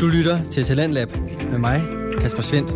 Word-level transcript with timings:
Du 0.00 0.06
lytter 0.06 0.50
til 0.50 0.64
Talentlab 0.64 1.08
med 1.50 1.58
mig, 1.58 1.80
Kasper 2.20 2.42
Svendt. 2.42 2.70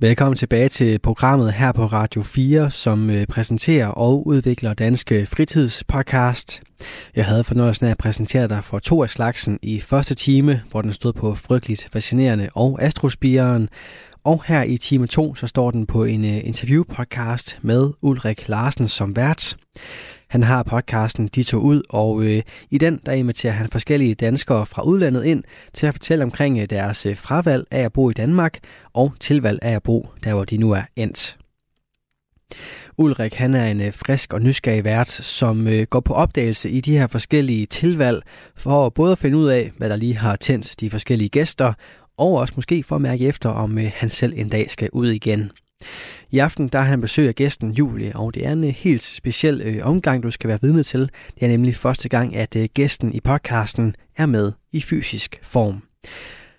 Velkommen 0.00 0.36
tilbage 0.36 0.68
til 0.68 0.98
programmet 0.98 1.52
her 1.52 1.72
på 1.72 1.86
Radio 1.86 2.22
4, 2.22 2.70
som 2.70 3.10
øh, 3.10 3.26
præsenterer 3.26 3.86
og 3.86 4.26
udvikler 4.26 4.74
Danske 4.74 5.26
Fritidspodcast. 5.26 6.62
Jeg 7.16 7.24
havde 7.26 7.44
fornøjelsen 7.44 7.86
af 7.86 7.90
at 7.90 7.98
præsentere 7.98 8.48
dig 8.48 8.64
for 8.64 8.78
to 8.78 9.02
af 9.02 9.10
slagsen 9.10 9.58
i 9.62 9.80
første 9.80 10.14
time, 10.14 10.62
hvor 10.70 10.82
den 10.82 10.92
stod 10.92 11.12
på 11.12 11.34
Frygteligt 11.34 11.88
Fascinerende 11.92 12.48
og 12.54 12.82
Astrospiren. 12.82 13.68
Og 14.24 14.42
her 14.46 14.62
i 14.62 14.76
time 14.76 15.06
2, 15.06 15.34
så 15.34 15.46
står 15.46 15.70
den 15.70 15.86
på 15.86 16.04
en 16.04 16.24
øh, 16.24 16.40
interviewpodcast 16.44 17.58
med 17.62 17.90
Ulrik 18.02 18.48
Larsen 18.48 18.88
som 18.88 19.16
vært. 19.16 19.56
Han 20.28 20.42
har 20.42 20.62
podcasten 20.62 21.28
De 21.28 21.42
tog 21.42 21.64
ud, 21.64 21.82
og 21.88 22.22
øh, 22.22 22.42
i 22.70 22.78
den 22.78 23.00
der 23.06 23.12
inviterer 23.12 23.52
han 23.52 23.68
forskellige 23.68 24.14
danskere 24.14 24.66
fra 24.66 24.82
udlandet 24.82 25.24
ind 25.24 25.44
til 25.72 25.86
at 25.86 25.94
fortælle 25.94 26.24
omkring 26.24 26.58
øh, 26.58 26.70
deres 26.70 27.06
øh, 27.06 27.16
fravalg 27.16 27.64
af 27.70 27.80
at 27.80 27.92
bo 27.92 28.10
i 28.10 28.12
Danmark 28.12 28.58
og 28.92 29.12
tilvalg 29.20 29.58
af 29.62 29.72
at 29.72 29.82
bo 29.82 30.08
der, 30.24 30.34
hvor 30.34 30.44
de 30.44 30.56
nu 30.56 30.70
er 30.70 30.82
endt. 30.96 31.36
Ulrik 32.98 33.34
han 33.34 33.54
er 33.54 33.66
en 33.66 33.80
øh, 33.80 33.94
frisk 33.94 34.32
og 34.32 34.42
nysgerrig 34.42 34.84
vært, 34.84 35.10
som 35.10 35.66
øh, 35.66 35.86
går 35.90 36.00
på 36.00 36.14
opdagelse 36.14 36.70
i 36.70 36.80
de 36.80 36.98
her 36.98 37.06
forskellige 37.06 37.66
tilvalg, 37.66 38.22
for 38.54 38.88
både 38.88 39.12
at 39.12 39.18
finde 39.18 39.36
ud 39.36 39.48
af, 39.48 39.72
hvad 39.76 39.90
der 39.90 39.96
lige 39.96 40.16
har 40.16 40.36
tændt 40.36 40.80
de 40.80 40.90
forskellige 40.90 41.28
gæster, 41.28 41.72
og 42.16 42.32
også 42.32 42.52
måske 42.56 42.82
for 42.82 42.96
at 42.96 43.02
mærke 43.02 43.26
efter, 43.26 43.48
om 43.50 43.78
øh, 43.78 43.90
han 43.94 44.10
selv 44.10 44.32
en 44.36 44.48
dag 44.48 44.70
skal 44.70 44.88
ud 44.92 45.10
igen. 45.10 45.50
I 46.30 46.38
aften 46.38 46.68
der 46.68 46.78
har 46.78 46.86
han 46.86 47.00
besøg 47.00 47.28
af 47.28 47.34
gæsten 47.34 47.70
Julie, 47.70 48.16
og 48.16 48.34
det 48.34 48.46
er 48.46 48.52
en 48.52 48.64
øh, 48.64 48.70
helt 48.70 49.02
speciel 49.02 49.62
øh, 49.64 49.86
omgang, 49.86 50.22
du 50.22 50.30
skal 50.30 50.48
være 50.48 50.58
vidne 50.62 50.82
til. 50.82 51.00
Det 51.34 51.42
er 51.42 51.48
nemlig 51.48 51.76
første 51.76 52.08
gang, 52.08 52.36
at 52.36 52.56
øh, 52.56 52.68
gæsten 52.74 53.12
i 53.12 53.20
podcasten 53.20 53.94
er 54.16 54.26
med 54.26 54.52
i 54.72 54.80
fysisk 54.80 55.38
form. 55.42 55.82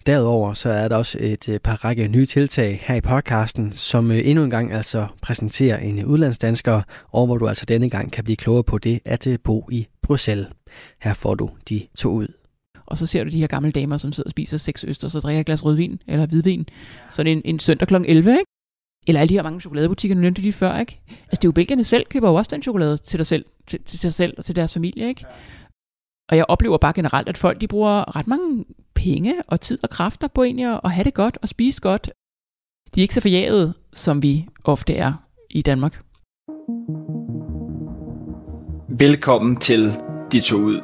Derudover 0.06 0.54
så 0.54 0.70
er 0.70 0.88
der 0.88 0.96
også 0.96 1.18
et 1.22 1.50
øh, 1.50 1.60
par 1.60 1.86
række 1.86 2.08
nye 2.08 2.26
tiltag 2.26 2.80
her 2.84 2.96
i 2.96 3.02
podcasten, 3.02 3.74
som 3.74 4.12
øh, 4.12 4.20
endnu 4.24 4.44
en 4.44 4.50
gang 4.50 4.74
altså 4.74 5.08
præsenterer 5.22 5.78
en 5.78 6.06
udlandsdansker, 6.06 6.82
og 7.12 7.26
hvor 7.26 7.38
du 7.38 7.48
altså 7.48 7.66
denne 7.66 7.90
gang 7.90 8.12
kan 8.12 8.24
blive 8.24 8.38
klogere 8.38 8.64
på 8.64 8.78
det 8.78 9.00
at 9.06 9.28
bo 9.44 9.70
i 9.72 9.88
Bruxelles. 10.04 10.48
Her 11.02 11.14
får 11.14 11.36
du 11.36 11.50
de 11.70 11.88
to 11.98 12.10
ud. 12.10 12.28
Og 12.86 12.98
så 12.98 13.06
ser 13.06 13.24
du 13.24 13.30
de 13.30 13.40
her 13.40 13.48
gamle 13.48 13.72
damer, 13.72 13.98
som 13.98 14.12
sidder 14.12 14.28
og 14.28 14.32
spiser 14.32 14.58
seks 14.58 14.84
østers 14.84 15.16
og 15.16 15.22
drikker 15.22 15.40
et 15.40 15.46
glas 15.46 15.66
rødvin 15.66 16.00
eller 16.08 16.26
hvidvin. 16.26 16.66
Så 17.10 17.24
det 17.24 17.32
er 17.32 17.36
en, 17.36 17.42
en 17.46 17.60
søndag 17.60 17.88
kl. 17.88 17.96
11, 17.96 18.32
ikke? 18.32 18.57
Eller 19.08 19.22
alle 19.22 19.30
de 19.30 19.34
her 19.34 19.44
mange 19.44 19.62
chokoladebutikker, 19.62 20.16
du 20.16 20.22
nævnte 20.22 20.42
lige 20.42 20.54
før, 20.54 20.78
ikke? 20.78 21.02
Altså 21.08 21.30
det 21.32 21.46
er 21.46 21.48
jo 21.48 21.52
belgierne 21.52 21.84
selv, 21.84 22.06
køber 22.06 22.30
jo 22.30 22.36
også 22.36 22.50
den 22.54 22.64
chokolade 22.64 22.98
til 22.98 23.20
dig 23.20 23.28
selv, 23.28 23.46
til, 23.68 23.84
til 23.84 24.00
sig 24.00 24.14
selv 24.14 24.34
og 24.38 24.46
til 24.46 24.56
deres 24.56 24.74
familie, 24.74 25.08
ikke? 25.08 25.26
Og 26.30 26.38
jeg 26.38 26.46
oplever 26.48 26.78
bare 26.78 26.94
generelt, 26.94 27.30
at 27.30 27.38
folk 27.38 27.62
de 27.62 27.68
bruger 27.68 28.16
ret 28.16 28.28
mange 28.28 28.66
penge 28.96 29.36
og 29.48 29.62
tid 29.62 29.80
og 29.84 29.90
kræfter 29.90 30.28
på 30.28 30.44
egentlig 30.44 30.80
at 30.84 30.92
have 30.92 31.04
det 31.04 31.14
godt 31.14 31.38
og 31.42 31.50
spise 31.50 31.82
godt. 31.82 32.10
De 32.96 33.00
er 33.00 33.02
ikke 33.02 33.14
så 33.14 33.22
forjagede, 33.22 33.74
som 33.94 34.24
vi 34.24 34.48
ofte 34.64 34.96
er 34.96 35.14
i 35.50 35.62
Danmark. 35.62 36.02
Velkommen 38.90 39.58
til 39.58 39.92
De 40.32 40.40
to 40.40 40.58
ud. 40.58 40.82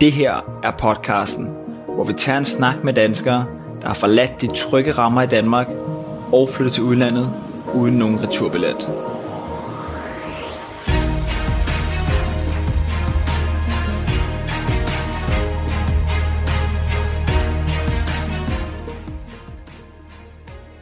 Det 0.00 0.12
her 0.12 0.60
er 0.62 0.76
podcasten, 0.78 1.46
hvor 1.94 2.04
vi 2.04 2.12
tager 2.12 2.38
en 2.38 2.44
snak 2.44 2.84
med 2.84 2.92
danskere, 2.92 3.46
der 3.80 3.86
har 3.86 3.94
forladt 3.94 4.40
de 4.40 4.46
trygge 4.46 4.92
rammer 4.92 5.22
i 5.22 5.26
Danmark 5.26 5.68
og 6.32 6.48
flytte 6.48 6.72
til 6.72 6.82
udlandet 6.82 7.30
uden 7.74 7.94
nogen 7.94 8.22
returbillet. 8.22 8.76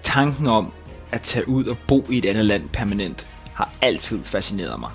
Tanken 0.02 0.46
om 0.46 0.72
at 1.12 1.20
tage 1.20 1.48
ud 1.48 1.64
og 1.64 1.76
bo 1.88 2.04
i 2.10 2.18
et 2.18 2.24
andet 2.24 2.44
land 2.44 2.68
permanent 2.68 3.28
har 3.52 3.72
altid 3.82 4.24
fascineret 4.24 4.80
mig. 4.80 4.90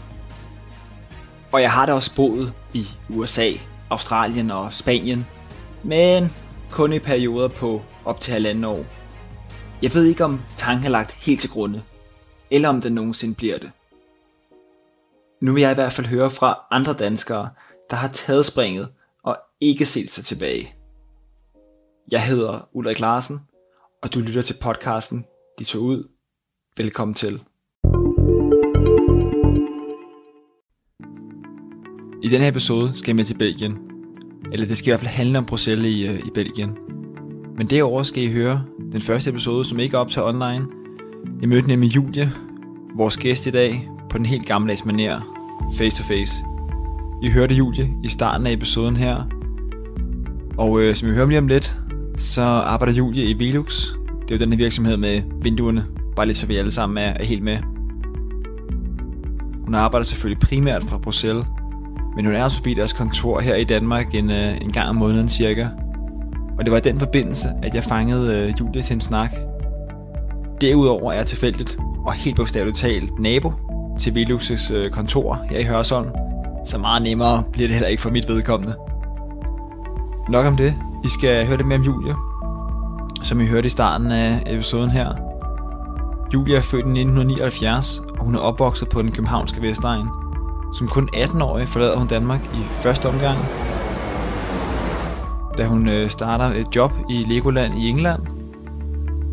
Og 1.52 1.62
jeg 1.62 1.72
har 1.72 1.86
da 1.86 1.94
også 1.94 2.16
boet 2.16 2.54
i 2.74 2.88
USA, 3.10 3.52
Australien 3.90 4.52
og 4.52 4.74
Spanien, 4.74 5.26
men 5.84 6.34
kun 6.72 6.94
i 6.94 7.00
perioder 7.00 7.48
på 7.48 7.82
op 8.06 8.22
til 8.22 8.34
halvanden 8.34 8.64
år. 8.64 8.86
Jeg 9.82 9.94
ved 9.94 10.06
ikke 10.06 10.24
om 10.24 10.40
tanken 10.58 10.86
er 10.86 10.90
lagt 10.90 11.12
helt 11.12 11.42
til 11.42 11.50
grunde, 11.50 11.84
eller 12.52 12.70
om 12.70 12.82
den 12.82 12.94
nogensinde 12.94 13.36
bliver 13.36 13.58
det. 13.58 13.72
Nu 15.42 15.54
vil 15.54 15.62
jeg 15.62 15.72
i 15.72 15.76
hvert 15.76 15.94
fald 15.94 16.08
høre 16.08 16.30
fra 16.30 16.60
andre 16.72 16.94
danskere, 16.94 17.50
der 17.90 17.96
har 17.96 18.08
taget 18.08 18.46
springet 18.46 18.90
og 19.24 19.38
ikke 19.62 19.86
set 19.86 20.12
sig 20.12 20.26
tilbage. 20.26 20.76
Jeg 22.12 22.26
hedder 22.26 22.70
Ulrik 22.74 23.00
Larsen, 23.00 23.40
og 24.02 24.14
du 24.14 24.20
lytter 24.20 24.42
til 24.42 24.56
podcasten 24.62 25.26
De 25.60 25.64
tog 25.64 25.82
ud. 25.82 26.10
Velkommen 26.78 27.16
til. 27.16 27.42
I 32.24 32.30
den 32.30 32.42
her 32.42 32.48
episode 32.48 32.92
skal 32.96 33.10
jeg 33.10 33.16
med 33.16 33.26
til 33.26 33.38
Belgien. 33.38 33.78
Eller 34.52 34.66
det 34.66 34.78
skal 34.78 34.88
i 34.88 34.92
hvert 34.92 35.00
fald 35.00 35.12
handle 35.12 35.38
om 35.38 35.46
Bruxelles 35.46 35.92
i, 35.92 36.08
øh, 36.08 36.20
i 36.20 36.30
Belgien. 36.34 36.99
Men 37.60 37.68
derover 37.68 38.04
skal 38.04 38.24
I 38.24 38.32
høre 38.32 38.64
den 38.92 39.02
første 39.02 39.30
episode, 39.30 39.66
som 39.66 39.80
ikke 39.80 39.96
er 39.96 40.00
op 40.00 40.10
til 40.10 40.22
online. 40.22 40.66
Jeg 41.42 41.50
mødte 41.50 41.68
nemlig 41.68 41.96
Julie, 41.96 42.32
vores 42.96 43.18
gæst 43.18 43.48
i 43.48 43.52
dag, 43.52 43.90
på 44.10 44.18
den 44.18 44.26
helt 44.26 44.46
gammeldags 44.46 44.82
manér, 44.82 45.14
face 45.78 45.98
to 45.98 46.04
face. 46.04 46.34
I 47.24 47.30
hørte 47.30 47.56
Julie 47.56 47.90
i 48.04 48.08
starten 48.08 48.48
af 48.48 48.52
episoden 48.52 48.98
her. 48.98 49.24
Og 50.58 50.82
øh, 50.82 50.96
som 50.96 51.10
I 51.10 51.12
hører 51.12 51.28
lige 51.28 51.38
om 51.38 51.48
lidt, 51.48 51.76
så 52.18 52.42
arbejder 52.42 52.94
Julie 52.94 53.26
i 53.26 53.40
Velux. 53.40 53.88
Det 54.22 54.32
er 54.32 54.36
jo 54.36 54.40
den 54.40 54.52
her 54.54 54.58
virksomhed 54.58 54.98
med 54.98 55.22
vinduerne, 55.42 55.86
bare 56.16 56.26
lidt 56.26 56.38
så 56.38 56.48
vi 56.48 56.56
alle 56.56 56.72
sammen 56.72 56.98
er, 56.98 57.14
er 57.14 57.26
helt 57.26 57.44
med. 57.44 57.58
Hun 59.66 59.76
arbejder 59.76 60.06
selvfølgelig 60.06 60.40
primært 60.40 60.84
fra 60.84 60.98
Bruxelles, 60.98 61.46
men 62.16 62.26
hun 62.26 62.36
er 62.36 62.44
også 62.44 62.58
forbi 62.58 62.74
deres 62.74 62.94
kontor 62.94 63.40
her 63.40 63.56
i 63.56 63.64
Danmark 63.64 64.16
en, 64.16 64.32
øh, 64.32 64.62
en 64.62 64.72
gang 64.72 64.90
om 64.90 64.96
måneden 64.96 65.30
cirka. 65.30 65.68
Og 66.60 66.66
det 66.66 66.72
var 66.72 66.78
i 66.78 66.82
den 66.82 67.00
forbindelse, 67.00 67.50
at 67.64 67.76
jeg 67.76 67.84
fangede 67.84 68.38
øh, 68.38 68.54
Julie 68.60 68.82
til 68.82 68.94
en 68.94 69.02
snak. 69.02 69.32
Derudover 70.62 71.12
er 71.12 71.16
jeg 71.16 71.26
tilfældigt 71.26 71.78
og 72.06 72.14
helt 72.14 72.36
bogstaveligt 72.36 72.78
talt 72.78 73.20
nabo 73.20 73.54
til 74.00 74.12
Velux's 74.12 74.74
øh, 74.74 74.92
kontor 74.92 75.46
her 75.50 75.60
i 75.60 75.64
Hørsholm. 75.64 76.08
Så 76.66 76.78
meget 76.78 77.02
nemmere 77.02 77.44
bliver 77.52 77.68
det 77.68 77.76
heller 77.76 77.88
ikke 77.88 78.02
for 78.02 78.10
mit 78.10 78.28
vedkommende. 78.28 78.76
Nok 80.30 80.46
om 80.46 80.58
det. 80.58 80.76
I 81.06 81.10
skal 81.10 81.48
høre 81.48 81.58
det 81.58 81.66
mere 81.66 81.80
om 81.80 81.84
Julie, 81.84 82.16
som 83.24 83.42
I 83.42 83.46
hørte 83.46 83.66
i 83.66 83.70
starten 83.70 84.12
af 84.12 84.44
episoden 84.48 84.90
her. 84.90 85.14
Julie 86.34 86.58
er 86.58 86.62
født 86.62 86.86
i 86.86 86.90
1979, 86.90 88.02
og 88.20 88.26
hun 88.26 88.36
er 88.36 88.40
opvokset 88.40 88.90
på 88.90 89.02
den 89.02 89.12
københavnske 89.12 89.62
Vestegn. 89.62 90.08
Som 90.78 90.88
kun 90.88 91.10
18-årig 91.16 91.68
forlader 91.68 91.98
hun 91.98 92.08
Danmark 92.08 92.42
i 92.54 92.60
første 92.72 93.10
omgang, 93.10 93.40
da 95.60 95.66
hun 95.66 95.90
øh, 95.90 96.10
starter 96.10 96.46
et 96.46 96.76
job 96.76 96.92
i 97.10 97.26
Legoland 97.28 97.74
i 97.78 97.90
England. 97.90 98.22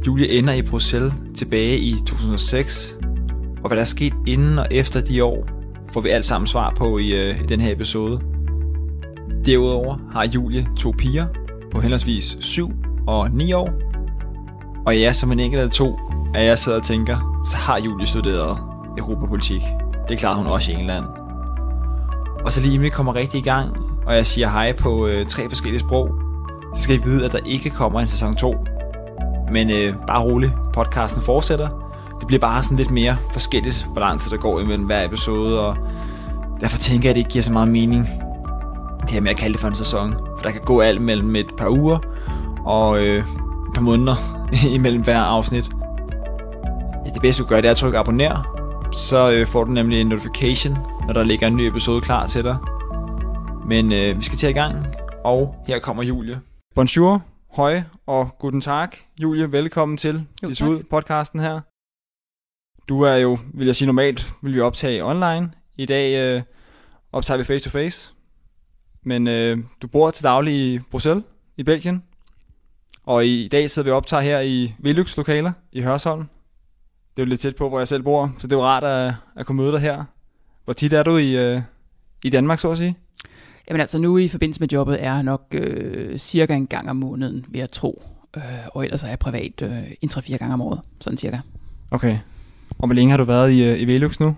Julie 0.07 0.29
ender 0.39 0.53
i 0.53 0.63
Bruxelles 0.63 1.13
tilbage 1.35 1.79
i 1.79 1.97
2006, 2.07 2.95
og 3.63 3.69
hvad 3.69 3.77
der 3.77 3.83
er 3.83 3.87
sket 3.87 4.13
inden 4.27 4.59
og 4.59 4.67
efter 4.71 5.01
de 5.01 5.25
år, 5.25 5.49
får 5.93 6.01
vi 6.01 6.09
alt 6.09 6.27
sammen 6.27 6.47
svar 6.47 6.75
på 6.79 6.99
i, 6.99 7.15
øh, 7.15 7.41
i 7.41 7.47
den 7.47 7.61
her 7.61 7.73
episode. 7.73 8.21
Derudover 9.47 9.99
har 10.13 10.27
Julie 10.27 10.67
to 10.79 10.95
piger 10.99 11.27
på 11.73 11.81
henholdsvis 11.81 12.37
7 12.41 12.73
og 13.07 13.31
9 13.31 13.53
år. 13.53 13.71
Og 14.87 14.99
ja, 14.99 15.13
som 15.13 15.33
en 15.33 15.41
enkelt 15.41 15.63
af 15.63 15.71
to, 15.71 15.99
at 16.35 16.45
jeg 16.45 16.59
sidder 16.59 16.79
og 16.79 16.85
tænker, 16.85 17.43
så 17.51 17.57
har 17.57 17.81
Julie 17.81 18.07
studeret 18.07 18.59
europapolitik. 18.99 19.61
Det 20.09 20.19
klarer 20.19 20.37
hun 20.37 20.47
også 20.47 20.73
i 20.73 20.75
England. 20.75 21.05
Og 22.45 22.53
så 22.53 22.61
lige 22.61 22.91
kommer 22.91 23.15
rigtig 23.15 23.39
i 23.39 23.43
gang, 23.43 23.77
og 24.07 24.15
jeg 24.15 24.27
siger 24.27 24.49
hej 24.49 24.73
på 24.73 25.07
øh, 25.07 25.27
tre 25.27 25.49
forskellige 25.49 25.81
sprog, 25.81 26.26
så 26.77 26.83
skal 26.83 26.97
I 26.97 27.03
vide, 27.05 27.25
at 27.25 27.33
der 27.33 27.39
ikke 27.47 27.71
kommer 27.71 28.01
en 28.01 28.09
sæson 28.09 28.37
2. 28.37 28.57
Men 29.51 29.71
øh, 29.71 29.95
bare 30.07 30.23
rolig, 30.23 30.53
podcasten 30.75 31.23
fortsætter. 31.23 31.69
Det 32.19 32.27
bliver 32.27 32.41
bare 32.41 32.63
sådan 32.63 32.77
lidt 32.77 32.91
mere 32.91 33.17
forskelligt, 33.33 33.87
hvor 33.93 34.01
lang 34.01 34.21
tid 34.21 34.31
der 34.31 34.37
går 34.37 34.61
imellem 34.61 34.85
hver 34.85 35.05
episode, 35.05 35.61
og 35.61 35.77
derfor 36.61 36.79
tænker 36.79 37.09
jeg, 37.09 37.11
at 37.11 37.15
det 37.15 37.21
ikke 37.21 37.31
giver 37.31 37.43
så 37.43 37.53
meget 37.53 37.69
mening, 37.69 38.09
det 39.01 39.11
her 39.11 39.21
med 39.21 39.31
at 39.31 39.37
kalde 39.37 39.53
det 39.53 39.61
for 39.61 39.69
en 39.69 39.75
sæson. 39.75 40.13
For 40.13 40.43
der 40.43 40.51
kan 40.51 40.61
gå 40.61 40.81
alt 40.81 41.03
mellem 41.03 41.37
et 41.37 41.47
par 41.59 41.69
uger 41.69 41.99
og 42.65 43.05
øh, 43.05 43.19
et 43.19 43.75
par 43.75 43.83
måneder 43.83 44.17
imellem 44.77 45.03
hver 45.03 45.19
afsnit. 45.19 45.71
Ja, 47.07 47.11
det 47.11 47.23
bedste 47.23 47.43
du 47.43 47.49
gør, 47.49 47.57
det 47.57 47.67
er 47.67 47.71
at 47.71 47.77
trykke 47.77 47.99
abonner. 47.99 48.57
Så 48.93 49.31
øh, 49.31 49.47
får 49.47 49.65
du 49.65 49.71
nemlig 49.71 50.01
en 50.01 50.07
notification, 50.07 50.79
når 51.07 51.13
der 51.13 51.25
ligger 51.25 51.47
en 51.47 51.57
ny 51.57 51.61
episode 51.61 52.01
klar 52.01 52.27
til 52.27 52.45
dig. 52.45 52.57
Men 53.67 53.93
øh, 53.93 54.19
vi 54.19 54.25
skal 54.25 54.39
til 54.39 54.49
i 54.49 54.53
gang, 54.53 54.87
og 55.25 55.55
her 55.67 55.79
kommer 55.79 56.03
Julie. 56.03 56.41
Bonjour, 56.77 57.25
høj 57.51 57.83
og 58.07 58.39
guten 58.39 58.61
tag. 58.61 58.89
Julie, 59.23 59.53
velkommen 59.53 59.97
til 59.99 60.27
Jo, 60.43 60.49
Dis 60.49 60.59
tak. 60.59 60.69
Ud 60.69 60.83
podcasten 60.83 61.41
her. 61.41 61.61
Du 62.89 63.03
er 63.03 63.15
jo, 63.15 63.39
vil 63.55 63.67
jeg 63.67 63.77
sige 63.77 63.87
normalt, 63.87 64.33
vil 64.43 64.55
vi 64.55 64.61
optage 64.61 65.05
online. 65.05 65.51
I 65.77 65.87
dag 65.87 66.37
øh, 66.37 66.43
optager 67.13 67.39
vi 67.39 67.45
face 67.45 67.65
to 67.65 67.71
face. 67.71 68.13
men 69.03 69.27
øh, 69.27 69.59
du 69.83 69.87
bor 69.87 70.11
til 70.11 70.25
daglig 70.25 70.55
i 70.55 70.79
Bruxelles 70.91 71.25
i 71.57 71.63
Belgien. 71.63 72.03
Og 73.05 73.27
i 73.27 73.49
dag 73.49 73.71
sidder 73.71 73.87
vi 73.87 73.91
og 73.91 73.97
optager 73.97 74.21
her 74.21 74.41
i 74.41 74.75
Velux 74.79 75.17
lokaler 75.17 75.53
i 75.73 75.83
Hørsholm. 75.83 76.29
Det 77.17 77.23
er 77.23 77.27
jo 77.27 77.29
lidt 77.29 77.41
tæt 77.41 77.57
på, 77.57 77.69
hvor 77.69 77.79
jeg 77.79 77.89
selv 77.89 78.03
bor, 78.03 78.35
så 78.39 78.47
det 78.47 78.53
er 78.53 78.57
jo 78.57 78.65
rart 78.65 78.85
at, 78.85 79.15
at 79.37 79.47
kunne 79.47 79.57
møde 79.57 79.73
dig 79.73 79.81
her. 79.81 80.05
Hvor 80.65 80.73
tit 80.73 80.93
er 80.93 81.03
du 81.03 81.17
i, 81.17 81.37
øh, 81.37 81.63
i 82.25 82.31
Danmark, 82.31 82.59
så 82.59 82.71
at 82.71 82.79
sige? 82.79 82.97
Jamen 83.69 83.81
altså 83.81 83.99
nu 83.99 84.19
i 84.19 84.29
forbindelse 84.29 84.61
med 84.61 84.69
jobbet 84.69 85.05
er 85.05 85.15
jeg 85.15 85.23
nok 85.23 85.47
øh, 85.53 86.19
cirka 86.19 86.55
en 86.55 86.67
gang 86.67 86.91
om 86.91 86.97
måneden, 86.97 87.45
vil 87.49 87.59
jeg 87.59 87.71
tro. 87.71 88.03
Øh, 88.37 88.43
og 88.75 88.85
ellers 88.85 89.05
er 89.05 89.09
jeg 89.09 89.19
privat 89.19 89.63
øh, 89.63 89.83
en 90.03 90.11
3-4 90.13 90.37
gange 90.37 90.55
om 90.55 90.61
året, 90.61 90.81
sådan 91.01 91.17
cirka. 91.17 91.39
Okay. 91.91 92.19
Og 92.79 92.87
hvor 92.87 92.95
længe 92.95 93.11
har 93.11 93.17
du 93.17 93.25
været 93.25 93.53
i, 93.53 93.65
øh, 93.65 93.81
i 93.81 93.85
Velux 93.85 94.21
nu? 94.21 94.37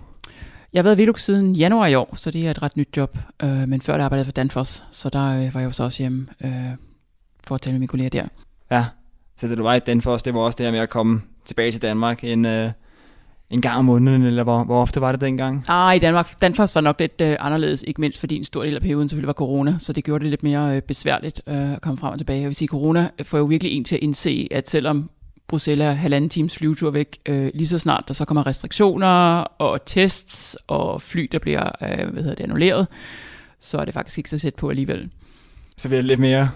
Jeg 0.73 0.79
har 0.79 0.83
været 0.83 0.97
i 0.97 1.03
Velux 1.03 1.23
siden 1.23 1.57
januar 1.57 1.87
i 1.87 1.95
år, 1.95 2.17
så 2.17 2.31
det 2.31 2.47
er 2.47 2.51
et 2.51 2.63
ret 2.63 2.77
nyt 2.77 2.97
job. 2.97 3.19
Øh, 3.43 3.69
men 3.69 3.81
før 3.81 3.97
der 3.97 4.05
arbejdede 4.05 4.21
jeg 4.21 4.27
for 4.27 4.33
Danfoss, 4.33 4.85
så 4.91 5.09
der 5.09 5.27
øh, 5.27 5.55
var 5.55 5.61
jeg 5.61 5.67
jo 5.67 5.71
så 5.71 5.85
også 5.85 6.03
hjemme 6.03 6.27
øh, 6.45 6.51
for 7.45 7.55
at 7.55 7.61
tale 7.61 7.73
med 7.73 7.79
mine 7.79 7.89
kolleger 7.89 8.11
der. 8.11 8.27
Ja, 8.71 8.85
så 9.37 9.49
det 9.49 9.59
du 9.59 9.63
var 9.63 9.75
i 9.75 9.79
Danfoss, 9.79 10.23
det 10.23 10.35
var 10.35 10.41
også 10.41 10.57
det 10.57 10.67
her 10.67 10.71
med 10.71 10.81
at 10.81 10.91
komme 10.91 11.23
tilbage 11.45 11.73
til 11.73 11.83
Danmark 11.83 12.25
en, 12.25 12.47
øh, 12.47 12.71
en 13.51 13.61
gang 13.61 13.79
om 13.79 13.85
måneden, 13.85 14.23
eller 14.23 14.45
hvor, 14.45 14.65
hvor 14.65 14.83
ofte 14.83 15.01
var 15.01 15.13
det 15.13 15.21
dengang? 15.21 15.65
Ah, 15.69 15.97
i 15.97 15.99
Danmark, 15.99 16.41
Danfoss 16.41 16.75
var 16.75 16.81
nok 16.81 17.01
lidt 17.01 17.21
øh, 17.21 17.37
anderledes, 17.41 17.85
ikke 17.87 18.01
mindst 18.01 18.21
fordi 18.21 18.37
en 18.37 18.45
stor 18.45 18.63
del 18.63 18.75
af 18.75 18.83
perioden 18.83 19.09
selvfølgelig 19.09 19.27
var 19.27 19.33
corona, 19.33 19.77
så 19.79 19.93
det 19.93 20.05
gjorde 20.05 20.25
det 20.25 20.31
lidt 20.31 20.43
mere 20.43 20.77
øh, 20.77 20.83
besværligt 20.83 21.41
øh, 21.47 21.73
at 21.73 21.81
komme 21.81 21.99
frem 21.99 22.13
og 22.13 22.19
tilbage. 22.19 22.41
Jeg 22.41 22.47
vil 22.47 22.57
sige, 22.57 22.69
corona 22.69 23.11
får 23.23 23.39
jo 23.39 23.45
virkelig 23.45 23.73
en 23.73 23.85
til 23.85 23.97
at 23.97 24.03
indse, 24.03 24.49
at 24.51 24.71
selvom 24.71 25.11
Bruxelles 25.49 25.85
er 25.85 25.93
halvanden 25.93 26.31
times 26.31 26.59
flyvetur 26.59 26.91
væk, 26.91 27.19
øh, 27.27 27.51
lige 27.55 27.69
så 27.69 27.79
snart 27.79 28.05
der 28.09 28.15
så 28.15 28.25
kommer 28.25 28.47
restriktioner 28.47 29.41
og 29.41 29.85
tests 29.87 30.57
og 30.67 31.03
fly, 31.03 31.29
der 31.33 31.39
bliver 31.39 31.63
øh, 31.83 32.09
hvad 32.09 32.23
hedder 32.23 32.35
det, 32.35 32.45
annulleret, 32.45 32.87
så 33.61 33.79
er 33.79 33.85
det 33.85 33.95
faktisk 33.95 34.19
ikke 34.19 34.31
så 34.31 34.39
sæt 34.39 34.55
på 34.55 34.71
alligevel. 34.71 35.11
Så 35.77 35.89
bliver 35.89 36.01
det 36.01 36.09
lidt 36.09 36.21
mere, 36.21 36.51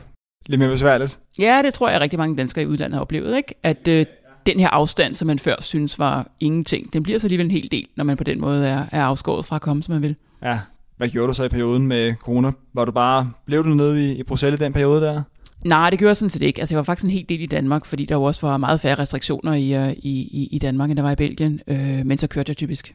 lidt 0.46 0.58
mere 0.58 0.70
besværligt? 0.70 1.18
Ja, 1.38 1.62
det 1.64 1.74
tror 1.74 1.88
jeg 1.88 2.00
rigtig 2.00 2.18
mange 2.18 2.36
danskere 2.36 2.64
i 2.64 2.66
udlandet 2.66 2.94
har 2.94 3.00
oplevet, 3.00 3.36
ikke? 3.36 3.54
At 3.62 3.88
øh, 3.88 4.06
den 4.46 4.60
her 4.60 4.68
afstand, 4.68 5.14
som 5.14 5.26
man 5.26 5.38
før 5.38 5.54
synes 5.60 5.98
var 5.98 6.26
ingenting, 6.40 6.92
den 6.92 7.02
bliver 7.02 7.18
så 7.18 7.26
alligevel 7.26 7.46
en 7.46 7.50
hel 7.50 7.68
del, 7.72 7.86
når 7.96 8.04
man 8.04 8.16
på 8.16 8.24
den 8.24 8.40
måde 8.40 8.66
er, 8.66 8.86
er 8.92 9.04
afskåret 9.04 9.46
fra 9.46 9.56
at 9.56 9.62
komme, 9.62 9.82
som 9.82 9.92
man 9.92 10.02
vil. 10.02 10.16
Ja, 10.42 10.58
hvad 10.96 11.08
gjorde 11.08 11.28
du 11.28 11.34
så 11.34 11.44
i 11.44 11.48
perioden 11.48 11.86
med 11.86 12.14
corona? 12.14 12.52
Var 12.74 12.84
du 12.84 12.92
bare, 12.92 13.30
blev 13.46 13.64
du 13.64 13.68
nede 13.68 14.12
i, 14.12 14.18
i 14.18 14.22
Bruxelles 14.22 14.60
i 14.60 14.64
den 14.64 14.72
periode 14.72 15.02
der? 15.02 15.22
Nej, 15.64 15.90
det 15.90 15.98
gjorde 15.98 16.08
jeg 16.08 16.16
sådan 16.16 16.30
set 16.30 16.42
ikke. 16.42 16.60
Altså, 16.60 16.74
jeg 16.74 16.76
var 16.76 16.82
faktisk 16.82 17.04
en 17.04 17.10
hel 17.10 17.26
del 17.28 17.40
i 17.40 17.46
Danmark, 17.46 17.84
fordi 17.84 18.04
der 18.04 18.14
jo 18.14 18.22
også 18.22 18.46
var 18.46 18.56
meget 18.56 18.80
færre 18.80 18.98
restriktioner 18.98 19.54
i, 19.54 19.74
øh, 19.74 19.92
i, 19.92 20.20
i, 20.20 20.48
i 20.52 20.58
Danmark, 20.58 20.90
end 20.90 20.96
der 20.96 21.02
var 21.02 21.10
i 21.10 21.16
Belgien. 21.16 21.60
Øh, 21.66 22.06
men 22.06 22.18
så 22.18 22.26
kørte 22.26 22.50
jeg 22.50 22.56
typisk. 22.56 22.94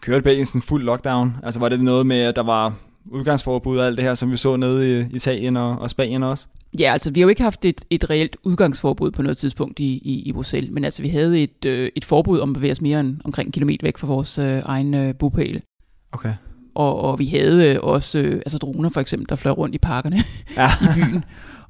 Kørte 0.00 0.22
Belgien 0.22 0.46
sådan 0.46 0.62
fuld 0.62 0.84
lockdown? 0.84 1.36
Altså 1.42 1.60
var 1.60 1.68
det 1.68 1.80
noget 1.80 2.06
med, 2.06 2.20
at 2.20 2.36
der 2.36 2.42
var 2.42 2.74
udgangsforbud 3.10 3.78
og 3.78 3.86
alt 3.86 3.96
det 3.96 4.04
her, 4.04 4.14
som 4.14 4.30
vi 4.30 4.36
så 4.36 4.56
nede 4.56 5.00
i 5.00 5.16
Italien 5.16 5.56
og, 5.56 5.78
og 5.78 5.90
Spanien 5.90 6.22
også? 6.22 6.46
Ja, 6.78 6.92
altså 6.92 7.10
vi 7.10 7.20
har 7.20 7.24
jo 7.24 7.28
ikke 7.28 7.42
haft 7.42 7.64
et, 7.64 7.80
et 7.90 8.10
reelt 8.10 8.36
udgangsforbud 8.42 9.10
på 9.10 9.22
noget 9.22 9.38
tidspunkt 9.38 9.78
i, 9.78 9.84
i, 10.04 10.22
i 10.22 10.32
Bruxelles, 10.32 10.70
men 10.70 10.84
altså 10.84 11.02
vi 11.02 11.08
havde 11.08 11.42
et, 11.42 11.64
øh, 11.66 11.90
et 11.96 12.04
forbud 12.04 12.38
om 12.38 12.50
at 12.50 12.54
bevæge 12.54 12.72
os 12.72 12.80
mere 12.80 13.00
end 13.00 13.16
omkring 13.24 13.46
en 13.46 13.52
kilometer 13.52 13.86
væk 13.86 13.98
fra 13.98 14.06
vores 14.06 14.38
øh, 14.38 14.62
egen 14.64 14.94
øh, 14.94 15.14
bopæl. 15.14 15.62
Okay. 16.12 16.34
Og, 16.74 17.00
og 17.00 17.18
vi 17.18 17.26
havde 17.26 17.66
øh, 17.68 17.78
også 17.82 18.18
øh, 18.18 18.34
altså 18.34 18.58
droner 18.58 18.88
for 18.88 19.00
eksempel, 19.00 19.28
der 19.28 19.36
fløj 19.36 19.52
rundt 19.52 19.74
i 19.74 19.78
parkerne 19.78 20.16
Ja. 20.56 20.68
i 20.82 20.86
byen 20.94 21.24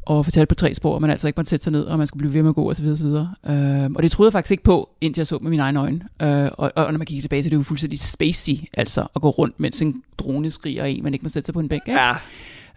og 0.07 0.25
fortalte 0.25 0.47
på 0.47 0.55
tre 0.55 0.75
spor, 0.75 0.97
at 0.97 1.01
man 1.03 1.11
altså 1.11 1.27
ikke 1.27 1.39
måtte 1.39 1.51
sætte 1.51 1.65
sig 1.65 1.73
ned, 1.73 1.83
og 1.83 1.99
man 1.99 2.07
skulle 2.07 2.19
blive 2.19 2.35
ved 2.35 2.43
med 2.43 2.49
at 2.49 2.55
gå 2.55 2.71
osv. 2.71 2.87
osv. 2.87 3.07
Øh, 3.07 3.91
og 3.95 4.03
det 4.03 4.11
troede 4.11 4.29
jeg 4.29 4.33
faktisk 4.33 4.51
ikke 4.51 4.65
på, 4.65 4.91
indtil 5.01 5.21
jeg 5.21 5.27
så 5.27 5.39
med 5.43 5.51
mine 5.51 5.63
egne 5.63 5.81
øjne. 5.81 6.01
Øh, 6.23 6.51
og, 6.59 6.73
og 6.77 6.93
når 6.93 6.99
man 6.99 7.07
kigger 7.07 7.23
tilbage, 7.23 7.43
så 7.43 7.49
er 7.49 7.51
det 7.51 7.57
jo 7.57 7.63
fuldstændig 7.63 7.99
spacey, 8.01 8.55
altså 8.75 9.07
at 9.17 9.23
gå 9.23 9.31
rundt, 9.31 9.61
mens 9.61 9.83
en 9.83 10.03
drone 10.19 10.51
skriger 10.51 10.85
en, 10.85 11.03
man 11.03 11.13
ikke 11.13 11.23
må 11.23 11.29
sætte 11.29 11.47
sig 11.47 11.53
på 11.55 11.61
en 11.61 11.69
bænk. 11.69 11.83
Ikke? 11.89 12.01
Ja. 12.01 12.13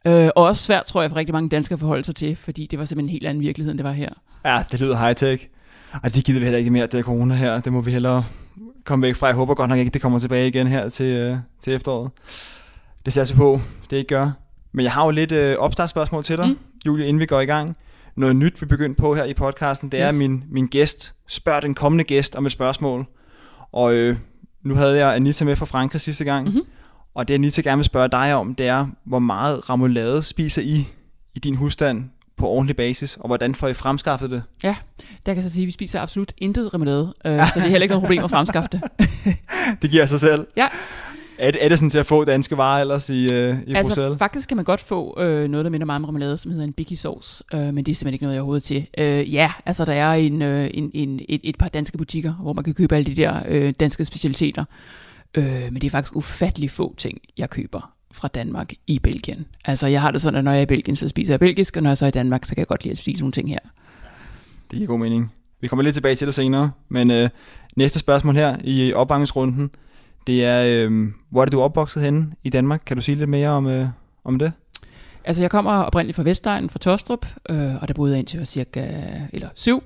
Øh, 0.08 0.30
og 0.36 0.44
også 0.44 0.64
svært, 0.64 0.86
tror 0.86 1.02
jeg, 1.02 1.12
for 1.12 1.18
rigtig 1.18 1.34
mange 1.34 1.50
danskere 1.50 1.74
at 1.74 1.80
forholde 1.80 2.06
sig 2.06 2.16
til, 2.16 2.36
fordi 2.36 2.68
det 2.72 2.80
var 2.80 2.86
simpelthen 2.86 3.10
en 3.10 3.12
helt 3.12 3.28
anden 3.28 3.44
virkelighed, 3.44 3.72
end 3.72 3.78
det 3.78 3.84
var 3.86 3.92
her. 3.92 4.10
Ja, 4.46 4.64
det 4.72 4.80
lyder 4.80 4.96
high-tech. 4.98 5.48
Og 6.04 6.16
det 6.16 6.26
gider 6.26 6.40
vi 6.40 6.46
heller 6.46 6.60
ikke 6.60 6.72
mere, 6.72 6.86
det 6.88 6.94
er 7.00 7.04
corona 7.04 7.36
her. 7.36 7.62
Det 7.62 7.74
må 7.74 7.82
vi 7.82 7.92
hellere 7.92 8.24
komme 8.86 9.08
væk 9.08 9.16
fra. 9.16 9.28
Jeg 9.28 9.36
håber 9.36 9.54
godt 9.54 9.70
nok 9.70 9.80
ikke, 9.80 9.92
det 9.92 10.02
kommer 10.02 10.20
tilbage 10.20 10.48
igen 10.48 10.68
her 10.68 10.90
til, 10.90 11.06
øh, 11.06 11.38
til 11.64 11.74
efteråret. 11.74 12.12
Det 13.06 13.14
ser 13.14 13.26
jeg 13.30 13.38
på, 13.38 13.60
det 13.90 13.98
ikke 13.98 14.08
gør. 14.08 14.32
Men 14.72 14.84
jeg 14.84 14.92
har 14.92 15.06
jo 15.06 15.12
lidt 15.12 15.32
øh, 15.32 15.56
opstartsspørgsmål 15.58 16.24
til 16.24 16.38
dig, 16.38 16.48
mm. 16.48 16.58
Julie, 16.86 17.06
inden 17.06 17.20
vi 17.20 17.26
går 17.26 17.40
i 17.40 17.46
gang. 17.46 17.78
Noget 18.16 18.36
nyt, 18.36 18.62
vi 18.62 18.66
begynder 18.66 18.96
på 18.96 19.16
her 19.16 19.24
i 19.24 19.34
podcasten, 19.34 19.90
det 19.90 20.00
er, 20.02 20.08
Yes. 20.08 20.22
at 20.22 20.30
min, 20.30 20.44
min 20.52 20.68
gæst 20.68 21.14
spørger 21.28 21.60
den 21.60 21.74
kommende 21.74 22.04
gæst 22.04 22.36
om 22.36 22.46
et 22.46 22.52
spørgsmål. 22.52 23.06
Og 23.72 23.94
øh, 23.94 24.18
nu 24.64 24.76
havde 24.76 24.98
jeg 24.98 25.16
Anita 25.16 25.46
med 25.46 25.56
fra 25.56 25.66
Frankrig 25.66 26.02
sidste 26.02 26.24
gang. 26.24 26.48
Mhm. 26.48 26.62
Og 27.16 27.28
det 27.28 27.34
Anita 27.34 27.62
gerne 27.62 27.78
vil 27.78 27.86
spørge 27.86 28.08
dig 28.08 28.36
om, 28.36 28.56
det 28.56 28.68
er, 28.68 28.88
hvor 29.04 29.20
meget 29.20 29.70
remoulade 29.70 30.24
spiser 30.24 30.62
I 30.62 30.88
i 31.36 31.40
din 31.40 31.56
husstand 31.56 32.10
på 32.38 32.48
ordentlig 32.48 32.76
basis, 32.76 33.18
og 33.20 33.28
hvordan 33.28 33.56
får 33.56 33.68
I 33.68 33.74
fremskaffet 33.74 34.30
det? 34.30 34.44
Der 35.26 35.34
kan 35.34 35.36
jeg 35.36 35.44
så 35.44 35.50
sige, 35.50 35.64
at 35.64 35.68
vi 35.68 35.72
spiser 35.72 36.02
absolut 36.02 36.34
intet 36.38 36.74
remoulade, 36.74 37.14
øh, 37.26 37.48
så 37.48 37.52
det 37.56 37.66
er 37.66 37.70
heller 37.70 37.82
ikke 37.82 37.92
noget 37.92 38.04
problem 38.04 38.24
at 38.24 38.30
fremskaffe 38.30 38.70
det. 38.72 38.82
Det 39.82 39.92
giver 39.92 40.06
sig 40.06 40.20
selv. 40.20 40.48
Ja. 40.58 40.68
Er 41.38 41.52
det, 41.52 41.66
er 41.66 41.70
det 41.70 41.80
sådan 41.80 41.90
til 41.90 41.98
at 42.00 42.06
få 42.06 42.24
danske 42.24 42.58
varer 42.58 42.82
ellers 42.82 43.10
i, 43.10 43.34
øh, 43.34 43.58
i 43.68 43.74
altså 43.74 43.90
Bruxelles? 43.90 44.20
faktisk 44.20 44.48
kan 44.48 44.58
man 44.58 44.66
godt 44.66 44.82
få 44.82 45.22
øh, 45.22 45.48
noget, 45.48 45.64
der 45.66 45.70
minder 45.72 45.86
meget 45.86 46.00
om 46.00 46.06
remoulade, 46.06 46.38
som 46.38 46.52
hedder 46.52 46.66
en 46.66 46.74
biggie 46.74 46.98
sauce, 46.98 47.44
øh, 47.54 47.60
men 47.60 47.78
det 47.78 47.92
er 47.92 47.96
simpelthen 47.96 48.14
ikke 48.14 48.24
noget, 48.24 48.36
jeg 48.36 48.42
overhovedet 48.42 48.64
til. 48.64 48.88
Øh, 48.98 49.34
ja, 49.34 49.52
altså 49.66 49.86
der 49.86 49.94
er 49.94 50.14
en, 50.14 50.42
øh, 50.42 50.70
en, 50.74 50.92
en, 50.94 51.20
et, 51.30 51.42
et 51.44 51.58
par 51.58 51.68
danske 51.68 51.98
butikker, 51.98 52.34
hvor 52.34 52.54
man 52.54 52.64
kan 52.64 52.74
købe 52.74 52.96
alle 52.96 53.16
de 53.16 53.22
der 53.22 53.42
øh, 53.48 53.74
danske 53.80 54.06
specialiteter, 54.06 54.66
øh, 55.38 55.64
men 55.72 55.76
det 55.76 55.84
er 55.84 55.90
faktisk 55.90 56.16
ufattelig 56.16 56.72
få 56.72 56.96
ting, 56.98 57.18
jeg 57.38 57.50
køber 57.50 57.94
fra 58.12 58.28
Danmark 58.28 58.74
i 58.88 59.00
Belgien. 59.00 59.46
Altså 59.66 59.88
jeg 59.88 60.02
har 60.02 60.12
det 60.12 60.22
sådan, 60.22 60.38
at 60.38 60.44
når 60.44 60.52
jeg 60.52 60.60
er 60.60 60.64
i 60.64 60.66
Belgien, 60.66 60.96
så 60.96 61.08
spiser 61.08 61.34
jeg 61.34 61.40
belgisk, 61.40 61.78
og 61.78 61.84
når 61.84 61.90
jeg 61.90 61.98
så 61.98 62.06
er 62.06 62.08
i 62.08 62.12
Danmark, 62.12 62.46
så 62.46 62.56
kan 62.56 62.60
jeg 62.60 62.68
godt 62.68 62.84
lide 62.84 62.92
at 62.92 62.98
spise 62.98 63.20
nogle 63.22 63.32
ting 63.32 63.50
her. 63.50 63.60
Det 64.72 64.78
giver 64.78 64.88
god 64.88 65.00
mening. 65.00 65.32
Vi 65.62 65.68
kommer 65.68 65.84
lidt 65.84 65.96
tilbage 65.96 66.16
til 66.16 66.28
det 66.28 66.36
senere, 66.36 66.72
men 66.90 67.12
øh, 67.12 67.30
næste 67.76 68.00
spørgsmål 68.00 68.36
her 68.36 68.58
i 68.64 68.94
opbangningsrunden, 68.94 69.72
det 70.28 70.46
er, 70.46 70.64
øh, 70.68 71.08
hvor 71.30 71.42
er 71.42 71.46
det 71.46 71.52
du 71.52 71.60
er 71.60 71.64
opvokset 71.64 72.04
henne 72.04 72.34
i 72.44 72.50
Danmark? 72.50 72.82
Kan 72.86 72.98
du 72.98 73.04
sige 73.04 73.16
lidt 73.16 73.30
mere 73.30 73.50
om, 73.50 73.68
øh, 73.68 73.88
om 74.24 74.40
det? 74.40 74.52
Altså, 75.26 75.44
jeg 75.44 75.52
kommer 75.52 75.72
oprindeligt 75.72 76.16
fra 76.16 76.24
Vestegnen, 76.24 76.70
fra 76.70 76.80
Tostrup, 76.80 77.26
øh, 77.50 77.76
og 77.82 77.88
der 77.88 77.94
boede 77.94 78.12
jeg 78.12 78.20
indtil 78.20 78.36
jeg 78.36 78.42
var 78.42 78.46
cirka 78.46 78.88
eller 79.34 79.50
syv, 79.56 79.84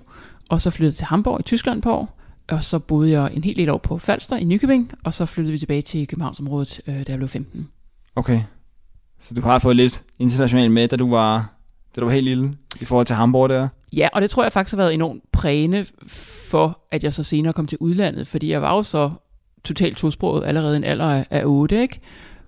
og 0.50 0.62
så 0.62 0.70
flyttede 0.70 0.98
til 0.98 1.06
Hamburg 1.06 1.40
i 1.40 1.44
Tyskland 1.44 1.82
på 1.82 1.94
år, 1.94 2.17
og 2.52 2.64
så 2.64 2.80
boede 2.80 3.12
jeg 3.12 3.32
en 3.34 3.44
hel 3.44 3.56
del 3.56 3.70
år 3.70 3.78
på 3.78 3.98
Falster 3.98 4.36
i 4.36 4.44
Nykøbing, 4.44 4.92
og 5.04 5.14
så 5.14 5.26
flyttede 5.26 5.52
vi 5.52 5.58
tilbage 5.58 5.82
til 5.82 6.08
Københavnsområdet, 6.08 6.82
øh, 6.88 6.96
da 6.96 7.06
jeg 7.08 7.18
blev 7.18 7.30
15. 7.30 7.68
Okay. 8.16 8.42
Så 9.20 9.34
du 9.34 9.42
har 9.42 9.60
fået 9.60 9.76
lidt 9.76 10.04
internationalt 10.20 10.72
med, 10.72 10.88
da 10.88 10.96
du 10.96 11.10
var, 11.10 11.54
da 11.96 12.02
du 12.02 12.06
var 12.06 12.14
helt 12.14 12.26
lille, 12.26 12.58
i 12.82 12.86
forhold 12.86 13.06
til 13.06 13.16
Hamburg 13.16 13.50
der? 13.50 13.68
Ja, 13.94 14.08
og 14.14 14.22
det 14.22 14.30
tror 14.30 14.44
jeg 14.44 14.52
faktisk 14.52 14.74
har 14.74 14.84
været 14.84 14.94
enormt 14.94 15.24
prægende 15.32 15.86
for, 16.50 16.80
at 16.92 17.04
jeg 17.04 17.14
så 17.14 17.24
senere 17.24 17.54
kom 17.54 17.68
til 17.68 17.78
udlandet, 17.78 18.28
fordi 18.28 18.52
jeg 18.52 18.62
var 18.62 18.76
jo 18.76 18.84
så 18.84 19.12
totalt 19.64 19.98
tosproget 19.98 20.46
allerede 20.46 20.76
i 20.76 20.78
en 20.78 20.84
alder 20.84 21.06
af, 21.06 21.26
af 21.30 21.42
8, 21.46 21.82
ikke? 21.82 22.00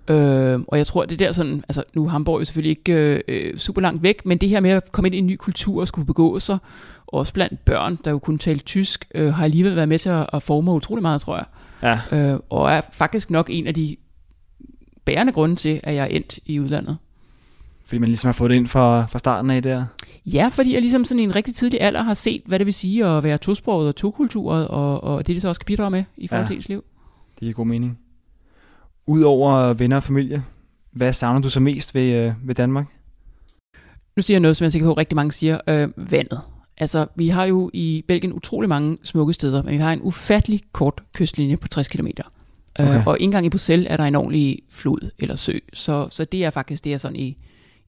Øh, 0.10 0.60
og 0.68 0.78
jeg 0.78 0.88
tror, 0.88 1.06
det 1.06 1.22
er 1.22 1.26
der 1.26 1.32
sådan, 1.32 1.64
altså 1.70 1.84
nu 1.94 2.06
er 2.06 2.10
Hamburg 2.10 2.40
jo 2.40 2.46
selvfølgelig 2.46 2.78
ikke 2.78 2.94
øh, 2.94 3.22
øh, 3.28 3.58
super 3.58 3.82
langt 3.82 4.04
væk, 4.04 4.26
men 4.26 4.38
det 4.38 4.50
her 4.50 4.60
med 4.60 4.70
at 4.70 4.92
komme 4.92 5.08
ind 5.08 5.16
i 5.16 5.18
en 5.18 5.28
ny 5.28 5.36
kultur 5.36 5.82
og 5.82 5.88
skulle 5.88 6.06
begå 6.06 6.40
sig, 6.40 6.58
også 7.14 7.34
blandt 7.34 7.66
børn, 7.66 8.00
der 8.06 8.12
jo 8.12 8.20
kun 8.20 8.38
talte 8.38 8.66
tysk, 8.66 9.08
øh, 9.16 9.34
har 9.34 9.44
alligevel 9.44 9.76
været 9.76 9.90
med 9.90 10.00
til 10.00 10.10
at, 10.10 10.30
at 10.34 10.44
forme 10.44 10.72
utrolig 10.72 11.02
meget, 11.02 11.22
tror 11.22 11.36
jeg. 11.38 11.46
Ja. 12.12 12.32
Øh, 12.34 12.40
og 12.50 12.72
er 12.72 12.82
faktisk 12.92 13.30
nok 13.30 13.48
en 13.50 13.68
af 13.68 13.74
de 13.74 13.96
bærende 15.06 15.34
grunde 15.34 15.56
til, 15.56 15.80
at 15.84 15.96
jeg 15.96 16.04
er 16.04 16.08
endt 16.08 16.40
i 16.46 16.60
udlandet. 16.60 16.98
Fordi 17.86 18.00
man 18.00 18.10
ligesom 18.10 18.28
har 18.28 18.34
fået 18.34 18.50
det 18.50 18.56
ind 18.56 18.68
fra, 18.68 19.06
fra 19.06 19.20
starten 19.20 19.52
af 19.52 19.62
der. 19.64 19.86
Ja, 20.26 20.50
fordi 20.52 20.74
jeg 20.74 20.82
ligesom 20.82 21.06
sådan 21.06 21.20
i 21.20 21.24
en 21.24 21.36
rigtig 21.36 21.56
tidlig 21.56 21.82
alder 21.82 22.02
har 22.02 22.14
set, 22.14 22.42
hvad 22.46 22.60
det 22.60 22.66
vil 22.66 22.74
sige 22.74 23.06
at 23.06 23.24
være 23.24 23.38
tosproget 23.38 23.88
og 23.88 23.96
tokulturet, 23.96 24.68
og, 24.68 25.04
og 25.04 25.28
det, 25.28 25.34
det 25.34 25.42
så 25.42 25.48
også 25.48 25.62
kan 25.62 25.66
bidrage 25.66 25.92
med 25.92 26.04
i 26.18 26.28
forhold 26.28 26.48
Ja. 26.50 26.56
ens 26.56 26.70
liv. 26.70 26.84
Det 27.36 27.40
giver 27.40 27.54
god 27.54 27.66
mening. 27.66 28.00
Udover 29.08 29.74
venner 29.74 29.96
og 29.96 30.04
familie, 30.04 30.44
hvad 30.92 31.14
savner 31.14 31.42
du 31.42 31.50
så 31.50 31.60
mest 31.60 31.96
ved, 31.96 32.26
øh, 32.26 32.34
ved 32.44 32.56
Danmark? 32.56 32.86
Nu 34.16 34.22
siger 34.22 34.36
jeg 34.36 34.42
noget, 34.42 34.58
som 34.58 34.64
jeg 34.64 34.68
er 34.68 34.72
sikker 34.72 34.88
på, 34.88 34.92
at 34.92 34.98
rigtig 34.98 35.16
mange 35.16 35.32
siger, 35.32 35.60
øh, 35.68 35.90
vandet. 36.12 36.42
Altså, 36.80 37.06
vi 37.16 37.28
har 37.30 37.46
jo 37.46 37.70
i 37.74 38.04
Belgien 38.08 38.34
utrolig 38.34 38.70
mange 38.70 38.98
smukke 39.04 39.34
steder, 39.34 39.64
men 39.64 39.74
vi 39.74 39.78
har 39.78 39.94
en 39.94 40.02
ufattelig 40.02 40.62
kort 40.72 41.04
kystlinje 41.14 41.58
på 41.58 41.68
60 41.68 41.88
km. 41.88 42.08
Okay. 42.80 42.96
Øh, 42.96 43.08
og 43.08 43.16
ikke 43.16 43.24
engang 43.24 43.46
i 43.46 43.50
Bruxelles 43.50 43.88
er 43.90 43.98
der 43.98 44.04
en 44.04 44.16
ordentlig 44.16 44.60
flod 44.70 45.12
eller 45.20 45.36
sø. 45.36 45.54
Så, 45.74 46.08
så 46.10 46.26
det 46.26 46.46
er 46.46 46.50
faktisk 46.50 46.84
det, 46.84 46.90
jeg 46.90 47.00
sådan 47.00 47.16
i, 47.16 47.38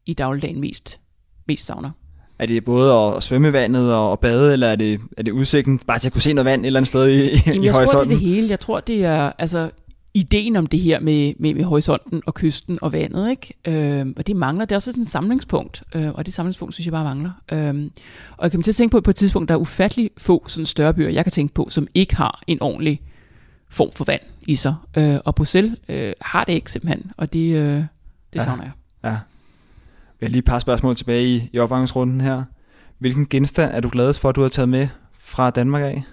i 0.05 0.13
dagligdagen 0.13 0.59
mest, 0.61 0.99
mest 1.47 1.65
savner. 1.65 1.91
Er 2.39 2.45
det 2.45 2.65
både 2.65 2.93
at, 2.93 3.23
svømme 3.23 3.47
i 3.47 3.53
vandet 3.53 3.95
og, 3.95 4.19
bade, 4.19 4.53
eller 4.53 4.67
er 4.67 4.75
det, 4.75 4.99
er 5.17 5.23
det 5.23 5.31
udsigten 5.31 5.79
bare 5.79 5.99
til 5.99 6.07
at 6.07 6.13
kunne 6.13 6.21
se 6.21 6.33
noget 6.33 6.45
vand 6.45 6.61
et 6.61 6.65
eller 6.65 6.79
andet 6.79 6.87
sted 6.87 7.07
i, 7.07 7.39
Jamen, 7.47 7.63
i 7.63 7.65
jeg 7.65 7.73
tror, 7.73 7.81
det 7.81 7.87
er 7.89 7.93
horisonten? 7.93 8.09
det 8.09 8.19
hele. 8.19 8.49
Jeg 8.49 8.59
tror, 8.59 8.79
det 8.79 9.05
er 9.05 9.31
altså 9.37 9.69
ideen 10.13 10.55
om 10.55 10.67
det 10.67 10.79
her 10.79 10.99
med, 10.99 11.33
med, 11.39 11.53
med 11.53 11.63
horisonten 11.63 12.21
og 12.25 12.33
kysten 12.33 12.79
og 12.81 12.91
vandet, 12.93 13.29
ikke? 13.29 13.53
Øhm, 13.99 14.13
og 14.17 14.27
det 14.27 14.35
mangler. 14.35 14.65
Det 14.65 14.71
er 14.71 14.77
også 14.77 14.91
sådan 14.91 15.03
et 15.03 15.09
samlingspunkt, 15.09 15.83
øh, 15.95 16.11
og 16.13 16.25
det 16.25 16.33
samlingspunkt 16.33 16.73
synes 16.73 16.85
jeg 16.85 16.91
bare 16.91 17.03
mangler. 17.03 17.31
Øhm, 17.51 17.91
og 18.37 18.43
jeg 18.43 18.51
kommer 18.51 18.63
til 18.63 18.71
at 18.71 18.75
tænke 18.75 18.91
på, 18.91 18.97
at 18.97 19.03
på 19.03 19.09
et 19.09 19.15
tidspunkt, 19.15 19.49
der 19.49 19.55
er 19.55 19.59
ufattelig 19.59 20.09
få 20.17 20.43
sådan 20.47 20.65
større 20.65 20.93
byer, 20.93 21.09
jeg 21.09 21.25
kan 21.25 21.31
tænke 21.31 21.53
på, 21.53 21.67
som 21.69 21.87
ikke 21.95 22.15
har 22.15 22.41
en 22.47 22.61
ordentlig 22.61 23.01
form 23.69 23.91
for 23.91 24.03
vand 24.05 24.21
i 24.41 24.55
sig. 24.55 24.75
Øh, 24.97 25.15
og 25.25 25.35
Bruxelles 25.35 25.75
øh, 25.89 26.13
har 26.21 26.43
det 26.43 26.53
ikke 26.53 26.71
simpelthen, 26.71 27.11
og 27.17 27.33
det, 27.33 27.55
øh, 27.55 27.75
det 27.75 27.85
Ja. 28.35 28.43
savner 28.43 28.63
jeg. 28.63 28.71
Ja. 29.03 29.17
Vi 30.19 30.25
har 30.25 30.29
lige 30.29 30.39
et 30.39 30.45
par 30.45 30.59
spørgsmål 30.59 30.95
tilbage 30.95 31.27
i, 31.27 31.49
i 31.53 31.59
opvarmningsrunden 31.59 32.21
her. 32.21 32.43
Hvilken 32.99 33.27
genstand 33.29 33.71
er 33.73 33.79
du 33.79 33.89
gladest 33.91 34.19
for, 34.19 34.29
at 34.29 34.35
du 34.35 34.41
har 34.41 34.49
taget 34.49 34.69
med 34.69 34.87
fra 35.19 35.49
Danmark 35.49 35.81
af? 35.83 36.03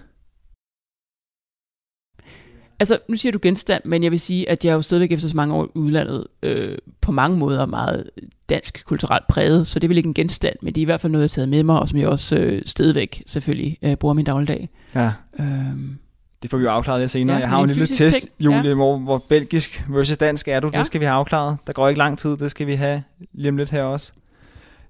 Altså, 2.79 2.99
nu 3.09 3.15
siger 3.15 3.31
du 3.31 3.39
genstand, 3.41 3.81
men 3.85 4.03
jeg 4.03 4.11
vil 4.11 4.19
sige, 4.19 4.49
at 4.49 4.65
jeg 4.65 4.71
er 4.71 4.75
jo 4.75 4.81
stadigvæk 4.81 5.11
efter 5.11 5.27
så 5.27 5.35
mange 5.35 5.53
år 5.53 5.65
i 5.65 5.67
udlandet 5.75 6.27
øh, 6.43 6.77
på 7.01 7.11
mange 7.11 7.37
måder 7.37 7.65
meget 7.65 8.09
dansk 8.49 8.83
kulturelt 8.85 9.27
præget, 9.27 9.67
så 9.67 9.79
det 9.79 9.83
er 9.83 9.87
vel 9.87 9.97
ikke 9.97 10.07
en 10.07 10.13
genstand, 10.13 10.55
men 10.61 10.75
det 10.75 10.81
er 10.81 10.83
i 10.83 10.85
hvert 10.85 11.01
fald 11.01 11.11
noget, 11.11 11.21
jeg 11.21 11.25
har 11.25 11.35
taget 11.35 11.49
med 11.49 11.63
mig, 11.63 11.79
og 11.79 11.89
som 11.89 11.97
jeg 11.99 12.07
også 12.07 12.37
øh, 12.37 12.61
stadigvæk 12.65 13.23
selvfølgelig 13.27 13.77
øh, 13.81 13.95
bruger 13.95 14.13
min 14.13 14.25
dagligdag. 14.25 14.69
Ja. 14.95 15.11
Øhm, 15.39 15.97
Det 16.41 16.49
får 16.49 16.57
vi 16.57 16.63
jo 16.63 16.69
afklaret 16.69 16.99
lidt 17.01 17.11
senere. 17.11 17.35
Ja, 17.37 17.41
jeg 17.41 17.49
har 17.49 17.57
jo 17.57 17.63
en 17.63 17.69
lille 17.69 17.87
test, 17.87 18.19
ting. 18.19 18.29
Julie, 18.39 18.61
Ja. 18.69 18.73
hvor, 18.73 18.97
hvor 18.97 19.25
belgisk 19.29 19.83
versus 19.89 20.17
dansk 20.17 20.47
er 20.47 20.59
du. 20.59 20.69
Ja. 20.73 20.77
Det 20.79 20.85
skal 20.87 20.99
vi 21.01 21.05
have 21.05 21.15
afklaret. 21.15 21.57
Der 21.67 21.73
går 21.73 21.87
ikke 21.87 21.97
lang 21.97 22.19
tid. 22.19 22.37
Det 22.37 22.51
skal 22.51 22.67
vi 22.67 22.73
have 22.73 23.03
lige 23.33 23.49
om 23.49 23.57
lidt 23.57 23.69
her 23.69 23.83
også. 23.83 24.11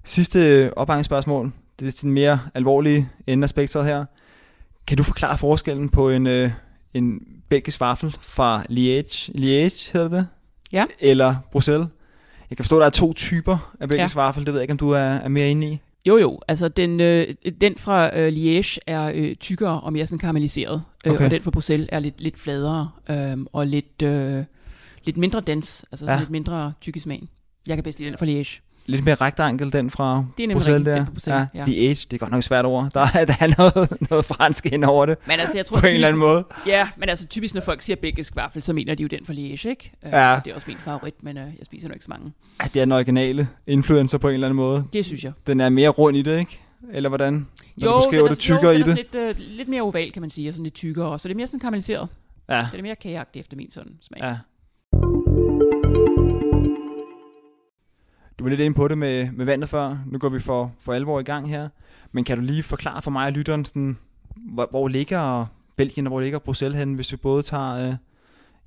Sidste 0.04 0.70
opgangsspørgsmål. 0.76 1.52
Det 1.80 1.88
er 1.88 1.98
den 2.02 2.12
mere 2.12 2.40
alvorlige 2.54 3.08
ende 3.26 3.44
af 3.44 3.48
spektret 3.48 3.84
her. 3.86 4.04
Kan 4.86 4.96
du 4.96 5.02
forklare 5.02 5.38
forskellen 5.38 5.88
på 5.88 6.10
en, 6.10 6.26
øh, 6.26 6.50
en 6.94 7.20
belgisk 7.50 7.80
vaffel 7.80 8.16
fra 8.22 8.62
Liège? 8.70 9.30
Liège 9.38 9.90
hedder 9.92 10.08
det? 10.08 10.26
Ja. 10.72 10.84
Eller 11.00 11.34
Bruxelles? 11.52 11.88
Jeg 12.50 12.56
kan 12.56 12.64
forstå, 12.64 12.76
at 12.76 12.80
der 12.80 12.86
er 12.86 12.90
to 12.90 13.12
typer 13.12 13.72
af 13.80 13.88
belgisk 13.88 14.16
Ja. 14.16 14.20
vaffel. 14.20 14.44
Det 14.46 14.52
ved 14.52 14.60
jeg 14.60 14.64
ikke, 14.64 14.72
om 14.72 14.78
du 14.78 14.90
er, 14.90 14.98
er 14.98 15.28
mere 15.28 15.50
inde 15.50 15.66
i. 15.72 15.78
Jo 16.06 16.16
jo, 16.18 16.40
altså 16.48 16.68
den, 16.68 17.00
øh, 17.00 17.34
den 17.60 17.78
fra 17.78 18.18
øh, 18.18 18.32
Liège 18.32 18.78
er 18.86 19.12
øh, 19.14 19.34
tykkere 19.34 19.80
og 19.80 19.92
mere 19.92 20.06
sådan 20.06 20.18
karamelliseret, 20.18 20.82
øh, 21.06 21.12
Okay. 21.12 21.24
og 21.24 21.30
den 21.30 21.42
fra 21.42 21.50
Bruxelles 21.50 21.88
er 21.92 22.00
lidt, 22.00 22.20
lidt 22.20 22.38
fladere 22.38 22.90
øh, 23.10 23.36
og 23.52 23.66
lidt, 23.66 24.02
øh, 24.02 24.44
lidt 25.04 25.16
mindre 25.16 25.40
dens, 25.40 25.84
altså 25.92 26.06
Ja. 26.06 26.12
ja. 26.12 26.18
lidt 26.18 26.30
mindre 26.30 26.72
tyk 26.80 26.96
i 26.96 26.98
smagen. 26.98 27.28
Jeg 27.66 27.76
kan 27.76 27.84
bedst 27.84 27.98
lide 27.98 28.10
den 28.10 28.18
fra 28.18 28.26
Liège. 28.26 28.60
Lidt 28.90 29.04
mere 29.04 29.14
rektankel, 29.14 29.72
den 29.72 29.90
fra 29.90 30.24
Det 30.38 30.50
er 30.50 30.54
Bruxelles 30.54 30.84
der. 30.86 31.06
Bruxelles, 31.06 31.46
ja. 31.54 31.60
ja. 31.60 31.64
Liège, 31.64 32.06
det 32.10 32.12
er 32.12 32.18
godt 32.18 32.30
nok 32.30 32.38
et 32.38 32.44
svært 32.44 32.64
ord. 32.64 32.90
Der 32.94 33.00
er, 33.14 33.24
der 33.30 33.34
er 33.40 33.54
noget, 33.58 33.92
noget 34.10 34.24
fransk 34.24 34.66
ind 34.66 34.84
over 34.84 35.06
det. 35.06 35.16
Men 35.26 35.40
altså, 35.40 35.56
jeg 35.56 35.66
tror 35.66 35.74
på 35.74 35.78
en 35.78 35.82
typisk, 35.82 35.94
eller 35.94 36.06
anden 36.08 36.20
måde. 36.20 36.44
Ja, 36.66 36.88
men 36.96 37.08
altså 37.08 37.26
typisk, 37.26 37.54
når 37.54 37.60
folk 37.60 37.82
siger 37.82 37.96
belgisk 37.96 38.36
vaffel, 38.36 38.62
så 38.62 38.72
mener 38.72 38.94
de 38.94 39.02
jo 39.02 39.08
den 39.08 39.26
fra 39.26 39.32
Liège, 39.32 39.68
ikke? 39.68 39.92
Øh, 40.06 40.12
Ja. 40.12 40.40
Det 40.44 40.50
er 40.50 40.54
også 40.54 40.64
min 40.68 40.76
favorit, 40.78 41.14
men 41.22 41.36
øh, 41.38 41.42
jeg 41.44 41.64
spiser 41.66 41.88
nok 41.88 41.94
ikke 41.94 42.04
så 42.04 42.10
mange. 42.10 42.32
Ja, 42.62 42.66
det 42.74 42.80
er 42.80 42.84
den 42.84 42.92
originale 42.92 43.48
influencer 43.66 44.18
på 44.18 44.28
en 44.28 44.34
eller 44.34 44.46
anden 44.46 44.56
måde. 44.56 44.84
Det 44.92 45.04
synes 45.04 45.24
jeg. 45.24 45.32
Den 45.46 45.60
er 45.60 45.68
mere 45.68 45.88
rund 45.88 46.16
i 46.16 46.22
det, 46.22 46.38
ikke? 46.38 46.60
Eller 46.92 47.08
hvordan? 47.08 47.46
Når 47.76 47.88
du 47.88 47.92
den 47.92 48.00
beskriver 48.02 48.24
er, 48.24 48.28
det 48.28 48.38
tykkere 48.38 48.70
jo, 48.72 48.78
i 48.78 48.82
det. 48.82 48.94
Lidt, 48.96 49.14
øh, 49.14 49.34
lidt 49.38 49.68
mere 49.68 49.82
oval, 49.82 50.12
kan 50.12 50.20
man 50.22 50.30
sige, 50.30 50.48
og 50.48 50.54
sådan 50.54 50.62
lidt 50.64 50.74
tykkere, 50.74 51.18
så 51.18 51.28
det 51.28 51.34
er 51.34 51.36
mere 51.36 51.46
sådan 51.46 51.60
karamelliseret. 51.60 52.08
Ja, 52.48 52.66
Det 52.72 52.78
er 52.78 52.82
mere 52.82 52.96
kageagtigt 52.96 53.42
efter 53.42 53.56
min 53.56 53.70
sådan 53.70 53.92
smag. 54.02 54.20
ja. 54.22 54.36
Du 58.40 58.44
var 58.44 58.50
lidt 58.50 58.60
inde 58.60 58.74
på 58.74 58.88
det 58.88 58.98
med, 58.98 59.28
med 59.32 59.44
vandet 59.44 59.68
før. 59.68 59.98
Nu 60.06 60.18
går 60.18 60.28
vi 60.28 60.40
for, 60.40 60.72
for 60.80 60.92
alvor 60.92 61.20
i 61.20 61.22
gang 61.22 61.48
her. 61.48 61.68
Men 62.12 62.24
kan 62.24 62.38
du 62.38 62.44
lige 62.44 62.62
forklare 62.62 63.02
for 63.02 63.10
mig 63.10 63.26
og 63.26 63.32
lytteren, 63.32 63.64
sådan, 63.64 63.98
hvor, 64.36 64.68
hvor 64.70 64.88
ligger 64.88 65.46
Belgien 65.76 66.06
og 66.06 66.10
hvor 66.10 66.20
ligger 66.20 66.38
Bruxelles 66.38 66.78
hen, 66.78 66.94
hvis 66.94 67.12
vi 67.12 67.16
både 67.16 67.42
tager 67.42 67.88
øh, 67.88 67.94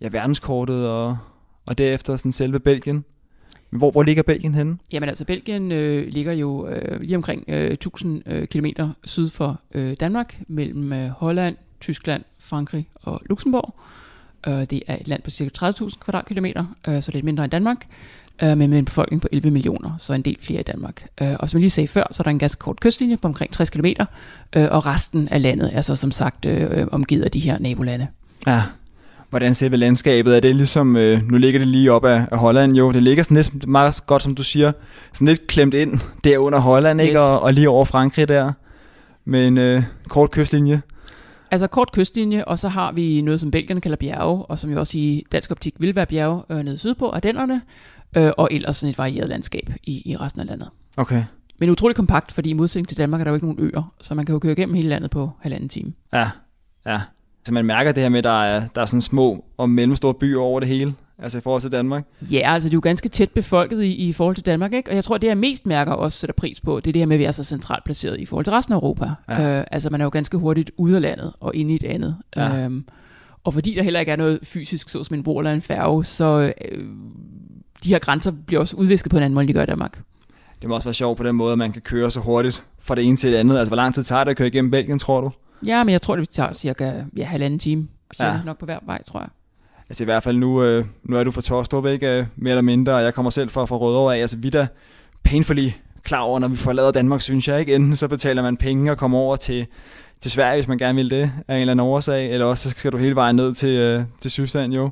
ja, 0.01 0.09
verdenskortet 0.11 0.89
og, 0.89 1.17
og 1.65 1.77
derefter 1.77 2.17
sådan 2.17 2.31
selve 2.31 2.59
Belgien? 2.59 3.05
Men 3.71 3.77
Hvor, 3.77 3.91
hvor 3.91 4.03
ligger 4.03 4.23
Belgien 4.23 4.55
henne? 4.55 4.77
Jamen 4.91 5.09
altså, 5.09 5.25
Belgien 5.25 5.71
øh, 5.71 6.07
ligger 6.07 6.33
jo 6.33 6.67
øh, 6.67 7.01
lige 7.01 7.15
omkring 7.15 7.43
øh, 7.47 7.71
1000 7.71 8.23
øh, 8.25 8.93
syd 9.03 9.29
for 9.29 9.61
øh, 9.73 9.95
Danmark, 9.99 10.41
mellem 10.47 10.93
øh, 10.93 11.09
Holland, 11.09 11.55
Tyskland, 11.81 12.23
Frankrig 12.39 12.89
og 12.95 13.21
Luxembourg. 13.25 13.75
Øh, 14.47 14.65
det 14.69 14.83
er 14.87 14.97
et 15.01 15.07
land 15.07 15.21
på 15.21 15.29
cirka 15.29 15.67
30.000 15.67 15.99
kvadratkilometer, 15.99 16.65
øh, 16.87 17.03
så 17.03 17.11
lidt 17.11 17.25
mindre 17.25 17.43
end 17.43 17.51
Danmark, 17.51 17.87
øh, 18.43 18.57
men 18.57 18.69
med 18.69 18.79
en 18.79 18.85
befolkning 18.85 19.21
på 19.21 19.27
11 19.31 19.51
millioner, 19.51 19.95
så 19.97 20.13
en 20.13 20.21
del 20.21 20.37
flere 20.41 20.59
i 20.59 20.63
Danmark. 20.63 21.05
Øh, 21.21 21.35
og 21.39 21.49
som 21.49 21.57
jeg 21.57 21.61
lige 21.61 21.69
sagde 21.69 21.87
før, 21.87 22.03
så 22.11 22.21
er 22.21 22.23
der 22.23 22.31
en 22.31 22.39
ganske 22.39 22.59
kort 22.59 22.79
kystlinje 22.79 23.17
på 23.17 23.27
omkring 23.27 23.53
60 23.53 23.69
km, 23.69 23.85
øh, 24.55 24.67
og 24.71 24.85
resten 24.85 25.27
af 25.27 25.41
landet 25.41 25.69
er 25.73 25.81
så 25.81 25.95
som 25.95 26.11
sagt 26.11 26.45
øh, 26.45 26.79
øh, 26.79 26.87
omgivet 26.91 27.23
af 27.23 27.31
de 27.31 27.39
her 27.39 27.59
nabolande. 27.59 28.07
Ja. 28.47 28.61
Hvordan 29.29 29.55
ser 29.55 29.69
vi 29.69 29.77
landskabet? 29.77 30.35
Er 30.35 30.39
det 30.39 30.55
ligesom, 30.55 30.95
øh, 30.95 31.21
nu 31.31 31.37
ligger 31.37 31.59
det 31.59 31.67
lige 31.67 31.91
op 31.91 32.05
af, 32.05 32.25
af 32.31 32.37
Holland 32.37 32.73
jo, 32.73 32.91
det 32.91 33.03
ligger 33.03 33.23
sådan 33.23 33.37
lidt 33.37 33.67
meget 33.67 34.03
godt, 34.05 34.23
som 34.23 34.35
du 34.35 34.43
siger, 34.43 34.71
sådan 35.13 35.27
lidt 35.27 35.47
klemt 35.47 35.73
ind 35.73 35.99
der 36.23 36.37
under 36.37 36.59
Holland, 36.59 37.01
ikke? 37.01 37.13
Yes. 37.13 37.19
Og, 37.19 37.39
og 37.39 37.53
lige 37.53 37.69
over 37.69 37.85
Frankrig 37.85 38.27
der, 38.27 38.51
med 39.25 39.47
en 39.47 39.57
øh, 39.57 39.83
kort 40.07 40.31
kystlinje. 40.31 40.81
Altså 41.51 41.67
kort 41.67 41.91
kystlinje, 41.91 42.45
og 42.45 42.59
så 42.59 42.69
har 42.69 42.91
vi 42.91 43.21
noget, 43.21 43.39
som 43.39 43.51
belgierne 43.51 43.81
kalder 43.81 43.97
bjerge, 43.97 44.45
og 44.45 44.59
som 44.59 44.71
jo 44.71 44.79
også 44.79 44.97
i 44.97 45.23
dansk 45.31 45.51
optik 45.51 45.73
vil 45.79 45.95
være 45.95 46.05
bjerge 46.05 46.41
øh, 46.49 46.63
nede 46.63 46.77
sydpå, 46.77 47.09
Ardennerne, 47.09 47.61
øh, 48.17 48.31
og 48.37 48.47
ellers 48.51 48.77
sådan 48.77 48.89
et 48.89 48.97
varieret 48.97 49.29
landskab 49.29 49.69
i, 49.83 50.11
i 50.11 50.17
resten 50.17 50.41
af 50.41 50.47
landet. 50.47 50.69
Okay. 50.97 51.23
Men 51.59 51.69
utroligt 51.69 51.95
kompakt, 51.95 52.31
fordi 52.31 52.49
i 52.49 52.53
modsætning 52.53 52.87
til 52.87 52.97
Danmark 52.97 53.21
er 53.21 53.23
der 53.23 53.31
jo 53.31 53.35
ikke 53.35 53.47
nogen 53.47 53.69
øer, 53.69 53.93
så 54.01 54.13
man 54.15 54.25
kan 54.25 54.33
jo 54.33 54.39
køre 54.39 54.51
igennem 54.51 54.75
hele 54.75 54.89
landet 54.89 55.11
på 55.11 55.31
halvanden 55.39 55.69
time. 55.69 55.93
Ja, 56.13 56.29
ja. 56.85 57.01
Så 57.45 57.53
man 57.53 57.65
mærker 57.65 57.91
det 57.91 58.03
her 58.03 58.09
med, 58.09 58.17
at 58.17 58.23
der 58.23 58.43
er, 58.43 58.67
der 58.75 58.81
er 58.81 58.85
sådan 58.85 59.01
små 59.01 59.45
og 59.57 59.69
mellemstore 59.69 60.13
byer 60.13 60.39
over 60.39 60.59
det 60.59 60.69
hele, 60.69 60.93
altså 61.17 61.37
i 61.37 61.41
forhold 61.41 61.61
til 61.61 61.71
Danmark. 61.71 62.05
Ja, 62.21 62.53
altså 62.53 62.69
det 62.69 62.73
er 62.73 62.77
jo 62.77 62.81
ganske 62.83 63.09
tæt 63.09 63.29
befolket 63.31 63.83
i, 63.83 63.95
i 63.95 64.13
forhold 64.13 64.35
til 64.35 64.45
Danmark, 64.45 64.73
ikke? 64.73 64.91
Og 64.91 64.95
jeg 64.95 65.03
tror, 65.03 65.17
det 65.17 65.27
jeg 65.27 65.37
mest 65.37 65.65
mærker 65.65 65.91
og 65.91 65.99
også 65.99 66.17
sætter 66.17 66.33
pris 66.33 66.61
på, 66.61 66.79
det 66.79 66.87
er 66.87 66.91
det 66.91 67.01
her 67.01 67.05
med, 67.05 67.15
at 67.15 67.19
vi 67.19 67.23
er 67.23 67.31
så 67.31 67.43
centralt 67.43 67.83
placeret 67.83 68.19
i 68.19 68.25
forhold 68.25 68.45
til 68.45 68.53
resten 68.53 68.73
af 68.73 68.77
Europa. 68.77 69.09
Ja. 69.29 69.59
Øh, 69.59 69.65
altså 69.71 69.89
man 69.89 70.01
er 70.01 70.05
jo 70.05 70.09
ganske 70.09 70.37
hurtigt 70.37 70.71
ude 70.77 70.95
af 70.95 71.01
landet 71.01 71.33
og 71.39 71.55
inde 71.55 71.73
i 71.73 71.75
et 71.75 71.83
andet. 71.83 72.17
Ja. 72.35 72.65
Øhm, 72.65 72.85
og 73.43 73.53
fordi 73.53 73.73
der 73.73 73.83
heller 73.83 73.99
ikke 73.99 74.11
er 74.11 74.15
noget 74.15 74.39
fysisk, 74.43 74.89
så 74.89 75.03
som 75.03 75.13
en 75.13 75.23
bro 75.23 75.37
eller 75.37 75.51
en 75.51 75.61
færge, 75.61 76.05
så 76.05 76.53
øh, 76.71 76.85
de 77.83 77.89
her 77.89 77.99
grænser 77.99 78.31
bliver 78.31 78.59
også 78.59 78.75
udvisket 78.75 79.09
på 79.09 79.17
en 79.17 79.23
anden 79.23 79.33
måde, 79.33 79.41
end 79.43 79.47
de 79.47 79.53
gør 79.53 79.63
i 79.63 79.65
Danmark. 79.65 79.99
Det 80.61 80.69
må 80.69 80.75
også 80.75 80.85
være 80.87 80.93
sjovt 80.93 81.17
på 81.17 81.23
den 81.23 81.35
måde, 81.35 81.51
at 81.51 81.57
man 81.57 81.71
kan 81.71 81.81
køre 81.81 82.11
så 82.11 82.19
hurtigt 82.19 82.63
fra 82.81 82.95
det 82.95 83.03
ene 83.03 83.17
til 83.17 83.31
det 83.31 83.37
andet. 83.37 83.57
Altså, 83.57 83.69
hvor 83.69 83.75
lang 83.75 83.93
tid 83.93 84.03
tager 84.03 84.23
det 84.23 84.31
at 84.31 84.37
køre 84.37 84.47
igennem 84.47 84.71
Belgien, 84.71 84.99
tror 84.99 85.21
du? 85.21 85.31
Ja, 85.65 85.83
men 85.83 85.91
jeg 85.93 86.01
tror, 86.01 86.15
det 86.15 86.29
tager 86.29 86.53
cirka 86.53 86.91
ja, 87.17 87.23
halvanden 87.23 87.59
time. 87.59 87.87
Cirka 88.15 88.29
Ja. 88.29 88.35
ja. 88.35 88.41
nok 88.45 88.57
på 88.59 88.65
hver 88.65 88.79
vej, 88.85 89.03
tror 89.03 89.19
jeg. 89.19 89.29
Altså 89.89 90.03
i 90.03 90.05
hvert 90.05 90.23
fald 90.23 90.37
nu, 90.37 90.63
øh, 90.63 90.85
nu 91.03 91.17
er 91.17 91.23
du 91.23 91.31
fra 91.31 91.41
Torstrup, 91.41 91.85
ikke? 91.85 92.17
Øh, 92.19 92.25
Mere 92.35 92.51
eller 92.51 92.61
mindre, 92.61 92.93
og 92.95 93.03
jeg 93.03 93.13
kommer 93.13 93.29
selv 93.29 93.49
fra, 93.49 93.65
fra 93.65 93.75
Rødovre 93.77 94.17
af. 94.17 94.21
Altså 94.21 94.37
vi 94.37 94.47
er 94.47 94.51
da 94.51 94.67
painfully 95.23 95.69
klar 96.03 96.19
over, 96.21 96.39
når 96.39 96.47
vi 96.47 96.55
forlader 96.55 96.91
Danmark, 96.91 97.21
synes 97.21 97.47
jeg, 97.47 97.59
ikke? 97.59 97.75
Enten 97.75 97.95
så 97.95 98.07
betaler 98.07 98.41
man 98.41 98.57
penge 98.57 98.91
og 98.91 98.97
kommer 98.97 99.17
over 99.17 99.35
til, 99.35 99.65
til 100.21 100.31
Sverige, 100.31 100.55
hvis 100.55 100.67
man 100.67 100.77
gerne 100.77 100.95
vil 100.95 101.09
det, 101.09 101.31
af 101.47 101.55
en 101.55 101.61
eller 101.61 101.71
anden 101.71 101.87
årsag, 101.87 102.31
eller 102.31 102.45
også 102.45 102.63
så 102.63 102.69
skal 102.69 102.91
du 102.91 102.97
hele 102.97 103.15
vejen 103.15 103.35
ned 103.35 103.53
til, 103.53 103.69
øh, 103.69 104.03
til 104.21 104.31
Sydland, 104.31 104.73
jo. 104.73 104.89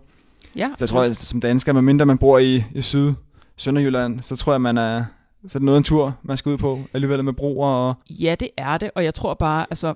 Ja, 0.55 0.69
Så 0.77 0.83
jeg 0.83 0.89
tror, 0.89 1.01
at 1.03 1.17
som 1.17 1.41
dansker, 1.41 1.73
medmindre 1.73 2.05
man 2.05 2.17
bor 2.17 2.37
i, 2.37 2.63
i 2.75 2.81
Syd, 2.81 3.13
Sønderjylland, 3.57 4.19
så 4.21 4.35
tror 4.35 4.53
jeg, 4.53 4.61
man 4.61 4.77
er, 4.77 5.03
så 5.47 5.57
er 5.57 5.59
det 5.59 5.65
noget 5.65 5.77
en 5.77 5.83
tur, 5.83 6.17
man 6.23 6.37
skal 6.37 6.51
ud 6.51 6.57
på, 6.57 6.79
alligevel 6.93 7.23
med 7.23 7.33
broer 7.33 7.67
og... 7.69 7.93
Ja, 8.09 8.35
det 8.39 8.49
er 8.57 8.77
det, 8.77 8.91
og 8.95 9.03
jeg 9.03 9.13
tror 9.13 9.33
bare, 9.33 9.65
altså, 9.69 9.93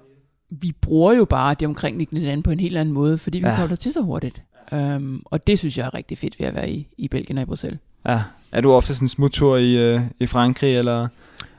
vi 0.49 0.71
bruger 0.81 1.13
jo 1.13 1.25
bare 1.25 1.55
det 1.59 1.67
omkringliggende 1.67 2.25
land 2.25 2.43
på 2.43 2.51
en 2.51 2.59
helt 2.59 2.77
anden 2.77 2.93
måde, 2.93 3.17
fordi 3.17 3.39
vi 3.39 3.47
Ja. 3.47 3.67
der 3.69 3.75
til 3.75 3.93
så 3.93 4.01
hurtigt. 4.01 4.41
Um, 4.71 5.21
og 5.25 5.47
det 5.47 5.59
synes 5.59 5.77
jeg 5.77 5.85
er 5.85 5.93
rigtig 5.93 6.17
fedt 6.17 6.39
ved 6.39 6.47
at 6.47 6.55
være 6.55 6.69
i, 6.69 6.87
i 6.97 7.07
Belgien 7.07 7.37
og 7.37 7.41
i 7.41 7.45
Bruxelles. 7.45 7.79
Ja. 8.07 8.21
Er 8.51 8.61
du 8.61 8.71
ofte 8.71 8.93
sådan 8.93 9.05
en 9.05 9.09
smuttur 9.09 9.57
i, 9.57 9.77
øh, 9.93 10.01
i 10.19 10.25
Frankrig, 10.25 10.77
eller... 10.77 11.07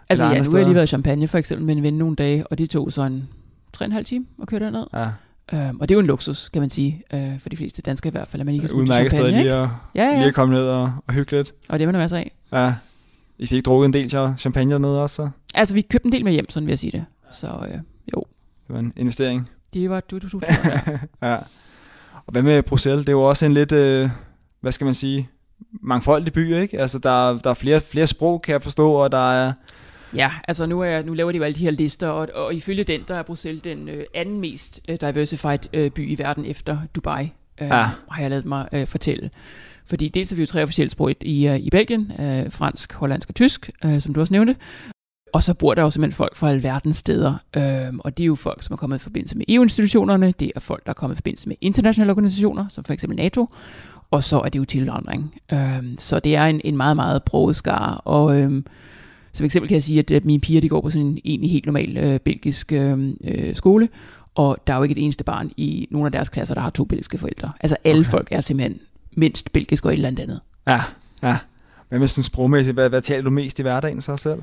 Altså 0.09 0.25
Eller 0.25 0.37
ja, 0.37 0.43
nu 0.43 0.51
har 0.51 0.59
jeg 0.59 0.67
lige 0.67 0.75
været 0.75 0.87
i 0.87 0.89
Champagne 0.89 1.29
for 1.29 1.39
eksempel 1.39 1.67
med 1.67 1.77
en 1.77 1.83
ven 1.83 1.95
nogle 1.99 2.17
dage, 2.17 2.47
og 2.47 2.59
det 2.59 2.71
tog 2.71 2.93
så 2.93 3.03
en 3.03 3.29
3,5 3.77 4.03
time 4.03 4.27
at 4.43 4.49
køre 4.49 4.61
derned. 4.61 4.87
Ja, 4.95 5.09
Um, 5.53 5.81
og 5.81 5.89
det 5.89 5.95
er 5.95 5.97
jo 5.97 6.01
en 6.01 6.07
luksus, 6.07 6.49
kan 6.49 6.63
man 6.63 6.71
sige, 6.71 7.03
uh, 7.15 7.41
for 7.41 7.49
de 7.49 7.57
fleste 7.57 7.83
danskere 7.83 8.09
i 8.09 8.13
hvert 8.13 8.29
fald, 8.29 8.41
at 8.41 8.47
man 8.47 8.55
ikke 8.55 8.69
kan 8.69 8.77
udmærket 8.77 9.13
Champagne, 9.13 9.43
lige 9.43 9.53
at, 9.53 9.69
Ja, 9.95 10.05
ja, 10.05 10.17
lige 10.17 10.29
at 10.29 10.35
komme 10.35 10.55
ned 10.55 10.69
og, 10.69 10.93
og 11.07 11.15
hygge 11.15 11.37
lidt. 11.37 11.55
Og 11.69 11.79
det 11.79 11.89
man 11.89 11.95
masser 11.95 12.17
af. 12.17 12.33
Ja. 12.53 12.75
I 13.39 13.47
fik 13.47 13.65
drukket 13.65 13.87
en 13.87 13.93
del 13.93 14.37
champagne 14.39 14.73
dernede 14.73 15.03
også, 15.03 15.17
så 15.17 15.31
Altså, 15.55 15.75
vi 15.75 15.81
købte 15.81 16.07
en 16.07 16.13
del 16.13 16.25
med 16.25 16.33
hjem, 16.33 16.51
sådan 16.51 16.67
vil 16.67 16.71
jeg 16.73 16.79
sige 16.79 16.93
det. 16.93 17.05
Så 17.31 17.47
uh, 17.47 17.81
jo, 18.15 18.25
det 18.67 18.75
var 18.75 18.79
en 18.79 18.93
investering. 18.97 19.51
det 19.75 19.91
var 19.91 20.01
du, 20.01 20.19
du, 20.19 20.29
du, 20.29 20.41
ja. 21.23 21.37
Og 22.27 22.33
hvad 22.33 22.43
med 22.43 22.63
Bruxelles? 22.63 23.01
Det 23.05 23.09
er 23.09 23.13
jo 23.13 23.23
også 23.23 23.47
en 23.47 23.55
lidt, 23.55 23.73
øh, 23.73 24.11
hvad 24.61 24.73
skal 24.73 24.85
man 24.85 24.95
sige, 24.95 25.29
mangfoldig 25.83 26.33
by, 26.33 26.55
ikke? 26.55 26.81
Altså, 26.81 26.99
der, 26.99 27.39
der 27.39 27.51
er 27.51 27.55
flere, 27.55 27.81
flere 27.81 28.07
sprog, 28.07 28.43
kan 28.43 28.53
jeg 28.53 28.63
forstå, 28.63 28.93
og 28.93 29.13
der 29.13 29.33
er... 29.33 29.53
Ja, 30.15 30.31
altså 30.49 30.67
nu, 30.67 30.81
er, 30.81 31.03
nu 31.03 31.15
laver 31.15 31.33
de 31.33 31.39
jo 31.39 31.45
alle 31.45 31.55
de 31.55 31.65
her 31.65 31.71
lister, 31.71 32.09
og, 32.09 32.29
og 32.35 32.55
ifølge 32.55 32.85
den, 32.85 33.01
der 33.09 33.15
er 33.15 33.23
Bruxelles 33.23 33.63
den 33.63 33.89
øh, 33.89 34.05
anden 34.15 34.41
mest 34.41 34.81
øh, 34.89 34.97
diversified 35.01 35.59
øh, 35.73 35.91
by 35.91 36.11
i 36.11 36.19
verden 36.19 36.45
efter 36.45 36.79
Dubai, 36.95 37.23
øh, 37.61 37.69
Ja. 37.69 37.89
har 38.11 38.21
jeg 38.21 38.31
lavet 38.31 38.45
mig 38.45 38.69
øh, 38.73 38.87
fortælle. 38.87 39.31
Fordi 39.87 40.09
dels 40.09 40.33
er 40.33 40.37
vi 40.37 40.43
jo 40.43 40.47
tre 40.47 40.63
officielle 40.63 40.91
sprog 40.91 41.13
i, 41.21 41.49
øh, 41.49 41.57
i 41.59 41.71
Belgien, 41.71 42.13
øh, 42.19 42.53
fransk, 42.53 42.93
hollandsk 42.93 43.29
og 43.29 43.35
tysk, 43.35 43.71
øh, 43.85 44.01
som 44.01 44.15
du 44.15 44.21
også 44.21 44.33
nævnte. 44.35 44.57
Og 45.33 45.43
så 45.43 45.55
bor 45.55 45.75
der 45.75 45.83
jo 45.83 45.91
simpelthen 45.91 46.17
folk 46.17 46.37
fra 46.37 46.51
alverdens 46.51 46.97
steder, 46.97 47.35
øh, 47.57 47.95
og 47.99 48.17
det 48.17 48.23
er 48.23 48.27
jo 48.27 48.35
folk, 48.35 48.63
som 48.63 48.73
er 48.73 48.77
kommet 48.77 48.97
i 48.99 49.03
forbindelse 49.03 49.37
med 49.37 49.45
EU-institutionerne, 49.49 50.35
det 50.41 50.53
er 50.57 50.61
folk, 50.61 50.85
der 50.85 50.91
er 50.91 50.95
kommet 50.95 51.15
i 51.15 51.19
forbindelse 51.19 51.49
med 51.49 51.57
internationale 51.61 52.11
organisationer, 52.11 52.69
som 52.69 52.85
for 52.85 52.93
eksempel 52.93 53.17
NATO, 53.17 53.49
og 54.11 54.25
så 54.25 54.41
er 54.41 54.49
det 54.49 54.59
jo 54.59 54.65
tilvandring. 54.65 55.35
Øh, 55.53 55.83
så 55.99 56.21
det 56.21 56.37
er 56.37 56.45
en, 56.47 56.61
en 56.65 56.77
meget, 56.77 56.97
meget 56.97 57.23
broget 57.23 57.57
skare, 57.57 57.99
og... 57.99 58.37
Øh, 58.41 58.63
som 59.37 59.45
eksempel 59.45 59.69
kan 59.69 59.75
jeg 59.75 59.83
sige, 59.83 59.99
at, 59.99 60.11
at 60.11 60.25
mine 60.25 60.41
piger 60.41 60.61
de 60.61 60.69
går 60.69 60.81
på 60.81 60.91
sådan 60.91 61.07
en 61.07 61.19
egentlig 61.25 61.51
helt 61.51 61.67
normal 61.67 61.97
øh, 61.97 62.21
belgisk 62.21 62.73
øh, 62.73 63.11
øh, 63.25 63.55
skole, 63.55 63.89
og 64.35 64.59
der 64.67 64.73
er 64.73 64.77
jo 64.77 64.83
ikke 64.83 64.93
et 64.93 65.03
eneste 65.05 65.25
barn 65.25 65.51
i 65.57 65.89
nogle 65.91 66.07
af 66.07 66.13
deres 66.13 66.29
klasser, 66.29 66.55
der 66.55 66.61
har 66.61 66.71
to 66.71 66.85
belgiske 66.85 67.19
forældre. 67.19 67.53
Altså 67.61 67.77
alle 67.85 68.01
Okay. 68.01 68.11
folk 68.11 68.29
er 68.31 68.41
simpelthen 68.41 68.81
mindst 69.17 69.53
belgisk 69.53 69.85
og 69.85 69.91
et 69.91 69.95
eller 69.95 70.09
andet 70.09 70.23
andet. 70.23 70.41
Ja, 70.67 70.81
ja. 71.23 71.37
Hvad 71.89 71.99
med 71.99 72.07
sådan 72.09 72.25
sprogmæssigt? 72.25 72.75
Hvad, 72.75 72.89
hvad 72.89 73.03
taler 73.03 73.23
du 73.23 73.31
mest 73.31 73.59
i 73.59 73.63
hverdagen 73.63 74.01
så 74.01 74.17
selv? 74.17 74.43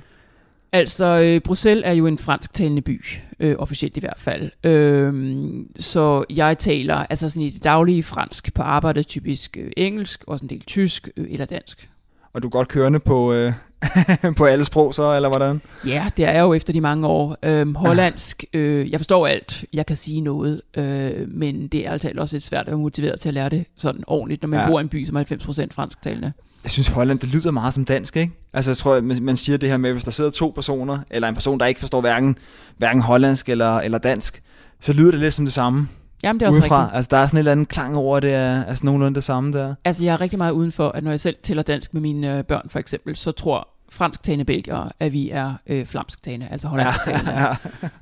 Altså, 0.72 1.06
øh, 1.06 1.42
Bruxelles 1.42 1.84
er 1.86 1.92
jo 1.92 2.08
en 2.08 2.18
fransktalende 2.18 2.82
by, 2.82 3.02
øh, 3.40 3.56
officielt 3.60 3.98
i 3.98 4.00
hvert 4.00 4.20
fald. 4.20 4.52
Øh, 4.64 5.36
så 5.80 6.26
jeg 6.30 6.58
taler 6.58 6.96
altså 6.96 7.30
sådan 7.30 7.44
i 7.44 7.50
det 7.50 7.64
daglige 7.64 8.04
fransk 8.04 8.54
på 8.54 8.62
arbejdet, 8.62 9.08
typisk 9.08 9.58
øh, 9.60 9.72
engelsk, 9.78 10.24
også 10.28 10.46
en 10.46 10.50
del 10.50 10.62
tysk 10.62 11.10
øh, 11.18 11.28
eller 11.30 11.46
dansk. 11.46 11.90
Og 12.34 12.44
du 12.44 12.48
er 12.48 12.52
godt 12.52 12.68
kørende 12.68 13.00
på, 13.00 13.34
øh, 13.34 13.54
på 14.38 14.46
alle 14.46 14.66
sprog 14.66 14.94
så, 14.94 15.16
eller 15.16 15.30
hvordan? 15.30 15.62
Ja, 15.88 16.10
det 16.18 16.26
er 16.26 16.32
jeg 16.32 16.42
jo 16.42 16.54
efter 16.54 16.74
de 16.74 16.82
mange 16.82 17.08
år. 17.08 17.38
Øhm, 17.44 17.76
hollandsk, 17.76 18.44
øh, 18.54 18.92
jeg 18.92 19.00
forstår 19.00 19.28
alt, 19.28 19.66
jeg 19.74 19.86
kan 19.86 19.96
sige 19.96 20.22
noget, 20.22 20.62
øh, 20.78 21.12
men 21.28 21.68
det 21.68 21.88
er 21.88 21.92
altså 21.92 22.12
også 22.18 22.36
lidt 22.36 22.44
svært 22.44 22.62
at 22.62 22.68
være 22.68 22.78
motiveret 22.78 23.20
til 23.20 23.28
at 23.28 23.34
lære 23.34 23.50
det 23.50 23.66
sådan 23.78 24.04
ordentligt, 24.08 24.42
når 24.42 24.50
man 24.50 24.60
Ja. 24.60 24.68
bor 24.68 24.80
i 24.80 24.82
en 24.82 24.90
by, 24.90 25.06
som 25.06 25.16
er 25.16 25.24
90% 25.24 25.74
fransktalende. 25.74 26.34
Jeg 26.64 26.72
synes, 26.72 26.88
Holland, 26.88 27.20
det 27.20 27.30
lyder 27.30 27.52
meget 27.52 27.74
som 27.74 27.86
dansk, 27.86 28.18
ikke? 28.18 28.34
Altså, 28.54 28.72
jeg 28.72 28.78
tror, 28.78 29.02
man 29.02 29.24
man 29.24 29.38
siger 29.38 29.58
det 29.58 29.70
her 29.70 29.78
med, 29.78 29.92
hvis 29.92 30.04
der 30.04 30.12
sidder 30.12 30.30
to 30.30 30.52
personer, 30.56 31.00
eller 31.12 31.28
en 31.28 31.34
person, 31.36 31.60
der 31.60 31.66
ikke 31.66 31.80
forstår 31.80 32.02
hverken, 32.02 32.38
hverken 32.78 33.02
hollandsk 33.02 33.50
eller, 33.50 33.78
eller 33.78 33.98
dansk, 33.98 34.42
så 34.82 34.94
lyder 34.94 35.12
det 35.12 35.20
lidt 35.20 35.34
som 35.34 35.46
det 35.46 35.54
samme 35.54 35.88
Jamen, 36.24 36.40
det 36.40 36.46
er 36.46 36.50
også 36.50 36.60
udefra. 36.62 36.82
rigtigt. 36.84 36.96
Altså, 36.96 37.10
der 37.12 37.18
er 37.18 37.26
sådan 37.28 37.38
et 37.38 37.40
eller 37.40 37.52
andet 37.52 37.68
klang 37.68 37.96
over, 37.98 38.20
det 38.20 38.34
er 38.34 38.64
altså 38.66 38.86
nogenlunde 38.86 39.16
det 39.16 39.24
samme 39.24 39.54
der. 39.54 39.76
Altså, 39.86 40.04
jeg 40.04 40.14
er 40.14 40.22
rigtig 40.22 40.38
meget 40.38 40.52
udenfor, 40.52 40.90
at 40.90 41.04
når 41.04 41.12
jeg 41.12 41.20
selv 41.20 41.36
tæller 41.44 41.64
dansk 41.64 41.94
med 41.94 42.02
mine 42.02 42.38
øh, 42.38 42.44
børn, 42.44 42.70
for 42.70 42.80
eksempel, 42.80 43.16
så 43.16 43.32
tror 43.32 43.68
fransktalende 43.90 44.46
belgier, 44.46 44.92
at 45.00 45.14
vi 45.14 45.30
er 45.30 45.54
øh, 45.68 45.86
flamsktalende, 45.86 46.48
altså 46.52 46.68
hollandsktalende. 46.68 47.32
ja. 47.34 47.56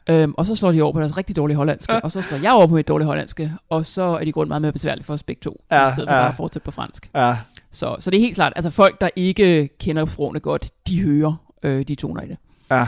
Øhm, 0.09 0.33
og 0.37 0.45
så 0.45 0.55
slår 0.55 0.71
de 0.71 0.81
over 0.81 0.93
på 0.93 0.99
deres 0.99 1.17
rigtig 1.17 1.35
dårlige 1.35 1.57
hollandske, 1.57 1.93
og 1.93 2.11
så 2.11 2.21
slår 2.21 2.37
jeg 2.37 2.51
over 2.51 2.67
på 2.67 2.75
mit 2.75 2.87
dårlige 2.87 3.07
hollandske, 3.07 3.53
og 3.69 3.85
så 3.85 4.01
er 4.01 4.23
de 4.25 4.31
grund 4.31 4.47
meget 4.47 4.61
mere 4.61 4.71
besværligt 4.71 5.05
for 5.05 5.13
os 5.13 5.23
begge 5.23 5.39
to, 5.43 5.61
Ja, 5.71 5.87
i 5.87 5.91
stedet 5.91 6.09
for 6.09 6.15
ja. 6.15 6.21
bare 6.21 6.29
at 6.29 6.35
fortsætte 6.35 6.65
på 6.65 6.71
fransk. 6.71 7.09
ja. 7.15 7.37
Så, 7.71 7.95
så 7.99 8.11
det 8.11 8.17
er 8.17 8.21
helt 8.21 8.35
klart, 8.35 8.53
altså 8.55 8.69
folk, 8.69 9.01
der 9.01 9.09
ikke 9.15 9.69
kender 9.79 10.05
sprogene 10.05 10.39
godt, 10.39 10.69
de 10.87 11.01
hører 11.01 11.33
øh, 11.63 11.85
de 11.87 11.95
toner 11.95 12.21
i 12.21 12.27
det. 12.27 12.37
Ja, 12.71 12.87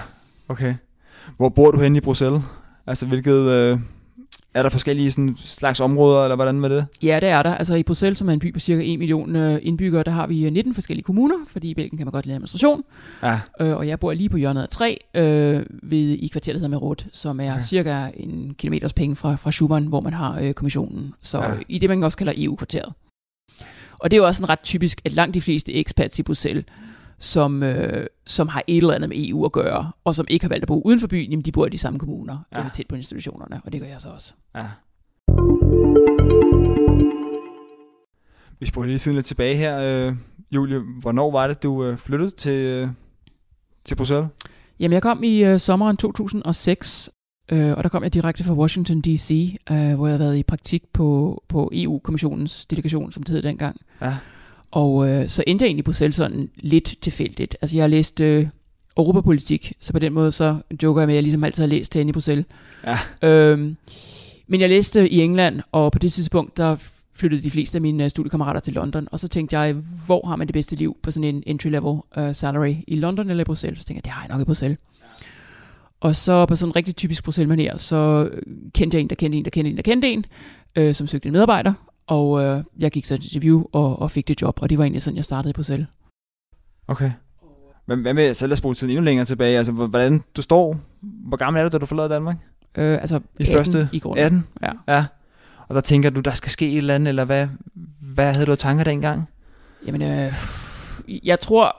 okay. 0.49 0.75
Hvor 1.37 1.49
bor 1.49 1.71
du 1.71 1.79
henne 1.79 1.97
i 1.97 2.01
Bruxelles? 2.01 2.41
Altså, 2.87 3.05
hvilket... 3.05 3.33
Øh, 3.49 3.79
er 4.53 4.63
der 4.63 4.69
forskellige 4.69 5.11
sådan, 5.11 5.35
slags 5.37 5.79
områder, 5.79 6.23
eller 6.23 6.35
hvordan 6.35 6.59
med 6.59 6.69
det? 6.69 6.85
Ja, 7.01 7.19
det 7.21 7.29
er 7.29 7.43
der. 7.43 7.55
Altså 7.55 7.75
i 7.75 7.83
Bruxelles, 7.83 8.19
som 8.19 8.29
er 8.29 8.33
en 8.33 8.39
by 8.39 8.53
på 8.53 8.59
cirka 8.59 8.81
1 8.85 8.99
million 8.99 9.35
øh, 9.35 9.59
indbyggere, 9.63 10.03
der 10.03 10.11
har 10.11 10.27
vi 10.27 10.45
øh, 10.45 10.51
19 10.53 10.73
forskellige 10.73 11.03
kommuner, 11.03 11.35
fordi 11.47 11.69
i 11.69 11.73
Belgien 11.73 11.97
kan 11.97 12.05
man 12.05 12.11
godt 12.11 12.25
lide 12.25 12.35
administration. 12.35 12.83
Ja, 13.23 13.39
Øh, 13.61 13.77
og 13.77 13.87
jeg 13.87 13.99
bor 13.99 14.13
lige 14.13 14.29
på 14.29 14.37
hjørnet 14.37 14.61
af 14.61 14.69
3 14.69 14.97
øh, 15.13 15.65
ved, 15.83 15.97
i 15.99 16.27
kvarteret, 16.31 16.53
der 16.55 16.59
hedder 16.59 16.79
Merod, 16.79 16.95
som 17.11 17.39
er 17.39 17.51
okay. 17.51 17.61
cirka 17.61 18.07
en 18.17 18.55
kilometers 18.57 18.93
penge 18.93 19.15
fra, 19.15 19.35
fra 19.35 19.51
Schumann, 19.51 19.87
hvor 19.87 19.99
man 19.99 20.13
har 20.13 20.39
øh, 20.39 20.53
kommissionen. 20.53 21.13
Så 21.21 21.37
Ja. 21.37 21.51
ja. 21.51 21.57
i 21.69 21.77
det, 21.79 21.89
man 21.89 22.03
også 22.03 22.17
kalder 22.17 22.33
EU-kvarteret. 22.37 22.93
Og 23.99 24.11
det 24.11 24.17
er 24.17 24.21
jo 24.21 24.25
også 24.25 24.37
sådan 24.37 24.49
ret 24.49 24.59
typisk, 24.63 25.01
at 25.05 25.11
langt 25.11 25.33
de 25.33 25.41
fleste 25.41 25.79
expats 25.79 26.19
i 26.19 26.23
Bruxelles, 26.23 26.65
som, 27.23 27.63
øh, 27.63 28.07
som 28.25 28.47
har 28.47 28.63
et 28.67 28.77
eller 28.77 28.93
andet 28.93 29.09
med 29.09 29.17
EU 29.29 29.45
at 29.45 29.51
gøre, 29.51 29.91
og 30.03 30.15
som 30.15 30.25
ikke 30.29 30.43
har 30.45 30.49
valgt 30.49 30.63
at 30.63 30.67
bo 30.67 30.81
uden 30.85 30.99
for 30.99 31.07
byen, 31.07 31.29
jamen 31.29 31.45
de 31.45 31.51
bor 31.51 31.65
i 31.65 31.69
de 31.69 31.77
samme 31.77 31.99
kommuner, 31.99 32.37
Ja. 32.51 32.57
eller 32.57 32.69
tæt 32.71 32.87
på 32.89 32.95
institutionerne, 32.95 33.61
og 33.65 33.73
det 33.73 33.81
gør 33.81 33.87
jeg 33.87 34.01
så 34.01 34.09
også. 34.09 34.33
ja. 34.55 34.67
Vi 38.59 38.65
spoler 38.65 38.87
lige 38.87 38.97
tiden 38.99 39.15
lidt 39.15 39.25
tilbage 39.25 39.55
her. 39.55 39.77
Øh, 40.07 40.15
Julie, 40.51 40.79
hvornår 41.01 41.31
var 41.31 41.47
det, 41.47 41.63
du 41.63 41.83
øh, 41.85 41.97
flyttede 41.97 42.29
til, 42.31 42.65
øh, 42.65 42.87
til 43.85 43.95
Bruxelles? 43.95 44.27
Jamen, 44.79 44.93
jeg 44.93 45.01
kom 45.01 45.23
i 45.23 45.43
øh, 45.43 45.59
sommeren 45.59 45.97
2006, 45.97 47.09
øh, 47.51 47.77
og 47.77 47.83
der 47.83 47.89
kom 47.89 48.03
jeg 48.03 48.13
direkte 48.13 48.43
fra 48.43 48.53
Washington 48.53 49.01
D.C., 49.01 49.55
øh, 49.71 49.93
hvor 49.95 50.07
jeg 50.07 50.11
havde 50.13 50.19
været 50.19 50.37
i 50.37 50.43
praktik 50.43 50.83
på, 50.93 51.43
på 51.47 51.69
EU-kommissionens 51.73 52.65
delegation, 52.65 53.11
som 53.11 53.23
det 53.23 53.31
hed 53.33 53.41
dengang. 53.41 53.77
Ja. 54.01 54.17
Og 54.73 55.09
øh, 55.09 55.29
så 55.29 55.43
endte 55.47 55.63
jeg 55.63 55.67
egentlig 55.67 55.83
i 55.83 55.85
Bruxelles 55.85 56.15
sådan 56.15 56.49
lidt 56.55 56.95
tilfældigt. 57.01 57.57
Altså, 57.61 57.77
jeg 57.77 57.83
har 57.83 57.87
læst 57.87 58.19
øh, 58.19 58.47
europapolitik, 58.97 59.73
så 59.79 59.93
på 59.93 59.99
den 59.99 60.13
måde 60.13 60.31
så 60.31 60.57
joker 60.83 61.01
jeg 61.01 61.07
med, 61.07 61.13
at 61.13 61.15
jeg 61.15 61.23
ligesom 61.23 61.43
altid 61.43 61.63
har 61.63 61.67
læst 61.67 61.93
herinde 61.93 62.09
i 62.09 62.13
Bruxelles. 62.13 62.45
Ja. 62.87 63.29
Øhm, 63.29 63.77
men 64.47 64.61
jeg 64.61 64.69
læste 64.69 65.09
i 65.09 65.21
England, 65.21 65.61
og 65.71 65.91
på 65.91 65.99
det 65.99 66.13
tidspunkt, 66.13 66.57
der 66.57 66.93
flyttede 67.15 67.41
de 67.41 67.51
fleste 67.51 67.77
af 67.77 67.81
mine 67.81 68.03
øh, 68.03 68.09
studiekammerater 68.09 68.59
til 68.59 68.73
London, 68.73 69.07
og 69.11 69.19
så 69.19 69.27
tænkte 69.27 69.59
jeg, 69.59 69.75
hvor 70.05 70.27
har 70.27 70.35
man 70.35 70.47
det 70.47 70.53
bedste 70.53 70.75
liv 70.75 70.97
på 71.03 71.11
sådan 71.11 71.35
en 71.35 71.43
entry-level 71.47 72.21
uh, 72.21 72.35
salary? 72.35 72.75
I 72.87 72.95
London 72.95 73.29
eller 73.29 73.41
i 73.41 73.45
Bruxelles? 73.45 73.79
Så 73.79 73.85
tænkte 73.85 73.97
jeg, 73.97 74.03
det 74.03 74.11
har 74.11 74.21
jeg 74.21 74.29
nok 74.29 74.41
i 74.41 74.45
Bruxelles. 74.45 74.77
Og 75.99 76.15
så 76.15 76.45
på 76.45 76.55
sådan 76.55 76.69
en 76.69 76.75
rigtig 76.75 76.95
typisk 76.95 77.27
Bruxelles-manér, 77.27 77.77
så 77.77 78.29
øh, 78.31 78.41
kendte 78.73 78.95
jeg 78.95 79.01
en, 79.01 79.09
der 79.09 79.15
kendte 79.15 79.37
en, 79.37 79.45
der 79.45 79.51
kendte 79.51 79.69
en, 79.69 79.75
der 79.75 79.81
kendte 79.81 80.07
en, 80.07 80.25
øh, 80.75 80.95
som 80.95 81.07
søgte 81.07 81.27
en 81.27 81.33
medarbejder, 81.33 81.73
og 82.07 82.43
øh, 82.43 82.63
jeg 82.79 82.91
gik 82.91 83.05
så 83.05 83.17
til 83.17 83.25
interview 83.35 83.63
og, 83.71 83.99
og 84.01 84.11
fik 84.11 84.27
det 84.27 84.41
job, 84.41 84.59
og 84.61 84.69
det 84.69 84.77
var 84.77 84.83
egentlig 84.83 85.01
sådan, 85.01 85.17
jeg 85.17 85.25
startede 85.25 85.49
i 85.49 85.53
Bruxelles. 85.53 85.87
Okay. 86.87 87.11
Hvad, 87.85 87.97
hvad 87.97 88.13
med, 88.13 88.33
så 88.33 88.47
lad 88.47 88.53
os 88.53 88.61
bruge 88.61 88.75
tiden 88.75 88.91
endnu 88.91 89.03
længere 89.03 89.25
tilbage. 89.25 89.57
Altså, 89.57 89.71
hvor- 89.71 89.87
hvordan 89.87 90.23
du 90.37 90.41
står, 90.41 90.77
hvor 91.01 91.37
gammel 91.37 91.59
er 91.59 91.63
du, 91.63 91.69
da 91.69 91.77
du 91.77 91.85
forlader 91.85 92.07
Danmark? 92.09 92.35
Øh, 92.75 92.97
altså 93.01 93.15
I 93.39 93.43
18 93.43 93.55
første 93.55 93.89
i 93.91 93.99
grunden. 93.99 94.25
18? 94.25 94.47
Ja. 94.61 94.71
Ja. 94.87 95.05
Og 95.67 95.75
der 95.75 95.81
tænker 95.81 96.09
du, 96.09 96.19
der 96.19 96.31
skal 96.31 96.51
ske 96.51 96.71
et 96.71 96.77
eller 96.77 96.95
andet, 96.95 97.09
eller 97.09 97.25
hvad, 97.25 97.47
hvad 98.01 98.33
havde 98.33 98.45
du 98.45 98.51
af 98.51 98.57
tanker 98.57 98.83
dengang? 98.83 99.29
Jamen, 99.87 100.01
øh, 100.01 100.33
jeg 101.23 101.39
tror... 101.39 101.75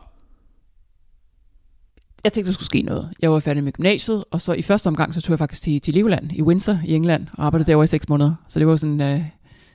Jeg 2.24 2.32
tænkte, 2.32 2.48
der 2.48 2.52
skulle 2.54 2.66
ske 2.66 2.82
noget. 2.82 3.10
Jeg 3.22 3.30
var 3.32 3.40
færdig 3.40 3.64
med 3.64 3.72
gymnasiet, 3.72 4.24
og 4.30 4.40
så 4.40 4.52
i 4.52 4.62
første 4.62 4.86
omgang, 4.86 5.14
så 5.14 5.20
tog 5.20 5.30
jeg 5.30 5.38
faktisk 5.38 5.62
til, 5.62 5.80
til 5.80 5.94
Legoland 5.94 6.32
i 6.32 6.42
Windsor 6.42 6.78
i 6.84 6.94
England, 6.94 7.26
og 7.32 7.46
arbejdede 7.46 7.66
derovre 7.70 7.84
i 7.84 7.86
seks 7.86 8.08
måneder. 8.08 8.34
Så 8.48 8.58
det 8.58 8.66
var 8.66 8.76
sådan 8.76 9.00
uh, 9.16 9.22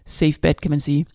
safe 0.10 0.40
bet, 0.42 0.62
kan 0.62 0.72
man 0.72 0.80
sige. 0.80 1.06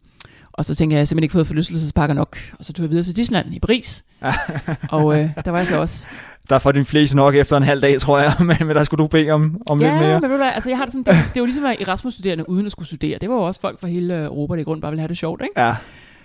Og 0.52 0.64
så 0.64 0.74
tænkte 0.74 0.94
jeg, 0.94 0.98
jeg 0.98 1.00
har 1.00 1.04
simpelthen 1.06 1.24
ikke 1.24 1.32
fået 1.32 1.46
forlystelsespakker 1.46 2.14
nok. 2.14 2.36
Og 2.58 2.64
så 2.64 2.72
tog 2.72 2.82
jeg 2.82 2.90
videre 2.90 3.04
til 3.04 3.16
Disneyland 3.16 3.54
i 3.54 3.58
Paris. 3.60 4.04
og 4.90 5.20
øh, 5.20 5.30
der 5.44 5.50
var 5.50 5.58
jeg 5.58 5.66
så 5.66 5.80
også. 5.80 6.06
Der 6.48 6.58
får 6.58 6.72
din 6.72 6.84
flest 6.84 7.14
nok 7.14 7.34
efter 7.34 7.56
en 7.56 7.62
halv 7.62 7.82
dag, 7.82 8.00
tror 8.00 8.18
jeg, 8.18 8.32
men, 8.48 8.56
men 8.60 8.76
der 8.76 8.84
skulle 8.84 8.98
du 9.02 9.06
bede 9.06 9.30
om, 9.30 9.62
om 9.66 9.80
ja, 9.80 9.90
lidt 9.90 10.00
mere. 10.02 10.20
men 10.20 10.30
ved 10.30 10.38
du 10.38 10.44
altså 10.44 10.68
jeg 10.70 10.78
har 10.78 10.84
det 10.84 10.92
sådan, 10.92 11.14
det, 11.16 11.24
det 11.28 11.36
er 11.36 11.40
jo 11.40 11.44
ligesom 11.44 11.64
at 11.64 11.76
Erasmus-studerende 11.80 12.48
uden 12.48 12.66
at 12.66 12.72
skulle 12.72 12.86
studere. 12.86 13.18
Det 13.18 13.28
var 13.30 13.34
jo 13.34 13.42
også 13.42 13.60
folk 13.60 13.80
fra 13.80 13.88
hele 13.88 14.16
øh, 14.18 14.24
Europa, 14.24 14.54
der 14.54 14.60
i 14.60 14.64
grund 14.64 14.80
bare 14.80 14.90
ville 14.90 15.00
have 15.00 15.08
det 15.08 15.18
sjovt, 15.18 15.42
ikke? 15.42 15.60
Ja, 15.60 15.76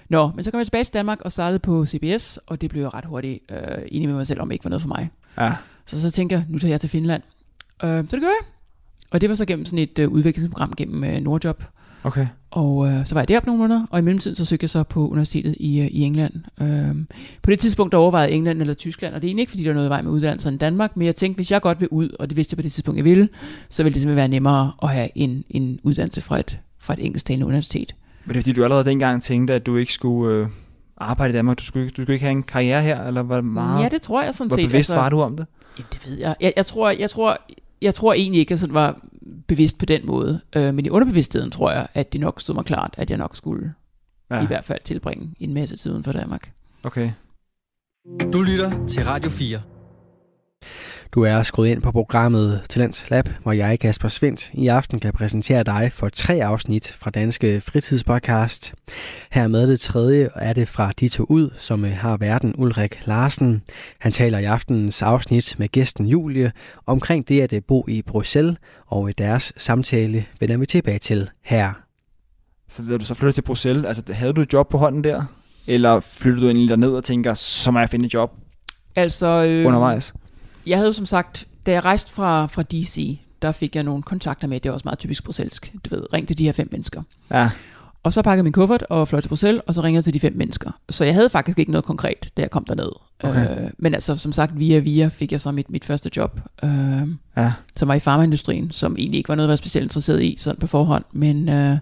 Nå, 0.10 0.32
men 0.36 0.44
så 0.44 0.52
kom 0.52 0.58
jeg 0.58 0.66
tilbage 0.66 0.84
til 0.84 0.94
Danmark 0.94 1.22
og 1.22 1.32
startede 1.32 1.60
på 1.60 1.86
CBS, 1.86 2.40
og 2.48 2.62
det 2.62 2.70
blev 2.70 2.82
jeg 2.82 2.94
ret 2.94 3.06
hurtigt 3.06 3.40
øh, 3.52 3.58
enig 3.88 4.08
med 4.10 4.16
mig 4.16 4.28
selv 4.28 4.42
om, 4.42 4.48
det 4.50 4.54
ikke 4.56 4.66
var 4.66 4.70
noget 4.70 4.82
for 4.82 4.88
mig. 4.90 5.10
ja, 5.38 5.54
Så 5.86 6.02
så 6.02 6.12
tænkte 6.12 6.34
jeg, 6.36 6.46
nu 6.50 6.60
tager 6.60 6.72
jeg 6.74 6.82
til 6.82 6.90
Finland. 6.90 7.24
Øh, 7.84 7.90
så 7.90 8.02
det 8.02 8.10
gør 8.22 8.28
jeg. 8.28 8.46
Og 9.12 9.22
det 9.22 9.30
var 9.30 9.36
så 9.36 9.46
gennem 9.46 9.66
sådan 9.66 9.80
et 9.80 10.00
øh, 10.00 10.10
udviklingsprogram 10.10 10.74
gennem 10.78 11.04
øh, 11.04 11.20
Nordjob. 11.22 11.64
okay. 12.04 12.28
Og 12.52 12.88
øh, 12.88 13.06
så 13.06 13.16
var 13.16 13.22
jeg 13.22 13.28
deroppe 13.28 13.48
nogle 13.48 13.60
måneder, 13.60 13.86
og 13.90 14.00
i 14.00 14.02
mellemtiden 14.02 14.36
så 14.36 14.46
søgte 14.46 14.64
jeg 14.64 14.70
så 14.70 14.84
på 14.84 15.08
universitetet 15.10 15.56
i, 15.60 15.80
øh, 15.80 15.88
i 15.88 16.02
England. 16.04 16.34
Øh, 16.62 16.96
på 17.42 17.52
det 17.52 17.60
tidspunkt 17.60 17.92
der 17.92 17.98
overvejede 17.98 18.32
England 18.32 18.62
eller 18.62 18.74
Tyskland, 18.74 19.16
og 19.16 19.22
det 19.22 19.28
er 19.28 19.30
egentlig 19.30 19.42
ikke, 19.44 19.50
fordi 19.50 19.64
der 19.64 19.70
er 19.70 19.74
noget 19.74 19.88
i 19.88 19.90
vej 19.90 20.02
med 20.02 20.12
uddannelser 20.12 20.50
end 20.50 20.60
Danmark, 20.60 20.98
men 20.98 21.06
jeg 21.06 21.16
tænkte, 21.16 21.36
hvis 21.36 21.52
jeg 21.52 21.62
godt 21.62 21.82
vil 21.82 21.88
ud, 21.92 22.10
og 22.20 22.30
det 22.30 22.38
vidste 22.38 22.54
jeg 22.54 22.58
på 22.58 22.62
det 22.62 22.72
tidspunkt, 22.72 22.98
jeg 22.98 23.06
ville, 23.06 23.30
så 23.70 23.84
ville 23.84 23.94
det 23.94 24.02
simpelthen 24.02 24.18
være 24.18 24.28
nemmere 24.28 24.72
at 24.84 24.90
have 24.90 25.10
en, 25.16 25.44
en 25.50 25.80
uddannelse 25.84 26.22
fra 26.22 26.40
et, 26.40 26.60
fra 26.80 26.94
et 26.94 27.06
engelsktalende 27.06 27.46
universitet. 27.46 27.96
Men 28.26 28.34
det 28.34 28.38
er 28.40 28.42
fordi, 28.42 28.52
du 28.52 28.64
allerede 28.64 28.86
dengang 28.86 29.24
tænkte, 29.24 29.54
at 29.54 29.66
du 29.66 29.76
ikke 29.78 29.94
skulle 29.94 30.36
øh, 30.36 30.48
arbejde 30.98 31.34
i 31.34 31.36
Danmark. 31.36 31.60
Du 31.60 31.64
skulle, 31.64 31.86
ikke- 31.86 31.96
du 31.96 32.02
skulle 32.02 32.14
ikke 32.16 32.26
have 32.26 32.32
en 32.32 32.44
karriere 32.44 32.82
her, 32.82 33.04
eller 33.04 33.22
hvor 33.24 33.42
meget? 33.42 33.84
Ja, 33.84 33.90
det 33.90 34.02
tror 34.02 34.22
jeg 34.24 34.36
sådan 34.36 34.48
hvor 34.48 34.58
set. 34.58 34.68
bevidst 34.70 34.90
var 34.96 35.10
du 35.10 35.22
om 35.22 35.38
det? 35.38 35.46
Jamen, 35.78 35.88
det 35.94 36.08
ved 36.10 36.18
jeg. 36.20 36.36
Jeg, 36.42 36.54
jeg, 36.58 36.66
tror, 36.66 36.90
jeg, 36.90 37.10
tror, 37.10 37.38
jeg 37.82 37.96
tror 37.96 38.14
egentlig 38.14 38.40
ikke, 38.40 38.48
at 38.48 38.52
jeg 38.52 38.60
sådan 38.60 38.74
var 38.74 39.06
bevidst 39.48 39.78
på 39.78 39.86
den 39.86 40.06
måde. 40.06 40.42
Øh, 40.56 40.74
men 40.74 40.86
i 40.86 40.90
underbevidstheden 40.90 41.52
tror 41.52 41.72
jeg, 41.72 41.88
at 41.94 42.14
det 42.14 42.22
nok 42.22 42.42
stod 42.42 42.56
mig 42.56 42.66
klart, 42.66 42.96
at 42.98 43.10
jeg 43.10 43.18
nok 43.18 43.36
skulle 43.36 43.74
ja. 44.32 44.44
i 44.44 44.46
hvert 44.46 44.64
fald 44.64 44.80
tilbringe 44.84 45.36
en 45.40 45.54
masse 45.54 45.76
tid 45.76 45.92
uden 45.92 46.04
for 46.04 46.12
Danmark. 46.12 46.52
okay. 46.84 47.12
Du 48.34 48.42
lytter 48.42 48.88
til 48.88 49.04
Radio 49.06 49.30
4. 49.30 49.62
Du 51.12 51.24
er 51.24 51.44
skruet 51.44 51.68
ind 51.68 51.82
på 51.82 51.92
programmet 51.92 52.62
Talents 52.70 53.10
Lab, 53.10 53.30
hvor 53.44 53.52
jeg, 53.52 53.80
Kasper 53.80 54.08
Svendt, 54.08 54.52
i 54.54 54.68
aften 54.68 55.00
kan 55.00 55.14
præsentere 55.14 55.64
dig 55.64 55.92
for 55.94 56.10
tre 56.10 56.34
afsnit 56.44 56.96
fra 57.00 57.10
Danske 57.10 57.62
Fritidspodcast. 57.62 58.74
Her 59.32 59.48
med 59.48 59.68
det 59.68 59.80
tredje 59.80 60.30
er 60.36 60.54
det 60.54 60.68
fra 60.68 60.92
De 61.00 61.10
to 61.10 61.26
ud, 61.30 61.50
som 61.58 61.86
øh, 61.86 61.92
har 61.92 62.18
verden 62.18 62.54
Ulrik 62.58 63.00
Larsen. 63.06 63.62
Han 64.00 64.12
taler 64.12 64.38
i 64.38 64.44
aftenens 64.44 65.02
afsnit 65.02 65.56
med 65.58 65.68
gæsten 65.68 66.06
Julie 66.06 66.52
omkring 66.86 67.28
det 67.28 67.42
at 67.42 67.54
øh, 67.54 67.62
bo 67.68 67.86
i 67.88 68.02
Bruxelles, 68.02 68.58
og 68.88 69.10
i 69.10 69.14
deres 69.14 69.54
samtale 69.58 70.26
vender 70.40 70.58
vi 70.58 70.66
tilbage 70.66 71.00
til 71.00 71.30
her. 71.44 71.74
Så 72.70 72.82
da 72.90 72.98
du 72.98 73.06
så 73.06 73.14
flyttede 73.14 73.36
til 73.36 73.42
Bruxelles, 73.42 73.86
altså 73.86 74.14
havde 74.14 74.34
du 74.34 74.42
et 74.42 74.54
job 74.54 74.70
på 74.70 74.78
hånden 74.78 75.04
der? 75.04 75.24
Eller 75.68 76.00
flyttede 76.00 76.42
du 76.42 76.48
egentlig 76.48 76.70
derned 76.70 76.92
og 76.92 77.04
tænker, 77.04 77.34
så 77.34 77.72
må 77.72 77.80
jeg 77.80 77.90
finde 77.90 78.06
et 78.06 78.14
job 78.14 78.32
Altså, 78.96 79.28
øh, 79.28 79.68
undervejs? 79.68 80.14
Jeg 80.70 80.78
havde 80.78 80.94
som 80.94 81.06
sagt, 81.06 81.48
da 81.66 81.72
jeg 81.72 81.86
rejste 81.86 82.12
fra, 82.14 82.46
fra 82.46 82.64
DC, 82.64 83.20
der 83.42 83.52
fik 83.52 83.76
jeg 83.76 83.84
nogle 83.84 84.04
kontakter 84.04 84.48
med, 84.48 84.60
det 84.60 84.70
er 84.70 84.74
også 84.74 84.84
meget 84.86 85.00
typisk 85.00 85.24
bruxelsk, 85.24 85.74
du 85.86 85.96
ved, 85.96 86.14
ring 86.14 86.28
til 86.28 86.38
de 86.38 86.44
her 86.46 86.52
fem 86.52 86.70
mennesker. 86.72 87.02
Ja, 87.32 87.50
Og 88.04 88.14
så 88.14 88.22
pakkede 88.22 88.44
min 88.44 88.54
kuffert 88.54 88.84
og 88.90 89.08
fløj 89.08 89.22
til 89.22 89.30
Bruxelles, 89.30 89.62
og 89.68 89.74
så 89.74 89.82
ringede 89.82 89.98
jeg 89.98 90.04
til 90.04 90.14
de 90.14 90.20
fem 90.20 90.34
mennesker. 90.36 90.72
Så 90.90 91.06
jeg 91.06 91.14
havde 91.14 91.30
faktisk 91.30 91.60
ikke 91.60 91.72
noget 91.72 91.86
konkret, 91.86 92.30
da 92.38 92.42
jeg 92.42 92.52
kom 92.52 92.66
derned. 92.66 92.92
Okay. 93.24 93.64
Øh, 93.64 93.72
men 93.78 93.94
altså, 93.94 94.16
som 94.16 94.32
sagt, 94.32 94.60
via 94.60 94.80
via 94.80 95.08
fik 95.08 95.32
jeg 95.32 95.42
så 95.42 95.52
mit, 95.52 95.70
mit 95.70 95.86
første 95.86 96.12
job, 96.16 96.40
øh, 96.64 96.70
ja. 97.38 97.54
som 97.76 97.88
var 97.88 97.94
i 97.94 98.00
farmaindustrien, 98.00 98.72
som 98.72 98.96
egentlig 98.98 99.18
ikke 99.18 99.30
var 99.30 99.36
noget, 99.36 99.48
jeg 99.48 99.52
var 99.52 99.56
specielt 99.56 99.86
interesseret 99.86 100.24
i, 100.24 100.36
sådan 100.40 100.60
på 100.60 100.68
forhånd. 100.68 101.04
Men 101.12 101.50
øh, 101.50 101.78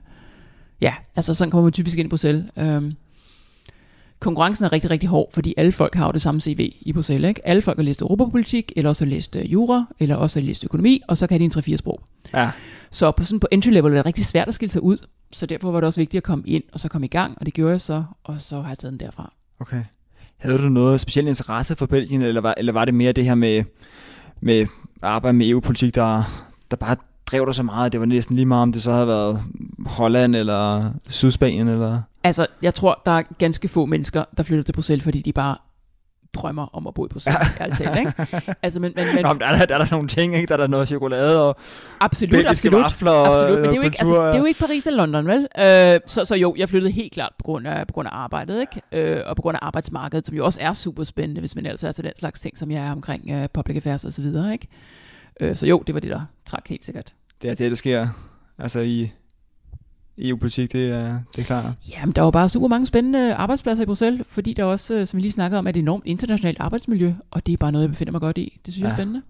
ja, 0.81 0.93
altså 1.15 1.33
sådan 1.33 1.51
kommer 1.51 1.63
man 1.63 1.73
typisk 1.73 1.97
ind 1.97 2.05
i 2.05 2.09
Bruxelles. 2.09 2.45
Øh, 2.57 2.91
konkurrencen 4.19 4.65
er 4.65 4.71
rigtig, 4.71 4.91
rigtig 4.91 5.09
hård, 5.09 5.29
fordi 5.33 5.53
alle 5.57 5.71
folk 5.71 5.95
har 5.95 6.05
jo 6.05 6.11
det 6.11 6.21
samme 6.21 6.41
CV 6.41 6.73
i 6.81 6.93
Bruxelles. 6.93 7.29
Ikke? 7.29 7.47
Alle 7.47 7.61
folk 7.61 7.77
har 7.77 7.83
læst 7.83 8.01
europapolitik, 8.01 8.71
eller 8.75 8.89
også 8.89 9.05
har 9.05 9.09
læst 9.09 9.35
uh, 9.35 9.53
jura, 9.53 9.85
eller 9.99 10.15
også 10.15 10.39
har 10.39 10.45
læst 10.45 10.63
økonomi, 10.63 11.01
og 11.07 11.17
så 11.17 11.27
kan 11.27 11.39
de 11.39 11.45
en 11.45 11.51
3-4 11.55 11.75
sprog. 11.77 12.01
Ja. 12.33 12.51
Så 12.91 13.11
på, 13.11 13.23
sådan 13.23 13.39
på 13.39 13.47
entry 13.51 13.69
level 13.69 13.91
er 13.91 13.95
det 13.95 14.05
rigtig 14.05 14.25
svært 14.25 14.47
at 14.47 14.53
skille 14.53 14.71
sig 14.71 14.83
ud, 14.83 14.97
så 15.31 15.45
derfor 15.45 15.71
var 15.71 15.79
det 15.79 15.87
også 15.87 16.01
vigtigt 16.01 16.17
at 16.17 16.23
komme 16.23 16.43
ind, 16.47 16.63
og 16.73 16.79
så 16.79 16.89
komme 16.89 17.05
i 17.05 17.09
gang, 17.09 17.37
og 17.39 17.45
det 17.45 17.53
gjorde 17.53 17.71
jeg 17.71 17.81
så, 17.81 18.03
og 18.23 18.41
så 18.41 18.61
har 18.61 18.67
jeg 18.67 18.77
taget 18.77 18.91
den 18.91 18.99
derfra. 18.99 19.33
Okay. 19.59 19.83
Havde 20.37 20.57
du 20.57 20.69
noget 20.69 21.01
speciel 21.01 21.27
interesse 21.27 21.75
for 21.75 21.85
Belgien, 21.85 22.21
eller 22.21 22.41
var, 22.41 22.53
eller 22.57 22.73
var 22.73 22.85
det 22.85 22.93
mere 22.93 23.11
det 23.11 23.25
her 23.25 23.35
med, 23.35 23.63
med 24.39 24.67
arbejde 25.01 25.37
med 25.37 25.49
EU-politik, 25.49 25.95
der, 25.95 26.23
der 26.71 26.77
bare 26.77 26.95
drev 27.25 27.45
dig 27.45 27.55
så 27.55 27.63
meget, 27.63 27.91
det 27.91 27.99
var 27.99 28.05
næsten 28.05 28.35
lige 28.35 28.45
meget, 28.45 28.61
om 28.61 28.71
det 28.71 28.81
så 28.81 28.91
havde 28.91 29.07
været 29.07 29.41
Holland 29.85 30.35
eller 30.35 30.91
Sydspanien? 31.09 31.67
Eller? 31.67 32.01
Altså, 32.27 32.47
jeg 32.61 32.73
tror, 32.73 33.01
der 33.05 33.11
er 33.11 33.23
ganske 33.37 33.67
få 33.67 33.85
mennesker, 33.85 34.23
der 34.37 34.43
flytter 34.43 34.63
til 34.63 34.73
Bruxelles, 34.73 35.03
fordi 35.03 35.21
de 35.21 35.33
bare 35.33 35.57
drømmer 36.33 36.75
om 36.75 36.87
at 36.87 36.93
bo 36.93 37.05
i 37.05 37.09
Bruxelles, 37.09 37.47
ja. 37.59 37.63
ærligt 37.63 37.77
talt, 37.77 37.99
ikke? 37.99 38.13
Altså, 38.61 38.79
men, 38.79 38.93
men, 38.95 39.05
men, 39.15 39.23
Nå, 39.23 39.33
men 39.33 39.39
der, 39.39 39.45
er, 39.45 39.65
der 39.65 39.75
er 39.75 39.79
der 39.79 39.87
nogle 39.91 40.07
ting, 40.07 40.35
ikke? 40.35 40.47
Der 40.47 40.53
er 40.53 40.57
der 40.57 40.67
noget 40.67 40.87
chokolade 40.87 41.49
og 41.49 41.55
absolut, 41.99 42.45
absolut, 42.45 42.81
vafler 42.81 43.11
absolut, 43.11 43.59
men 43.59 43.63
det 43.63 43.71
er, 43.71 43.75
jo 43.75 43.81
ikke, 43.81 43.85
altså, 43.85 44.03
kultur, 44.03 44.25
det 44.25 44.35
er 44.35 44.39
jo 44.39 44.45
ikke 44.45 44.59
Paris 44.59 44.87
eller 44.87 45.05
London, 45.05 45.27
vel? 45.27 45.47
Øh, 45.59 45.99
så, 46.07 46.25
så 46.25 46.35
jo, 46.35 46.55
jeg 46.57 46.69
flyttede 46.69 46.91
helt 46.91 47.13
klart 47.13 47.33
på 47.39 47.43
grund 47.43 47.67
af, 47.67 47.87
på 47.87 47.93
grund 47.93 48.07
af 48.07 48.11
arbejdet, 48.13 48.61
ikke? 48.61 49.15
Øh, 49.15 49.21
og 49.25 49.35
på 49.35 49.41
grund 49.41 49.57
af 49.61 49.65
arbejdsmarkedet, 49.65 50.25
som 50.25 50.35
jo 50.35 50.45
også 50.45 50.59
er 50.61 50.73
super 50.73 51.03
spændende, 51.03 51.39
hvis 51.39 51.55
man 51.55 51.65
ellers 51.65 51.83
er 51.83 51.91
til 51.91 52.03
den 52.03 52.13
slags 52.19 52.41
ting, 52.41 52.57
som 52.57 52.71
jeg 52.71 52.87
er 52.87 52.91
omkring 52.91 53.35
uh, 53.35 53.45
public 53.53 53.75
affairs 53.75 54.05
og 54.05 54.11
så 54.11 54.21
videre, 54.21 54.53
ikke? 54.53 54.67
Øh, 55.39 55.55
så 55.55 55.67
jo, 55.67 55.83
det 55.87 55.95
var 55.95 56.01
det, 56.01 56.11
der 56.11 56.21
trak 56.45 56.67
helt 56.67 56.85
sikkert. 56.85 57.13
Det 57.41 57.49
er 57.49 57.55
det, 57.55 57.71
der 57.71 57.75
sker 57.75 58.07
altså 58.59 58.79
i 58.79 59.11
EU-politik, 60.19 60.71
det 60.71 60.89
er, 60.89 61.19
det 61.35 61.41
er 61.41 61.45
klart. 61.45 61.65
Jamen, 61.91 62.15
der 62.15 62.21
er 62.21 62.25
jo 62.25 62.31
bare 62.31 62.49
super 62.49 62.67
mange 62.67 62.85
spændende 62.85 63.33
arbejdspladser 63.33 63.83
i 63.83 63.85
Bruxelles, 63.85 64.27
fordi 64.29 64.53
der 64.53 64.63
også, 64.63 64.93
øh, 64.93 65.07
som 65.07 65.17
vi 65.17 65.21
lige 65.21 65.31
snakkede 65.31 65.59
om, 65.59 65.65
er 65.65 65.69
et 65.69 65.77
enormt 65.77 66.03
internationalt 66.05 66.59
arbejdsmiljø, 66.59 67.13
og 67.31 67.45
det 67.45 67.53
er 67.53 67.57
bare 67.57 67.71
noget, 67.71 67.83
jeg 67.83 67.89
befinder 67.89 68.11
mig 68.11 68.21
godt 68.21 68.37
i. 68.37 68.59
Det 68.65 68.73
synes 68.73 68.81
ja. 68.81 68.87
jeg 68.87 68.91
er 68.91 68.97
spændende. 68.97 69.21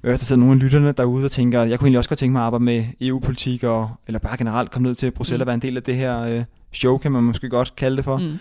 Hvis 0.00 0.20
der 0.20 0.24
sidder 0.24 0.40
nogle 0.40 0.54
af 0.54 0.60
lytterne 0.60 0.92
derude 0.92 1.24
og 1.24 1.30
tænker, 1.30 1.62
jeg 1.62 1.78
kunne 1.78 1.86
egentlig 1.86 1.98
også 1.98 2.10
godt 2.10 2.18
tænke 2.18 2.32
mig 2.32 2.40
at 2.40 2.46
arbejde 2.46 2.64
med 2.64 2.84
EU-politik, 3.00 3.64
og, 3.64 3.90
eller 4.06 4.18
bare 4.18 4.36
generelt 4.36 4.70
komme 4.70 4.88
ned 4.88 4.94
til 4.94 5.10
Bruxelles 5.10 5.38
mm. 5.38 5.42
og 5.42 5.46
være 5.46 5.54
en 5.54 5.62
del 5.62 5.76
af 5.76 5.82
det 5.82 5.96
her 5.96 6.20
øh, 6.20 6.44
show, 6.72 6.98
kan 6.98 7.12
man 7.12 7.22
måske 7.22 7.48
godt 7.48 7.76
kalde 7.76 7.96
det 7.96 8.04
for. 8.04 8.16
Mm. 8.16 8.38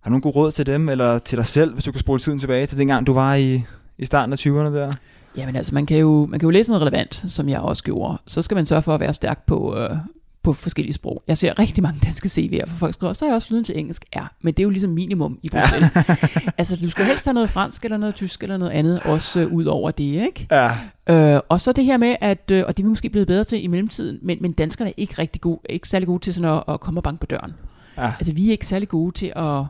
Har 0.00 0.10
du 0.10 0.10
nogle 0.10 0.22
gode 0.22 0.34
råd 0.34 0.52
til 0.52 0.66
dem, 0.66 0.88
eller 0.88 1.18
til 1.18 1.38
dig 1.38 1.46
selv, 1.46 1.72
hvis 1.72 1.84
du 1.84 1.92
kan 1.92 2.00
spole 2.00 2.20
tiden 2.20 2.38
tilbage 2.38 2.66
til 2.66 2.78
dengang, 2.78 3.06
du 3.06 3.12
var 3.12 3.34
i, 3.34 3.62
i 3.98 4.04
starten 4.04 4.32
af 4.32 4.46
20'erne 4.46 4.50
der? 4.50 4.92
Jamen 5.36 5.56
altså, 5.56 5.74
man 5.74 5.86
kan, 5.86 5.98
jo, 5.98 6.26
man 6.26 6.40
kan 6.40 6.46
jo 6.46 6.50
læse 6.50 6.70
noget 6.70 6.82
relevant, 6.82 7.24
som 7.28 7.48
jeg 7.48 7.60
også 7.60 7.84
gjorde. 7.84 8.18
Så 8.26 8.42
skal 8.42 8.54
man 8.54 8.66
sørge 8.66 8.82
for 8.82 8.94
at 8.94 9.00
være 9.00 9.12
stærk 9.12 9.46
på, 9.46 9.76
øh, 9.76 9.96
på 10.44 10.52
forskellige 10.52 10.94
sprog. 10.94 11.22
Jeg 11.28 11.38
ser 11.38 11.58
rigtig 11.58 11.82
mange 11.82 12.00
danske 12.04 12.26
CV'er, 12.26 12.66
for 12.66 12.76
folk 12.76 12.94
skriver, 12.94 13.12
så 13.12 13.24
er 13.24 13.28
jeg 13.28 13.34
også 13.34 13.48
flydende 13.48 13.68
til 13.68 13.78
engelsk. 13.78 14.04
Ja, 14.16 14.24
men 14.42 14.54
det 14.54 14.62
er 14.62 14.64
jo 14.64 14.70
ligesom 14.70 14.90
minimum 14.90 15.38
i 15.42 15.48
Bruxelles. 15.48 15.90
Altså, 16.58 16.76
du 16.76 16.90
skal 16.90 17.04
helst 17.04 17.24
have 17.24 17.34
noget 17.34 17.50
fransk, 17.50 17.84
eller 17.84 17.96
noget 17.96 18.14
tysk, 18.14 18.42
eller 18.42 18.56
noget 18.56 18.72
andet, 18.72 19.00
også 19.00 19.40
øh, 19.40 19.52
ud 19.52 19.64
over 19.64 19.90
det, 19.90 20.04
ikke? 20.04 20.46
Ja. 20.50 21.34
Øh, 21.34 21.40
og 21.48 21.60
så 21.60 21.72
det 21.72 21.84
her 21.84 21.96
med, 21.96 22.16
at, 22.20 22.50
øh, 22.52 22.64
og 22.66 22.76
det 22.76 22.82
er 22.82 22.86
vi 22.86 22.88
måske 22.88 23.08
blevet 23.08 23.28
bedre 23.28 23.44
til 23.44 23.64
i 23.64 23.66
mellemtiden, 23.66 24.18
men, 24.22 24.38
men 24.40 24.52
danskerne 24.52 24.90
er 24.90 24.94
ikke 24.96 25.14
rigtig 25.18 25.40
gode, 25.40 25.60
ikke 25.68 25.88
særlig 25.88 26.06
gode 26.06 26.22
til 26.22 26.34
sådan 26.34 26.50
at, 26.50 26.74
at 26.74 26.80
komme 26.80 27.00
og 27.00 27.04
banke 27.04 27.20
på 27.20 27.26
døren. 27.26 27.52
Ja. 27.96 28.12
Altså, 28.18 28.32
vi 28.32 28.46
er 28.46 28.50
ikke 28.50 28.66
særlig 28.66 28.88
gode 28.88 29.12
til 29.12 29.32
at... 29.36 29.64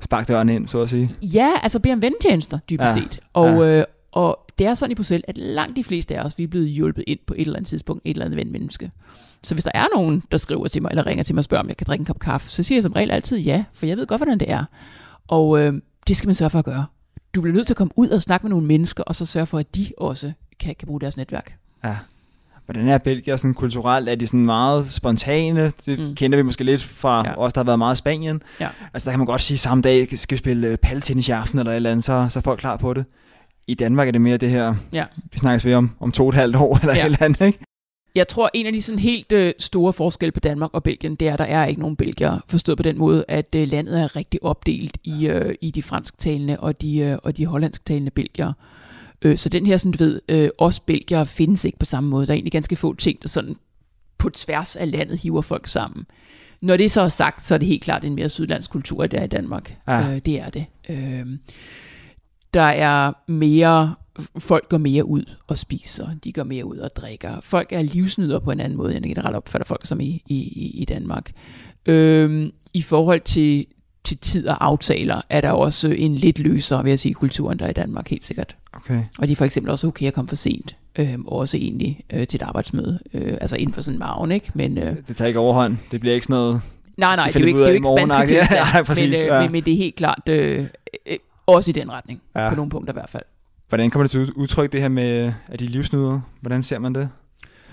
Sparke 0.00 0.32
døren 0.32 0.48
ind, 0.48 0.66
så 0.66 0.80
at 0.80 0.90
sige. 0.90 1.14
Ja, 1.22 1.50
altså 1.62 1.80
bede 1.80 1.92
om 1.92 2.02
ventjenester, 2.02 2.58
dybest 2.70 2.88
ja. 2.88 2.94
set. 2.94 3.20
Og, 3.32 3.48
ja. 3.48 3.78
øh, 3.78 3.84
og 4.12 4.38
det 4.58 4.66
er 4.66 4.74
sådan 4.74 4.92
i 4.92 4.94
Bruxelles, 4.94 5.24
at 5.28 5.38
langt 5.38 5.76
de 5.76 5.84
fleste 5.84 6.18
af 6.18 6.24
os, 6.24 6.38
vi 6.38 6.42
er 6.42 6.48
blevet 6.48 6.68
hjulpet 6.68 7.04
ind 7.06 7.18
på 7.26 7.34
et 7.34 7.40
eller 7.40 7.56
andet 7.56 7.68
tidspunkt, 7.68 8.02
et 8.04 8.10
eller 8.10 8.24
andet 8.24 8.36
venmenneske. 8.36 8.90
Så 9.44 9.54
hvis 9.54 9.64
der 9.64 9.70
er 9.74 9.84
nogen, 9.94 10.22
der 10.32 10.38
skriver 10.38 10.68
til 10.68 10.82
mig, 10.82 10.88
eller 10.90 11.06
ringer 11.06 11.24
til 11.24 11.34
mig 11.34 11.40
og 11.40 11.44
spørger, 11.44 11.62
om 11.62 11.68
jeg 11.68 11.76
kan 11.76 11.86
drikke 11.86 12.02
en 12.02 12.06
kop 12.06 12.18
kaffe, 12.18 12.50
så 12.50 12.62
siger 12.62 12.76
jeg 12.76 12.82
som 12.82 12.92
regel 12.92 13.10
altid 13.10 13.38
ja, 13.38 13.64
for 13.72 13.86
jeg 13.86 13.96
ved 13.96 14.06
godt, 14.06 14.18
hvordan 14.18 14.38
det 14.38 14.50
er. 14.50 14.64
Og 15.28 15.60
øh, 15.60 15.74
det 16.08 16.16
skal 16.16 16.28
man 16.28 16.34
sørge 16.34 16.50
for 16.50 16.58
at 16.58 16.64
gøre. 16.64 16.86
Du 17.34 17.40
bliver 17.40 17.54
nødt 17.54 17.66
til 17.66 17.72
at 17.72 17.76
komme 17.76 17.92
ud 17.96 18.08
og 18.08 18.22
snakke 18.22 18.44
med 18.44 18.50
nogle 18.50 18.66
mennesker, 18.66 19.02
og 19.02 19.14
så 19.14 19.26
sørge 19.26 19.46
for, 19.46 19.58
at 19.58 19.74
de 19.74 19.86
også 19.98 20.32
kan, 20.60 20.74
kan 20.78 20.86
bruge 20.86 21.00
deres 21.00 21.16
netværk. 21.16 21.56
Ja. 21.84 21.96
Hvordan 22.64 22.88
er 22.88 22.98
Belgier 22.98 23.36
sådan 23.36 23.54
kulturelt? 23.54 24.08
Er 24.08 24.14
de 24.14 24.26
sådan 24.26 24.44
meget 24.44 24.90
spontane? 24.90 25.72
Det 25.86 25.98
mm. 25.98 26.14
kender 26.14 26.36
vi 26.36 26.42
måske 26.42 26.64
lidt 26.64 26.82
fra 26.82 27.22
ja. 27.26 27.38
os, 27.38 27.52
der 27.52 27.60
har 27.60 27.64
været 27.64 27.78
meget 27.78 27.94
i 27.94 27.98
Spanien. 27.98 28.42
Ja. 28.60 28.68
Altså 28.94 29.06
der 29.06 29.10
kan 29.10 29.18
man 29.18 29.26
godt 29.26 29.40
sige, 29.42 29.58
samme 29.58 29.82
dag 29.82 30.18
skal 30.18 30.36
vi 30.36 30.38
spille 30.38 30.66
øh, 30.68 30.76
palletennis 30.76 31.28
i 31.28 31.30
aften 31.30 31.58
eller 31.58 31.72
et 31.72 31.76
eller 31.76 31.90
andet, 31.90 32.04
så, 32.04 32.26
så 32.30 32.38
er 32.38 32.40
folk 32.40 32.58
klar 32.58 32.76
på 32.76 32.94
det. 32.94 33.04
I 33.66 33.74
Danmark 33.74 34.08
er 34.08 34.12
det 34.12 34.20
mere 34.20 34.36
det 34.36 34.50
her, 34.50 34.74
ja. 34.92 35.04
vi 35.32 35.38
snakkes 35.38 35.64
ved 35.64 35.74
om, 35.74 35.90
om 36.00 36.12
to 36.12 36.22
og 36.22 36.28
et 36.28 36.34
halvt 36.34 36.56
år 36.56 36.78
eller 36.82 36.94
ja. 36.94 37.00
et 37.00 37.04
eller 37.04 37.22
andet, 37.22 37.40
ikke? 37.40 37.58
Jeg 38.14 38.28
tror, 38.28 38.50
en 38.54 38.66
af 38.66 38.72
de 38.72 38.82
sådan 38.82 38.98
helt 38.98 39.32
øh, 39.32 39.54
store 39.58 39.92
forskelle 39.92 40.32
på 40.32 40.40
Danmark 40.40 40.70
og 40.72 40.82
Belgien, 40.82 41.14
det 41.14 41.28
er, 41.28 41.32
at 41.32 41.38
der 41.38 41.44
er 41.44 41.66
ikke 41.66 41.80
nogen 41.80 41.96
belgier, 41.96 42.38
forstået 42.48 42.76
på 42.76 42.82
den 42.82 42.98
måde, 42.98 43.24
at 43.28 43.54
øh, 43.56 43.68
landet 43.68 44.00
er 44.00 44.16
rigtig 44.16 44.42
opdelt 44.42 44.98
i, 45.04 45.26
øh, 45.26 45.54
i 45.60 45.70
de 45.70 45.82
fransktalende 45.82 46.60
og 46.60 46.80
de, 46.80 46.98
øh, 46.98 47.18
og 47.22 47.36
de 47.36 47.46
hollandsktalende 47.46 48.10
belgier. 48.10 48.52
Øh, 49.22 49.36
så 49.36 49.48
den 49.48 49.66
her, 49.66 49.76
sådan, 49.76 49.92
du 49.92 50.04
ved, 50.04 50.20
øh, 50.28 50.48
os 50.58 50.80
belgier 50.80 51.24
findes 51.24 51.64
ikke 51.64 51.78
på 51.78 51.86
samme 51.86 52.10
måde. 52.10 52.26
Der 52.26 52.32
er 52.32 52.34
egentlig 52.34 52.52
ganske 52.52 52.76
få 52.76 52.94
ting, 52.94 53.22
der 53.22 53.28
sådan 53.28 53.56
på 54.18 54.30
tværs 54.30 54.76
af 54.76 54.90
landet 54.90 55.18
hiver 55.18 55.40
folk 55.40 55.66
sammen. 55.66 56.06
Når 56.60 56.76
det 56.76 56.90
så 56.90 57.00
er 57.00 57.08
sagt, 57.08 57.44
så 57.44 57.54
er 57.54 57.58
det 57.58 57.68
helt 57.68 57.82
klart 57.82 58.04
en 58.04 58.14
mere 58.14 58.28
sydlandsk 58.28 58.70
kultur, 58.70 59.06
det 59.06 59.20
er 59.20 59.24
i 59.24 59.26
Danmark. 59.26 59.76
Ja. 59.88 60.14
Øh, 60.14 60.18
det 60.18 60.40
er 60.40 60.50
det. 60.50 60.66
Øh, 60.88 61.26
der 62.54 62.62
er 62.62 63.12
mere 63.28 63.94
folk 64.38 64.68
går 64.68 64.78
mere 64.78 65.04
ud 65.04 65.24
og 65.46 65.58
spiser, 65.58 66.08
de 66.24 66.32
går 66.32 66.44
mere 66.44 66.64
ud 66.64 66.76
og 66.76 66.96
drikker. 66.96 67.40
Folk 67.40 67.72
er 67.72 67.82
livsnyder 67.82 68.38
på 68.38 68.50
en 68.50 68.60
anden 68.60 68.76
måde, 68.76 68.96
end 68.96 69.04
generelt 69.04 69.36
opfatter 69.36 69.66
folk 69.66 69.86
som 69.86 70.00
i, 70.00 70.22
i, 70.26 70.70
i 70.74 70.84
Danmark. 70.84 71.32
Øhm, 71.86 72.52
I 72.74 72.82
forhold 72.82 73.20
til, 73.20 73.66
til 74.04 74.18
tid 74.18 74.48
og 74.48 74.64
aftaler, 74.64 75.20
er 75.30 75.40
der 75.40 75.50
også 75.50 75.88
en 75.88 76.14
lidt 76.14 76.38
løsere, 76.38 76.82
vil 76.82 76.90
jeg 76.90 76.98
sige, 76.98 77.14
kulturen 77.14 77.58
der 77.58 77.68
i 77.68 77.72
Danmark, 77.72 78.08
helt 78.08 78.24
sikkert. 78.24 78.56
Okay. 78.72 79.02
Og 79.18 79.28
de 79.28 79.32
er 79.32 79.36
for 79.36 79.44
eksempel 79.44 79.70
også 79.70 79.86
okay 79.86 80.06
at 80.06 80.14
komme 80.14 80.28
for 80.28 80.36
sent, 80.36 80.76
øhm, 80.98 81.26
også 81.26 81.56
egentlig 81.56 82.00
øh, 82.12 82.26
til 82.26 82.38
et 82.38 82.42
arbejdsmøde, 82.42 82.98
øh, 83.14 83.36
altså 83.40 83.56
inden 83.56 83.74
for 83.74 83.82
sådan 83.82 83.94
en 83.94 83.98
maven, 83.98 84.32
ikke? 84.32 84.50
Men, 84.54 84.78
øh, 84.78 84.96
det 85.08 85.16
tager 85.16 85.26
ikke 85.26 85.40
overhånd, 85.40 85.76
det 85.90 86.00
bliver 86.00 86.14
ikke 86.14 86.24
sådan 86.24 86.34
noget... 86.34 86.60
Nej, 86.96 87.16
nej, 87.16 87.26
det 87.26 87.36
er 87.36 87.40
jo 87.40 87.46
ikke, 87.46 87.58
det 87.58 87.64
er 87.64 87.68
jo 87.68 87.74
ikke 87.74 87.88
spanske 87.96 88.26
tilstand, 88.26 88.60
ja, 88.74 88.82
præcis, 88.82 89.10
men, 89.10 89.12
øh, 89.12 89.26
ja. 89.26 89.42
men, 89.42 89.52
men 89.52 89.64
det 89.64 89.72
er 89.72 89.76
helt 89.76 89.96
klart 89.96 90.28
øh, 90.28 90.66
øh, 91.06 91.16
også 91.46 91.70
i 91.70 91.72
den 91.72 91.92
retning, 91.92 92.22
ja. 92.36 92.48
på 92.48 92.54
nogle 92.54 92.70
punkter 92.70 92.92
i 92.92 92.96
hvert 92.96 93.10
fald. 93.10 93.22
Hvordan 93.72 93.90
kommer 93.90 94.04
det 94.04 94.10
til 94.10 94.32
udtryk, 94.32 94.72
det 94.72 94.80
her 94.80 94.88
med, 94.88 95.32
at 95.48 95.60
de 95.60 95.66
livsnyder? 95.66 96.20
Hvordan 96.40 96.62
ser 96.62 96.78
man 96.78 96.94
det? 96.94 97.08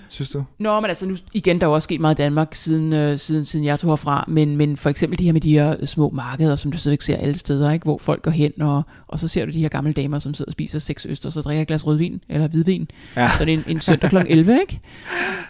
synes 0.10 0.30
du? 0.30 0.44
Nå, 0.60 0.80
men 0.80 0.90
altså 0.90 1.06
nu, 1.06 1.16
igen, 1.34 1.62
der 1.62 1.68
er 1.68 1.72
også 1.72 1.84
sket 1.84 2.02
meget 2.02 2.16
i 2.16 2.22
Danmark, 2.22 2.56
siden, 2.56 2.94
øh, 2.94 3.20
siden, 3.20 3.46
siden 3.46 3.66
jeg 3.66 3.80
tog 3.80 3.92
herfra, 3.92 4.26
men, 4.28 4.58
men 4.58 4.78
for 4.78 4.90
eksempel 4.90 5.20
det 5.20 5.26
her 5.26 5.34
med 5.34 5.42
de 5.42 5.54
her 5.54 5.86
små 5.86 6.10
markeder, 6.10 6.56
som 6.56 6.72
du 6.72 6.78
stadigvæk 6.78 7.02
ser 7.02 7.18
alle 7.18 7.38
steder, 7.38 7.72
ikke? 7.72 7.84
hvor 7.84 7.98
folk 7.98 8.22
går 8.22 8.32
hen, 8.32 8.62
og, 8.62 8.84
og 9.08 9.20
så 9.20 9.28
ser 9.28 9.46
du 9.46 9.52
de 9.52 9.60
her 9.60 9.70
gamle 9.70 9.94
damer, 9.94 10.20
som 10.20 10.34
sidder 10.34 10.50
og 10.50 10.54
spiser 10.54 10.80
seks 10.80 11.06
øster, 11.06 11.30
så 11.30 11.42
drikker 11.42 11.62
et 11.62 11.68
glas 11.68 11.88
rødvin, 11.88 12.22
eller 12.30 12.48
hvidvin, 12.48 12.88
ja. 13.16 13.30
så 13.38 13.46
det 13.46 13.54
er 13.54 13.58
en, 13.58 13.64
en 13.68 13.82
søndag 13.82 14.10
kl. 14.10 14.18
11, 14.28 14.60
ikke? 14.62 14.80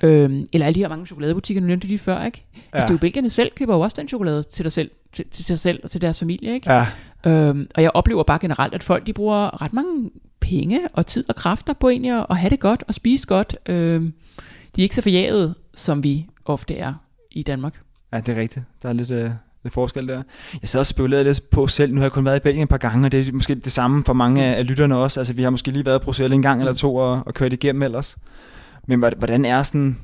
øhm, 0.03 0.45
eller 0.53 0.65
alle 0.65 0.75
de 0.75 0.79
her 0.79 0.89
mange 0.89 1.05
chokoladebutikker, 1.05 1.61
du 1.61 1.67
nævnte 1.67 1.87
lige 1.87 1.99
før, 1.99 2.25
ikke? 2.25 2.45
Altså, 2.53 2.67
ja. 2.73 2.81
det 2.81 2.89
er 2.89 2.93
jo 2.93 2.97
belgierne 2.97 3.29
selv, 3.29 3.51
køber 3.55 3.75
jo 3.75 3.79
også 3.81 3.95
den 3.99 4.07
chokolade 4.07 4.43
til 4.43 4.63
dig 4.65 4.71
selv, 4.71 4.91
til, 5.13 5.25
til 5.31 5.45
sig 5.45 5.59
selv 5.59 5.79
og 5.83 5.91
til 5.91 6.01
deres 6.01 6.19
familie, 6.19 6.53
ikke? 6.53 6.73
Ja. 6.73 6.87
Øhm, 7.27 7.67
og 7.75 7.83
jeg 7.83 7.91
oplever 7.93 8.23
bare 8.23 8.39
generelt, 8.39 8.73
at 8.73 8.83
folk 8.83 9.07
de 9.07 9.13
bruger 9.13 9.61
ret 9.61 9.73
mange 9.73 10.11
penge 10.39 10.79
og 10.93 11.07
tid 11.07 11.23
og 11.29 11.35
kræfter 11.35 11.73
på 11.73 11.89
egentlig 11.89 12.11
at, 12.19 12.25
at 12.29 12.37
have 12.37 12.49
det 12.49 12.59
godt 12.59 12.83
og 12.87 12.93
spise 12.93 13.27
godt. 13.27 13.57
Øhm, 13.65 14.13
de 14.75 14.81
er 14.81 14.83
ikke 14.83 14.95
så 14.95 15.01
forjaget, 15.01 15.55
som 15.73 16.03
vi 16.03 16.25
ofte 16.45 16.77
er 16.77 16.93
i 17.31 17.43
Danmark. 17.43 17.81
Ja, 18.13 18.19
det 18.19 18.37
er 18.37 18.41
rigtigt. 18.41 18.65
Der 18.83 18.89
er 18.89 18.93
lidt, 18.93 19.11
øh, 19.11 19.31
lidt 19.63 19.73
forskel 19.73 20.07
der. 20.07 20.23
Jeg 20.61 20.69
sad 20.69 20.79
også 20.79 20.89
spekuleret 20.89 21.25
lidt 21.25 21.49
på 21.49 21.67
selv. 21.67 21.93
Nu 21.93 21.97
har 21.99 22.05
jeg 22.05 22.11
kun 22.11 22.25
været 22.25 22.37
i 22.37 22.43
Belgien 22.43 22.63
et 22.63 22.69
par 22.69 22.77
gange, 22.77 23.05
og 23.07 23.11
det 23.11 23.27
er 23.27 23.33
måske 23.33 23.55
det 23.55 23.71
samme 23.71 24.03
for 24.05 24.13
mange 24.13 24.43
af, 24.43 24.57
af 24.57 24.67
lytterne 24.67 24.97
også. 24.97 25.19
Altså, 25.19 25.33
vi 25.33 25.43
har 25.43 25.49
måske 25.49 25.71
lige 25.71 25.85
været 25.85 25.99
i 25.99 26.03
Bruxelles 26.03 26.35
en 26.35 26.41
gang 26.41 26.59
eller 26.61 26.73
to 26.73 26.95
og, 26.95 27.23
og 27.25 27.33
kørt 27.33 27.53
igennem 27.53 27.81
ellers. 27.81 28.17
Men 28.87 28.99
hvordan 28.99 29.45
er 29.45 29.63
sådan 29.63 29.97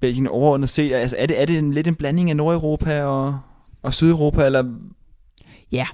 Belgien 0.00 0.26
overordnet 0.26 0.68
set? 0.68 0.92
Altså, 0.92 1.16
er 1.18 1.26
det, 1.26 1.40
er 1.40 1.44
det 1.44 1.58
en, 1.58 1.72
lidt 1.72 1.86
en 1.86 1.94
blanding 1.94 2.30
af 2.30 2.36
Nordeuropa 2.36 3.02
og, 3.04 3.38
og 3.82 3.94
Sydeuropa, 3.94 4.46
eller 4.46 4.64
Ja, 5.72 5.86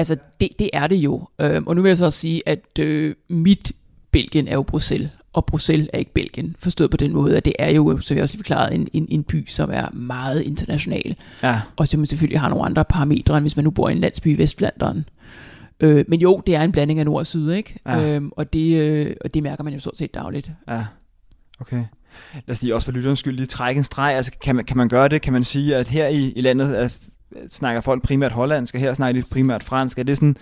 altså 0.00 0.16
det, 0.40 0.48
det 0.58 0.70
er 0.72 0.86
det 0.86 0.96
jo. 0.96 1.28
Øhm, 1.40 1.66
og 1.66 1.76
nu 1.76 1.82
vil 1.82 1.88
jeg 1.88 1.96
så 1.96 2.04
også 2.04 2.18
sige, 2.18 2.42
at 2.46 2.78
øh, 2.78 3.14
mit 3.28 3.72
Belgien 4.10 4.48
er 4.48 4.54
jo 4.54 4.62
Bruxelles, 4.62 5.10
og 5.32 5.46
Bruxelles 5.46 5.88
er 5.92 5.98
ikke 5.98 6.12
Belgien. 6.14 6.56
Forstået 6.58 6.90
på 6.90 6.96
den 6.96 7.12
måde, 7.12 7.36
at 7.36 7.44
det 7.44 7.52
er 7.58 7.70
jo, 7.70 8.00
så 8.00 8.14
vi 8.14 8.20
også 8.20 8.34
lige 8.34 8.38
forklaret, 8.38 8.74
en, 8.74 8.88
en, 8.92 9.06
en 9.08 9.22
by, 9.22 9.48
som 9.48 9.70
er 9.72 9.90
meget 9.92 10.42
international. 10.42 11.16
Ja. 11.42 11.60
Og 11.76 11.88
som 11.88 12.06
selvfølgelig 12.06 12.40
har 12.40 12.48
nogle 12.48 12.64
andre 12.64 12.84
parametre, 12.84 13.36
end 13.36 13.44
hvis 13.44 13.56
man 13.56 13.64
nu 13.64 13.70
bor 13.70 13.88
i 13.88 13.92
en 13.92 13.98
landsby 13.98 14.26
i 14.26 14.38
Vestflanderen. 14.38 15.04
Øh, 15.80 16.04
men 16.08 16.20
jo, 16.20 16.42
det 16.46 16.54
er 16.54 16.62
en 16.62 16.72
blanding 16.72 16.98
af 16.98 17.04
nord 17.04 17.18
og 17.18 17.26
syd, 17.26 17.50
ikke? 17.50 17.78
Ja. 17.86 18.08
Øhm, 18.08 18.30
og, 18.36 18.52
det, 18.52 18.76
øh, 18.76 19.16
og 19.24 19.34
det 19.34 19.42
mærker 19.42 19.64
man 19.64 19.72
jo 19.72 19.80
stort 19.80 19.98
set 19.98 20.14
dagligt. 20.14 20.50
Ja, 20.68 20.84
okay. 21.60 21.84
Lad 22.46 22.54
os 22.54 22.62
lige 22.62 22.74
også 22.74 22.84
for 22.84 22.92
lytterens 22.92 23.18
skyld 23.18 23.36
lige 23.36 23.46
trække 23.46 23.78
en 23.78 23.84
streg. 23.84 24.14
Altså, 24.14 24.32
kan, 24.42 24.56
man, 24.56 24.64
kan 24.64 24.76
man 24.76 24.88
gøre 24.88 25.08
det? 25.08 25.22
Kan 25.22 25.32
man 25.32 25.44
sige, 25.44 25.76
at 25.76 25.88
her 25.88 26.08
i, 26.08 26.32
i 26.36 26.40
landet 26.40 26.82
er 26.82 26.88
snakker 27.50 27.80
folk 27.80 28.02
primært 28.02 28.32
hollandsk, 28.32 28.74
og 28.74 28.80
her 28.80 28.94
snakker 28.94 29.20
de 29.22 29.28
primært 29.28 29.64
fransk. 29.64 29.98
Er 29.98 30.02
det 30.02 30.16
sådan, 30.16 30.36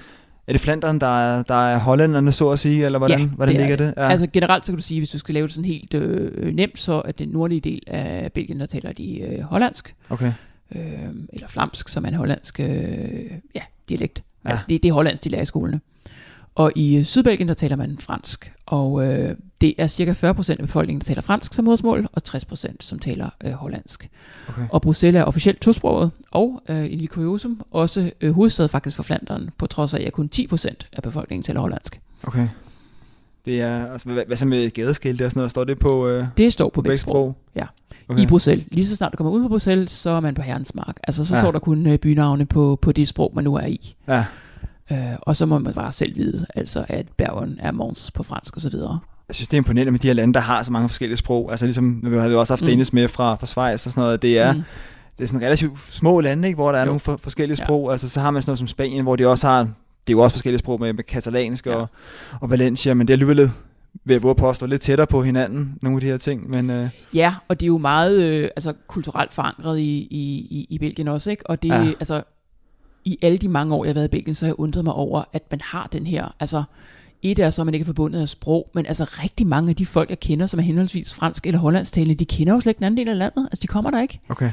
er 0.47 0.53
det 0.53 0.61
Flandern, 0.61 0.99
der 0.99 1.21
er, 1.21 1.43
der 1.43 1.55
er 1.55 1.79
hollænderne, 1.79 2.33
så 2.33 2.51
at 2.51 2.59
sige, 2.59 2.85
eller 2.85 2.99
hvordan, 2.99 3.21
ja, 3.21 3.27
hvordan 3.27 3.55
det 3.55 3.61
ligger 3.61 3.77
det? 3.77 3.95
Ja. 3.97 4.09
Altså 4.09 4.27
generelt 4.33 4.67
så 4.67 4.73
kan 4.73 4.77
du 4.77 4.83
sige, 4.83 5.01
hvis 5.01 5.11
du 5.11 5.19
skal 5.19 5.35
lave 5.35 5.47
det 5.47 5.55
sådan 5.55 5.65
helt 5.65 5.95
øh, 5.95 6.55
nemt, 6.55 6.79
så 6.79 7.03
er 7.05 7.13
den 7.13 7.29
nordlige 7.29 7.61
del 7.61 7.83
af 7.87 8.33
Belgien, 8.33 8.61
der 8.61 8.67
taler 8.67 8.93
de 8.93 9.21
øh, 9.21 9.41
hollandsk. 9.41 9.95
Okay. 10.11 10.33
øh, 10.75 10.83
eller 11.33 11.49
flamsk, 11.49 11.89
som 11.89 12.05
er 12.05 12.09
en 12.09 12.15
hollandsk 12.15 12.61
øh, 12.61 12.69
ja, 13.55 13.61
dialekt. 13.89 14.23
Ja. 14.45 14.49
Ja. 14.49 14.53
Altså, 14.53 14.65
det, 14.69 14.83
det 14.83 14.89
er 14.89 14.93
hollandsk, 14.93 15.25
de 15.25 15.29
lærer 15.29 15.43
i 15.43 15.47
skolerne. 15.47 15.81
Og 16.59 16.73
i 16.75 16.97
øh, 16.97 17.05
Sydbelgien, 17.05 17.49
der 17.49 17.55
taler 17.55 17.77
man 17.77 17.99
fransk, 18.01 18.53
og 18.67 19.07
øh, 19.07 19.35
det 19.61 19.75
er 19.79 19.87
cirka 19.87 20.13
40% 20.13 20.51
af 20.51 20.59
befolkningen, 20.59 21.01
der 21.01 21.05
taler 21.05 21.23
fransk 21.23 21.55
som 21.55 21.65
modersmål, 21.65 22.09
og 22.13 22.23
60% 22.29 22.75
som 22.81 22.99
taler 22.99 23.31
øh, 23.45 23.53
hollandsk. 23.53 24.09
Okay. 24.49 24.63
Og 24.71 24.83
Bruxelles 24.83 25.21
er 25.21 25.25
officielt 25.25 25.61
tosproget, 25.61 26.11
og 26.31 26.63
øh, 26.69 26.85
i 26.85 27.07
kuriosum 27.07 27.61
også 27.71 28.11
øh, 28.21 28.33
hovedstad 28.33 28.69
faktisk 28.69 28.97
for 28.97 29.03
Flandern, 29.03 29.51
på 29.59 29.67
trods 29.67 29.95
af, 29.95 30.03
at 30.07 30.13
kun 30.13 30.31
10% 30.37 30.75
af 30.93 31.03
befolkningen 31.03 31.43
taler 31.43 31.61
hollandsk. 31.61 32.01
Okay. 32.23 32.49
Det 33.45 33.61
er, 33.61 33.93
altså, 33.93 34.09
hvad, 34.09 34.25
hvad 34.27 34.37
så 34.37 34.47
med 34.47 34.71
gadeskilte 34.71 35.25
og 35.25 35.31
sådan 35.31 35.39
noget? 35.41 35.51
Står 35.51 35.65
det 35.65 35.79
på 35.79 36.09
øh, 36.09 36.25
Det 36.37 36.53
står 36.53 36.69
på 36.69 36.83
begge 36.83 36.91
begge 36.91 37.01
sprog. 37.01 37.13
sprog? 37.13 37.37
Ja. 37.57 37.67
Okay. 38.09 38.23
I 38.23 38.27
Bruxelles. 38.27 38.67
Lige 38.71 38.87
så 38.87 38.97
snart 38.97 39.13
du 39.13 39.17
kommer 39.17 39.33
ud 39.33 39.43
fra 39.43 39.49
Bruxelles, 39.49 39.91
så 39.91 40.11
er 40.11 40.21
man 40.21 40.35
på 40.35 40.43
Herrens 40.43 40.75
Mark. 40.75 40.97
Altså, 41.03 41.25
så 41.25 41.35
ja. 41.35 41.41
står 41.41 41.53
der 41.53 41.59
kun 41.59 41.87
øh, 41.87 41.99
bynavne 41.99 42.47
på, 42.47 42.79
på 42.83 42.93
det 42.93 43.09
sprog, 43.09 43.33
man 43.35 43.45
nu 43.45 43.55
er 43.55 43.67
i. 43.67 43.95
Ja. 44.09 44.25
Øh, 44.93 44.99
og 45.23 45.37
så 45.37 45.47
må 45.47 45.59
man 45.59 45.75
bare 45.75 45.93
selv 45.93 46.17
vide, 46.17 46.47
altså 46.55 46.85
at 46.89 47.07
Bergen 47.17 47.59
er 47.63 47.73
Mons 47.73 48.11
på 48.11 48.23
fransk 48.23 48.57
og 48.57 48.63
så 48.63 48.71
videre. 48.71 48.99
Jeg 49.29 49.35
synes, 49.35 49.49
det 49.49 49.57
er 49.57 49.59
imponerende 49.59 49.91
med 49.93 50.01
de 50.01 50.07
her 50.07 50.15
lande, 50.15 50.35
der 50.35 50.41
har 50.41 50.63
så 50.63 50.73
mange 50.73 50.89
forskellige 50.89 51.17
sprog. 51.17 51.51
Altså 51.51 51.67
ligesom, 51.67 52.01
nu 52.03 52.19
har 52.19 52.29
vi 52.29 52.35
også 52.35 52.53
haft 52.53 52.63
Mm. 52.63 52.67
Dennis 52.67 52.93
med 52.93 53.09
fra, 53.09 53.35
fra 53.35 53.47
Schweiz 53.47 53.87
og 53.87 53.93
sådan 53.93 54.03
noget. 54.03 54.23
Det 54.23 54.39
er, 54.39 54.53
Mm. 54.53 54.63
det 55.19 55.25
er 55.25 55.29
sådan 55.29 55.47
relativt 55.47 55.79
små 55.91 56.21
lande, 56.21 56.49
ikke, 56.49 56.57
hvor 56.57 56.73
der 56.73 56.79
er 56.79 56.83
Jo. 56.83 56.87
nogle 56.87 57.01
for, 57.01 57.21
forskellige 57.23 57.57
Ja. 57.61 57.65
sprog. 57.65 57.93
Altså 57.93 58.09
så 58.09 58.21
har 58.21 58.31
man 58.31 58.43
sådan 58.43 58.51
noget 58.51 58.59
som 58.59 58.69
Spanien, 58.69 59.03
hvor 59.03 59.17
de 59.17 59.27
også 59.27 59.47
har, 59.47 59.61
det 59.61 59.69
er 60.07 60.13
jo 60.13 60.19
også 60.21 60.35
forskellige 60.37 60.59
sprog 60.59 60.81
med, 60.81 60.93
med 60.93 61.05
katalansk 61.05 61.67
Ja. 61.67 61.75
og, 61.75 61.89
og 62.41 62.51
Valencia, 62.51 62.95
men 62.95 63.07
det 63.09 63.13
er 63.13 63.15
alligevel 63.15 63.51
ved 64.05 64.17
at 64.17 64.23
våge 64.23 64.35
påstå 64.35 64.67
lidt 64.67 64.83
tættere 64.83 65.07
på 65.07 65.23
hinanden, 65.23 65.79
nogle 65.83 65.97
af 65.97 66.01
de 66.01 66.07
her 66.07 66.17
ting. 66.17 66.51
Men 66.51 66.71
øh, 66.71 66.89
Ja, 67.15 67.35
og 67.49 67.61
det 67.61 67.67
er 67.67 67.69
jo 67.69 67.79
meget 67.79 68.23
øh, 68.23 68.49
altså, 68.57 68.73
kulturelt 68.87 69.33
forankret 69.33 69.79
i, 69.79 69.83
i, 70.11 70.39
i, 70.51 70.67
i 70.71 70.79
Belgien 70.79 71.09
også, 71.09 71.31
ikke? 71.31 71.51
Og 71.51 71.63
det, 71.63 71.69
Ja. 71.69 71.83
ja. 71.83 71.89
altså, 72.01 72.23
i 73.05 73.19
alle 73.23 73.39
de 73.39 73.49
mange 73.49 73.75
år, 73.75 73.85
jeg 73.85 73.91
har 73.91 73.95
været 73.95 74.09
i 74.09 74.11
Belgien, 74.11 74.35
så 74.35 74.45
har 74.45 74.49
jeg 74.49 74.61
undret 74.61 74.85
mig 74.85 74.93
over, 74.93 75.25
at 75.33 75.43
man 75.51 75.61
har 75.65 75.89
den 75.93 76.07
her, 76.07 76.35
altså, 76.41 76.63
et 77.23 77.39
er 77.39 77.51
så, 77.51 77.63
at 77.63 77.67
man 77.67 77.75
ikke 77.75 77.85
er 77.85 77.87
forbundet 77.87 78.21
af 78.21 78.29
sprog, 78.29 78.71
men 78.75 78.87
altså 78.87 79.05
rigtig 79.05 79.47
mange 79.47 79.71
af 79.71 79.77
de 79.77 79.87
folk, 79.87 80.11
jeg 80.11 80.21
kender, 80.21 80.47
som 80.47 80.61
er 80.61 80.65
henholdsvis 80.65 81.15
fransk 81.15 81.47
eller 81.47 81.59
hollandsktalende, 81.59 82.15
de 82.15 82.25
kender 82.25 82.55
jo 82.55 82.61
slet 82.61 82.71
ikke 82.71 82.79
den 82.79 82.85
anden 82.85 82.99
del 82.99 83.09
af 83.09 83.19
landet. 83.19 83.49
Altså, 83.51 83.63
de 83.63 83.67
kommer 83.67 83.91
der 83.91 84.01
ikke. 84.01 84.21
okay. 84.29 84.51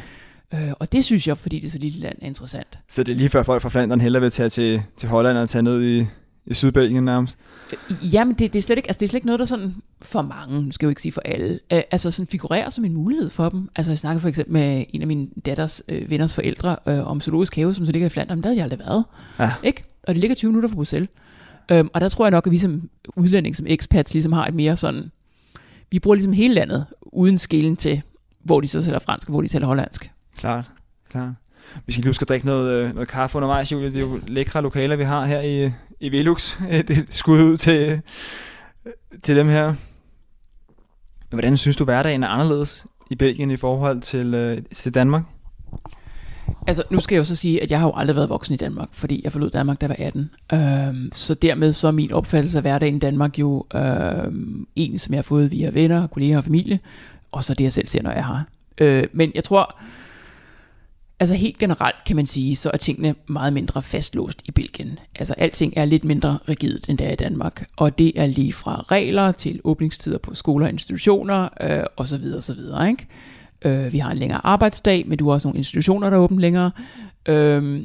Øh, 0.54 0.72
og 0.80 0.92
det 0.92 1.06
synes 1.06 1.28
jeg, 1.28 1.38
fordi 1.38 1.60
det 1.60 1.68
er 1.68 1.72
så 1.72 1.78
lille 1.78 2.00
land, 2.00 2.18
er 2.22 2.26
interessant. 2.26 2.80
Så 2.90 3.04
det 3.04 3.12
er 3.12 3.16
lige 3.16 3.30
før 3.30 3.44
folk 3.44 3.62
fra 3.62 3.70
Flandern 3.70 4.02
hellere 4.02 4.22
vil 4.22 4.32
tage 4.32 4.50
til, 4.50 4.82
til 4.98 5.10
Holland 5.10 5.38
og 5.38 5.50
tage 5.50 5.62
ned 5.62 5.84
i, 5.84 6.06
i 6.48 6.54
Sydbelgien 6.54 7.04
nærmest. 7.04 7.38
Øh, 7.72 8.14
Jamen, 8.14 8.36
det, 8.36 8.54
det, 8.54 8.60
er 8.60 8.64
slet 8.64 8.78
ikke, 8.78 8.90
altså, 8.90 9.00
det 9.00 9.06
er 9.06 9.10
slet 9.10 9.18
ikke 9.18 9.26
noget, 9.26 9.40
der 9.40 9.46
sådan 9.46 9.76
for 10.02 10.22
mange, 10.22 10.62
nu 10.62 10.72
skal 10.72 10.86
jeg 10.86 10.88
jo 10.88 10.90
ikke 10.90 11.02
sige 11.02 11.12
for 11.12 11.22
alle, 11.26 11.60
øh, 11.74 11.82
altså 11.92 12.12
sådan 12.12 12.28
figurerer 12.28 12.70
som 12.70 12.86
en 12.86 12.94
mulighed 12.94 13.30
for 13.30 13.50
dem. 13.50 13.70
Altså 13.76 13.92
jeg 13.92 13.98
snakkede 13.98 14.22
for 14.22 14.30
eksempel 14.30 14.54
med 14.54 14.86
en 14.90 15.02
af 15.02 15.08
min 15.08 15.30
datters 15.46 15.84
øh, 15.90 16.10
venners 16.10 16.36
forældre 16.36 16.76
øh, 16.88 17.08
om 17.08 17.22
zoologisk 17.22 17.56
have, 17.56 17.74
som 17.74 17.86
så 17.86 17.92
ligger 17.92 18.06
i 18.06 18.10
Flandern, 18.10 18.42
der 18.42 18.48
havde 18.48 18.58
jeg 18.58 18.64
aldrig 18.64 18.80
været. 18.80 19.04
Ja. 19.40 19.52
Ikke? 19.64 19.84
Og 20.08 20.14
det 20.14 20.22
ligger 20.22 20.36
20 20.36 20.52
minutter 20.52 20.70
fra 20.70 20.76
Bruxelles. 20.76 21.10
Øhm, 21.72 21.90
og 21.94 22.02
der 22.02 22.10
tror 22.10 22.26
jeg 22.26 22.32
nok, 22.32 22.48
at 22.48 22.52
vi 22.52 22.58
som 22.58 22.90
udlænding, 23.16 23.56
som 23.56 23.66
expats, 23.70 24.14
ligesom 24.14 24.34
har 24.34 24.48
et 24.48 24.54
mere 24.54 24.78
sådan, 24.78 25.12
vi 25.92 26.00
bruger 26.00 26.16
ligesom 26.16 26.34
hele 26.34 26.54
landet, 26.54 26.86
uden 27.02 27.38
skelen 27.38 27.76
til, 27.76 28.02
hvor 28.44 28.62
de 28.62 28.68
så 28.68 28.82
taler 28.82 29.00
fransk, 29.00 29.28
og 29.28 29.32
hvor 29.32 29.42
de 29.42 29.48
taler 29.48 29.68
hollandsk. 29.68 30.12
Klart, 30.38 30.72
klart. 31.10 31.34
Vi 31.86 31.92
skal 31.94 32.02
lige 32.02 32.10
huske 32.10 32.22
at 32.24 32.30
drikke 32.30 32.46
noget, 32.46 32.72
øh, 32.72 32.94
noget 32.94 33.10
kaffe 33.10 33.36
undervejs, 33.38 33.72
Julie. 33.72 33.90
Det 33.90 33.96
er 33.96 34.00
jo 34.00 34.06
Yes. 34.16 34.24
lækre 34.30 34.62
lokaler, 34.62 34.96
vi 34.96 35.04
har 35.04 35.26
her 35.26 35.42
i, 35.42 35.72
i 36.00 36.12
Velux. 36.12 36.58
Et, 36.72 36.90
et 36.90 37.06
skud 37.10 37.42
ud 37.42 37.58
til, 37.58 38.02
til 39.24 39.36
dem 39.36 39.48
her. 39.48 39.74
Hvordan 41.30 41.58
synes 41.58 41.76
du, 41.78 41.84
hverdagen 41.84 42.24
er 42.24 42.28
anderledes 42.28 42.86
i 43.12 43.16
Belgien 43.16 43.52
i 43.52 43.58
forhold 43.58 44.02
til, 44.02 44.34
øh, 44.34 44.58
til 44.74 44.94
Danmark? 44.94 45.24
Altså, 46.68 46.84
nu 46.92 47.00
skal 47.00 47.16
jeg 47.16 47.20
jo 47.20 47.24
så 47.24 47.36
sige, 47.36 47.64
at 47.64 47.72
jeg 47.72 47.80
har 47.80 47.88
jo 47.88 47.94
aldrig 47.96 48.16
været 48.16 48.30
voksen 48.30 48.54
i 48.54 48.58
Danmark, 48.58 48.88
fordi 48.92 49.22
jeg 49.24 49.32
forlod 49.32 49.50
Danmark, 49.50 49.82
da 49.82 49.86
jeg 49.86 49.96
var 50.00 50.06
18. 50.06 50.30
Øhm, 50.54 51.10
så 51.14 51.34
dermed 51.34 51.74
så 51.74 51.88
er 51.88 51.92
min 51.92 52.12
opfattelse 52.12 52.58
af 52.58 52.62
hverdagen 52.64 52.96
i 52.96 53.00
Danmark 53.00 53.40
jo 53.40 53.66
øhm, 53.76 54.68
en, 54.76 54.98
som 55.00 55.14
jeg 55.14 55.18
har 55.18 55.24
fået 55.24 55.52
via 55.52 55.70
venner, 55.70 56.08
kolleger 56.08 56.38
og 56.38 56.44
familie, 56.44 56.80
og 57.32 57.44
så 57.44 57.54
det, 57.54 57.64
jeg 57.64 57.74
selv 57.74 57.88
ser, 57.88 58.02
når 58.02 58.12
jeg 58.12 58.26
her. 58.26 58.42
Øh, 58.78 59.04
men 59.14 59.32
jeg 59.36 59.44
tror, 59.44 59.80
altså 61.20 61.36
helt 61.36 61.58
generelt 61.58 61.96
kan 62.06 62.16
man 62.16 62.26
sige, 62.26 62.56
så 62.56 62.72
er 62.74 62.78
tingene 62.78 63.16
meget 63.28 63.54
mindre 63.54 63.82
fastlåst 63.82 64.42
i 64.46 64.52
Belgien. 64.52 65.00
Altså 65.16 65.34
alting 65.38 65.74
er 65.76 65.86
lidt 65.86 66.04
mindre 66.04 66.40
rigidt, 66.50 66.90
end 66.90 66.98
det 66.98 67.08
er 67.08 67.12
i 67.12 67.16
Danmark. 67.16 67.70
Og 67.78 67.98
det 67.98 68.20
er 68.20 68.26
lige 68.26 68.54
fra 68.54 68.86
regler 68.92 69.32
til 69.32 69.62
åbningstider 69.64 70.18
på 70.18 70.34
skoler 70.34 70.66
og 70.66 70.72
institutioner, 70.72 71.50
øh, 71.62 71.84
og 71.96 72.08
så 72.08 72.18
videre, 72.18 72.42
og 72.50 72.56
videre, 72.58 72.90
ikke? 72.90 73.08
Øh, 73.66 73.94
vi 73.94 74.00
har 74.00 74.12
en 74.12 74.18
længere 74.18 74.46
arbejdsdag, 74.46 75.08
men 75.08 75.18
du 75.18 75.28
har 75.28 75.34
også 75.34 75.48
nogle 75.48 75.58
institutioner, 75.58 76.10
der 76.10 76.18
er 76.18 76.22
åbent 76.22 76.40
længere. 76.40 76.72
Øh, 77.26 77.84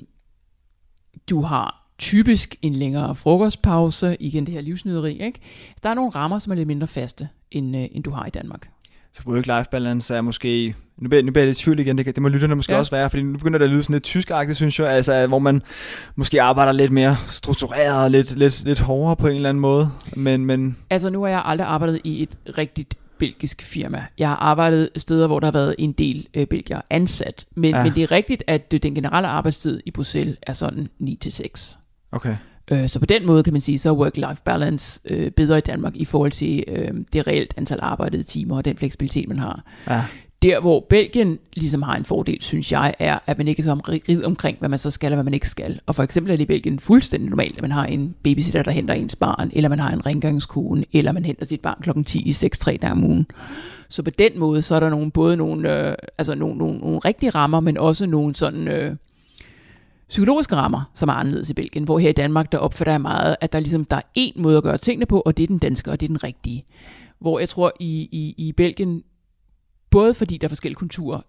du 1.30 1.42
har 1.42 1.92
typisk 1.98 2.56
en 2.62 2.74
længere 2.74 3.14
frokostpause, 3.14 4.16
igen 4.20 4.46
det 4.46 4.54
her 4.54 4.60
livsnyderi, 4.60 5.22
ikke? 5.22 5.40
Der 5.82 5.90
er 5.90 5.94
nogle 5.94 6.10
rammer, 6.10 6.38
som 6.38 6.50
er 6.50 6.56
lidt 6.56 6.66
mindre 6.66 6.86
faste, 6.86 7.28
end, 7.50 7.76
øh, 7.76 7.88
end 7.92 8.04
du 8.04 8.10
har 8.10 8.26
i 8.26 8.30
Danmark. 8.30 8.70
Så 9.12 9.22
work-life 9.26 9.70
balance 9.70 10.14
er 10.14 10.20
måske... 10.20 10.74
Nu 10.98 11.08
bliver, 11.08 11.22
nu 11.22 11.32
bliver 11.32 11.42
jeg 11.42 11.48
lidt 11.48 11.60
i 11.60 11.62
tvivl 11.64 11.78
igen, 11.80 11.98
det, 11.98 12.06
det 12.06 12.22
må 12.22 12.28
lytterne 12.28 12.54
måske 12.54 12.72
ja. 12.72 12.78
Også 12.78 12.90
være, 12.90 13.10
fordi 13.10 13.22
nu 13.22 13.38
begynder 13.38 13.58
det 13.58 13.64
at 13.64 13.70
lyde 13.70 13.82
sådan 13.82 13.94
lidt 13.94 14.04
tyskagtigt, 14.04 14.56
synes 14.56 14.78
jeg, 14.78 14.88
altså, 14.88 15.26
hvor 15.26 15.38
man 15.38 15.62
måske 16.16 16.42
arbejder 16.42 16.72
lidt 16.72 16.90
mere 16.92 17.16
struktureret 17.28 18.04
og 18.04 18.10
lidt, 18.10 18.36
lidt, 18.36 18.64
lidt 18.64 18.80
hårdere 18.80 19.16
på 19.16 19.26
en 19.26 19.36
eller 19.36 19.48
anden 19.48 19.60
måde. 19.60 19.90
Men, 20.16 20.46
men 20.46 20.76
Altså 20.90 21.10
nu 21.10 21.22
har 21.22 21.28
jeg 21.28 21.42
aldrig 21.44 21.66
arbejdet 21.66 22.00
i 22.04 22.22
et 22.22 22.30
rigtigt 22.58 22.94
belgisk 23.18 23.62
firma. 23.62 24.04
Jeg 24.18 24.28
har 24.28 24.36
arbejdet 24.36 24.88
steder, 24.96 25.26
hvor 25.26 25.40
der 25.40 25.46
har 25.46 25.52
været 25.52 25.74
en 25.78 25.92
del 25.92 26.26
øh, 26.34 26.46
belgier 26.46 26.80
ansat. 26.90 27.44
Men, 27.54 27.70
Ja. 27.70 27.78
ja. 27.78 27.84
men 27.84 27.94
det 27.94 28.02
er 28.02 28.10
rigtigt, 28.10 28.42
at 28.46 28.74
øh, 28.74 28.82
den 28.82 28.94
generelle 28.94 29.28
arbejdstid 29.28 29.80
i 29.86 29.90
Bruxelles 29.90 30.36
er 30.42 30.52
sådan 30.52 30.88
9-6. 31.02 31.76
okay. 32.12 32.36
Øh, 32.70 32.88
så 32.88 32.98
på 32.98 33.06
den 33.06 33.26
måde 33.26 33.42
kan 33.42 33.52
man 33.52 33.60
sige, 33.60 33.78
så 33.78 33.88
er 33.90 34.08
work-life 34.08 34.42
balance 34.44 35.00
øh, 35.04 35.30
bedre 35.30 35.58
i 35.58 35.60
Danmark 35.60 35.96
i 35.96 36.04
forhold 36.04 36.32
til 36.32 36.64
øh, 36.68 36.90
det 37.12 37.26
reelt 37.26 37.54
antal 37.56 37.78
arbejdede 37.82 38.22
timer 38.22 38.56
og 38.56 38.64
den 38.64 38.76
fleksibilitet, 38.76 39.28
man 39.28 39.38
har. 39.38 39.62
Ja. 39.88 40.04
Der, 40.42 40.60
hvor 40.60 40.86
Belgien 40.88 41.38
ligesom 41.52 41.82
har 41.82 41.96
en 41.96 42.04
fordel, 42.04 42.40
synes 42.40 42.72
jeg, 42.72 42.94
er, 42.98 43.18
at 43.26 43.38
man 43.38 43.48
ikke 43.48 43.60
er 43.60 43.64
så 43.64 43.74
rigid 43.74 44.24
omkring, 44.24 44.58
hvad 44.58 44.68
man 44.68 44.78
så 44.78 44.90
skal 44.90 45.12
og 45.12 45.16
hvad 45.16 45.24
man 45.24 45.34
ikke 45.34 45.48
skal. 45.48 45.80
Og 45.86 45.94
for 45.94 46.02
eksempel 46.02 46.32
er 46.32 46.36
det 46.36 46.42
i 46.42 46.46
Belgien 46.46 46.78
fuldstændig 46.78 47.30
normalt, 47.30 47.56
at 47.56 47.62
man 47.62 47.70
har 47.72 47.84
en 47.84 48.14
babysitter, 48.22 48.62
der 48.62 48.70
henter 48.70 48.94
ens 48.94 49.16
barn, 49.16 49.50
eller 49.52 49.68
man 49.68 49.78
har 49.78 49.90
en 49.90 50.06
rengøringskone, 50.06 50.84
eller 50.92 51.12
man 51.12 51.24
henter 51.24 51.46
sit 51.46 51.60
barn 51.60 51.78
klokken 51.82 52.04
10 52.04 52.22
i 52.22 52.32
6 52.32 52.58
tre 52.58 52.78
dage 52.82 52.92
om 52.92 53.04
ugen. 53.04 53.26
Så 53.88 54.02
på 54.02 54.10
den 54.10 54.38
måde, 54.38 54.62
så 54.62 54.74
er 54.74 54.80
der 54.80 54.90
nogle, 54.90 55.10
både 55.10 55.36
nogle, 55.36 55.88
øh, 55.88 55.94
altså 56.18 56.34
nogle, 56.34 56.58
nogle, 56.58 56.78
nogle 56.78 56.98
rigtige 56.98 57.30
rammer, 57.30 57.60
men 57.60 57.78
også 57.78 58.06
nogle 58.06 58.36
sådan... 58.36 58.68
Øh, 58.68 58.96
psykologiske 60.10 60.56
rammer, 60.56 60.90
som 60.94 61.08
er 61.08 61.12
anderledes 61.12 61.50
i 61.50 61.54
Belgien, 61.54 61.84
hvor 61.84 61.98
her 61.98 62.08
i 62.08 62.12
Danmark, 62.12 62.52
der 62.52 62.58
opfatter 62.58 62.92
jeg 62.92 63.00
meget, 63.00 63.36
at 63.40 63.52
der 63.52 63.60
ligesom 63.60 63.84
der 63.84 63.96
er 63.96 64.00
én 64.18 64.40
måde 64.42 64.56
at 64.56 64.62
gøre 64.62 64.78
tingene 64.78 65.06
på, 65.06 65.20
og 65.20 65.36
det 65.36 65.42
er 65.42 65.46
den 65.46 65.58
danske, 65.58 65.90
og 65.90 66.00
det 66.00 66.06
er 66.06 66.08
den 66.08 66.24
rigtige. 66.24 66.64
Hvor 67.20 67.38
jeg 67.38 67.48
tror, 67.48 67.72
i, 67.80 68.08
i, 68.12 68.34
i 68.38 68.52
Belgien, 68.52 69.02
både 69.90 70.14
fordi 70.14 70.36
der 70.36 70.46
er 70.46 70.48
forskellige 70.48 70.76
kulturer 70.76 71.20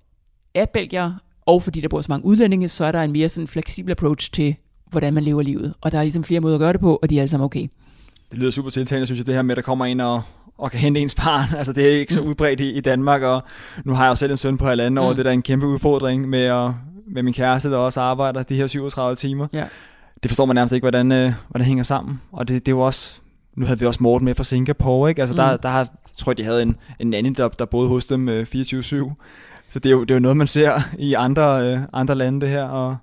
af 0.56 0.70
belgier, 0.70 1.14
og 1.46 1.64
fordi 1.64 1.82
der 1.82 1.88
bor 1.88 2.02
så 2.02 2.06
mange 2.12 2.26
udlændinge, 2.26 2.70
så 2.70 2.86
er 2.86 2.92
der 2.92 3.04
en 3.04 3.12
mere 3.12 3.30
sådan 3.30 3.48
fleksibel 3.48 3.92
approach 3.92 4.32
til, 4.32 4.56
hvordan 4.92 5.14
man 5.14 5.24
lever 5.24 5.42
livet. 5.42 5.74
Og 5.82 5.92
der 5.92 5.98
er 5.98 6.04
ligesom 6.04 6.24
flere 6.24 6.40
måder 6.42 6.56
at 6.56 6.60
gøre 6.60 6.74
det 6.74 6.82
på, 6.82 7.00
og 7.02 7.10
de 7.10 7.18
er 7.18 7.22
alle 7.22 7.30
sammen 7.30 7.46
okay. 7.46 7.68
Det 8.32 8.40
lyder 8.40 8.52
super 8.52 8.70
tiltalende, 8.70 9.06
synes 9.06 9.18
jeg, 9.20 9.26
det 9.26 9.36
her 9.36 9.42
med, 9.42 9.52
at 9.52 9.56
der 9.56 9.62
kommer 9.62 9.86
en 9.86 10.00
og, 10.00 10.22
og 10.58 10.72
kan 10.72 10.80
hente 10.80 11.00
ens 11.00 11.16
barn. 11.16 11.46
Altså, 11.58 11.74
det 11.74 11.86
er 11.94 12.00
ikke 12.00 12.14
så 12.14 12.22
Mm. 12.22 12.28
udbredt 12.28 12.60
i, 12.60 12.72
i 12.72 12.82
Danmark, 12.82 13.22
og 13.22 13.44
nu 13.86 13.94
har 13.94 14.04
jeg 14.06 14.10
jo 14.10 14.16
selv 14.16 14.32
en 14.32 14.38
søn 14.38 14.58
på 14.58 14.66
halvanden 14.66 14.98
år, 14.98 15.10
Mm. 15.10 15.16
det 15.16 15.20
er 15.20 15.24
da 15.30 15.34
en 15.34 15.42
kæmpe 15.42 15.68
udfordring 15.68 16.30
med, 16.30 16.40
at, 16.44 16.72
med 17.12 17.24
min 17.24 17.34
kæreste, 17.34 17.72
der 17.72 17.78
også 17.78 18.02
arbejder 18.02 18.44
de 18.44 18.56
her 18.56 18.68
37 18.68 19.16
timer. 19.16 19.48
Ja. 19.54 19.66
Det 20.24 20.32
forstår 20.32 20.46
man 20.46 20.56
nærmest 20.56 20.74
ikke, 20.74 20.84
hvordan, 20.84 21.12
øh, 21.12 21.34
hvordan 21.48 21.60
det 21.60 21.66
hænger 21.66 21.84
sammen. 21.84 22.22
Og 22.32 22.48
det, 22.48 22.66
det 22.66 22.72
er 22.72 22.76
jo 22.76 22.80
også, 22.80 23.22
nu 23.56 23.66
havde 23.66 23.80
vi 23.80 23.86
også 23.86 24.04
Morten 24.04 24.26
med 24.26 24.36
fra 24.36 24.44
Singapore, 24.44 25.10
ikke? 25.10 25.22
Altså, 25.22 25.34
mm. 25.34 25.38
der, 25.38 25.58
der 25.58 25.70
har, 25.70 25.88
tror 26.18 26.32
jeg, 26.32 26.38
de 26.38 26.44
havde 26.44 26.62
en, 26.62 26.76
en 27.00 27.10
nanny, 27.10 27.34
der, 27.38 27.48
der 27.48 27.66
boede 27.66 27.88
hos 27.88 28.08
dem 28.08 28.30
øh, 28.30 28.48
24-7. 28.56 29.14
Så 29.70 29.80
det 29.80 29.86
er, 29.86 29.92
jo, 29.92 30.02
det 30.02 30.12
er 30.12 30.16
jo 30.16 30.20
noget, 30.20 30.38
man 30.38 30.48
ser 30.48 30.82
i 30.98 31.14
andre, 31.14 31.74
øh, 31.74 31.80
andre 31.94 32.16
lande, 32.16 32.42
det 32.42 32.50
her, 32.50 32.64
og 32.64 32.98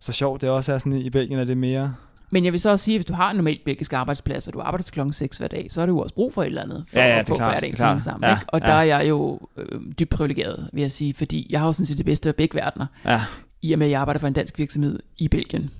så 0.00 0.12
sjovt 0.12 0.40
det 0.40 0.50
også 0.50 0.72
er 0.72 0.78
sådan, 0.78 0.92
i 0.92 1.10
Belgien 1.10 1.38
er 1.38 1.44
det 1.44 1.56
mere... 1.56 1.94
Men 2.30 2.44
jeg 2.44 2.52
vil 2.52 2.60
så 2.60 2.70
også 2.70 2.84
sige, 2.84 2.94
at 2.94 2.98
hvis 2.98 3.06
du 3.06 3.14
har 3.14 3.30
en 3.30 3.36
normal 3.36 3.60
belgisk 3.64 3.92
arbejdsplads, 3.92 4.46
og 4.46 4.52
du 4.52 4.60
arbejder 4.60 4.82
til 4.82 4.92
klokken 4.92 5.12
6 5.12 5.36
hver 5.36 5.48
dag, 5.48 5.66
så 5.70 5.82
er 5.82 5.86
du 5.86 5.92
jo 5.92 5.98
også 5.98 6.14
brug 6.14 6.34
for 6.34 6.42
et 6.42 6.46
eller 6.46 6.62
andet, 6.62 6.84
for 6.88 6.98
Ja, 6.98 7.06
ja, 7.06 7.12
det 7.12 7.18
at 7.18 7.28
få 7.28 7.36
hverdagen 7.36 7.72
det 7.72 7.76
til 7.76 7.84
at 7.84 8.02
sammen. 8.02 8.30
Ja, 8.30 8.36
ikke? 8.36 8.46
Og 8.48 8.60
ja. 8.60 8.66
der 8.66 8.72
er 8.72 8.82
jeg 8.82 9.08
jo 9.08 9.40
øh, 9.56 9.80
dybt 9.98 10.10
privilegeret, 10.10 10.70
vil 10.72 10.80
jeg 10.80 10.92
sige, 10.92 11.14
fordi 11.14 11.46
jeg 11.50 11.60
har 11.60 11.66
jo 11.66 11.72
sådan 11.72 11.86
set 11.86 11.98
det 11.98 12.06
bedste 12.06 12.28
af 12.28 12.34
begge 12.34 12.54
verdener, 12.54 12.86
Ja, 13.04 13.22
i 13.62 13.72
og 13.72 13.78
med, 13.78 13.86
at 13.86 13.90
jeg 13.90 14.00
arbejder 14.00 14.18
for 14.18 14.26
en 14.26 14.32
dansk 14.32 14.58
virksomhed 14.58 14.98
i 15.18 15.28
Belgien. 15.28 15.70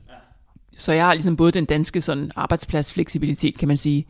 Så 0.77 0.93
jeg 0.93 1.05
har 1.07 1.15
ligesom 1.15 1.37
både 1.37 1.53
den 1.53 1.65
danske 1.65 2.01
sådan, 2.01 2.31
arbejdspladsfleksibilitet, 2.37 3.59
kan 3.59 3.69
man 3.69 3.77
sige, 3.77 4.07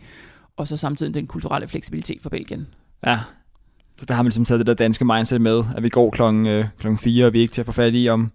og 0.57 0.68
så 0.68 0.77
samtidig 0.77 1.14
den 1.14 1.27
kulturelle 1.27 1.68
fleksibilitet 1.68 2.22
for 2.22 2.31
Belgien. 2.31 2.66
Ja. 3.07 3.18
Så 3.99 4.07
der 4.07 4.14
har 4.14 4.22
man 4.22 4.29
ligesom 4.29 4.44
taget 4.44 4.59
det 4.59 4.66
der 4.66 4.75
danske 4.75 5.05
mindset 5.05 5.40
med, 5.40 5.64
at 5.77 5.83
vi 5.83 5.88
går 5.88 6.11
klokken, 6.11 6.46
øh, 6.46 6.64
klokken 6.79 6.99
4, 6.99 7.27
og 7.27 7.33
vi 7.33 7.38
er 7.38 7.42
ikke 7.42 7.55
til 7.55 7.61
at 7.61 7.66
få 7.66 7.72
fat 7.72 7.92
i 7.94 8.09
om 8.09 8.31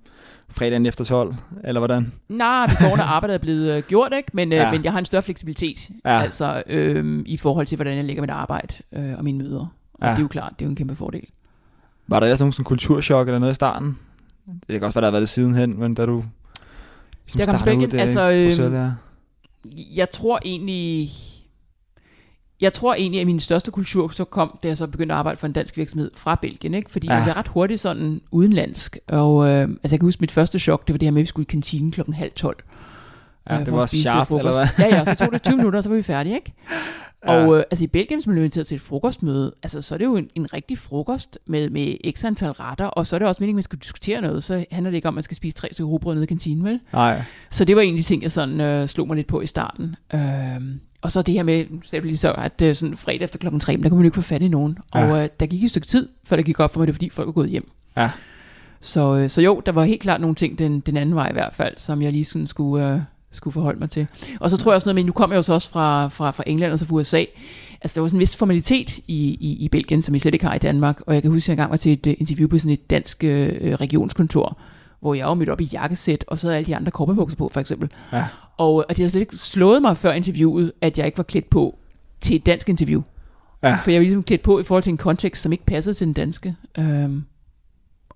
fredagen 0.51 0.85
efter 0.85 1.03
12, 1.03 1.35
eller 1.63 1.79
hvordan? 1.79 2.11
Nej, 2.29 2.67
vi 2.67 2.75
går, 2.79 2.95
når 2.97 3.03
arbejdet 3.03 3.33
er 3.33 3.37
blevet 3.39 3.77
øh, 3.77 3.83
gjort, 3.87 4.13
ikke? 4.17 4.29
Men, 4.33 4.51
øh, 4.51 4.55
Ja. 4.57 4.71
men 4.71 4.83
jeg 4.83 4.91
har 4.91 4.99
en 4.99 5.05
større 5.05 5.21
fleksibilitet, 5.21 5.89
Ja. 6.05 6.19
altså 6.21 6.63
øh, 6.67 7.23
i 7.25 7.37
forhold 7.37 7.65
til, 7.67 7.75
hvordan 7.75 7.95
jeg 7.95 8.05
lægger 8.05 8.21
mit 8.23 8.29
arbejde 8.29 8.73
øh, 8.93 9.17
og 9.17 9.23
mine 9.23 9.37
møder. 9.37 9.59
Og 9.93 9.99
Ja. 10.01 10.09
det 10.09 10.17
er 10.17 10.21
jo 10.21 10.27
klart, 10.27 10.53
det 10.59 10.61
er 10.61 10.65
jo 10.65 10.69
en 10.69 10.75
kæmpe 10.75 10.95
fordel. 10.95 11.23
Var 12.07 12.19
der 12.19 12.27
ellers 12.27 12.39
nogen 12.39 12.51
sådan 12.53 12.63
kulturschok 12.65 13.27
eller 13.27 13.39
noget 13.39 13.51
i 13.51 13.55
starten, 13.55 13.97
Det 14.47 14.59
kan 14.67 14.83
også 14.83 14.93
være, 14.93 15.01
der 15.01 15.07
har 15.07 15.11
været 15.11 15.21
det 15.21 15.29
sidenhen, 15.29 15.79
men 15.79 15.93
da 15.93 16.05
du 16.05 16.23
ligesom 17.25 17.39
Jeg 17.39 17.47
kom 17.47 17.55
startede 17.57 17.77
ud 17.77 17.81
Belgien, 17.81 17.91
der 17.91 18.01
altså, 18.01 18.23
i 18.29 18.39
øhm, 18.41 18.49
Bruxelles, 18.49 18.77
ja. 18.79 18.91
Jeg 19.95 20.09
tror 20.11 20.39
egentlig... 20.45 21.09
Jeg 22.61 22.73
tror 22.73 22.93
egentlig, 22.93 23.21
at 23.21 23.27
min 23.27 23.39
største 23.39 23.71
kultur 23.71 24.09
så 24.09 24.23
kom, 24.23 24.59
da 24.63 24.67
jeg 24.67 24.77
så 24.77 24.87
begyndte 24.87 25.13
at 25.13 25.19
arbejde 25.19 25.37
for 25.37 25.47
en 25.47 25.53
dansk 25.53 25.77
virksomhed 25.77 26.11
fra 26.15 26.35
Belgien, 26.41 26.73
ikke? 26.73 26.91
fordi 26.91 27.07
Ja. 27.07 27.15
det 27.15 27.23
blev 27.23 27.33
ret 27.33 27.47
hurtigt 27.47 27.79
sådan 27.79 28.21
udenlandsk. 28.31 28.97
Og 29.07 29.45
øh, 29.47 29.61
altså 29.61 29.77
jeg 29.83 29.99
kan 29.99 30.07
huske, 30.07 30.21
mit 30.21 30.31
første 30.31 30.59
chok, 30.59 30.87
det 30.87 30.93
var 30.93 30.97
det 30.97 31.05
her 31.05 31.11
med, 31.11 31.21
at 31.21 31.23
vi 31.23 31.27
skulle 31.27 31.45
i 31.45 31.51
kantinen 31.51 31.91
klokken 31.91 32.13
halv 32.13 32.31
tolv. 32.31 32.57
Ja, 33.49 33.59
øh, 33.59 33.65
det 33.65 33.73
var 33.73 33.85
sharp, 33.85 34.27
frokost. 34.27 34.39
eller 34.47 34.53
hvad? 34.77 34.85
Ja, 34.91 34.97
ja, 34.97 35.05
så 35.05 35.15
tog 35.25 35.33
det 35.33 35.41
20 35.43 35.57
minutter, 35.57 35.77
og 35.79 35.83
så 35.83 35.89
var 35.89 35.95
vi 35.95 36.03
færdige, 36.03 36.35
ikke? 36.35 36.53
Ja. 37.27 37.45
Og 37.45 37.57
øh, 37.57 37.63
altså 37.71 37.83
i 37.83 37.87
Belgien, 37.87 38.17
hvis 38.19 38.27
man 38.27 38.33
bliver 38.33 38.43
inviteret 38.43 38.67
til 38.67 38.75
et 38.75 38.81
frokostmøde, 38.81 39.53
altså 39.63 39.81
så 39.81 39.93
er 39.93 39.97
det 39.97 40.05
jo 40.05 40.15
en, 40.15 40.29
en 40.35 40.53
rigtig 40.53 40.77
frokost 40.77 41.39
med, 41.45 41.69
med 41.69 42.11
x 42.15 42.25
antal 42.25 42.51
retter, 42.51 42.85
og 42.85 43.07
så 43.07 43.15
er 43.15 43.19
det 43.19 43.27
også 43.27 43.37
meningen, 43.41 43.55
at 43.55 43.57
man 43.57 43.63
skal 43.63 43.79
diskutere 43.79 44.21
noget, 44.21 44.43
så 44.43 44.65
handler 44.71 44.91
det 44.91 44.95
ikke 44.95 45.07
om, 45.07 45.11
at 45.13 45.15
man 45.15 45.23
skal 45.23 45.37
spise 45.37 45.55
tre 45.55 45.67
stykker 45.71 45.89
rugbrød 45.89 46.13
nede 46.13 46.23
i 46.23 46.27
kantinen, 46.27 46.63
vel? 46.65 46.79
Nej. 46.93 47.21
Så 47.51 47.65
det 47.65 47.75
var 47.75 47.81
egentlig 47.81 48.05
ting, 48.05 48.23
jeg 48.23 48.31
sådan 48.31 48.61
øh, 48.61 48.87
slog 48.87 49.07
mig 49.07 49.15
lidt 49.15 49.27
på 49.27 49.41
i 49.41 49.45
starten. 49.45 49.95
Øhm, 50.13 50.79
og 51.01 51.11
så 51.11 51.21
det 51.21 51.33
her 51.33 51.43
med, 51.43 51.65
du 51.65 52.05
lige 52.05 52.17
så, 52.17 52.31
at 52.31 52.61
øh, 52.61 52.75
sådan 52.75 52.97
fredag 52.97 53.23
efter 53.23 53.39
klokken 53.39 53.59
3, 53.59 53.77
der 53.77 53.89
kunne 53.89 53.97
man 53.97 54.05
ikke 54.05 54.15
få 54.15 54.21
fat 54.21 54.41
i 54.41 54.47
nogen. 54.47 54.77
Ja. 54.95 55.11
Og 55.11 55.23
øh, 55.23 55.29
der 55.39 55.45
gik 55.45 55.63
et 55.63 55.69
stykke 55.69 55.87
tid, 55.87 56.09
før 56.23 56.35
det 56.35 56.45
gik 56.45 56.59
op 56.59 56.73
for 56.73 56.79
mig, 56.79 56.87
det 56.87 56.93
var 56.93 56.95
fordi 56.95 57.09
folk 57.09 57.25
var 57.25 57.31
gået 57.31 57.49
hjem. 57.49 57.71
Ja. 57.97 58.11
Så, 58.81 59.15
øh, 59.15 59.29
så 59.29 59.41
jo, 59.41 59.61
der 59.65 59.71
var 59.71 59.83
helt 59.83 60.01
klart 60.01 60.21
nogle 60.21 60.35
ting 60.35 60.59
den, 60.59 60.79
den 60.79 60.97
anden 60.97 61.15
vej 61.15 61.29
i 61.29 61.33
hvert 61.33 61.53
fald, 61.53 61.73
som 61.77 62.01
jeg 62.01 62.11
lige 62.11 62.25
sådan 62.25 62.47
skulle, 62.47 62.93
øh, 62.93 62.99
skulle 63.31 63.53
forholde 63.53 63.79
mig 63.79 63.89
til. 63.89 64.07
Og 64.39 64.49
så 64.49 64.57
tror 64.57 64.71
jeg 64.71 64.75
også 64.75 64.87
noget 64.87 64.95
med, 64.95 65.03
nu 65.03 65.11
kom 65.11 65.31
jeg 65.31 65.37
jo 65.37 65.41
så 65.41 65.53
også 65.53 65.69
fra, 65.69 66.07
fra, 66.07 66.31
fra 66.31 66.43
England 66.47 66.73
og 66.73 66.79
så 66.79 66.85
fra 66.85 66.95
USA. 66.95 67.25
Altså 67.81 67.95
der 67.95 68.01
var 68.01 68.07
sådan 68.07 68.17
en 68.17 68.19
vis 68.19 68.35
formalitet 68.35 68.97
i, 68.97 69.37
i, 69.39 69.57
i 69.59 69.69
Belgien, 69.69 70.01
som 70.01 70.13
vi 70.13 70.19
slet 70.19 70.33
ikke 70.33 70.45
har 70.45 70.55
i 70.55 70.59
Danmark. 70.59 71.01
Og 71.07 71.13
jeg 71.13 71.21
kan 71.21 71.31
huske, 71.31 71.45
at 71.45 71.47
jeg 71.47 71.53
engang 71.53 71.71
var 71.71 71.77
til 71.77 71.93
et 71.93 72.07
øh, 72.07 72.15
interview 72.17 72.47
på 72.47 72.57
sådan 72.57 72.71
et 72.71 72.89
dansk 72.89 73.23
øh, 73.23 73.75
regionskontor, 73.75 74.57
hvor 74.99 75.13
jeg 75.13 75.27
var 75.27 75.33
mødt 75.33 75.49
op 75.49 75.61
i 75.61 75.69
jakkesæt, 75.73 76.25
og 76.27 76.39
så 76.39 76.47
havde 76.47 76.57
alle 76.57 76.67
de 76.67 76.75
andre 76.75 76.91
korpebukser 76.91 77.37
på, 77.37 77.49
for 77.53 77.59
eksempel. 77.59 77.89
Ja. 78.13 78.25
Og, 78.61 78.75
og 78.75 78.89
det 78.89 78.97
havde 78.97 79.09
slet 79.09 79.21
ikke 79.21 79.37
slået 79.37 79.81
mig 79.81 79.97
før 79.97 80.11
interviewet, 80.11 80.71
at 80.81 80.97
jeg 80.97 81.05
ikke 81.05 81.17
var 81.17 81.23
klædt 81.23 81.49
på 81.49 81.77
til 82.19 82.35
et 82.35 82.45
dansk 82.45 82.69
interview. 82.69 83.01
Ja. 83.63 83.75
For 83.83 83.91
jeg 83.91 83.99
var 83.99 84.03
ligesom 84.03 84.23
klædt 84.23 84.41
på 84.41 84.59
i 84.59 84.63
forhold 84.63 84.83
til 84.83 84.91
en 84.91 84.97
kontekst, 84.97 85.41
som 85.41 85.51
ikke 85.51 85.65
passede 85.65 85.93
til 85.93 86.07
den 86.07 86.13
danske. 86.13 86.55
Øhm, 86.77 87.23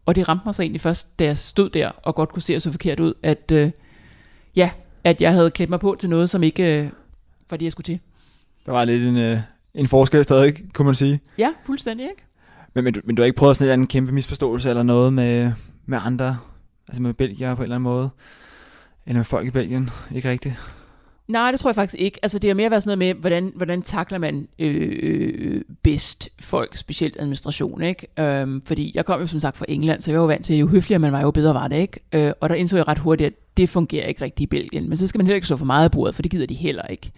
og 0.05 0.15
det 0.15 0.29
ramte 0.29 0.41
mig 0.45 0.55
så 0.55 0.61
egentlig 0.61 0.81
først, 0.81 1.19
da 1.19 1.23
jeg 1.23 1.37
stod 1.37 1.69
der 1.69 1.89
og 1.89 2.15
godt 2.15 2.29
kunne 2.29 2.41
se 2.41 2.59
så 2.59 2.71
forkert 2.71 2.99
ud, 2.99 3.13
at 3.23 3.51
øh, 3.51 3.71
ja, 4.55 4.69
at 5.03 5.21
jeg 5.21 5.31
havde 5.33 5.51
klædt 5.51 5.69
mig 5.69 5.79
på 5.79 5.95
til 5.99 6.09
noget, 6.09 6.29
som 6.29 6.43
ikke 6.43 6.81
øh, 6.83 6.89
var 7.49 7.57
det, 7.57 7.63
jeg 7.63 7.71
skulle 7.71 7.85
til. 7.85 7.99
Der 8.65 8.71
var 8.71 8.85
lidt 8.85 9.03
en, 9.03 9.17
øh, 9.17 9.39
en 9.73 9.87
forskel 9.87 10.23
stadig, 10.23 10.73
kunne 10.73 10.85
man 10.85 10.95
sige. 10.95 11.19
Ja, 11.37 11.49
fuldstændig, 11.65 12.05
ikke? 12.09 12.23
Men, 12.73 12.83
men, 12.83 12.93
du, 12.93 13.01
men 13.03 13.15
du 13.15 13.21
har 13.21 13.25
ikke 13.25 13.37
prøvet 13.37 13.55
sådan 13.55 13.63
en 13.63 13.67
eller 13.67 13.73
anden 13.73 13.87
kæmpe 13.87 14.11
misforståelse 14.11 14.69
eller 14.69 14.83
noget 14.83 15.13
med, 15.13 15.51
med 15.85 15.99
andre, 16.01 16.37
altså 16.87 17.01
med 17.01 17.13
belgier 17.13 17.55
på 17.55 17.61
en 17.61 17.63
eller 17.63 17.75
anden 17.75 17.83
måde? 17.83 18.09
Eller 19.05 19.19
med 19.19 19.25
folk 19.25 19.47
i 19.47 19.51
Belgien? 19.51 19.89
Ikke 20.15 20.29
rigtigt? 20.29 20.53
Nej, 21.27 21.51
det 21.51 21.59
tror 21.59 21.69
jeg 21.69 21.75
faktisk 21.75 22.01
ikke. 22.01 22.19
Altså, 22.23 22.39
det 22.39 22.49
har 22.49 22.55
mere 22.55 22.71
været 22.71 22.83
sådan 22.83 22.97
noget 22.99 23.15
med, 23.15 23.21
hvordan, 23.21 23.51
hvordan 23.55 23.81
takler 23.81 24.17
man 24.17 24.47
øh, 24.59 25.61
bedst 25.83 26.29
folk, 26.39 26.75
specielt 26.75 27.15
administration, 27.19 27.83
ikke? 27.83 28.07
Øhm, 28.19 28.61
fordi 28.61 28.91
jeg 28.95 29.05
kom 29.05 29.19
jo 29.21 29.27
som 29.27 29.39
sagt 29.39 29.57
fra 29.57 29.65
England, 29.69 30.01
så 30.01 30.11
jeg 30.11 30.21
var 30.21 30.27
vant 30.27 30.45
til, 30.45 30.53
at 30.53 30.59
jo 30.59 30.67
høfligere 30.67 30.99
man 30.99 31.11
var, 31.11 31.21
jo 31.21 31.31
bedre 31.31 31.53
var 31.53 31.67
det, 31.67 31.75
ikke? 31.75 31.99
Øh, 32.13 32.31
og 32.41 32.49
der 32.49 32.55
indså 32.55 32.75
jeg 32.75 32.87
ret 32.87 32.97
hurtigt, 32.97 33.27
at 33.27 33.57
det 33.57 33.69
fungerer 33.69 34.07
ikke 34.07 34.21
rigtigt 34.21 34.43
i 34.43 34.47
Belgien. 34.47 34.89
Men 34.89 34.97
så 34.97 35.07
skal 35.07 35.19
man 35.19 35.25
heller 35.25 35.35
ikke 35.35 35.47
slå 35.47 35.57
for 35.57 35.65
meget 35.65 35.83
af 35.83 35.91
bordet, 35.91 36.15
for 36.15 36.21
det 36.21 36.31
gider 36.31 36.45
de 36.45 36.53
heller 36.53 36.83
ikke. 36.83 37.11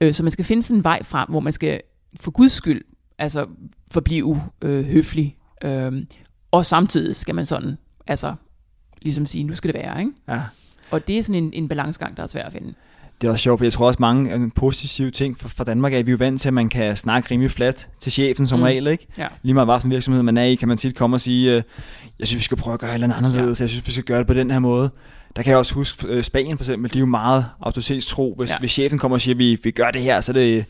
Øh, 0.00 0.14
så 0.14 0.22
man 0.22 0.32
skal 0.32 0.44
finde 0.44 0.62
sådan 0.62 0.78
en 0.78 0.84
vej 0.84 1.02
frem, 1.02 1.28
hvor 1.28 1.40
man 1.40 1.52
skal 1.52 1.80
for 2.20 2.30
guds 2.30 2.52
skyld 2.52 2.82
altså 3.18 3.46
forblive 3.90 4.42
øh, 4.62 4.84
høflig. 4.84 5.36
Øh, 5.64 5.92
og 6.50 6.66
samtidig 6.66 7.16
skal 7.16 7.34
man 7.34 7.46
sådan, 7.46 7.78
altså 8.06 8.34
ligesom 9.02 9.26
sige, 9.26 9.44
nu 9.44 9.56
skal 9.56 9.72
det 9.72 9.82
være, 9.82 10.00
ikke? 10.00 10.12
Ja. 10.28 10.40
Og 10.90 11.08
det 11.08 11.18
er 11.18 11.22
sådan 11.22 11.42
en, 11.44 11.50
en 11.52 11.68
balancegang, 11.68 12.16
der 12.16 12.22
er 12.22 12.26
svær 12.26 12.42
at 12.46 12.52
finde. 12.52 12.74
Det 13.20 13.26
er 13.26 13.30
også 13.32 13.42
sjovt, 13.42 13.58
for 13.60 13.64
jeg 13.64 13.72
tror 13.72 13.86
også 13.86 13.96
mange 14.00 14.34
de 14.44 14.50
positive 14.56 15.10
ting 15.10 15.38
for, 15.40 15.48
for 15.48 15.64
Danmark 15.64 15.94
er, 15.94 15.98
at 15.98 16.06
vi 16.06 16.10
er 16.10 16.12
jo 16.12 16.16
vant 16.16 16.40
til, 16.40 16.48
at 16.48 16.54
man 16.54 16.68
kan 16.68 16.96
snakke 16.96 17.28
rimelig 17.30 17.50
flat 17.50 17.88
til 18.00 18.12
chefen 18.12 18.46
som 18.46 18.58
Mm. 18.58 18.62
regel, 18.62 18.86
ikke? 18.86 19.06
Ja. 19.18 19.26
Lige 19.42 19.54
meget 19.54 19.68
hvilken 19.68 19.90
virksomhed 19.90 20.22
man 20.22 20.36
er 20.36 20.44
i, 20.44 20.54
kan 20.54 20.68
man 20.68 20.76
tit 20.76 20.94
komme 20.96 21.16
og 21.16 21.20
sige, 21.20 21.50
øh, 21.56 21.62
jeg 22.18 22.26
synes, 22.26 22.38
vi 22.38 22.44
skal 22.44 22.56
prøve 22.56 22.74
at 22.74 22.80
gøre 22.80 22.90
et 22.90 22.94
eller 22.94 23.06
andet 23.06 23.16
anderledes, 23.16 23.60
ja. 23.60 23.62
jeg 23.62 23.70
synes, 23.70 23.86
vi 23.86 23.92
skal 23.92 24.04
gøre 24.04 24.18
det 24.18 24.26
på 24.26 24.34
den 24.34 24.50
her 24.50 24.58
måde. 24.58 24.90
Der 25.36 25.42
kan 25.42 25.50
jeg 25.50 25.58
også 25.58 25.74
huske, 25.74 26.06
øh, 26.08 26.22
Spanien 26.22 26.56
for 26.58 26.64
eksempel, 26.64 26.92
de 26.92 26.98
er 26.98 27.00
jo 27.00 27.06
meget 27.06 27.46
autoritetstro. 27.60 28.34
Hvis, 28.38 28.50
Ja. 28.50 28.54
ja. 28.54 28.58
hvis 28.58 28.72
chefen 28.72 28.98
kommer 28.98 29.16
og 29.16 29.20
siger, 29.20 29.34
at 29.34 29.38
vi, 29.38 29.58
vi 29.62 29.70
gør 29.70 29.90
det 29.90 30.02
her, 30.02 30.20
så 30.20 30.32
er 30.32 30.34
det, 30.34 30.64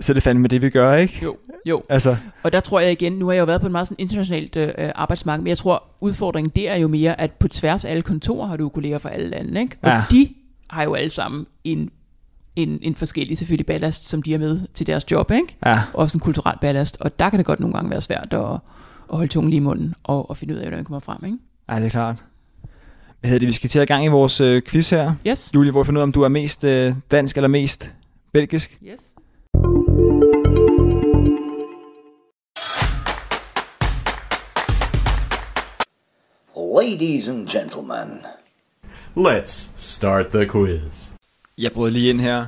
så 0.00 0.12
er 0.12 0.14
det 0.14 0.22
fandme 0.22 0.48
det, 0.48 0.62
vi 0.62 0.70
gør, 0.70 0.94
ikke? 0.94 1.20
Jo, 1.22 1.36
jo. 1.68 1.82
Altså, 1.88 2.16
Og 2.42 2.52
der 2.52 2.60
tror 2.60 2.80
jeg 2.80 2.92
igen, 2.92 3.12
nu 3.12 3.26
har 3.26 3.32
jeg 3.32 3.40
jo 3.40 3.44
været 3.44 3.60
på 3.60 3.66
et 3.66 3.72
meget 3.72 3.88
sådan 3.88 3.96
internationalt 4.02 4.56
øh, 4.56 4.68
arbejdsmarked, 4.94 5.42
men 5.42 5.48
jeg 5.48 5.58
tror, 5.58 5.82
udfordringen 6.00 6.52
der 6.56 6.70
er 6.70 6.76
jo 6.76 6.88
mere, 6.88 7.20
at 7.20 7.32
på 7.32 7.48
tværs 7.48 7.84
af 7.84 7.90
alle 7.90 8.02
kontorer 8.02 8.46
har 8.48 8.56
du 8.56 8.68
kolleger 8.68 8.98
fra 8.98 9.10
alle 9.10 9.28
lande, 9.28 9.60
ikke? 9.60 9.76
Og 9.82 9.88
Ja. 9.88 10.02
de 10.10 10.28
har 10.70 10.82
jo 10.82 10.94
alle 10.94 11.10
sammen 11.10 11.46
en, 11.64 11.90
en, 12.56 12.78
en 12.82 12.94
forskellig 12.94 13.38
selvfølgelig 13.38 13.66
ballast, 13.66 14.08
som 14.08 14.22
de 14.22 14.34
er 14.34 14.38
med 14.38 14.60
til 14.74 14.86
deres 14.86 15.10
job, 15.10 15.30
ikke? 15.30 15.56
ja, 15.66 15.80
Også 15.94 16.16
en 16.18 16.20
kulturel 16.20 16.56
ballast, 16.60 16.96
og 17.00 17.18
der 17.18 17.30
kan 17.30 17.38
det 17.38 17.46
godt 17.46 17.60
nogle 17.60 17.74
gange 17.74 17.90
være 17.90 18.00
svært 18.00 18.28
at, 18.30 18.40
at 19.10 19.16
holde 19.16 19.28
tungen 19.32 19.50
lige 19.50 19.56
i 19.56 19.60
munden 19.60 19.94
og, 20.04 20.30
og 20.30 20.36
finde 20.36 20.54
ud 20.54 20.58
af, 20.58 20.64
hvordan 20.64 20.78
man 20.78 20.84
kommer 20.84 21.00
frem, 21.00 21.18
ikke? 21.24 21.38
ja, 21.70 21.76
det 21.76 21.84
er 21.84 21.90
klart. 21.90 22.16
Hvad 23.20 23.30
hedder 23.30 23.38
det? 23.38 23.46
Vi 23.48 23.52
skal 23.52 23.70
til 23.70 23.78
at 23.78 23.88
gang 23.88 24.04
i 24.04 24.08
vores 24.08 24.40
øh, 24.40 24.62
quiz 24.62 24.90
her. 24.90 25.12
Yes. 25.26 25.50
Julie, 25.54 25.70
hvor 25.72 25.82
vi 25.82 25.86
finder 25.86 25.98
ud 25.98 26.02
af, 26.02 26.06
om 26.06 26.12
du 26.12 26.22
er 26.22 26.28
mest 26.28 26.64
øh, 26.64 26.94
dansk 27.10 27.36
eller 27.36 27.48
mest 27.48 27.90
belgisk. 28.32 28.78
Yes. 28.86 29.00
Ladies 36.86 37.28
and 37.28 37.48
gentlemen, 37.48 38.20
Let's 39.16 39.70
start 39.78 40.26
the 40.26 40.48
quiz. 40.48 40.80
Jeg 41.58 41.72
brød 41.72 41.90
lige 41.90 42.10
ind 42.10 42.20
her. 42.20 42.46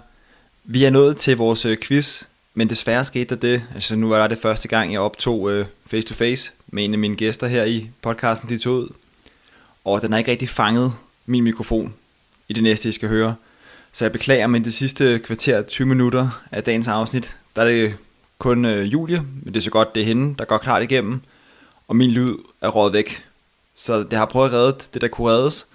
Vi 0.65 0.85
er 0.85 0.91
nået 0.91 1.17
til 1.17 1.37
vores 1.37 1.65
øh, 1.65 1.79
quiz, 1.79 2.23
men 2.55 2.71
desværre 2.71 3.05
skete 3.05 3.35
der 3.35 3.41
det. 3.41 3.63
Altså 3.75 3.97
nu 3.97 4.09
var 4.09 4.27
det 4.27 4.39
første 4.39 4.69
gang, 4.69 4.93
jeg 4.93 5.01
optog 5.01 5.51
øh, 5.51 5.67
face 5.87 6.09
to 6.09 6.15
face 6.15 6.53
med 6.67 6.85
en 6.85 6.93
af 6.93 6.99
mine 6.99 7.17
gæster 7.17 7.47
her 7.47 7.65
i 7.65 7.91
podcasten, 8.03 8.49
de 8.49 8.59
tog 8.59 8.75
ud. 8.75 8.89
Og 9.85 10.03
den 10.03 10.13
har 10.13 10.19
ikke 10.19 10.31
rigtig 10.31 10.49
fanget 10.49 10.93
min 11.27 11.45
mikrofon 11.45 11.95
i 12.49 12.53
det 12.53 12.63
næste, 12.63 12.89
I 12.89 12.93
skal 12.93 13.09
høre. 13.09 13.35
Så 13.93 14.05
jeg 14.05 14.13
beklager, 14.13 14.47
men 14.47 14.65
det 14.65 14.75
sidste 14.75 15.19
kvarter 15.19 15.63
20 15.63 15.89
minutter 15.89 16.43
af 16.53 16.65
dagens 16.65 16.89
afsnit, 16.89 17.37
der 17.57 17.63
er 17.63 17.69
det 17.69 17.95
kun 18.39 18.65
øh, 18.65 18.93
Julie, 18.93 19.23
men 19.43 19.55
det 19.55 19.61
er 19.61 19.65
så 19.65 19.71
godt, 19.71 19.95
det 19.95 20.01
er 20.01 20.07
hende, 20.07 20.35
der 20.39 20.45
går 20.45 20.59
klart 20.59 20.83
igennem. 20.83 21.21
Og 21.89 21.97
min 21.97 22.11
lyd 22.11 22.35
er 22.61 22.69
rådet 22.69 22.93
væk. 22.93 23.28
Så 23.79 24.03
det 24.03 24.19
har 24.19 24.27
prøvet 24.27 24.49
at 24.49 24.53
redde 24.53 24.79
det, 24.95 25.01
der 25.01 25.09
kunne 25.09 25.33
reddes. 25.33 25.67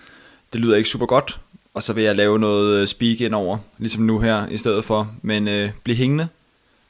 Det 0.54 0.62
lyder 0.62 0.76
ikke 0.76 0.90
super 0.90 1.06
godt, 1.06 1.40
og 1.74 1.84
så 1.84 1.94
vil 1.94 2.04
jeg 2.04 2.16
lave 2.16 2.40
noget 2.40 2.82
øh, 2.82 2.88
speak 2.88 3.22
ind 3.22 3.36
over, 3.36 3.58
ligesom 3.78 4.04
nu 4.04 4.20
her 4.20 4.48
i 4.48 4.58
stedet 4.58 4.86
for. 4.86 5.12
Men 5.22 5.48
øh, 5.48 5.72
bliv 5.84 5.96
hængende, 5.96 6.28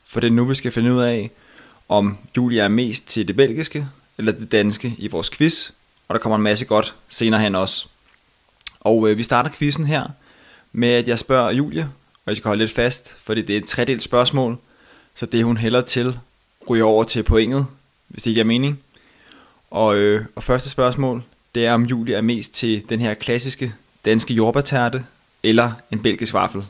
for 0.08 0.20
det 0.20 0.28
er 0.28 0.32
nu, 0.32 0.46
vi 0.46 0.56
skal 0.56 0.72
finde 0.72 0.94
ud 0.94 1.02
af, 1.02 1.32
om 1.90 2.18
Julia 2.38 2.64
er 2.64 2.68
mest 2.68 3.08
til 3.08 3.28
det 3.28 3.36
belgiske 3.36 3.88
eller 4.18 4.32
det 4.32 4.52
danske 4.52 4.96
i 4.98 5.08
vores 5.08 5.30
quiz. 5.30 5.72
Og 6.08 6.14
der 6.14 6.20
kommer 6.20 6.36
en 6.36 6.44
masse 6.44 6.66
godt 6.66 6.96
senere 7.10 7.42
hen 7.42 7.56
også. 7.56 7.88
Og 8.80 9.10
øh, 9.10 9.18
vi 9.18 9.24
starter 9.24 9.50
quizzen 9.50 9.86
her 9.86 10.08
med, 10.72 10.90
at 10.90 11.08
jeg 11.08 11.20
spørger 11.20 11.52
Julie, 11.52 11.90
og 12.26 12.30
jeg 12.32 12.38
skal 12.38 12.48
holde 12.48 12.64
lidt 12.64 12.72
fast, 12.72 13.16
fordi 13.24 13.42
det 13.42 13.54
er 13.54 13.58
et 13.58 13.68
tredelt 13.68 14.04
spørgsmål, 14.04 14.58
så 15.16 15.26
det 15.26 15.44
hun 15.44 15.58
hælder 15.58 15.82
til 15.82 16.20
ryger 16.70 16.86
over 16.86 17.04
til 17.04 17.24
pointet, 17.24 17.66
hvis 18.08 18.24
det 18.24 18.32
ikke 18.32 18.42
er 18.42 18.46
mening. 18.46 18.80
Og, 19.74 19.96
øh, 19.96 20.26
og 20.36 20.44
første 20.44 20.70
spørgsmål, 20.70 21.24
det 21.56 21.66
er 21.66 21.74
om 21.74 21.84
Julie 21.84 22.16
er 22.16 22.22
mest 22.22 22.54
til 22.54 22.90
den 22.90 23.00
her 23.00 23.14
klassiske 23.14 23.74
danske 24.06 24.34
jordbærtærte, 24.34 25.06
eller 25.44 25.72
en 25.92 26.02
belgisk 26.02 26.34
vaffel. 26.34 26.64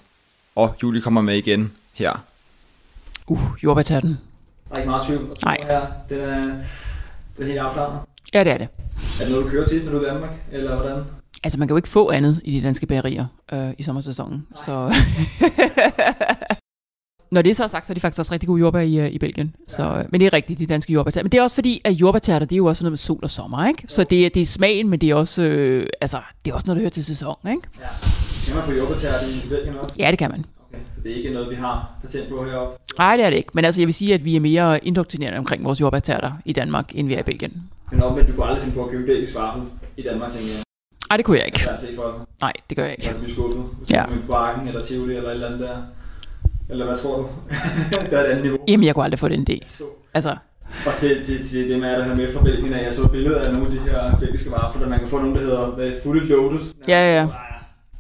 Og 0.56 0.76
Julie 0.84 1.02
kommer 1.02 1.22
med 1.22 1.36
igen 1.36 1.72
her. 1.94 2.24
Uh, 3.28 3.42
jordbærtatten. 3.64 4.18
Der 4.70 4.76
er 4.76 4.78
ikke 4.78 4.90
meget 4.90 5.04
tvivl. 5.08 5.38
Nej. 5.46 5.58
Her. 5.64 5.82
Den 6.10 6.20
er, 6.20 6.38
den 7.38 7.44
er 7.44 7.46
helt 7.46 7.58
afklaret. 7.58 8.00
Ja, 8.34 8.44
det 8.44 8.54
er 8.54 8.58
det. 8.58 8.68
Er 9.20 9.24
det 9.24 9.30
noget, 9.30 9.46
du 9.46 9.50
kører 9.50 9.66
tit, 9.66 9.86
når 9.86 9.92
du 9.92 9.98
er 9.98 10.02
i 10.02 10.06
Danmark, 10.06 10.32
eller 10.52 10.76
hvordan? 10.76 11.04
Altså, 11.44 11.60
man 11.60 11.68
kan 11.68 11.74
jo 11.74 11.78
ikke 11.78 11.90
få 11.90 12.12
andet 12.12 12.42
i 12.44 12.60
de 12.60 12.64
danske 12.66 12.86
bagerier 12.86 13.26
øh, 13.52 13.74
i 13.78 13.84
sommersæsonen. 13.84 14.48
Så... 14.56 14.96
Når 17.34 17.42
det 17.42 17.56
så 17.56 17.64
er 17.64 17.68
sagt, 17.68 17.86
så 17.88 17.94
er 17.94 17.96
de 17.96 18.00
faktisk 18.00 18.20
også 18.20 18.32
rigtig 18.34 18.48
gode 18.48 18.60
jordbær 18.60 18.80
i, 18.80 19.00
øh, 19.00 19.12
i 19.12 19.18
Belgien. 19.20 19.56
Så, 19.68 19.84
øh, 19.84 20.06
men 20.10 20.20
det 20.22 20.26
er 20.28 20.34
rigtigt, 20.34 20.60
de 20.60 20.66
danske 20.66 20.94
jordbærtærter. 20.94 21.24
Men 21.24 21.32
det 21.32 21.38
er 21.38 21.42
også 21.42 21.56
fordi, 21.56 21.82
at 21.84 21.92
jordbærtærter, 21.94 22.46
det 22.46 22.56
er 22.56 22.58
jo 22.58 22.66
også 22.66 22.84
noget 22.84 22.92
med 22.92 22.98
sol 22.98 23.20
og 23.24 23.30
sommer, 23.30 23.68
ikke? 23.68 23.84
Så 23.88 24.04
det, 24.04 24.26
er- 24.26 24.30
det 24.30 24.42
er 24.42 24.46
smagen, 24.46 24.90
men 24.90 25.02
det 25.02 25.10
er 25.10 25.16
også, 25.16 25.42
øh, 25.44 25.88
altså, 26.02 26.18
det 26.46 26.52
er 26.52 26.56
også 26.56 26.68
noget, 26.68 26.76
der 26.78 26.82
hører 26.82 26.90
til 26.90 27.06
sæson, 27.06 27.36
ikke? 27.52 27.62
Kan 28.46 28.56
man 28.56 28.64
få 28.64 28.72
jordbærtærte 28.72 29.26
i 29.32 29.50
Belgien 29.50 29.76
også? 29.76 29.96
Ja, 30.00 30.12
det 30.12 30.20
kan 30.20 30.32
man. 30.32 30.46
Okay. 30.70 30.80
Så 30.96 31.02
det 31.04 31.12
er 31.12 31.16
ikke 31.16 31.30
noget, 31.34 31.50
vi 31.50 31.56
har 31.56 31.92
patent 32.04 32.30
på 32.30 32.46
heroppe? 32.46 32.78
Nej, 32.98 33.16
det 33.18 33.26
er 33.26 33.30
det 33.30 33.38
ikke. 33.38 33.50
Men 33.54 33.66
altså, 33.66 33.82
jeg 33.82 33.86
vil 33.88 33.94
sige, 33.94 34.14
at 34.14 34.26
vi 34.26 34.36
er 34.36 34.40
mere 34.40 34.86
indoktrinerende 34.88 35.38
omkring 35.40 35.64
vores 35.66 35.82
jordbærtærter 35.82 36.32
i 36.46 36.54
Danmark, 36.54 36.92
end 36.96 37.08
vi 37.08 37.14
er 37.14 37.20
i 37.20 37.24
Belgien. 37.24 37.64
Men 37.92 38.04
omvendt, 38.04 38.30
du 38.30 38.34
kunne 38.36 38.46
aldrig 38.46 38.64
finde 38.64 38.76
på 38.76 38.86
at 38.86 38.92
købe 38.92 39.06
belgisk 39.06 39.36
vaffel 39.36 39.64
i 39.98 40.02
Danmark, 40.02 40.32
tænker 40.32 40.48
jeg. 40.54 40.64
Nej, 41.10 41.18
det 41.18 41.26
kunne 41.26 41.38
jeg 41.38 41.46
ikke. 41.46 41.60
Svært 41.60 41.74
at 41.74 41.80
se 41.80 41.96
for 41.96 42.12
sig. 42.18 42.26
Nej, 42.42 42.54
det 42.70 42.78
gør 42.78 42.84
jeg 42.86 42.96
Så 43.00 43.10
ikke. 43.10 43.22
er 43.22 43.28
du 43.28 43.34
skuffet. 43.34 43.64
Hvis 43.80 43.90
Ja. 43.90 44.04
du 44.16 44.22
bakken, 44.28 44.68
eller 44.68 44.84
Tivoli, 44.84 45.16
eller 45.16 45.30
et 45.30 45.34
eller 45.34 45.48
andet 45.48 45.60
der. 45.60 45.78
Eller 46.74 46.86
hvad 46.86 46.98
tror 46.98 47.18
du? 47.18 47.28
der 48.12 48.18
er 48.18 48.24
et 48.24 48.28
andet 48.28 48.44
niveau. 48.44 48.58
Jamen, 48.68 48.86
jeg 48.86 48.96
kunne 48.96 49.04
aldrig 49.04 49.20
få 49.20 49.28
den 49.28 49.48
idé. 49.50 49.84
Altså, 50.14 50.36
Og 50.88 50.94
til, 50.94 51.26
til, 51.26 51.48
til 51.48 51.70
det 51.70 51.80
med, 51.80 51.90
at 51.90 52.04
have 52.04 52.18
med 52.18 52.34
fra 52.34 52.44
Belgien, 52.44 52.74
at 52.74 52.86
jeg 52.86 52.94
så 52.94 53.08
billeder 53.08 53.42
af 53.42 53.54
nogle 53.54 53.68
af 53.68 53.72
de 53.72 53.80
her 53.80 54.18
belgiske 54.20 54.52
varer, 54.52 54.80
der 54.80 54.88
man 54.88 55.00
kan 55.00 55.08
få 55.08 55.20
nogle, 55.20 55.36
der 55.36 55.42
hedder 55.42 55.68
hvad, 55.68 55.92
fully 56.04 56.28
loaded. 56.28 56.60
Ja, 56.88 56.94
ja, 56.94 57.22
ja. 57.22 57.28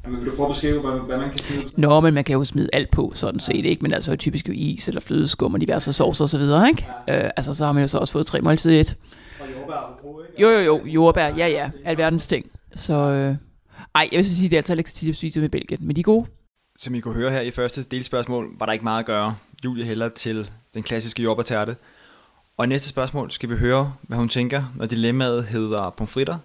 Jamen, 0.05 0.19
vil 0.19 0.31
du 0.31 0.35
prøve 0.35 0.49
at 0.49 0.53
beskrive, 0.53 0.81
hvad, 0.81 0.99
hvad 0.99 1.17
man 1.17 1.29
kan 1.29 1.39
smide? 1.39 1.63
Nå, 1.77 1.99
men 1.99 2.13
man 2.13 2.23
kan 2.23 2.33
jo 2.33 2.43
smide 2.43 2.69
alt 2.73 2.91
på, 2.91 3.11
sådan 3.15 3.39
set, 3.39 3.65
ikke? 3.65 3.81
Men 3.81 3.93
altså 3.93 4.15
typisk 4.15 4.47
jo 4.47 4.53
is 4.55 4.87
eller 4.87 5.01
flødeskum 5.01 5.53
og 5.53 5.61
diverse 5.61 5.93
saucer 5.93 6.25
og 6.25 6.29
så 6.29 6.37
videre, 6.37 6.69
ikke? 6.69 6.87
Øh, 7.09 7.29
altså, 7.37 7.53
så 7.53 7.65
har 7.65 7.71
man 7.71 7.83
jo 7.83 7.87
så 7.87 7.97
også 7.97 8.13
fået 8.13 8.25
tre 8.25 8.41
måltid 8.41 8.71
i 8.71 8.79
et. 8.79 8.95
Og 9.39 9.45
jordbær 9.57 9.99
ikke? 10.29 10.41
Jo, 10.41 10.49
jo, 10.49 10.59
jo, 10.59 10.85
jordbær, 10.85 11.27
ja, 11.27 11.47
ja, 11.47 11.69
alverdens 11.85 12.27
ting. 12.27 12.45
Så, 12.75 12.93
øh, 12.93 13.35
ej, 13.95 14.09
jeg 14.11 14.17
vil 14.17 14.25
så 14.25 14.35
sige, 14.35 14.49
det 14.49 14.55
er 14.55 14.59
altså 14.59 14.75
ikke 14.75 14.89
så 14.89 14.95
tit 14.95 15.09
at 15.09 15.15
spise 15.15 15.39
med 15.39 15.49
Belgien, 15.49 15.79
men 15.81 15.95
de 15.95 15.99
er 15.99 16.03
gode. 16.03 16.25
Som 16.83 16.95
I 16.95 16.99
kunne 16.99 17.13
høre 17.13 17.31
her 17.31 17.41
i 17.41 17.51
første 17.51 17.83
delspørgsmål, 17.83 18.49
var 18.59 18.65
der 18.65 18.73
ikke 18.73 18.83
meget 18.83 18.99
at 18.99 19.05
gøre. 19.05 19.35
Julie 19.65 19.85
hælder 19.85 20.09
til 20.09 20.49
den 20.73 20.83
klassiske 20.83 21.23
jordbærtærte. 21.23 21.75
Og 22.57 22.65
i 22.65 22.67
næste 22.67 22.89
spørgsmål 22.89 23.31
skal 23.31 23.49
vi 23.49 23.55
høre, 23.55 23.93
hvad 24.01 24.17
hun 24.17 24.29
tænker, 24.29 24.63
når 24.75 24.85
dilemmaet 24.85 25.45
hedder 25.45 25.89
pomfritter 25.89 26.37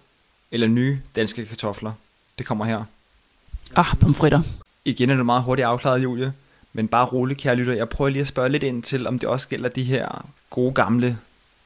eller 0.51 0.67
nye 0.67 0.99
danske 1.15 1.45
kartofler. 1.45 1.91
Det 2.37 2.45
kommer 2.45 2.65
her. 2.65 2.83
Ah, 3.75 3.85
pomfritter. 3.99 4.41
Igen 4.85 5.09
er 5.09 5.15
det 5.15 5.25
meget 5.25 5.43
hurtigt 5.43 5.65
afklaret, 5.65 6.03
Julie. 6.03 6.33
Men 6.73 6.87
bare 6.87 7.05
rolig, 7.05 7.37
kære 7.37 7.55
lytter. 7.55 7.73
Jeg 7.73 7.89
prøver 7.89 8.09
lige 8.09 8.21
at 8.21 8.27
spørge 8.27 8.49
lidt 8.49 8.63
ind 8.63 8.83
til, 8.83 9.07
om 9.07 9.19
det 9.19 9.29
også 9.29 9.47
gælder 9.47 9.69
de 9.69 9.83
her 9.83 10.25
gode, 10.49 10.73
gamle, 10.73 11.17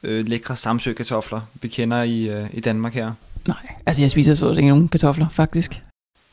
øh, 0.02 0.28
lækre 0.28 0.56
samsø-kartofler, 0.56 1.40
vi 1.62 1.68
kender 1.68 2.02
i, 2.02 2.28
øh, 2.28 2.46
i 2.52 2.60
Danmark 2.60 2.94
her. 2.94 3.12
Nej, 3.46 3.74
altså 3.86 4.02
jeg 4.02 4.10
spiser 4.10 4.34
så 4.34 4.50
ikke 4.50 4.68
nogen 4.68 4.88
kartofler, 4.88 5.28
faktisk. 5.28 5.82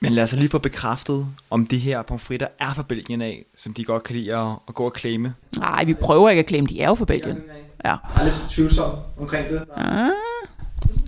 Men 0.01 0.13
lad 0.13 0.23
os 0.23 0.33
lige 0.33 0.49
få 0.49 0.59
bekræftet, 0.59 1.27
om 1.49 1.67
de 1.67 1.77
her 1.77 2.01
pomfritter 2.01 2.47
er 2.59 2.73
fra 2.73 2.83
Belgien 2.83 3.21
af, 3.21 3.45
som 3.57 3.73
de 3.73 3.83
godt 3.83 4.03
kan 4.03 4.15
lide 4.15 4.35
at, 4.37 4.47
at 4.67 4.73
gå 4.75 4.83
og 4.83 4.93
claime. 4.99 5.33
Nej, 5.57 5.83
vi 5.83 5.93
prøver 5.93 6.29
ikke 6.29 6.39
at 6.39 6.45
klemme, 6.45 6.67
de 6.69 6.81
er 6.81 6.87
jo 6.87 6.95
fra 6.95 7.05
Belgien. 7.05 7.37
Ja. 7.85 7.89
Jeg 7.89 7.97
er 8.19 8.23
lidt 8.23 8.35
tvivlsom 8.49 8.91
omkring 9.19 9.49
det. 9.49 9.63
Ah, 9.75 10.09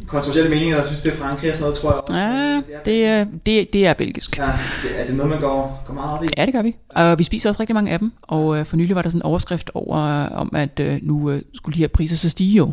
Kontroversielle 0.08 0.50
meninger, 0.50 0.78
der 0.78 0.84
synes, 0.86 1.02
det 1.02 1.14
er 1.14 1.18
Frankrig 1.18 1.50
og 1.50 1.56
sådan 1.56 1.62
noget, 1.64 1.78
tror 1.78 1.90
jeg. 1.92 2.00
også. 2.02 2.14
ah, 2.14 2.82
det, 2.86 3.06
er, 3.06 3.26
det, 3.46 3.74
det 3.74 3.86
er 3.88 3.94
belgisk. 3.94 4.38
Ja, 4.38 4.52
det, 4.84 5.00
er 5.02 5.06
det 5.06 5.16
noget, 5.16 5.30
man 5.30 5.40
går, 5.40 5.84
går 5.88 5.94
meget 5.94 6.18
op 6.18 6.24
i? 6.24 6.28
Ja, 6.38 6.46
det 6.46 6.54
gør 6.54 6.62
vi. 6.62 6.76
Og 6.90 7.20
vi 7.20 7.24
spiser 7.24 7.50
også 7.50 7.60
rigtig 7.60 7.74
mange 7.74 7.92
af 7.92 8.00
dem. 8.00 8.12
Og 8.22 8.58
øh, 8.58 8.66
for 8.66 8.78
nylig 8.78 8.96
var 8.96 9.02
der 9.02 9.10
sådan 9.10 9.20
en 9.20 9.24
overskrift 9.26 9.72
over, 9.74 9.98
øh, 9.98 10.32
om 10.32 10.50
at 10.56 10.80
øh, 10.80 11.00
nu 11.02 11.30
øh, 11.30 11.42
skulle 11.54 11.76
de 11.76 11.80
her 11.80 11.88
priser 11.88 12.16
så 12.16 12.30
stige 12.30 12.58
jo 12.58 12.72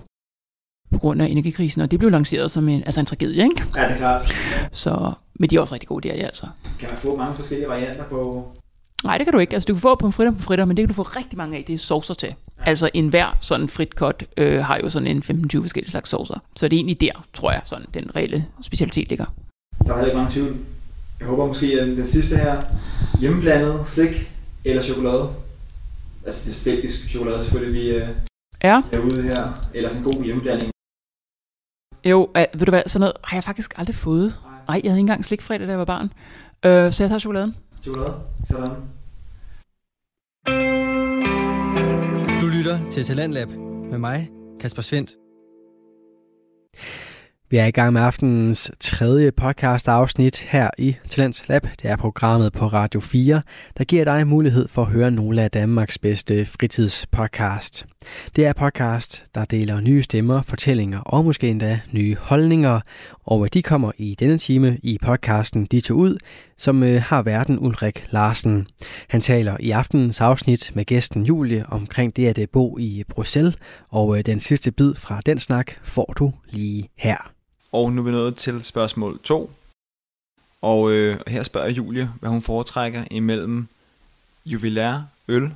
på 0.92 0.98
grund 0.98 1.22
af 1.22 1.26
energikrisen, 1.26 1.82
og 1.82 1.90
det 1.90 1.98
blev 1.98 2.10
lanceret 2.10 2.50
som 2.50 2.68
en, 2.68 2.82
altså 2.86 3.00
en 3.00 3.06
tragedie, 3.06 3.42
ikke? 3.42 3.64
Ja, 3.76 3.82
det 3.82 3.90
er 3.90 3.96
klart. 3.96 4.36
Så, 4.72 5.12
men 5.34 5.50
de 5.50 5.56
er 5.56 5.60
også 5.60 5.74
rigtig 5.74 5.88
gode, 5.88 6.08
det 6.08 6.14
er 6.14 6.16
de 6.16 6.26
altså. 6.26 6.46
Kan 6.78 6.88
man 6.88 6.98
få 6.98 7.16
mange 7.16 7.34
forskellige 7.34 7.68
varianter 7.68 8.04
på... 8.04 8.48
Nej, 9.04 9.18
det 9.18 9.26
kan 9.26 9.32
du 9.32 9.38
ikke. 9.38 9.54
Altså, 9.54 9.66
du 9.66 9.74
kan 9.74 9.80
få 9.80 9.94
pomfritter 9.94 10.32
på 10.32 10.42
fritter, 10.42 10.64
men 10.64 10.76
det 10.76 10.82
kan 10.82 10.88
du 10.88 10.94
få 10.94 11.02
rigtig 11.02 11.38
mange 11.38 11.56
af. 11.56 11.64
Det 11.66 11.74
er 11.74 11.78
saucer 11.78 12.14
til. 12.14 12.34
Altså, 12.58 12.90
enhver 12.94 13.36
sådan 13.40 13.68
frit 13.68 13.88
cut 13.88 14.24
øh, 14.36 14.64
har 14.64 14.78
jo 14.82 14.88
sådan 14.88 15.06
en 15.06 15.22
15-20 15.54 15.60
forskellige 15.62 15.90
slags 15.90 16.10
saucer. 16.10 16.42
Så 16.56 16.68
det 16.68 16.76
er 16.76 16.78
egentlig 16.78 17.00
der, 17.00 17.26
tror 17.34 17.52
jeg, 17.52 17.60
sådan 17.64 17.86
den 17.94 18.16
reelle 18.16 18.46
specialitet 18.62 19.08
ligger. 19.08 19.24
Der 19.86 19.92
var 19.92 20.04
ikke 20.04 20.16
mange 20.16 20.32
tvivl. 20.32 20.56
Jeg 21.20 21.28
håber 21.28 21.46
måske, 21.46 21.80
at 21.80 21.86
den 21.86 22.06
sidste 22.06 22.36
her, 22.36 22.62
hjemmeblandet 23.20 23.82
slik 23.86 24.30
eller 24.64 24.82
chokolade. 24.82 25.28
Altså 26.26 26.40
det 26.44 26.56
er 26.56 26.64
belgisk 26.64 27.08
chokolade 27.08 27.42
selvfølgelig, 27.42 27.82
vi 27.82 27.88
øh, 27.88 28.08
Ja, 28.64 28.82
er 28.92 28.98
ude 28.98 29.22
her. 29.22 29.60
Eller 29.74 29.88
sådan 29.88 30.06
en 30.06 30.14
god 30.14 30.24
hjemmeblanding. 30.24 30.70
Jo, 32.04 32.30
øh, 32.36 32.44
ved 32.54 32.66
du 32.66 32.70
hvad, 32.70 32.82
sådan 32.86 33.00
noget 33.00 33.12
har 33.24 33.36
jeg 33.36 33.44
faktisk 33.44 33.78
aldrig 33.78 33.94
fået. 33.96 34.34
Nej, 34.68 34.80
jeg 34.84 34.90
havde 34.90 34.98
ikke 34.98 35.00
engang 35.00 35.24
slikfredag, 35.24 35.66
da 35.66 35.70
jeg 35.72 35.78
var 35.78 35.84
barn. 35.84 36.12
Øh, 36.64 36.92
så 36.92 37.02
jeg 37.02 37.10
tager 37.10 37.18
chokoladen. 37.18 37.56
Chokolade, 37.82 38.14
sådan. 38.44 38.70
Du 42.40 42.46
lytter 42.46 42.90
til 42.90 43.04
Talentlab 43.04 43.48
med 43.90 43.98
mig, 43.98 44.28
Kasper 44.60 44.82
Svendt. 44.82 45.10
Vi 47.50 47.56
er 47.56 47.66
i 47.66 47.70
gang 47.70 47.92
med 47.92 48.02
aftenens 48.02 48.70
tredje 48.80 49.32
podcast 49.32 49.88
afsnit 49.88 50.40
her 50.40 50.70
i 50.78 50.96
Talent 51.08 51.44
Lab. 51.48 51.62
Det 51.82 51.90
er 51.90 51.96
programmet 51.96 52.52
på 52.52 52.66
Radio 52.66 53.00
4, 53.00 53.42
der 53.78 53.84
giver 53.84 54.04
dig 54.04 54.26
mulighed 54.26 54.68
for 54.68 54.82
at 54.82 54.88
høre 54.88 55.10
nogle 55.10 55.42
af 55.42 55.50
Danmarks 55.50 55.98
bedste 55.98 56.46
fritidspodcast. 56.46 57.86
Det 58.36 58.46
er 58.46 58.52
podcast, 58.52 59.24
der 59.34 59.44
deler 59.44 59.80
nye 59.80 60.02
stemmer, 60.02 60.42
fortællinger 60.42 61.00
og 61.00 61.24
måske 61.24 61.48
endda 61.48 61.80
nye 61.92 62.16
holdninger. 62.20 62.80
Og 63.24 63.44
øh, 63.44 63.50
de 63.52 63.62
kommer 63.62 63.92
i 63.98 64.14
denne 64.14 64.38
time 64.38 64.78
i 64.82 64.98
podcasten 65.02 65.66
De 65.66 65.80
to 65.80 65.94
ud, 65.94 66.16
som 66.56 66.82
øh, 66.82 67.02
har 67.02 67.22
verden 67.22 67.58
Ulrik 67.58 68.06
Larsen. 68.10 68.66
Han 69.08 69.20
taler 69.20 69.56
i 69.60 69.70
aftenens 69.70 70.20
afsnit 70.20 70.70
med 70.74 70.84
gæsten 70.84 71.26
Julie 71.26 71.66
omkring 71.66 72.16
det 72.16 72.26
at 72.26 72.38
øh, 72.38 72.48
bo 72.48 72.78
i 72.78 73.04
Bruxelles, 73.08 73.54
og 73.88 74.26
den 74.26 74.40
sidste 74.40 74.70
bid 74.72 74.94
fra 74.94 75.20
den 75.26 75.38
snak 75.38 75.72
får 75.82 76.14
du 76.18 76.32
lige 76.50 76.90
her. 76.96 77.32
Og 77.72 77.92
nu 77.92 78.00
er 78.00 78.04
vi 78.04 78.10
nået 78.10 78.36
til 78.36 78.64
spørgsmål 78.64 79.20
2. 79.24 79.50
Og 80.62 80.92
øh, 80.92 81.18
her 81.26 81.42
spørger 81.42 81.70
Julie, 81.70 82.10
hvad 82.20 82.30
hun 82.30 82.42
foretrækker 82.42 83.04
imellem 83.10 83.66
juvelær 84.46 85.00
øl 85.28 85.50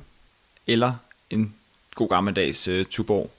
eller 0.67 0.93
en 1.29 1.53
god 1.95 2.09
gammeldags 2.09 2.67
øh, 2.67 2.85
Tuborg. 2.85 3.29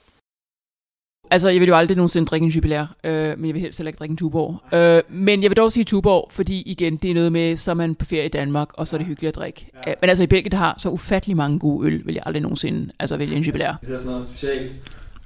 Altså, 1.31 1.49
jeg 1.49 1.59
vil 1.59 1.67
jo 1.67 1.75
aldrig 1.75 1.97
nogensinde 1.97 2.27
drikke 2.27 2.45
en 2.45 2.51
jubilær, 2.51 2.95
øh, 3.03 3.39
men 3.39 3.45
jeg 3.45 3.53
vil 3.53 3.61
helst 3.61 3.77
heller 3.77 3.89
ikke 3.89 3.97
drikke 3.99 4.13
en 4.13 4.17
Tuborg. 4.17 4.73
Øh, 4.73 5.01
men 5.09 5.43
jeg 5.43 5.49
vil 5.49 5.57
dog 5.57 5.71
sige 5.71 5.83
Tuborg, 5.83 6.27
fordi 6.31 6.61
igen, 6.61 6.97
det 6.97 7.11
er 7.11 7.13
noget 7.13 7.31
med, 7.31 7.57
så 7.57 7.71
er 7.71 7.75
man 7.75 7.95
på 7.95 8.05
ferie 8.05 8.25
i 8.25 8.29
Danmark, 8.29 8.67
og 8.73 8.87
så 8.87 8.95
er 8.95 8.97
det 8.97 9.07
hyggeligt 9.07 9.29
at 9.29 9.35
drikke. 9.35 9.67
Ja. 9.87 9.93
Men 10.01 10.09
altså, 10.09 10.23
i 10.23 10.27
Belgien, 10.27 10.51
der 10.51 10.57
har 10.57 10.75
så 10.77 10.89
ufattelig 10.89 11.37
mange 11.37 11.59
gode 11.59 11.87
øl, 11.87 12.05
vil 12.05 12.13
jeg 12.13 12.23
aldrig 12.25 12.41
nogensinde 12.41 12.91
altså, 12.99 13.17
vælge 13.17 13.35
en 13.35 13.43
jubilær. 13.43 13.73
Det 13.81 13.87
hedder 13.87 13.99
sådan 13.99 14.11
noget 14.11 14.27
special 14.27 14.69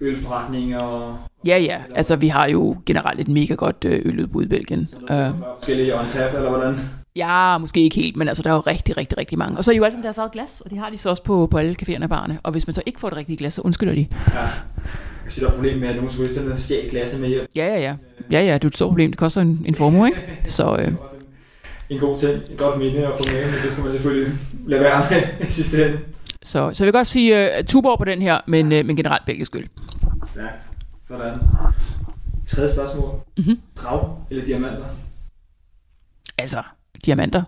ølforretning 0.02 0.78
og 0.78 1.18
Ja, 1.46 1.58
ja. 1.58 1.82
Altså, 1.96 2.16
vi 2.16 2.28
har 2.28 2.48
jo 2.48 2.78
generelt 2.86 3.20
et 3.20 3.28
mega 3.28 3.54
godt 3.54 3.86
øh, 3.86 4.02
øludbud 4.06 4.44
i 4.44 4.48
Belgien. 4.48 4.90
Øh, 5.12 5.30
forskellige 5.58 6.00
on 6.00 6.08
tap, 6.10 6.36
eller 6.36 6.50
hvordan? 6.50 6.80
Ja, 7.16 7.58
måske 7.58 7.82
ikke 7.82 7.96
helt, 7.96 8.18
men 8.18 8.28
altså, 8.28 8.44
der 8.44 8.50
er 8.50 8.54
jo 8.54 8.60
rigtig, 8.60 8.98
rigtig, 8.98 9.18
rigtig 9.18 9.38
mange. 9.38 9.58
Og 9.58 9.64
så 9.64 9.72
er 9.72 9.74
de 9.74 9.78
jo 9.78 9.84
alle 9.84 9.94
sammen 9.94 10.04
deres 10.04 10.18
eget 10.18 10.32
glas, 10.32 10.62
og 10.62 10.72
de 10.72 10.78
har 10.78 10.90
de 10.90 10.98
så 10.98 11.10
også 11.10 11.24
på, 11.24 11.48
på 11.52 11.58
alle 11.58 11.76
caféerne 11.82 12.04
og 12.04 12.10
barne. 12.10 12.40
Og 12.44 12.52
hvis 12.52 12.68
man 12.68 12.74
så 12.74 12.82
ikke 12.86 13.00
får 13.00 13.10
det 13.10 13.18
rigtige 13.18 13.38
glas, 13.38 13.54
så 13.54 13.62
undskylder 13.62 13.96
de. 13.96 14.08
Ja. 14.34 14.48
Siger, 15.30 15.46
der 15.46 15.48
er 15.48 15.52
et 15.52 15.56
problem 15.56 15.80
med, 15.80 15.88
at 15.88 15.96
nogle 15.96 16.12
turisterne 16.12 16.60
stjæler 16.60 16.90
glasene 16.90 17.22
med 17.22 17.30
hjem. 17.30 17.48
Ja, 17.56 17.66
ja, 17.66 17.80
ja. 17.80 17.96
Ja, 18.32 18.42
ja, 18.42 18.54
det 18.54 18.64
er 18.64 18.68
et 18.68 18.76
stort 18.76 18.90
problem. 18.90 19.12
Det 19.12 19.18
koster 19.18 19.42
en, 19.42 19.64
en 19.66 19.76
formue, 19.76 20.08
ikke? 20.08 20.20
Så 20.46 20.76
øh, 20.76 20.94
en, 21.90 22.00
god 22.00 22.20
ting, 22.20 22.32
et 22.32 22.58
godt 22.58 22.80
minde 22.80 23.08
at 23.08 23.14
få 23.18 23.24
med, 23.34 23.46
men 23.46 23.56
det 23.64 23.72
skal 23.72 23.84
man 23.84 23.94
selvfølgelig 23.94 24.34
lade 24.68 24.82
være 24.82 25.06
med 25.12 25.48
i 25.48 25.52
sidste 25.52 25.86
ende. 25.86 26.00
Så, 26.42 26.72
så 26.74 26.84
jeg 26.84 26.86
vil 26.86 26.94
godt 26.94 27.08
sige 27.08 27.50
uh, 27.60 27.66
Tuborg 27.66 27.98
på 27.98 28.06
den 28.06 28.22
her, 28.22 28.40
men, 28.48 28.66
uh, 28.66 28.86
men 28.86 28.96
generelt 28.96 29.26
belgisk 29.26 29.56
øl. 29.56 29.70
Stærkt. 30.28 30.64
Sådan. 31.08 31.40
Tredje 32.48 32.74
spørgsmål. 32.74 33.20
Mhm. 33.38 33.60
Drag 33.76 34.18
eller 34.30 34.46
diamanter? 34.46 34.86
Altså, 36.38 36.64
diamanter. 37.06 37.44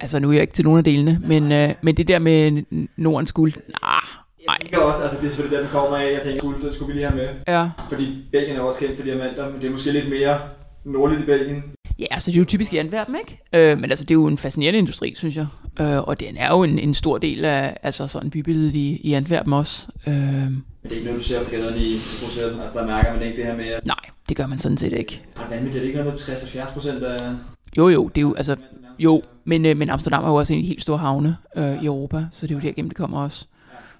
Altså, 0.00 0.18
nu 0.18 0.28
er 0.28 0.32
jeg 0.32 0.42
ikke 0.42 0.52
til 0.54 0.64
nogen 0.64 0.78
af 0.78 0.84
delene, 0.84 1.20
men, 1.26 1.42
uh, 1.42 1.74
men 1.82 1.96
det 1.96 2.08
der 2.08 2.18
med 2.18 2.62
Nordens 2.96 3.32
guld, 3.32 3.52
nah, 3.52 4.02
Jeg 4.48 4.56
tænker 4.60 4.78
også, 4.78 5.02
altså 5.02 5.18
det 5.20 5.26
er 5.26 5.30
selvfølgelig 5.30 5.56
der, 5.56 5.62
den 5.62 5.72
kommer 5.72 5.96
af. 5.96 6.12
Jeg 6.12 6.20
tænker, 6.24 6.40
guld, 6.40 6.62
den 6.62 6.72
skulle 6.72 6.92
vi 6.92 6.98
lige 6.98 7.08
have 7.08 7.16
med. 7.16 7.28
Ja. 7.54 7.70
Fordi 7.88 8.24
Belgien 8.32 8.56
er 8.56 8.60
også 8.60 8.78
kendt 8.78 8.96
for 8.96 9.04
diamanter, 9.04 9.50
men 9.50 9.60
det 9.60 9.66
er 9.66 9.70
måske 9.70 9.92
lidt 9.92 10.08
mere 10.10 10.38
nordligt 10.84 11.22
i 11.22 11.24
Belgien. 11.24 11.62
ja, 11.98 12.04
altså 12.10 12.30
det 12.30 12.36
er 12.36 12.40
jo 12.40 12.44
typisk 12.44 12.72
i 12.72 12.76
Antwerpen, 12.76 13.16
ikke? 13.16 13.72
Uh, 13.72 13.80
men 13.80 13.90
altså, 13.90 14.04
det 14.04 14.10
er 14.10 14.14
jo 14.18 14.26
en 14.26 14.38
fascinerende 14.38 14.78
industri, 14.78 15.14
synes 15.16 15.36
jeg. 15.36 15.46
Uh, 15.80 15.86
og 15.86 16.20
den 16.20 16.36
er 16.36 16.48
jo 16.48 16.62
en, 16.62 16.78
en 16.78 16.94
stor 16.94 17.18
del 17.18 17.44
af 17.44 17.76
altså 17.82 18.06
sådan 18.06 18.30
bybilledet 18.30 18.74
i, 18.74 19.00
i 19.04 19.12
Antwerpen 19.12 19.52
også. 19.52 19.88
Uh, 20.06 20.12
Men 20.12 20.64
det 20.82 20.92
er 20.92 20.96
ikke 20.96 21.04
noget, 21.06 21.20
du 21.20 21.24
ser 21.24 21.44
på 21.44 21.50
gaderne 21.50 21.78
i 21.78 22.00
Bruxelles. 22.22 22.60
Altså 22.62 22.78
der 22.78 22.86
mærker 22.86 23.12
man 23.14 23.22
ikke 23.22 23.36
det 23.36 23.44
her 23.44 23.56
med, 23.56 23.66
at 23.66 23.86
nej, 23.86 23.96
det 24.28 24.36
gør 24.36 24.46
man 24.46 24.58
sådan 24.58 24.78
set 24.78 24.92
ikke. 24.92 25.22
ret 25.40 25.50
vanvittigt. 25.50 25.76
Er 25.76 25.80
det 25.80 25.86
ikke 25.86 25.98
noget 25.98 26.28
med 26.28 26.36
60-70 26.64 26.72
procent 26.72 27.02
af... 27.02 27.30
Jo, 27.76 27.88
jo, 27.88 28.08
det 28.08 28.18
er 28.18 28.22
jo, 28.22 28.34
altså, 28.34 28.56
jo, 28.98 29.22
men, 29.44 29.66
øh, 29.66 29.76
men 29.76 29.90
Amsterdam 29.90 30.24
er 30.24 30.28
jo 30.28 30.34
også 30.34 30.54
en 30.54 30.64
helt 30.64 30.82
store 30.82 30.98
havne 30.98 31.36
øh, 31.56 31.82
i 31.82 31.86
Europa, 31.86 32.24
så 32.32 32.46
det 32.46 32.52
er 32.52 32.56
jo 32.56 32.60
derigennem, 32.62 32.90
det 32.90 32.96
kommer 32.96 33.22
også. 33.22 33.46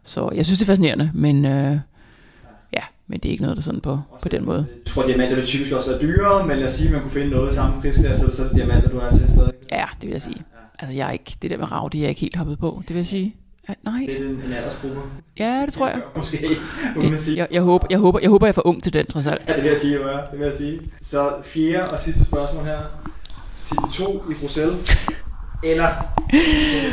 Så 0.05 0.31
jeg 0.35 0.45
synes, 0.47 0.59
det 0.59 0.65
er 0.65 0.67
fascinerende, 0.67 1.11
men 1.15 1.45
øh, 1.45 1.79
ja, 2.73 2.83
men 3.07 3.21
det 3.21 3.29
er 3.29 3.31
ikke 3.33 3.43
noget, 3.43 3.57
der 3.57 3.63
sådan 3.63 3.81
på, 3.81 4.01
på 4.23 4.29
den 4.29 4.45
måde. 4.45 4.67
Jeg 4.87 4.93
tror, 4.93 5.07
diamanter 5.07 5.35
vil 5.37 5.47
typisk 5.47 5.73
også 5.73 5.91
være 5.91 6.01
dyrere, 6.01 6.47
men 6.47 6.59
lad 6.59 6.67
os 6.67 6.73
sige, 6.73 6.87
at 6.89 6.93
man 6.93 7.03
kunne 7.03 7.11
finde 7.11 7.31
noget 7.31 7.55
samme 7.55 7.81
prisklasse, 7.81 8.21
så 8.21 8.25
er 8.25 8.29
det 8.29 8.37
så 8.37 8.57
diamanter, 8.57 8.89
du 8.91 8.99
har 8.99 9.11
til 9.11 9.31
stadig. 9.31 9.53
Ja, 9.73 9.85
det 10.01 10.07
vil 10.07 10.13
jeg 10.13 10.23
sige. 10.23 10.43
Altså, 10.79 10.97
jeg 10.97 11.09
er 11.09 11.13
ikke, 11.13 11.37
det 11.43 11.51
der 11.51 11.57
med 11.59 11.73
rav, 11.73 11.89
det 11.93 11.99
er 11.99 12.03
jeg 12.03 12.09
ikke 12.09 12.21
helt 12.21 12.37
hoppet 12.37 12.59
på, 12.59 12.83
det 12.83 12.95
vil 12.95 12.97
jeg 12.97 13.07
sige. 13.07 13.37
Ja, 13.69 13.75
nej, 13.83 14.05
Det 14.09 14.21
er 14.21 14.29
en, 14.29 14.43
en 14.47 14.53
aldersgruppe. 14.53 15.01
ja, 15.39 15.63
det 15.67 15.73
tror 15.75 15.89
jeg. 15.89 16.01
Måske, 16.17 16.49
uden 16.97 17.15
at 17.15 17.21
sige. 17.21 17.37
Jeg, 17.39 17.49
jeg, 17.51 17.63
håber, 17.63 17.87
jeg, 17.91 17.99
håber, 17.99 18.19
jeg 18.23 18.31
håber, 18.31 18.47
jeg 18.47 18.51
er 18.51 18.55
for 18.55 18.67
ung 18.67 18.83
til 18.83 18.93
den, 18.93 19.07
trods 19.07 19.27
alt. 19.27 19.43
Ja, 19.49 19.53
det 19.53 19.63
vil 19.63 19.69
jeg 19.69 19.77
sige, 19.77 19.95
jo. 19.95 20.03
Det 20.03 20.39
vil 20.39 20.45
jeg 20.45 20.55
sige. 20.55 20.81
Så 21.03 21.33
fjerde 21.45 21.91
og 21.91 22.01
sidste 22.01 22.25
spørgsmål 22.25 22.65
her. 22.65 22.79
City 23.69 24.03
2 24.03 24.31
i 24.31 24.35
Bruxelles. 24.35 24.91
Eller 25.65 25.89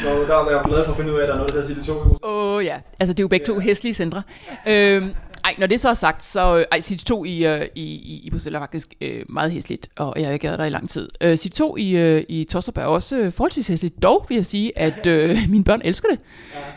så 0.01 0.25
der 0.27 0.43
var 0.43 0.51
jeg 0.51 0.61
glad 0.65 0.85
for 0.85 0.91
at 0.91 0.97
finde 0.97 1.13
ud 1.13 1.17
af, 1.17 1.21
at 1.21 1.27
der 1.27 1.33
er 1.33 1.37
noget, 1.37 1.53
der 1.53 1.61
hedder 1.61 1.75
City 1.75 1.87
2 1.87 1.93
i 1.93 1.97
Bruxelles. 1.97 2.19
Åh 2.23 2.55
oh, 2.55 2.65
ja, 2.65 2.77
altså 2.99 3.13
det 3.13 3.19
er 3.19 3.23
jo 3.23 3.27
begge 3.27 3.45
to 3.45 3.59
hæslige 3.59 3.93
centre. 3.93 4.23
Øhm, 4.67 5.13
ej, 5.45 5.55
når 5.57 5.67
det 5.67 5.79
så 5.79 5.89
er 5.89 5.93
sagt, 5.93 6.25
så 6.25 6.57
øh, 6.57 6.65
ej, 6.71 6.81
City 6.81 7.03
2 7.03 7.25
i, 7.25 7.45
øh, 7.47 7.67
i, 7.75 7.83
i, 7.83 8.21
i 8.23 8.29
Bruxelles 8.29 8.55
er 8.55 8.61
faktisk 8.61 8.93
øh, 9.01 9.23
meget 9.29 9.51
hæsligt, 9.51 9.89
og 9.97 10.13
jeg 10.17 10.25
har 10.25 10.33
ikke 10.33 10.47
været 10.47 10.59
der 10.59 10.65
i 10.65 10.69
lang 10.69 10.89
tid. 10.89 11.09
Øh, 11.21 11.37
City 11.37 11.57
2 11.57 11.77
i, 11.77 11.91
øh, 11.91 12.23
i 12.29 12.43
Tostrup 12.43 12.77
er 12.77 12.83
også 12.83 13.17
øh, 13.17 13.33
forholdsvis 13.33 13.67
hæsligt. 13.67 14.03
Dog 14.03 14.25
vil 14.29 14.35
jeg 14.35 14.45
sige, 14.45 14.77
at 14.77 15.05
øh, 15.05 15.37
mine 15.49 15.63
børn 15.63 15.81
elsker 15.83 16.09
det. 16.09 16.19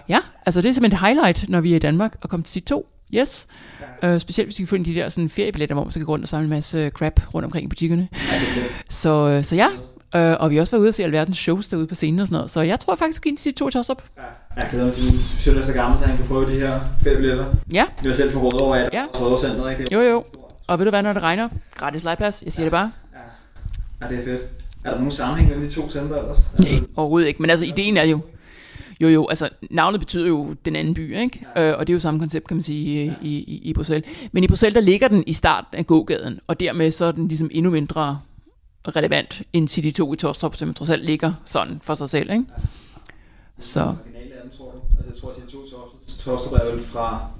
Ja, 0.09 0.19
altså 0.47 0.63
det 0.63 0.69
er 0.69 0.73
simpelthen 0.73 0.97
et 0.97 1.07
highlight, 1.07 1.49
når 1.49 1.61
vi 1.61 1.73
er 1.73 1.77
i 1.77 1.79
Danmark, 1.79 2.17
og 2.21 2.31
komme 2.31 2.45
til 2.45 2.53
City 2.53 2.69
2. 2.69 2.87
Yes. 3.15 3.47
Øh, 4.03 4.21
specielt 4.21 4.47
hvis 4.47 4.59
vi 4.59 4.65
kan 4.65 4.79
af 4.79 4.85
de 4.85 4.95
der 4.95 5.09
sådan, 5.09 5.29
feriebilletter, 5.29 5.75
hvor 5.75 5.85
man 5.85 5.93
så 5.93 5.99
kan 5.99 6.07
gå 6.07 6.13
rundt 6.13 6.25
og 6.25 6.29
samle 6.29 6.45
en 6.45 6.51
masse 6.51 6.91
crap 6.95 7.35
rundt 7.35 7.45
omkring 7.45 7.65
i 7.65 7.69
butikkerne. 7.69 8.09
Så, 8.89 9.29
øh, 9.29 9.45
så 9.45 9.57
ja, 9.57 9.69
øh, 10.17 10.37
og 10.41 10.51
vi 10.51 10.57
har 10.57 10.61
også 10.61 10.71
været 10.71 10.81
ude 10.81 10.89
og 10.89 10.95
se 10.95 11.05
alverdens 11.05 11.37
shows 11.37 11.69
derude 11.69 11.87
på 11.87 11.95
scenen 11.95 12.21
og 12.21 12.27
sådan 12.27 12.37
noget. 12.37 12.51
Så 12.51 12.61
jeg 12.61 12.81
tror 12.81 12.95
faktisk, 12.95 13.27
at 13.27 13.31
vi 13.31 13.37
kan 13.37 13.55
to 13.55 13.71
Tostrup. 13.71 14.03
Jeg 14.57 14.69
glæder 14.71 14.85
mig 14.85 14.95
til, 14.95 15.07
at 15.09 15.15
Susanne 15.29 15.61
er 15.61 15.65
så 15.65 15.73
gammel, 15.73 16.01
så 16.01 16.07
han 16.07 16.17
kan 16.17 16.27
prøve 16.27 16.53
de 16.55 16.61
her 16.61 16.81
feriebilletter. 17.03 17.45
Ja, 17.73 17.85
Det 18.03 18.09
var 18.09 18.15
selv 18.15 18.33
for 18.33 18.41
råd 18.41 18.61
over, 18.61 18.75
at 18.75 18.91
Ja. 18.93 19.05
Rødovrecenteret, 19.15 19.81
ikke? 19.81 19.95
jo 19.95 20.01
jo. 20.01 20.25
Og 20.67 20.79
ved 20.79 20.87
du 20.87 20.91
hvad, 20.91 21.03
når 21.03 21.13
det 21.13 21.23
regner? 21.23 21.49
Gratis 21.75 22.05
legeplads, 22.05 22.43
jeg 22.45 22.53
siger 22.53 22.65
det 22.65 22.71
bare. 22.73 22.93
Ja, 24.03 24.09
det 24.09 24.19
er 24.19 24.25
fedt. 24.25 24.43
Er 24.85 24.91
der 24.91 24.99
nogen 24.99 25.13
sammenhæng 25.13 25.49
mellem 25.51 25.69
de 25.69 25.75
to 25.75 25.91
centre 25.91 26.19
ellers? 26.19 26.39
Nej, 26.59 26.81
overhovedet 26.97 27.29
ikke. 27.29 27.43
Men 27.43 27.51
altså, 27.51 27.67
ideen 27.67 27.97
er 27.97 28.05
jo... 28.05 28.21
Jo, 29.01 29.09
jo, 29.09 29.27
altså 29.29 29.49
navnet 29.71 30.01
betyder 30.01 30.27
jo 30.27 30.55
den 30.65 30.77
anden 30.77 30.95
by, 30.95 31.17
ikke? 31.17 31.47
Øh, 31.57 31.75
og 31.79 31.87
det 31.87 31.93
er 31.93 31.95
jo 31.95 32.01
samme 32.01 32.21
koncept, 32.21 32.49
kan 32.49 32.57
man 32.57 32.63
sige, 32.63 33.17
i, 33.23 33.29
i, 33.29 33.61
i 33.65 33.73
Bruxelles. 33.75 34.11
Men 34.33 34.45
i 34.45 34.49
Bruxelles, 34.49 34.75
der 34.75 34.81
ligger 34.81 35.09
den 35.09 35.25
i 35.27 35.33
starten 35.33 35.79
af 35.79 35.87
gågaden, 35.87 36.41
og 36.47 36.61
dermed 36.61 36.91
så 36.91 37.05
er 37.05 37.13
den 37.13 37.29
ligesom 37.29 37.49
endnu 37.53 37.71
mindre 37.71 38.21
relevant 38.87 39.43
end 39.53 39.69
City 39.69 39.97
2 39.97 40.13
i 40.13 40.17
Torstrup, 40.17 40.57
som 40.57 40.75
trods 40.75 40.91
alt 40.91 41.05
ligger 41.05 41.33
sådan 41.45 41.81
for 41.83 41.95
sig 41.95 42.11
selv, 42.11 42.31
ikke? 42.31 42.45
Så 43.59 43.81
Originale 43.81 44.35
af 44.35 44.43
dem, 44.43 44.51
tror 44.51 44.71
du? 44.71 44.79
Altså, 44.99 45.13
jeg 45.13 45.21
tror, 45.21 45.31
at 45.31 45.37
de 45.37 45.53
to 45.53 45.59
Torstrup 46.25 46.53
er 46.53 46.65
vel 46.71 46.83
fra 46.85 47.31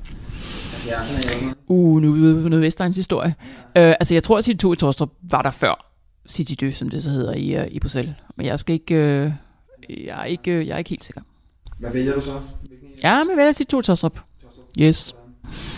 70'erne 0.73 0.89
eller 0.89 1.03
sådan 1.03 1.43
noget. 1.43 1.57
Uh, 1.67 2.03
nu 2.03 2.13
er 2.13 2.43
vi 2.43 2.49
noget 2.49 2.63
Vestegns 2.63 2.97
historie. 2.97 3.35
Øh, 3.77 3.95
altså, 4.01 4.15
jeg 4.15 4.23
tror, 4.23 4.39
at 4.39 4.45
City 4.45 4.63
2 4.63 4.73
i 4.73 4.77
Torstrup 4.77 5.11
var 5.23 5.43
der 5.43 5.51
før 5.51 5.93
City 6.29 6.55
2, 6.55 6.71
som 6.71 6.89
det 6.89 7.03
så 7.03 7.11
hedder 7.11 7.35
i, 7.35 7.61
uh, 7.61 7.67
i 7.67 7.81
Bruxelles. 7.81 8.15
Men 8.37 8.47
jeg 8.47 8.59
skal 8.59 8.73
ikke... 8.73 8.95
Øh, 8.95 9.33
jeg, 9.89 10.21
er 10.21 10.25
ikke 10.25 10.51
øh, 10.51 10.67
jeg 10.67 10.75
er 10.75 10.79
ikke 10.79 10.91
helt 10.91 11.05
sikker. 11.05 11.21
Hvad 11.79 11.91
vælger 11.91 12.15
du 12.15 12.21
så? 12.21 12.41
Hvilken 12.69 12.89
en? 12.89 12.95
Ja, 13.03 13.25
men 13.25 13.37
vælger 13.37 13.53
City 13.53 13.71
2 13.71 13.81
i 13.81 13.83
Torstrup. 13.83 14.21
Yes. 14.79 15.17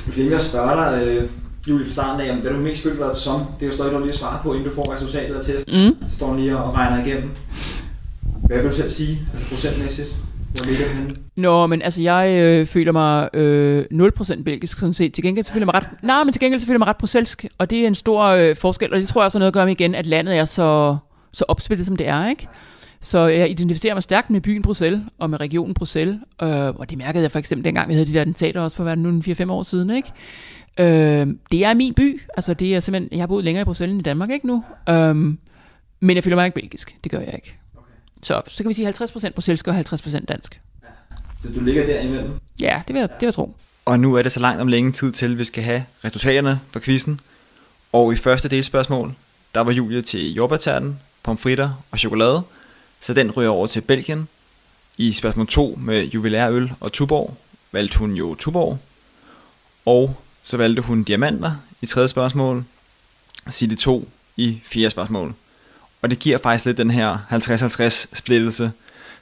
Du 0.07 0.13
glemte 0.15 0.35
at 0.35 0.43
spørge 0.43 0.77
dig, 0.77 1.07
øh, 1.07 1.31
Julie, 1.69 1.85
fra 1.87 1.93
starten 1.93 2.21
af, 2.21 2.37
hvad 2.37 2.53
du 2.53 2.59
mest 2.59 2.83
følte 2.83 3.03
dig 3.03 3.17
som. 3.17 3.41
Det 3.61 3.63
er 3.63 3.71
jo 3.71 3.73
stadig 3.73 3.93
noget 3.93 4.07
lige 4.07 4.13
at 4.13 4.19
svare 4.19 4.39
på, 4.43 4.53
inden 4.53 4.69
du 4.69 4.75
får 4.75 4.95
resultatet 4.95 5.35
af 5.35 5.45
testen. 5.45 5.85
Mm. 5.87 6.09
Så 6.09 6.17
står 6.17 6.29
den 6.33 6.41
lige 6.41 6.57
og 6.57 6.75
regner 6.75 7.05
igennem. 7.07 7.31
Hvad 8.47 8.57
vil 8.57 8.71
du 8.71 8.77
selv 8.77 8.91
sige, 8.91 9.19
altså 9.33 9.49
procentmæssigt? 9.49 10.09
Hvor 10.55 10.67
ligger 10.67 10.89
du 10.89 10.93
henne? 10.93 11.11
Nå, 11.37 11.67
men 11.67 11.83
altså, 11.83 12.03
jeg 12.03 12.31
øh, 12.43 12.67
føler 12.67 12.93
mig 12.93 13.29
øh, 13.35 13.85
0% 13.93 14.43
belgisk, 14.43 14.79
sådan 14.79 14.95
set. 14.95 15.15
Til 15.15 15.25
gengæld 15.25 15.45
så 15.45 15.53
føler 15.53 15.63
jeg 15.63 15.67
mig 15.67 15.75
ret... 15.75 16.03
Nej, 16.03 16.25
men 16.25 16.33
til 16.33 16.41
gengæld 16.41 16.61
så 16.61 16.67
føler 16.67 16.75
jeg 16.75 16.79
mig 16.79 16.89
ret 16.89 16.97
bruselsk, 16.97 17.45
og 17.59 17.71
det 17.71 17.79
er 17.79 17.87
en 17.87 17.95
stor 17.95 18.23
øh, 18.25 18.57
forskel, 18.57 18.93
og 18.93 19.01
det 19.01 19.09
tror 19.09 19.21
jeg 19.21 19.25
også 19.25 19.39
har 19.39 19.41
noget 19.41 19.51
at 19.51 19.55
gøre 19.55 19.67
med 19.67 19.73
igen, 19.73 19.95
at 19.95 20.07
landet 20.07 20.37
er 20.37 20.45
så, 20.45 20.97
så 21.33 21.45
opsplittet, 21.49 21.87
som 21.87 21.97
det 21.97 22.09
er, 22.09 22.29
ikke? 22.29 22.49
Så 23.01 23.19
jeg 23.19 23.51
identificerer 23.51 23.95
mig 23.95 24.03
stærkt 24.03 24.31
med 24.31 24.41
byen 24.41 24.63
Bruxelles 24.63 25.01
og 25.19 25.31
med 25.31 25.41
regionen 25.41 25.75
Bruxelles, 25.75 26.17
øh, 26.43 26.49
og 26.51 26.91
det 26.91 26.99
mærkede 26.99 27.23
jeg 27.23 27.31
for 27.31 27.39
eksempel 27.39 27.65
dengang, 27.65 27.89
vi 27.89 27.95
havde 27.95 28.07
de 28.07 28.13
der 28.13 28.21
attentater 28.21 28.61
også 28.61 28.77
for 28.77 28.85
hvad 28.85 28.97
nu, 28.97 29.21
4-5 29.21 29.51
år 29.53 29.63
siden, 29.63 29.91
ikke? 29.91 30.13
Øh, 30.81 31.27
det 31.53 31.65
er 31.65 31.75
min 31.75 31.95
by, 31.95 32.21
altså 32.37 32.55
det 32.55 32.75
er 32.75 32.81
simpelthen, 32.81 33.09
jeg 33.13 33.23
har 33.23 33.27
boet 33.27 33.45
længere 33.45 33.63
i 33.63 33.65
Bruxelles 33.65 33.93
end 33.93 34.01
i 34.01 34.03
Danmark, 34.03 34.31
ikke 34.31 34.47
nu? 34.47 34.65
Øh, 34.89 35.17
men 36.01 36.17
jeg 36.17 36.25
føler 36.25 36.37
mig 36.37 36.47
ikke 36.47 36.55
belgisk, 36.55 36.97
det 37.05 37.13
gør 37.13 37.19
jeg 37.19 37.35
ikke. 37.35 37.57
Så, 38.23 38.43
så 38.49 38.63
kan 38.63 38.69
vi 38.69 38.75
sige 38.75 38.89
50% 38.89 39.31
bruselsk 39.31 39.69
og 39.69 39.79
50% 39.79 40.25
dansk. 40.25 40.61
Så 41.43 41.49
du 41.55 41.61
ligger 41.61 41.87
der 41.87 42.01
imellem. 42.01 42.31
Ja, 42.61 42.83
det 42.89 42.95
vil 42.95 43.01
jeg, 43.01 43.09
det 43.09 43.21
vil 43.21 43.27
jeg 43.27 43.35
tro. 43.35 43.57
Og 43.85 44.01
nu 44.01 44.15
er 44.15 44.23
det 44.23 44.33
så 44.33 44.41
langt 44.41 44.61
om 44.61 44.69
længe 44.69 44.93
tid 44.93 45.13
til, 45.13 45.33
at 45.33 45.39
vi 45.39 45.45
skal 45.45 45.65
have 45.65 45.85
resultaterne 46.05 46.61
for 46.71 46.81
quizzen. 46.81 47.21
Og 47.93 48.13
i 48.13 48.17
første 48.17 48.49
delspørgsmål, 48.49 49.15
der 49.55 49.61
var 49.61 49.73
Julie 49.73 50.03
til 50.03 50.35
jordbærterten, 50.35 51.01
pomfritter 51.23 51.85
og 51.91 51.99
chokolade, 51.99 52.43
så 53.01 53.15
den 53.15 53.31
ryger 53.31 53.51
over 53.51 53.67
til 53.67 53.81
Belgien. 53.81 54.29
I 54.99 55.13
spørgsmål 55.13 55.47
2 55.47 55.79
med 55.83 56.05
juvelærøl 56.05 56.73
og 56.81 56.93
Tuborg, 56.93 57.37
valgte 57.73 57.99
hun 57.99 58.13
jo 58.13 58.35
Tuborg. 58.35 58.79
Og 59.87 60.17
så 60.43 60.57
valgte 60.57 60.83
hun 60.83 61.03
diamanter 61.03 61.53
i 61.83 61.87
tredje 61.87 62.09
spørgsmål, 62.09 62.65
Silly 63.49 63.75
2 63.75 64.09
i 64.37 64.61
fjerde 64.65 64.91
spørgsmål. 64.91 65.35
Og 66.03 66.11
det 66.11 66.19
giver 66.19 66.39
faktisk 66.39 66.65
lidt 66.65 66.77
den 66.77 66.91
her 66.91 67.19
50-50 67.31 68.17
splittelse. 68.17 68.73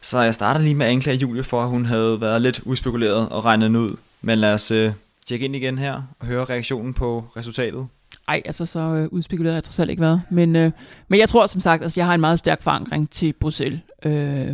Så 0.00 0.20
jeg 0.20 0.34
starter 0.34 0.60
lige 0.60 0.74
med 0.74 0.86
at 0.86 0.92
anklage 0.92 1.16
Julie 1.16 1.42
for, 1.42 1.62
at 1.62 1.68
hun 1.68 1.84
havde 1.84 2.20
været 2.20 2.42
lidt 2.42 2.60
uspekuleret 2.64 3.28
og 3.28 3.44
regnet 3.44 3.66
den 3.66 3.76
ud. 3.76 3.96
Men 4.22 4.38
lad 4.38 4.52
os 4.54 4.70
øh, 4.70 4.92
tjekke 5.26 5.44
ind 5.44 5.56
igen 5.56 5.78
her 5.78 6.02
og 6.20 6.26
høre 6.26 6.44
reaktionen 6.44 6.94
på 6.94 7.24
resultatet. 7.36 7.86
Ej, 8.28 8.42
altså 8.44 8.66
så 8.66 8.80
øh, 8.80 9.08
udspekuleret 9.10 9.52
har 9.52 9.56
jeg 9.56 9.64
trods 9.64 9.78
alt 9.78 9.90
ikke 9.90 10.02
været. 10.02 10.22
Men, 10.30 10.56
øh, 10.56 10.70
men 11.08 11.20
jeg 11.20 11.28
tror 11.28 11.46
som 11.46 11.60
sagt, 11.60 11.80
at 11.80 11.84
altså, 11.84 12.00
jeg 12.00 12.06
har 12.06 12.14
en 12.14 12.20
meget 12.20 12.38
stærk 12.38 12.62
forankring 12.62 13.10
til 13.10 13.32
Bruxelles. 13.32 13.80
Øh, 14.04 14.48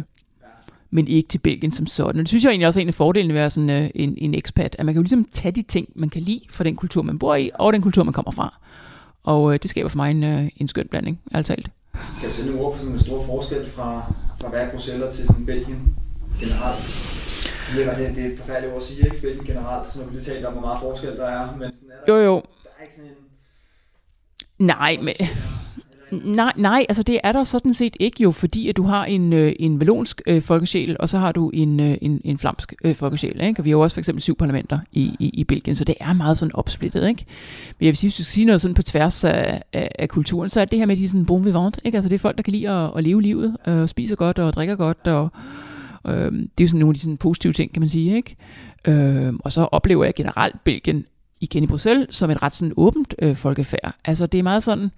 men 0.95 1.09
ikke 1.09 1.29
til 1.29 1.39
Belgien 1.39 1.73
som 1.73 1.87
sådan. 1.87 2.09
Og 2.19 2.19
det 2.19 2.29
synes 2.29 2.45
jeg 2.45 2.51
egentlig 2.51 2.67
også 2.67 2.81
er 2.81 2.83
en 2.83 2.89
af 2.89 2.95
fordelene 2.95 3.35
ved 3.35 3.41
at 3.41 3.43
være 3.43 3.51
sådan 3.51 3.71
øh, 3.71 3.91
en, 3.95 4.15
en 4.19 4.35
expat, 4.35 4.77
at 4.79 4.87
man 4.87 4.95
kan 4.95 4.99
jo 5.01 5.03
ligesom 5.03 5.25
tage 5.33 5.53
de 5.53 5.63
ting, 5.63 5.89
man 5.95 6.09
kan 6.09 6.23
lide 6.23 6.41
for 6.51 6.65
den 6.65 6.77
kultur, 6.77 7.03
man 7.03 7.19
bor 7.19 7.35
i, 7.35 7.51
og 7.55 7.73
den 7.73 7.83
kultur, 7.83 8.03
man 8.03 8.13
kommer 8.13 8.31
fra. 8.33 8.61
Og 9.25 9.55
øh, 9.55 9.59
det 9.63 9.71
skaber 9.71 9.89
for 9.89 9.97
mig 9.97 10.11
en, 10.11 10.25
øh, 10.25 10.49
en 10.57 10.69
skøn 10.69 10.89
blanding, 10.91 11.21
alt 11.33 11.47
talt. 11.47 11.71
Kan 12.21 12.29
du 12.29 12.35
sætte 12.35 12.51
nogle 12.51 12.67
ord 12.67 12.73
på 12.73 12.79
sådan 12.79 12.93
en 12.93 12.99
stor 12.99 13.25
forskel 13.27 13.67
fra, 13.71 14.13
fra 14.41 14.49
hver 14.49 14.71
Bruxelles 14.71 15.17
til 15.17 15.27
sådan 15.27 15.47
Belgien 15.47 15.97
generelt? 16.41 16.85
Ved 17.75 17.87
godt, 17.87 17.99
det, 17.99 18.17
det 18.17 18.25
er 18.27 18.31
et 18.33 18.39
forfærdeligt 18.39 18.73
ord 18.73 18.81
at 18.81 18.87
sige, 18.87 19.05
ikke? 19.05 19.21
Belgien 19.21 19.45
generelt, 19.45 19.97
når 19.97 20.05
vi 20.05 20.13
lige 20.13 20.23
taler 20.23 20.47
om, 20.47 20.53
hvor 20.53 20.63
meget 20.63 20.81
forskel 20.81 21.17
der 21.17 21.27
er. 21.27 21.57
Men 21.57 21.71
sådan 21.75 21.89
er 21.91 22.05
der, 22.07 22.15
Jo, 22.15 22.25
jo. 22.25 22.35
der 22.63 22.69
er 22.79 22.83
ikke 22.83 22.95
sådan 22.95 23.11
en... 24.59 24.67
Nej, 24.67 24.99
men... 25.03 25.15
Nej, 26.25 26.53
nej, 26.57 26.87
altså 26.89 27.03
det 27.03 27.19
er 27.25 27.33
der 27.33 27.45
sådan 27.45 27.75
set 27.75 27.97
ikke 28.01 28.23
jo, 28.23 28.31
fordi 28.31 28.69
at 28.69 28.77
du 28.77 28.83
har 28.83 29.05
en, 29.05 29.33
øh, 29.33 29.53
en 29.59 29.81
velonsk 29.81 30.23
øh, 30.27 30.43
folkesjæl, 30.43 30.97
og 31.01 31.09
så 31.09 31.19
har 31.19 31.33
du 31.33 31.51
en, 31.51 31.81
øh, 31.81 31.97
en, 32.03 32.21
en 32.25 32.39
flamsk 32.39 32.75
øh, 32.85 32.95
folkesjæl, 32.95 33.41
ikke? 33.41 33.61
Og 33.61 33.65
vi 33.65 33.71
har 33.71 33.77
jo 33.77 33.81
også 33.81 33.95
for 33.95 34.01
eksempel 34.01 34.23
syv 34.23 34.37
parlamenter 34.37 34.79
i, 34.93 35.17
i, 35.19 35.29
i 35.29 35.45
Belgien, 35.45 35.77
så 35.77 35.85
det 35.85 35.95
er 36.01 36.13
meget 36.13 36.39
sådan 36.39 36.55
opsplittet, 36.55 37.09
ikke? 37.09 37.25
Men 37.79 37.85
jeg 37.85 37.91
vil 37.91 37.97
sige, 37.97 38.09
hvis 38.09 38.17
du 38.17 38.23
skal 38.23 38.33
sige 38.33 38.45
noget 38.45 38.61
sådan 38.61 38.75
på 38.75 38.83
tværs 38.83 39.25
af, 39.25 39.63
af, 39.73 39.91
af 39.99 40.09
kulturen, 40.09 40.49
så 40.49 40.61
er 40.61 40.65
det 40.65 40.79
her 40.79 40.87
med 40.87 40.97
de 40.97 41.09
sådan 41.09 41.27
bon 41.27 41.45
vivant, 41.45 41.81
ikke? 41.85 41.99
Altså 41.99 42.09
det 42.09 42.15
er 42.15 42.19
folk, 42.19 42.37
der 42.37 42.43
kan 42.43 42.53
lide 42.53 42.71
at, 42.71 42.91
at 42.97 43.05
leve 43.05 43.23
livet, 43.23 43.57
øh, 43.67 43.81
og 43.81 43.89
spiser 43.89 44.17
godt 44.17 44.39
og 44.39 44.53
drikker 44.53 44.77
godt, 44.77 45.07
og 45.07 45.29
øh, 46.07 46.33
det 46.33 46.43
er 46.43 46.65
jo 46.65 46.67
sådan 46.67 46.81
nogle 46.81 46.91
af 46.91 46.95
de 46.95 47.01
sådan 47.01 47.17
positive 47.17 47.53
ting, 47.53 47.73
kan 47.73 47.81
man 47.81 47.89
sige, 47.89 48.17
ikke? 48.17 48.37
Øh, 48.89 49.33
og 49.39 49.53
så 49.53 49.61
oplever 49.61 50.05
jeg 50.05 50.15
generelt 50.15 50.65
Belgien 50.65 51.05
igen 51.41 51.63
i 51.63 51.67
Bruxelles 51.67 52.17
som 52.17 52.31
et 52.31 52.43
ret 52.43 52.55
sådan 52.55 52.75
åbent 52.77 53.15
øh, 53.23 53.37
folkefærd. 53.37 53.95
Altså 54.05 54.27
det 54.27 54.39
er 54.39 54.43
meget 54.43 54.63
sådan, 54.63 54.91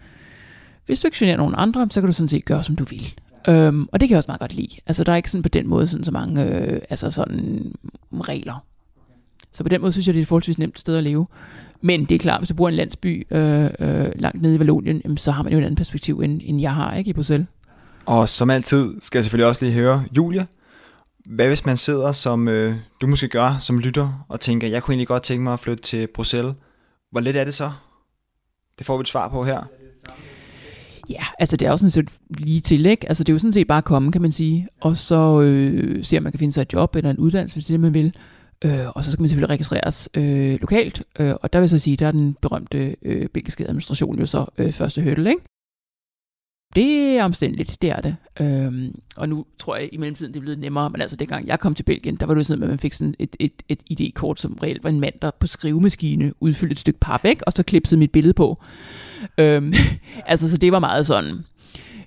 hvis 0.87 1.01
du 1.01 1.07
ikke 1.07 1.17
generer 1.19 1.37
nogen 1.37 1.55
andre, 1.57 1.87
så 1.91 2.01
kan 2.01 2.07
du 2.07 2.13
sådan 2.13 2.29
set 2.29 2.45
gøre, 2.45 2.63
som 2.63 2.77
du 2.77 2.85
vil. 2.85 3.15
Øhm, 3.49 3.89
og 3.93 4.01
det 4.01 4.09
kan 4.09 4.11
jeg 4.15 4.19
også 4.19 4.29
meget 4.29 4.41
godt 4.41 4.55
lide. 4.55 4.77
Altså, 4.87 5.05
der 5.05 5.13
er 5.13 5.17
ikke 5.17 5.31
sådan 5.31 5.43
på 5.43 5.49
den 5.49 5.69
måde 5.69 5.87
sådan 5.87 6.05
så 6.05 6.13
mange 6.13 6.45
øh, 6.45 6.81
altså 6.91 7.11
sådan, 7.11 7.73
mm, 8.11 8.21
regler. 8.21 8.65
Så 9.53 9.63
på 9.63 9.69
den 9.69 9.81
måde 9.81 9.93
synes 9.93 10.07
jeg, 10.07 10.15
det 10.15 10.21
er 10.21 10.23
et 10.23 10.29
forholdsvis 10.29 10.59
nemt 10.59 10.79
sted 10.79 10.97
at 10.97 11.05
leve. 11.05 11.27
Men 11.81 12.05
det 12.05 12.15
er 12.15 12.19
klart, 12.19 12.41
hvis 12.41 12.49
du 12.49 12.55
bor 12.55 12.69
i 12.69 12.71
en 12.71 12.77
landsby 12.77 13.27
øh, 13.31 13.71
øh, 13.79 14.13
langt 14.17 14.43
nede 14.43 14.55
i 14.55 14.59
Valonien, 14.59 15.01
jamen, 15.05 15.17
så 15.17 15.31
har 15.31 15.43
man 15.43 15.53
jo 15.53 15.59
et 15.59 15.65
andet 15.65 15.77
perspektiv, 15.77 16.21
end, 16.21 16.41
end 16.45 16.61
jeg 16.61 16.75
har 16.75 16.95
ikke 16.95 17.11
i 17.11 17.13
Bruxelles. 17.13 17.47
Og 18.07 18.29
som 18.29 18.51
altid 18.51 19.01
skal 19.01 19.19
jeg 19.19 19.25
selvfølgelig 19.25 19.47
også 19.47 19.65
lige 19.65 19.75
høre 19.75 20.05
Julia. 20.17 20.47
Hvad 21.27 21.49
hvis 21.49 21.65
man 21.65 21.77
sidder, 21.77 22.13
som 22.13 22.49
øh, 22.49 22.75
du 23.01 23.07
måske 23.07 23.29
gør 23.29 23.59
som 23.61 23.79
lytter, 23.79 24.27
og 24.29 24.41
tænker, 24.41 24.69
jeg 24.69 24.83
kunne 24.83 24.93
egentlig 24.93 25.09
godt 25.09 25.23
tænke 25.23 25.43
mig 25.43 25.53
at 25.53 25.61
flytte 25.61 25.83
til 25.83 26.07
Bruxelles. 26.15 26.55
Hvor 27.11 27.21
let 27.21 27.37
er 27.37 27.45
det 27.45 27.55
så? 27.55 27.71
Det 28.79 28.87
får 28.87 28.97
vi 28.97 29.01
et 29.01 29.09
svar 29.09 29.29
på 29.29 29.45
her. 29.45 29.63
Ja, 31.11 31.23
altså 31.39 31.57
det 31.57 31.67
er 31.67 31.71
jo 31.71 31.77
sådan 31.77 31.91
set 31.91 32.09
lige 32.39 32.61
til, 32.61 32.87
ikke? 32.87 33.09
Altså 33.09 33.25
det 33.25 33.33
er 33.33 33.35
jo 33.35 33.39
sådan 33.39 33.53
set 33.53 33.67
bare 33.67 33.79
at 33.79 33.85
komme, 33.85 34.13
kan 34.13 34.23
man 34.23 34.33
sige. 34.33 34.69
Og 34.81 34.97
så 34.97 35.41
øh, 35.41 36.05
se, 36.05 36.17
om 36.17 36.23
man 36.23 36.33
kan 36.33 36.39
finde 36.39 36.53
sig 36.53 36.63
et 36.63 36.73
job 36.73 36.97
eller 36.97 37.11
en 37.11 37.19
uddannelse, 37.19 37.55
hvis 37.55 37.65
det 37.65 37.71
er 37.71 37.75
det, 37.75 37.81
man 37.81 37.95
vil. 37.95 38.15
Øh, 38.65 38.89
og 38.95 39.05
så 39.05 39.13
skal 39.13 39.23
man 39.23 39.29
selvfølgelig 39.29 39.51
registreres 39.51 40.09
øh, 40.15 40.61
lokalt. 40.61 41.03
Øh, 41.19 41.35
og 41.43 41.53
der 41.53 41.59
vil 41.59 41.63
jeg 41.63 41.71
så 41.71 41.79
sige, 41.79 41.97
der 41.97 42.07
er 42.07 42.13
den 42.13 42.37
berømte 42.43 42.97
øh, 43.03 43.29
belgiske 43.29 43.65
administration 43.65 44.19
jo 44.19 44.27
så 44.27 44.45
øh, 44.59 44.73
første 44.73 45.03
hurdle, 45.03 45.31
ikke? 45.31 45.43
Det 46.75 47.17
er 47.19 47.25
omstændeligt, 47.25 47.83
det 47.83 47.91
er 47.91 48.01
det. 48.01 48.17
Øhm, 48.41 49.01
og 49.17 49.29
nu 49.29 49.45
tror 49.59 49.77
jeg 49.77 49.89
i 49.93 49.97
mellemtiden, 49.97 50.33
det 50.33 50.39
er 50.39 50.43
blevet 50.43 50.59
nemmere, 50.59 50.91
men 50.91 51.01
altså 51.01 51.17
dengang 51.17 51.47
jeg 51.47 51.61
kom 51.61 51.75
til 51.75 51.83
Belgien, 51.83 52.17
der 52.17 52.27
var 52.27 52.35
det 52.35 52.47
sådan, 52.47 52.63
at 52.63 52.69
man 52.69 52.79
fik 52.79 52.93
sådan 52.93 53.15
et, 53.19 53.37
et, 53.41 53.53
et 53.69 53.81
ID-kort, 53.87 54.41
som 54.41 54.59
reelt 54.63 54.85
var 54.85 54.91
en 54.91 55.01
mand, 55.01 55.15
der 55.23 55.31
på 55.41 55.47
skrivemaskine 55.47 56.33
udfyldte 56.41 56.73
et 56.73 56.79
stykke 56.79 57.01
pap, 57.01 57.25
ikke? 57.25 57.49
og 57.49 57.53
så 57.57 57.63
klipsede 57.63 57.99
mit 57.99 58.13
billede 58.13 58.35
på. 58.35 58.63
Øhm, 59.39 59.75
altså, 60.27 60.51
så 60.51 60.57
det 60.57 60.73
var 60.73 60.79
meget 60.79 61.07
sådan 61.07 61.45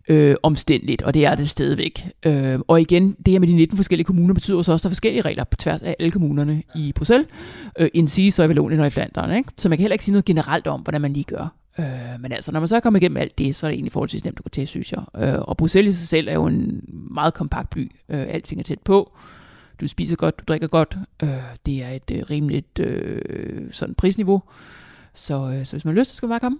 øh, 0.09 0.35
omstændeligt, 0.43 1.01
og 1.01 1.13
det 1.13 1.25
er 1.25 1.35
det 1.35 1.49
stadigvæk. 1.49 2.07
Øh, 2.25 2.59
og 2.67 2.81
igen, 2.81 3.15
det 3.25 3.31
her 3.31 3.39
med 3.39 3.47
de 3.47 3.53
19 3.53 3.77
forskellige 3.77 4.05
kommuner 4.05 4.33
betyder 4.33 4.57
også 4.57 4.71
også, 4.71 4.81
at 4.81 4.83
der 4.83 4.89
er 4.89 4.91
forskellige 4.91 5.21
regler 5.21 5.43
på 5.43 5.57
tværs 5.57 5.81
af 5.81 5.95
alle 5.99 6.11
kommunerne 6.11 6.63
i 6.75 6.91
Bruxelles, 6.95 7.27
øh, 7.79 7.89
end 7.93 8.07
sige 8.07 8.31
så 8.31 8.43
i 8.43 8.47
Vallonien 8.47 8.79
og 8.79 8.87
i 8.87 8.89
Flandern. 8.89 9.37
Ikke? 9.37 9.49
Så 9.57 9.69
man 9.69 9.77
kan 9.77 9.83
heller 9.83 9.93
ikke 9.93 10.05
sige 10.05 10.13
noget 10.13 10.25
generelt 10.25 10.67
om, 10.67 10.81
hvordan 10.81 11.01
man 11.01 11.13
lige 11.13 11.23
gør. 11.23 11.58
Øh, 11.79 12.21
men 12.21 12.31
altså, 12.31 12.51
når 12.51 12.59
man 12.59 12.67
så 12.67 12.75
er 12.75 12.79
kommet 12.79 13.01
igennem 13.01 13.17
alt 13.17 13.37
det, 13.37 13.55
så 13.55 13.67
er 13.67 13.69
det 13.69 13.75
egentlig 13.75 13.91
forholdsvis 13.91 14.23
nemt 14.23 14.39
at 14.39 14.43
gå 14.43 14.49
til, 14.49 14.67
synes 14.67 14.91
jeg. 14.91 15.01
Øh, 15.17 15.39
og 15.41 15.57
Bruxelles 15.57 15.95
i 15.95 15.99
sig 15.99 16.07
selv 16.07 16.27
er 16.27 16.33
jo 16.33 16.45
en 16.45 16.83
meget 17.11 17.33
kompakt 17.33 17.69
by. 17.69 17.91
Øh, 18.09 18.25
alting 18.29 18.59
er 18.59 18.63
tæt 18.63 18.79
på. 18.79 19.11
Du 19.81 19.87
spiser 19.87 20.15
godt, 20.15 20.39
du 20.39 20.43
drikker 20.47 20.67
godt. 20.67 20.97
Øh, 21.23 21.29
det 21.65 21.83
er 21.83 21.89
et 21.89 22.11
øh, 22.11 22.23
rimeligt 22.29 22.79
øh, 22.79 23.21
sådan 23.71 23.95
prisniveau. 23.95 24.41
Så, 25.13 25.51
øh, 25.51 25.65
så 25.65 25.71
hvis 25.71 25.85
man 25.85 25.95
har 25.95 25.99
lyst, 25.99 26.09
så 26.09 26.15
skal 26.15 26.27
man 26.27 26.33
bare 26.33 26.39
komme. 26.39 26.59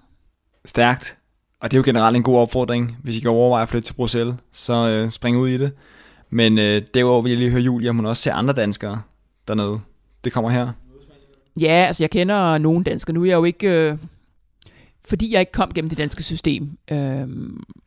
Stærkt. 0.66 1.18
Og 1.62 1.72
det 1.72 1.78
er 1.78 1.80
jo 1.80 1.84
generelt 1.86 2.18
en 2.18 2.24
god 2.24 2.38
opfordring, 2.38 2.98
hvis 3.04 3.18
I 3.18 3.20
kan 3.20 3.30
overveje 3.30 3.64
at 3.64 3.70
flytte 3.70 3.88
til 3.88 3.94
Bruxelles, 3.94 4.36
så 4.52 4.90
øh, 4.90 5.10
spring 5.10 5.38
ud 5.38 5.50
i 5.50 5.58
det. 5.58 5.72
Men 6.30 6.58
øh, 6.58 6.82
derudover 6.94 7.22
vil 7.22 7.30
jeg 7.30 7.40
lige 7.40 7.52
høre 7.52 7.62
Julie, 7.62 7.90
om 7.90 7.96
hun 7.96 8.06
også 8.06 8.24
ser 8.24 8.34
andre 8.34 8.54
danskere 8.54 9.02
dernede. 9.48 9.80
Det 10.24 10.34
kommer 10.34 10.50
her. 10.50 10.72
Ja, 11.62 11.86
altså 11.88 12.04
jeg 12.04 12.10
kender 12.10 12.58
nogle 12.58 12.84
danskere. 12.84 13.14
Nu 13.14 13.22
er 13.22 13.26
jeg 13.26 13.36
jo 13.36 13.44
ikke... 13.44 13.68
Øh, 13.68 13.98
fordi 15.10 15.34
jeg 15.34 15.40
ikke 15.40 15.52
kom 15.52 15.72
gennem 15.76 15.90
det 15.90 15.98
danske 15.98 16.24
system, 16.24 16.78
øh, 16.92 17.28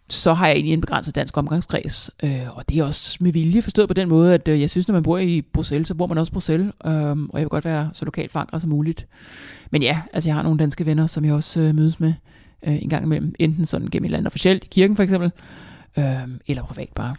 så 0.09 0.35
har 0.35 0.47
jeg 0.47 0.55
egentlig 0.55 0.73
en 0.73 0.81
begrænset 0.81 1.15
dansk 1.15 1.37
omgangskreds. 1.37 2.11
Øh, 2.23 2.57
og 2.57 2.69
det 2.69 2.79
er 2.79 2.85
også 2.85 3.19
med 3.21 3.33
vilje 3.33 3.63
forstået 3.63 3.89
på 3.89 3.95
den 3.95 4.09
måde, 4.09 4.35
at 4.35 4.49
øh, 4.49 4.61
jeg 4.61 4.71
synes, 4.71 4.89
når 4.89 4.93
man 4.93 5.03
bor 5.03 5.19
i 5.19 5.43
Bruxelles, 5.43 5.89
så 5.89 5.95
bor 5.95 6.07
man 6.07 6.19
også 6.19 6.31
i 6.31 6.33
Bruxelles. 6.33 6.73
Øh, 6.87 6.93
og 6.93 7.31
jeg 7.35 7.41
vil 7.41 7.49
godt 7.49 7.65
være 7.65 7.91
så 7.93 8.05
lokalt 8.05 8.33
forankret 8.33 8.63
som 8.63 8.71
muligt. 8.71 9.07
Men 9.71 9.83
ja, 9.83 10.01
altså 10.13 10.29
jeg 10.29 10.35
har 10.35 10.43
nogle 10.43 10.59
danske 10.59 10.87
venner, 10.87 11.07
som 11.07 11.25
jeg 11.25 11.35
også 11.35 11.61
øh, 11.61 11.75
mødes 11.75 12.01
med 12.01 12.15
øh, 12.67 12.83
en 12.83 12.89
gang 12.89 13.05
imellem. 13.05 13.35
Enten 13.39 13.67
sådan 13.67 13.89
gennem 13.89 14.05
et 14.05 14.09
eller 14.09 14.19
andet 14.19 14.27
officielt, 14.27 14.65
i 14.65 14.69
kirken 14.71 14.97
for 14.97 15.03
eksempel, 15.03 15.31
øh, 15.99 16.05
eller 16.47 16.63
privat 16.63 16.89
bare. 16.95 17.17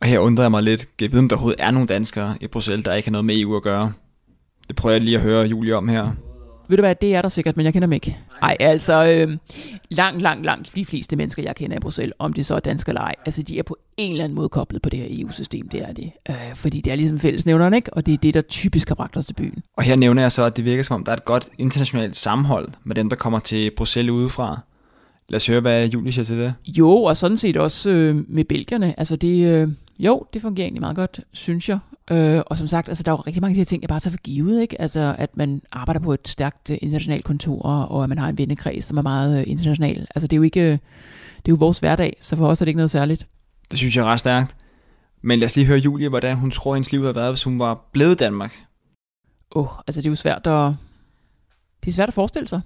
Og 0.00 0.08
her 0.08 0.18
undrer 0.18 0.44
jeg 0.44 0.50
mig 0.50 0.62
lidt, 0.62 0.86
jeg 1.00 1.12
ved, 1.12 1.18
om 1.18 1.28
der 1.28 1.36
overhovedet 1.36 1.60
er 1.60 1.70
nogle 1.70 1.88
danskere 1.88 2.36
i 2.40 2.46
Bruxelles, 2.46 2.84
der 2.84 2.94
ikke 2.94 3.08
har 3.08 3.12
noget 3.12 3.24
med 3.24 3.40
EU 3.40 3.56
at 3.56 3.62
gøre. 3.62 3.92
Det 4.68 4.76
prøver 4.76 4.92
jeg 4.92 5.02
lige 5.02 5.16
at 5.16 5.22
høre 5.22 5.46
Julie 5.46 5.76
om 5.76 5.88
her. 5.88 6.12
Ved 6.72 6.76
du 6.76 6.82
hvad, 6.82 6.94
det 6.94 7.14
er 7.14 7.22
der 7.22 7.28
sikkert, 7.28 7.56
men 7.56 7.64
jeg 7.64 7.72
kender 7.72 7.86
dem 7.86 7.92
ikke. 7.92 8.18
Nej, 8.42 8.56
altså 8.60 9.06
øh, 9.06 9.36
langt, 9.90 10.22
langt, 10.22 10.44
langt 10.44 10.76
de 10.76 10.84
fleste 10.84 11.16
mennesker, 11.16 11.42
jeg 11.42 11.56
kender 11.56 11.76
i 11.76 11.80
Bruxelles, 11.80 12.14
om 12.18 12.32
det 12.32 12.46
så 12.46 12.54
er 12.54 12.60
dansk 12.60 12.88
eller 12.88 13.00
ej, 13.00 13.14
altså 13.26 13.42
de 13.42 13.58
er 13.58 13.62
på 13.62 13.76
en 13.96 14.12
eller 14.12 14.24
anden 14.24 14.36
måde 14.36 14.48
koblet 14.48 14.82
på 14.82 14.88
det 14.88 14.98
her 14.98 15.06
EU-system, 15.10 15.68
det 15.68 15.82
er 15.82 15.92
det. 15.92 16.12
Øh, 16.28 16.36
fordi 16.54 16.80
det 16.80 16.90
er 16.90 16.96
ligesom 16.96 17.18
fællesnævneren, 17.18 17.74
ikke? 17.74 17.94
Og 17.94 18.06
det 18.06 18.14
er 18.14 18.18
det, 18.18 18.34
der 18.34 18.40
typisk 18.40 18.88
har 18.88 18.94
bragt 18.94 19.16
os 19.16 19.26
til 19.26 19.34
byen. 19.34 19.62
Og 19.76 19.82
her 19.82 19.96
nævner 19.96 20.22
jeg 20.22 20.32
så, 20.32 20.44
at 20.44 20.56
det 20.56 20.64
virker 20.64 20.82
som 20.82 20.94
om, 20.94 21.04
der 21.04 21.12
er 21.12 21.16
et 21.16 21.24
godt 21.24 21.48
internationalt 21.58 22.16
sammenhold 22.16 22.68
med 22.84 22.96
dem, 22.96 23.08
der 23.08 23.16
kommer 23.16 23.38
til 23.38 23.70
Bruxelles 23.76 24.12
udefra. 24.12 24.60
Lad 25.28 25.36
os 25.36 25.46
høre, 25.46 25.60
hvad 25.60 25.88
Julie 25.88 26.12
siger 26.12 26.24
til 26.24 26.38
det. 26.38 26.54
Jo, 26.66 26.90
og 27.02 27.16
sådan 27.16 27.38
set 27.38 27.56
også 27.56 27.90
øh, 27.90 28.24
med 28.28 28.44
belgierne. 28.44 28.94
Altså 28.98 29.16
det, 29.16 29.46
øh, 29.46 29.68
jo, 30.06 30.26
det 30.32 30.42
fungerer 30.42 30.64
egentlig 30.64 30.80
meget 30.80 30.96
godt, 30.96 31.20
synes 31.32 31.68
jeg. 31.68 31.78
Øh, 32.10 32.42
og 32.46 32.58
som 32.58 32.68
sagt, 32.68 32.88
altså, 32.88 33.02
der 33.02 33.12
er 33.12 33.16
jo 33.16 33.22
rigtig 33.26 33.40
mange 33.40 33.52
af 33.52 33.54
de 33.54 33.60
her 33.60 33.64
ting, 33.64 33.82
jeg 33.82 33.88
bare 33.88 34.00
tager 34.00 34.12
for 34.12 34.18
givet, 34.18 34.60
ikke? 34.60 34.80
Altså, 34.80 35.14
at 35.18 35.36
man 35.36 35.62
arbejder 35.72 36.00
på 36.00 36.12
et 36.12 36.28
stærkt 36.28 36.70
uh, 36.70 36.76
internationalt 36.80 37.24
kontor, 37.24 37.62
og 37.62 38.02
at 38.02 38.08
man 38.08 38.18
har 38.18 38.28
en 38.28 38.38
vennekreds, 38.38 38.84
som 38.84 38.96
er 38.96 39.02
meget 39.02 39.42
uh, 39.42 39.50
international. 39.50 40.06
Altså, 40.14 40.26
det 40.26 40.32
er 40.32 40.38
jo 40.38 40.42
ikke, 40.42 40.70
det 40.70 41.48
er 41.48 41.48
jo 41.48 41.54
vores 41.54 41.78
hverdag, 41.78 42.16
så 42.20 42.36
for 42.36 42.46
os 42.46 42.60
er 42.60 42.64
det 42.64 42.68
ikke 42.68 42.76
noget 42.76 42.90
særligt. 42.90 43.26
Det 43.70 43.78
synes 43.78 43.96
jeg 43.96 44.02
er 44.02 44.06
ret 44.06 44.20
stærkt. 44.20 44.56
Men 45.22 45.38
lad 45.38 45.46
os 45.46 45.56
lige 45.56 45.66
høre 45.66 45.78
Julie, 45.78 46.08
hvordan 46.08 46.36
hun 46.36 46.50
tror, 46.50 46.74
hendes 46.74 46.92
liv 46.92 47.00
havde 47.00 47.14
været, 47.14 47.32
hvis 47.32 47.44
hun 47.44 47.58
var 47.58 47.88
blevet 47.92 48.12
i 48.12 48.16
Danmark. 48.24 48.64
Åh, 49.54 49.62
oh, 49.62 49.68
altså 49.86 50.00
det 50.00 50.06
er 50.06 50.10
jo 50.10 50.16
svært 50.16 50.46
at, 50.46 50.72
det 51.84 51.88
er 51.88 51.92
svært 51.92 52.08
at 52.08 52.14
forestille 52.14 52.48
sig. 52.48 52.60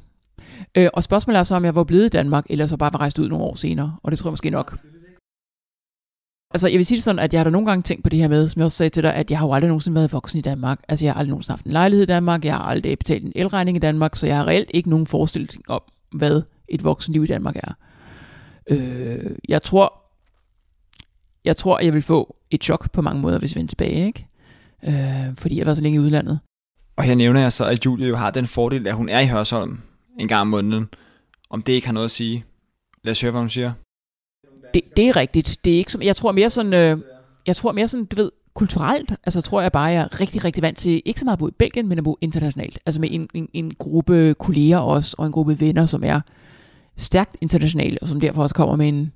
Øh, 0.74 0.88
og 0.92 1.02
spørgsmålet 1.02 1.38
er 1.38 1.44
så, 1.44 1.54
om 1.54 1.64
jeg 1.64 1.74
var 1.74 1.84
blevet 1.84 2.04
i 2.04 2.08
Danmark, 2.08 2.46
eller 2.50 2.66
så 2.66 2.76
bare 2.76 2.92
var 2.92 3.00
rejst 3.00 3.18
ud 3.18 3.28
nogle 3.28 3.44
år 3.44 3.54
senere. 3.54 3.96
Og 4.02 4.10
det 4.10 4.18
tror 4.18 4.28
jeg 4.28 4.32
måske 4.32 4.50
nok. 4.50 4.78
Altså, 6.54 6.68
jeg 6.68 6.78
vil 6.78 6.86
sige 6.86 6.96
det 6.96 7.04
sådan, 7.04 7.18
at 7.18 7.32
jeg 7.32 7.40
har 7.40 7.44
da 7.44 7.50
nogle 7.50 7.66
gange 7.66 7.82
tænkt 7.82 8.02
på 8.02 8.10
det 8.10 8.18
her 8.18 8.28
med, 8.28 8.48
som 8.48 8.60
jeg 8.60 8.64
også 8.64 8.76
sagde 8.76 8.90
til 8.90 9.02
dig, 9.02 9.14
at 9.14 9.30
jeg 9.30 9.38
har 9.38 9.46
jo 9.46 9.52
aldrig 9.52 9.68
nogensinde 9.68 9.94
været 9.94 10.12
voksen 10.12 10.38
i 10.38 10.42
Danmark. 10.42 10.80
Altså, 10.88 11.04
jeg 11.04 11.12
har 11.12 11.18
aldrig 11.18 11.30
nogensinde 11.30 11.52
haft 11.52 11.64
en 11.64 11.72
lejlighed 11.72 12.02
i 12.02 12.06
Danmark, 12.06 12.44
jeg 12.44 12.54
har 12.54 12.62
aldrig 12.62 12.98
betalt 12.98 13.24
en 13.24 13.32
elregning 13.34 13.76
i 13.76 13.80
Danmark, 13.80 14.16
så 14.16 14.26
jeg 14.26 14.36
har 14.36 14.46
reelt 14.46 14.70
ikke 14.74 14.90
nogen 14.90 15.06
forestilling 15.06 15.62
om, 15.68 15.82
hvad 16.12 16.42
et 16.68 16.84
voksenliv 16.84 17.24
i 17.24 17.26
Danmark 17.26 17.56
er. 17.56 17.72
Øh, 18.70 19.36
jeg 19.48 19.62
tror, 19.62 20.02
jeg 21.44 21.56
tror, 21.56 21.78
jeg 21.80 21.92
vil 21.92 22.02
få 22.02 22.36
et 22.50 22.64
chok 22.64 22.90
på 22.92 23.02
mange 23.02 23.20
måder, 23.20 23.38
hvis 23.38 23.54
vi 23.54 23.58
vender 23.58 23.68
tilbage, 23.68 24.06
ikke? 24.06 24.26
Øh, 24.84 25.36
fordi 25.38 25.56
jeg 25.56 25.60
har 25.60 25.64
været 25.64 25.76
så 25.76 25.82
længe 25.82 25.96
i 25.96 26.00
udlandet. 26.00 26.38
Og 26.96 27.04
her 27.04 27.14
nævner 27.14 27.40
jeg 27.40 27.52
så, 27.52 27.64
at 27.64 27.86
Julie 27.86 28.08
jo 28.08 28.16
har 28.16 28.30
den 28.30 28.46
fordel, 28.46 28.86
at 28.86 28.94
hun 28.94 29.08
er 29.08 29.20
i 29.20 29.26
Hørsholm 29.26 29.78
en 30.20 30.28
gang 30.28 30.40
om 30.40 30.46
måneden. 30.46 30.88
Om 31.50 31.62
det 31.62 31.72
ikke 31.72 31.86
har 31.86 31.92
noget 31.92 32.04
at 32.04 32.10
sige. 32.10 32.44
Lad 33.04 33.10
os 33.10 33.20
høre, 33.20 33.30
hvad 33.30 33.40
hun 33.40 33.50
siger. 33.50 33.72
Det, 34.76 34.96
det 34.96 35.08
er 35.08 35.16
rigtigt. 35.16 35.58
Det 35.64 35.74
er 35.74 35.78
ikke 35.78 35.92
som, 35.92 36.02
jeg 36.02 36.16
tror 36.16 36.32
mere 36.32 36.50
sådan, 36.50 36.74
øh, 36.74 36.98
jeg 37.46 37.56
tror 37.56 37.72
mere 37.72 37.88
sådan, 37.88 38.04
du 38.04 38.16
ved, 38.16 38.30
kulturelt, 38.54 39.12
altså 39.24 39.40
tror 39.40 39.60
jeg 39.60 39.72
bare, 39.72 39.84
jeg 39.84 40.02
er 40.02 40.20
rigtig, 40.20 40.44
rigtig 40.44 40.62
vant 40.62 40.78
til, 40.78 41.02
ikke 41.04 41.20
så 41.20 41.24
meget 41.24 41.36
at 41.36 41.38
bo 41.38 41.48
i 41.48 41.50
Belgien, 41.50 41.88
men 41.88 41.98
at 41.98 42.04
bo 42.04 42.18
internationalt. 42.20 42.78
Altså 42.86 43.00
med 43.00 43.08
en, 43.12 43.28
en, 43.34 43.48
en 43.52 43.74
gruppe 43.78 44.34
kolleger 44.38 44.78
også, 44.78 45.14
og 45.18 45.26
en 45.26 45.32
gruppe 45.32 45.60
venner, 45.60 45.86
som 45.86 46.04
er 46.04 46.20
stærkt 46.96 47.36
internationale, 47.40 47.98
og 48.02 48.08
som 48.08 48.20
derfor 48.20 48.42
også 48.42 48.54
kommer 48.54 48.76
med 48.76 48.88
en, 48.88 49.12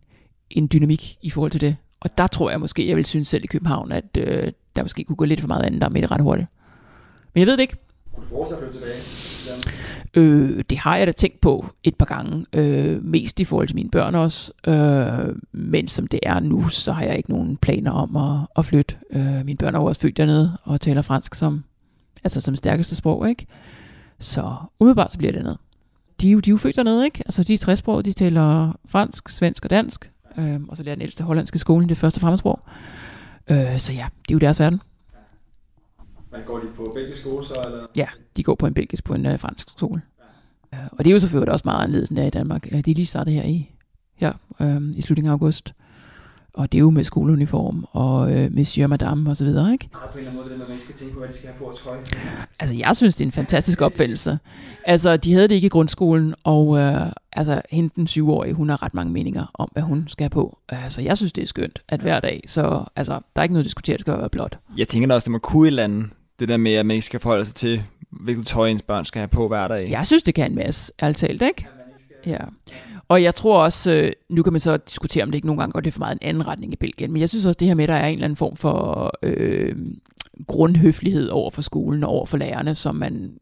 en 0.51 0.69
dynamik 0.73 1.17
i 1.23 1.31
forhold 1.31 1.51
til 1.51 1.61
det. 1.61 1.77
Og 2.01 2.19
der 2.19 2.27
tror 2.27 2.51
jeg 2.51 2.61
måske, 2.61 2.89
jeg 2.89 2.97
vil 2.97 3.07
synes 3.07 3.29
selv 3.29 3.45
i 3.45 3.47
København, 3.47 3.93
at 3.93 4.17
øh, 4.19 4.53
der 4.77 4.83
måske 4.83 5.05
kunne 5.05 5.17
gå 5.17 5.25
lidt 5.25 5.41
for 5.41 5.49
meget 5.49 5.63
andet 5.63 5.81
der 5.81 5.89
med 5.89 6.03
det 6.03 6.11
ret 6.11 6.21
hurtigt. 6.21 6.49
Men 7.35 7.41
jeg 7.41 7.47
ved 7.47 7.53
det 7.53 7.63
ikke. 7.63 7.77
Kunne 8.21 8.31
du 8.31 8.37
fortsætte 8.37 8.67
at 8.67 8.73
flytte 8.73 8.87
tilbage? 8.87 9.01
Øh, 10.15 10.65
det 10.71 10.79
har 10.79 10.97
jeg 10.97 11.07
da 11.07 11.13
tænkt 11.13 11.41
på 11.41 11.67
et 11.85 11.97
par 11.97 12.07
gange, 12.07 12.47
øh, 12.53 13.05
mest 13.05 13.41
i 13.41 13.45
forhold 13.45 13.67
til 13.67 13.77
mine 13.77 13.91
børn 13.91 14.15
også. 14.15 14.53
Øh, 14.69 15.35
men 15.53 15.89
som 15.89 16.07
det 16.07 16.21
er 16.23 16.41
nu, 16.41 16.69
så 16.69 16.93
har 16.93 17.03
jeg 17.03 17.17
ikke 17.17 17.31
nogen 17.31 17.57
planer 17.57 17.91
om 17.91 18.17
at, 18.17 18.47
at 18.57 18.65
flytte. 18.65 18.97
Øh, 19.11 19.45
mine 19.45 19.57
børn 19.57 19.75
er 19.75 19.79
jo 19.79 19.85
også 19.85 20.01
født 20.01 20.17
dernede 20.17 20.59
og 20.65 20.81
taler 20.81 21.03
fransk 21.03 21.35
som, 21.35 21.65
altså 22.25 22.41
som 22.41 22.57
stærkeste 22.57 22.97
sprog, 22.97 23.29
ikke? 23.29 23.47
Så 24.19 24.55
umiddelbart 24.81 25.13
så 25.13 25.19
bliver 25.19 25.33
det 25.33 25.43
noget. 25.43 25.59
De, 26.21 26.29
er 26.29 26.33
jo, 26.33 26.41
de 26.41 26.51
er 26.51 26.53
jo 26.53 26.57
født 26.57 26.77
dernede, 26.77 27.05
ikke? 27.05 27.23
Altså 27.27 27.43
de 27.43 27.55
er 27.55 27.59
træsprog, 27.59 28.05
de 28.05 28.13
taler 28.13 28.73
fransk, 28.87 29.29
svensk 29.29 29.65
og 29.65 29.71
dansk. 29.71 30.11
Øh, 30.39 30.61
og 30.69 30.77
så 30.77 30.83
lærer 30.83 30.97
den 30.97 31.03
ældste 31.03 31.25
hollandske 31.25 31.59
skole 31.59 31.89
det 31.89 31.97
første 31.97 32.21
fremmedsprog. 32.21 32.61
Øh, 33.51 33.79
så 33.79 33.93
ja, 33.93 34.07
det 34.29 34.31
er 34.31 34.35
jo 34.35 34.39
deres 34.39 34.61
verden. 34.61 34.81
Men 36.33 36.41
går 36.47 36.59
de 36.59 36.67
på 36.77 36.93
belgisk 36.95 37.19
skole 37.19 37.47
så? 37.47 37.55
Eller? 37.67 37.87
Ja, 37.97 38.07
de 38.37 38.43
går 38.43 38.55
på 38.55 38.67
en 38.67 38.75
belgisk 38.75 39.05
på 39.05 39.15
en 39.15 39.27
øh, 39.27 39.39
fransk 39.39 39.71
skole. 39.71 40.03
Ja. 40.73 40.79
Og 40.93 40.99
det 41.05 41.11
er 41.11 41.13
jo 41.15 41.21
selvfølgelig 41.21 41.53
også 41.53 41.63
meget 41.65 41.83
anderledes 41.83 42.09
end 42.09 42.17
der 42.19 42.25
i 42.27 42.31
Danmark. 42.31 42.67
Øh, 42.73 42.85
De 42.85 42.91
er 42.91 42.95
lige 42.95 43.07
startet 43.07 43.35
her 43.35 43.43
i, 43.43 43.71
her, 44.17 44.33
øh, 44.61 44.83
i 44.97 45.03
slutningen 45.03 45.29
af 45.29 45.33
august. 45.33 45.75
Og 46.55 46.73
det 46.73 46.79
er 46.79 46.81
jo 46.81 46.91
med 46.91 47.05
skoleuniform 47.05 47.87
og 47.93 48.33
øh, 48.33 48.55
monsieur 48.55 48.85
og 48.85 48.91
madame 48.91 49.31
og 49.31 49.37
så 49.37 49.45
videre, 49.45 49.73
ikke? 49.73 49.89
Har 49.93 50.09
på 50.13 50.13
en 50.13 50.19
eller 50.19 50.31
anden 50.31 50.49
måde 50.49 50.61
det 50.61 50.69
man 50.69 50.79
skal 50.79 50.95
tænke 50.95 51.13
på, 51.15 51.19
hvad 51.19 51.29
de 51.29 51.35
skal 51.35 51.49
have 51.49 51.59
på 51.59 51.67
at 51.67 51.77
tøj. 51.85 51.97
Altså, 52.61 52.75
jeg 52.75 52.97
synes, 52.97 53.17
det 53.17 53.25
er 53.25 53.29
en 53.29 53.33
fantastisk 53.33 53.81
opfindelse. 53.81 54.39
Altså, 54.85 55.17
de 55.17 55.33
havde 55.35 55.49
det 55.49 55.55
ikke 55.55 55.67
i 55.67 55.69
grundskolen, 55.69 56.35
og 56.45 56.79
øh, 56.79 57.07
altså, 57.33 57.63
hende 57.71 57.91
den 57.97 58.07
syvårige, 58.07 58.55
hun 58.55 58.69
har 58.69 58.83
ret 58.83 58.95
mange 58.95 59.13
meninger 59.13 59.51
om, 59.55 59.69
hvad 59.73 59.83
hun 59.83 60.05
skal 60.09 60.25
have 60.25 60.31
på. 60.31 60.59
Øh, 60.73 60.79
så 60.91 61.03
jeg 61.03 61.17
synes, 61.17 61.33
det 61.33 61.43
er 61.43 61.47
skønt, 61.47 61.83
at 61.89 62.01
hver 62.01 62.21
dag, 62.21 62.43
så 62.47 62.85
altså, 62.97 63.13
der 63.13 63.41
er 63.41 63.43
ikke 63.43 63.53
noget 63.53 63.65
at 63.65 63.67
diskutere, 63.67 63.95
det 63.95 64.01
skal 64.01 64.19
være 64.19 64.29
blot. 64.29 64.59
Jeg 64.77 64.89
tænker 64.89 65.09
da 65.09 65.15
også, 65.15 65.25
det 65.25 65.33
må 65.33 65.39
kunne 65.39 65.67
et 65.67 65.71
eller 65.71 65.85
andet. 65.85 66.07
Det 66.41 66.49
der 66.49 66.57
med, 66.57 66.75
at 66.75 66.87
man 66.87 66.95
ikke 66.95 67.07
skal 67.07 67.21
forholde 67.21 67.45
sig 67.45 67.55
til, 67.55 67.83
hvilket 68.11 68.47
tøj 68.47 68.69
ens 68.69 68.83
børn 68.83 69.05
skal 69.05 69.19
have 69.19 69.29
på 69.29 69.49
hver 69.49 69.69
dag. 69.69 69.91
Jeg 69.91 70.07
synes, 70.07 70.23
det 70.23 70.35
kan 70.35 70.51
en 70.51 70.55
masse, 70.55 70.93
ærligt 71.03 71.19
talt, 71.19 71.43
ikke? 71.43 71.67
Ja. 72.27 72.39
Og 73.09 73.23
jeg 73.23 73.35
tror 73.35 73.63
også, 73.65 73.93
øh, 73.93 74.13
nu 74.29 74.43
kan 74.43 74.53
man 74.53 74.61
så 74.61 74.77
diskutere, 74.77 75.23
om 75.23 75.31
det 75.31 75.35
ikke 75.35 75.47
nogle 75.47 75.63
gange 75.63 75.73
går 75.73 75.81
det 75.81 75.93
for 75.93 75.99
meget 75.99 76.13
en 76.13 76.29
anden 76.29 76.47
retning 76.47 76.73
i 76.73 76.77
Belgien, 76.77 77.13
men 77.13 77.21
jeg 77.21 77.29
synes 77.29 77.47
også, 77.47 77.59
det 77.59 77.69
her 77.69 77.75
med, 77.75 77.85
at 77.85 77.89
der 77.89 77.95
er 77.95 78.07
en 78.07 78.13
eller 78.13 78.25
anden 78.25 78.37
form 78.37 78.57
for 78.57 79.13
øh, 79.23 79.77
grundhøflighed 80.47 81.29
over 81.29 81.51
for 81.51 81.63
skolen 81.63 82.05
og 82.05 82.11
over 82.11 82.27
for 82.27 82.37
lærerne, 82.37 82.75
som 82.75 82.95
man, 82.95 83.33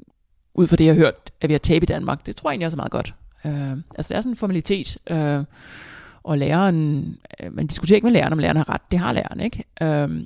ud 0.55 0.67
fra 0.67 0.77
det, 0.77 0.85
jeg 0.85 0.95
har 0.95 0.99
hørt, 0.99 1.31
at 1.41 1.49
vi 1.49 1.55
har 1.55 1.59
tabt 1.59 1.83
i 1.83 1.87
Danmark, 1.87 2.27
det 2.27 2.37
tror 2.37 2.51
jeg 2.51 2.53
egentlig 2.53 2.67
også 2.67 2.77
er 2.77 2.77
meget 2.77 2.93
godt. 2.93 3.15
Øh, 3.45 3.71
altså, 3.71 4.09
det 4.09 4.17
er 4.17 4.21
sådan 4.21 4.33
en 4.33 4.37
formalitet, 4.37 4.99
øh, 5.11 5.45
og 6.23 6.39
læreren, 6.39 7.17
øh, 7.41 7.55
man 7.55 7.67
diskuterer 7.67 7.97
ikke 7.97 8.07
med 8.07 8.13
læreren, 8.13 8.33
om 8.33 8.39
læreren 8.39 8.57
har 8.57 8.69
ret, 8.69 8.91
det 8.91 8.99
har 8.99 9.13
læreren, 9.13 9.41
ikke? 9.41 9.65
Øh, 9.83 10.23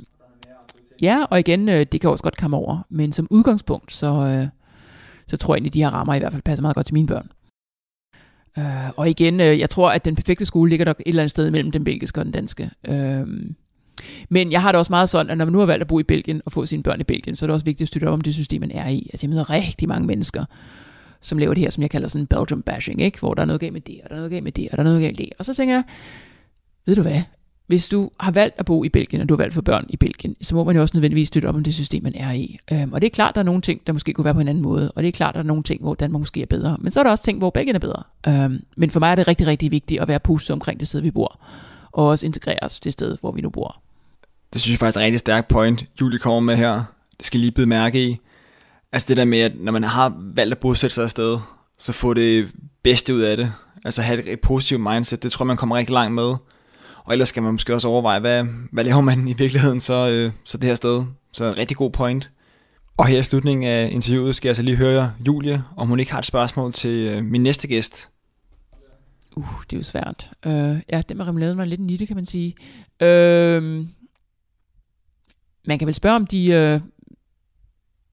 ja, 1.03 1.24
og 1.30 1.40
igen, 1.40 1.68
øh, 1.68 1.86
det 1.93 2.01
kan 2.01 2.11
også 2.11 2.24
godt 2.24 2.36
komme 2.36 2.57
over, 2.57 2.86
men 2.88 3.12
som 3.12 3.26
udgangspunkt, 3.30 3.93
så, 3.93 4.07
øh, 4.07 4.49
så 5.26 5.36
tror 5.36 5.55
jeg 5.55 5.57
egentlig, 5.59 5.74
de 5.74 5.82
her 5.82 5.90
rammer 5.90 6.14
i 6.14 6.18
hvert 6.18 6.32
fald 6.32 6.43
passer 6.43 6.62
meget 6.62 6.74
godt 6.74 6.86
til 6.86 6.95
mine 6.95 7.07
børn. 7.07 7.28
Uh, 8.57 8.90
og 8.97 9.11
igen, 9.11 9.40
øh, 9.40 9.59
jeg 9.59 9.70
tror, 9.70 9.90
at 9.90 10.05
den 10.05 10.14
perfekte 10.14 10.45
skole 10.45 10.70
ligger 10.70 10.84
der 10.84 10.90
et 10.93 11.03
eller 11.07 11.22
andet 11.22 11.30
sted 11.30 11.51
mellem 11.51 11.70
den 11.70 11.84
belgiske 11.84 12.20
og 12.20 12.24
den 12.24 12.32
danske. 12.32 12.70
Uh, 12.88 13.28
men 14.28 14.53
jeg 14.53 14.62
har 14.62 14.72
det 14.72 14.78
også 14.78 14.93
meget 14.93 15.09
sådan, 15.09 15.30
at 15.30 15.38
når 15.38 15.45
man 15.45 15.53
nu 15.53 15.59
har 15.59 15.66
valgt 15.66 15.80
at 15.80 15.88
bo 15.88 15.99
i 15.99 16.03
Belgien 16.03 16.43
og 16.45 16.53
få 16.53 16.66
sine 16.66 16.82
børn 16.82 17.01
i 17.01 17.05
Belgien, 17.05 17.36
så 17.36 17.45
er 17.45 17.47
det 17.47 17.55
også 17.55 17.64
vigtigt 17.64 17.82
at 17.82 17.88
støtte 17.88 18.07
op 18.07 18.12
om 18.12 18.20
det 18.20 18.34
system, 18.34 18.61
man 18.61 18.70
er 18.70 18.88
i. 18.88 19.11
Altså 19.12 19.26
jeg 19.26 19.30
møder 19.30 19.51
rigtig 19.51 19.88
mange 19.88 20.07
mennesker, 20.07 20.45
som 21.20 21.38
laver 21.38 21.55
det 21.55 21.62
her, 21.62 21.70
som 21.70 21.82
jeg 21.82 21.90
kalder 21.90 22.09
sådan 22.09 22.26
Belgium 22.26 22.62
bashing, 22.62 23.01
ikke? 23.01 23.18
hvor 23.18 23.34
der 23.34 23.43
er 23.43 23.47
noget 23.47 23.61
galt 23.61 23.72
med 23.72 23.80
det, 23.80 24.01
og 24.05 24.11
der 24.11 24.14
er 24.14 24.18
noget 24.18 24.30
galt 24.30 24.45
med 24.45 24.53
det, 24.53 24.68
og 24.70 24.76
der 24.76 24.82
er 24.82 24.84
noget 24.84 25.03
galt 25.03 25.18
med 25.18 25.26
det. 25.26 25.32
Og 25.38 25.45
så 25.45 25.55
tænker 25.55 25.74
jeg, 25.74 25.84
ved 26.86 26.97
du 26.97 27.03
hvad, 27.03 27.22
hvis 27.66 27.88
du 27.88 28.10
har 28.20 28.30
valgt 28.30 28.54
at 28.58 28.64
bo 28.64 28.84
i 28.84 28.88
Belgien, 28.88 29.22
og 29.22 29.28
du 29.28 29.34
har 29.34 29.36
valgt 29.36 29.54
for 29.54 29.62
børn 29.62 29.86
i 29.88 29.96
Belgien, 29.96 30.36
så 30.42 30.54
må 30.54 30.64
man 30.64 30.76
jo 30.76 30.82
også 30.82 30.96
nødvendigvis 30.96 31.28
støtte 31.28 31.46
op 31.46 31.54
om 31.54 31.64
det 31.64 31.74
system, 31.74 32.02
man 32.02 32.14
er 32.14 32.32
i. 32.32 32.58
Øhm, 32.72 32.92
og 32.92 33.00
det 33.00 33.06
er 33.06 33.10
klart, 33.10 33.34
der 33.34 33.40
er 33.40 33.44
nogle 33.44 33.60
ting, 33.60 33.86
der 33.86 33.92
måske 33.92 34.12
kunne 34.12 34.24
være 34.24 34.34
på 34.34 34.40
en 34.40 34.48
anden 34.48 34.62
måde, 34.62 34.92
og 34.92 35.02
det 35.02 35.08
er 35.08 35.12
klart, 35.12 35.34
der 35.34 35.40
er 35.40 35.44
nogle 35.44 35.62
ting, 35.62 35.82
hvor 35.82 35.94
Danmark 35.94 36.20
måske 36.20 36.42
er 36.42 36.46
bedre. 36.46 36.76
Men 36.80 36.92
så 36.92 37.00
er 37.00 37.04
der 37.04 37.10
også 37.10 37.24
ting, 37.24 37.38
hvor 37.38 37.50
Belgien 37.50 37.74
er 37.74 37.80
bedre. 37.80 38.02
Øhm, 38.28 38.64
men 38.76 38.90
for 38.90 39.00
mig 39.00 39.10
er 39.10 39.14
det 39.14 39.28
rigtig, 39.28 39.46
rigtig 39.46 39.70
vigtigt 39.70 40.00
at 40.00 40.08
være 40.08 40.20
positiv 40.20 40.52
omkring 40.52 40.80
det 40.80 40.88
sted, 40.88 41.00
vi 41.00 41.10
bor, 41.10 41.40
og 41.92 42.06
også 42.06 42.26
integrere 42.26 42.58
os 42.62 42.80
det 42.80 42.92
sted, 42.92 43.16
hvor 43.20 43.32
vi 43.32 43.40
nu 43.40 43.50
bor. 43.50 43.80
Det 44.52 44.60
synes 44.60 44.72
jeg 44.72 44.78
faktisk 44.78 44.96
er 44.96 45.00
et 45.00 45.04
rigtig 45.04 45.20
stærkt 45.20 45.48
point, 45.48 45.84
Julie 46.00 46.18
kommer 46.18 46.40
med 46.40 46.56
her. 46.56 46.84
Det 47.16 47.26
skal 47.26 47.40
lige 47.40 47.52
blive 47.52 47.66
mærke 47.66 48.08
i. 48.08 48.18
Altså 48.92 49.08
det 49.08 49.16
der 49.16 49.24
med, 49.24 49.38
at 49.38 49.52
når 49.60 49.72
man 49.72 49.84
har 49.84 50.14
valgt 50.18 50.52
at 50.52 50.58
bosætte 50.58 50.94
sig 50.94 51.04
afsted, 51.04 51.38
så 51.78 51.92
få 51.92 52.14
det 52.14 52.52
bedste 52.82 53.14
ud 53.14 53.20
af 53.20 53.36
det. 53.36 53.52
Altså 53.84 54.02
have 54.02 54.26
et 54.26 54.40
positivt 54.40 54.80
mindset, 54.80 55.22
det 55.22 55.32
tror 55.32 55.44
jeg, 55.44 55.46
man 55.46 55.56
kommer 55.56 55.76
rigtig 55.76 55.92
langt 55.92 56.14
med. 56.14 56.34
Og 57.05 57.12
ellers 57.12 57.28
skal 57.28 57.42
man 57.42 57.53
måske 57.53 57.74
også 57.74 57.88
overveje, 57.88 58.20
hvad, 58.20 58.44
hvad 58.72 58.84
laver 58.84 59.00
man 59.00 59.28
i 59.28 59.32
virkeligheden 59.32 59.80
så, 59.80 60.11
øh, 60.11 60.32
så 60.44 60.59
det 60.59 60.68
her 60.68 60.74
sted. 60.74 61.05
Så 61.32 61.44
en 61.44 61.57
rigtig 61.57 61.76
god 61.76 61.90
point. 61.90 62.30
Og 62.96 63.07
her 63.07 63.18
i 63.18 63.22
slutningen 63.22 63.66
af 63.66 63.88
interviewet 63.92 64.36
skal 64.36 64.48
jeg 64.48 64.57
så 64.57 64.62
lige 64.62 64.76
høre 64.76 65.12
Julie, 65.26 65.64
om 65.76 65.88
hun 65.88 66.00
ikke 66.00 66.12
har 66.12 66.18
et 66.18 66.26
spørgsmål 66.26 66.72
til 66.72 66.90
øh, 66.90 67.24
min 67.24 67.42
næste 67.42 67.68
gæst. 67.68 68.09
Uh, 69.36 69.62
det 69.70 69.76
er 69.76 69.80
jo 69.80 69.84
svært. 69.84 70.30
Uh, 70.46 70.53
ja, 70.92 71.03
det 71.09 71.16
med 71.16 71.26
remouladen 71.26 71.59
var 71.59 71.64
lidt 71.64 71.80
en 71.80 71.86
nitte, 71.86 72.07
kan 72.07 72.16
man 72.16 72.26
sige. 72.26 72.55
Uh, 73.00 73.86
man 75.64 75.78
kan 75.78 75.86
vel 75.86 75.94
spørge, 75.94 76.16
om 76.16 76.26
de 76.26 76.48
uh, 76.48 76.92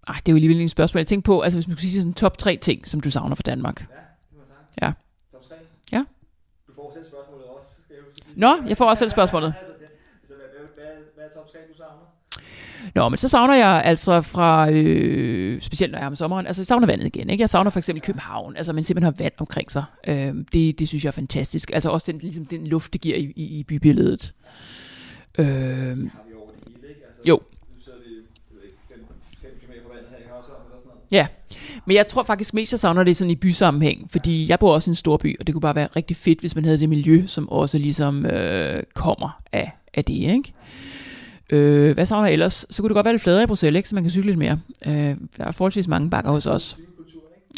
Ej, 0.09 0.15
det 0.25 0.27
er 0.27 0.31
jo 0.31 0.35
alligevel 0.35 0.61
en 0.61 0.69
spørgsmål. 0.69 0.99
Jeg 0.99 1.07
tænker 1.07 1.25
på, 1.25 1.41
altså 1.41 1.57
hvis 1.57 1.67
man 1.67 1.77
skulle 1.77 1.89
sige 1.89 2.01
sådan 2.01 2.13
top 2.13 2.37
tre 2.37 2.57
ting, 2.57 2.87
som 2.87 2.99
du 2.99 3.11
savner 3.11 3.35
fra 3.35 3.43
Danmark. 3.45 3.87
Ja. 4.81 4.91
Top 5.31 5.43
3? 5.49 5.55
Ja. 5.91 6.03
Får 6.79 6.91
selv 6.93 7.05
spørgsmålet 7.13 7.45
også, 7.55 7.67
skal 7.85 7.93
jeg 7.95 8.03
huske. 8.09 8.25
Nå, 8.35 8.51
jeg 8.69 8.77
får 8.77 8.85
også 8.85 8.99
selv 8.99 9.09
spørgsmålet. 9.11 9.53
Altså, 9.59 9.73
det- 9.79 9.89
altså, 10.21 10.33
hvad, 10.35 10.85
hvad, 10.85 10.93
hvad, 11.15 11.25
er 11.25 11.29
top 11.33 11.51
3, 11.51 11.57
du 11.71 11.77
savner? 11.77 12.05
Nå, 12.95 13.09
men 13.09 13.17
så 13.17 13.27
savner 13.27 13.55
jeg 13.55 13.81
altså 13.85 14.21
fra, 14.21 14.71
øh, 14.71 15.61
specielt 15.61 15.91
når 15.91 15.99
jeg 15.99 16.03
er 16.03 16.07
om 16.07 16.15
sommeren, 16.15 16.47
altså 16.47 16.61
jeg 16.61 16.67
savner 16.67 16.87
vandet 16.87 17.05
igen. 17.07 17.29
Ikke? 17.29 17.41
Jeg 17.41 17.49
savner 17.49 17.71
for 17.71 17.79
eksempel 17.79 18.01
København, 18.01 18.57
altså 18.57 18.73
man 18.73 18.83
simpelthen 18.83 19.13
har 19.13 19.23
vand 19.23 19.33
omkring 19.37 19.71
sig. 19.71 19.83
Øh, 20.07 20.33
det, 20.53 20.79
det 20.79 20.87
synes 20.87 21.03
jeg 21.03 21.09
er 21.09 21.11
fantastisk. 21.11 21.71
Altså 21.73 21.89
også 21.89 22.11
den, 22.11 22.19
ligesom, 22.19 22.45
den 22.45 22.67
luft, 22.67 22.93
det 22.93 23.01
giver 23.01 23.17
i, 23.17 23.33
i, 23.35 23.59
i 23.59 23.63
bybilledet. 23.63 24.33
Øh, 25.39 25.45
Har 25.45 25.95
vi 25.95 26.33
over 26.37 26.49
det 26.51 26.73
hele, 26.75 26.89
ikke? 26.89 27.01
Altså, 27.07 27.21
Jo. 27.25 27.41
Nu 27.75 27.81
sidder 27.83 27.97
vi, 27.99 28.13
jeg 28.51 28.55
ved 28.55 28.63
ikke, 28.63 28.77
5 29.41 29.49
km 29.61 29.71
fra 29.87 29.93
vandet 29.95 30.09
her 30.11 30.17
i 30.17 30.27
Hørsholm 30.29 30.61
eller 30.65 30.77
sådan 30.77 30.87
noget. 30.87 31.01
ja, 31.11 31.27
men 31.85 31.95
jeg 31.95 32.07
tror 32.07 32.23
faktisk 32.23 32.53
mest, 32.53 32.73
jeg 32.73 32.79
savner 32.79 33.03
det 33.03 33.17
sådan 33.17 33.31
i 33.31 33.35
bysammenhæng, 33.35 34.11
fordi 34.11 34.49
jeg 34.49 34.59
bor 34.59 34.73
også 34.73 34.89
i 34.89 34.91
en 34.91 34.95
stor 34.95 35.17
by, 35.17 35.39
og 35.39 35.47
det 35.47 35.55
kunne 35.55 35.61
bare 35.61 35.75
være 35.75 35.87
rigtig 35.95 36.17
fedt, 36.17 36.39
hvis 36.39 36.55
man 36.55 36.65
havde 36.65 36.79
det 36.79 36.89
miljø, 36.89 37.23
som 37.27 37.49
også 37.49 37.77
ligesom 37.77 38.25
øh, 38.25 38.83
kommer 38.93 39.41
af, 39.51 39.71
af 39.93 40.05
det, 40.05 40.13
ikke? 40.13 40.53
Øh, 41.49 41.93
hvad 41.93 42.05
savner 42.05 42.25
jeg 42.25 42.33
ellers? 42.33 42.65
Så 42.69 42.81
kunne 42.81 42.89
det 42.89 42.95
godt 42.95 43.05
være 43.05 43.13
lidt 43.13 43.23
fladere 43.23 43.43
i 43.43 43.45
Bruxelles, 43.45 43.77
ikke? 43.77 43.89
så 43.89 43.95
man 43.95 44.03
kan 44.03 44.11
cykle 44.11 44.27
lidt 44.27 44.37
mere. 44.37 44.59
Øh, 44.85 45.15
der 45.37 45.43
er 45.45 45.51
forholdsvis 45.51 45.87
mange 45.87 46.09
bakker 46.09 46.31
hos 46.31 46.47
os. 46.47 46.77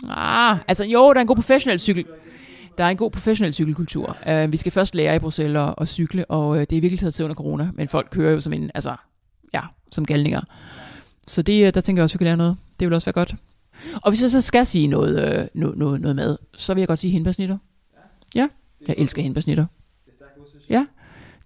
Ah, 0.09 0.57
altså 0.67 0.83
jo, 0.83 1.09
der 1.09 1.15
er 1.15 1.21
en 1.21 1.27
god 1.27 1.35
professionel 1.35 1.79
cykel. 1.79 2.05
Der 2.77 2.83
er 2.83 2.89
en 2.89 2.97
god 2.97 3.11
professionel 3.11 3.53
cykelkultur. 3.53 4.17
Uh, 4.27 4.51
vi 4.51 4.57
skal 4.57 4.71
først 4.71 4.95
lære 4.95 5.15
i 5.15 5.19
Bruxelles 5.19 5.57
at, 5.57 5.73
at 5.77 5.87
cykle, 5.87 6.25
og 6.25 6.49
uh, 6.49 6.57
det 6.57 6.71
er 6.71 6.81
virkelig 6.81 6.99
taget 6.99 7.13
til 7.13 7.25
under 7.25 7.35
corona, 7.35 7.69
men 7.73 7.87
folk 7.87 8.07
kører 8.11 8.33
jo 8.33 8.39
som 8.39 8.53
en, 8.53 8.71
altså, 8.73 8.95
ja, 9.53 9.61
som 9.91 10.05
galninger. 10.05 10.41
Så 11.27 11.41
det, 11.41 11.67
uh, 11.67 11.73
der 11.73 11.81
tænker 11.81 12.01
jeg 12.01 12.03
også, 12.03 12.15
at 12.15 12.19
vi 12.19 12.23
kan 12.23 12.25
lære 12.25 12.37
noget. 12.37 12.57
Det 12.79 12.87
vil 12.87 12.95
også 12.95 13.05
være 13.05 13.13
godt. 13.13 13.35
Og 14.01 14.11
hvis 14.11 14.21
jeg 14.21 14.31
så 14.31 14.41
skal 14.41 14.65
sige 14.65 14.87
noget, 14.87 15.39
øh, 15.39 15.47
noget, 15.53 15.77
noget, 15.77 16.01
noget 16.01 16.15
mad, 16.15 16.37
så 16.57 16.73
vil 16.73 16.81
jeg 16.81 16.87
godt 16.87 16.99
sige 16.99 17.11
hindbærsnitter. 17.11 17.57
Ja, 18.35 18.47
jeg 18.87 18.95
elsker 18.97 19.21
hindbærsnitter. 19.21 19.65
Ja, 20.69 20.85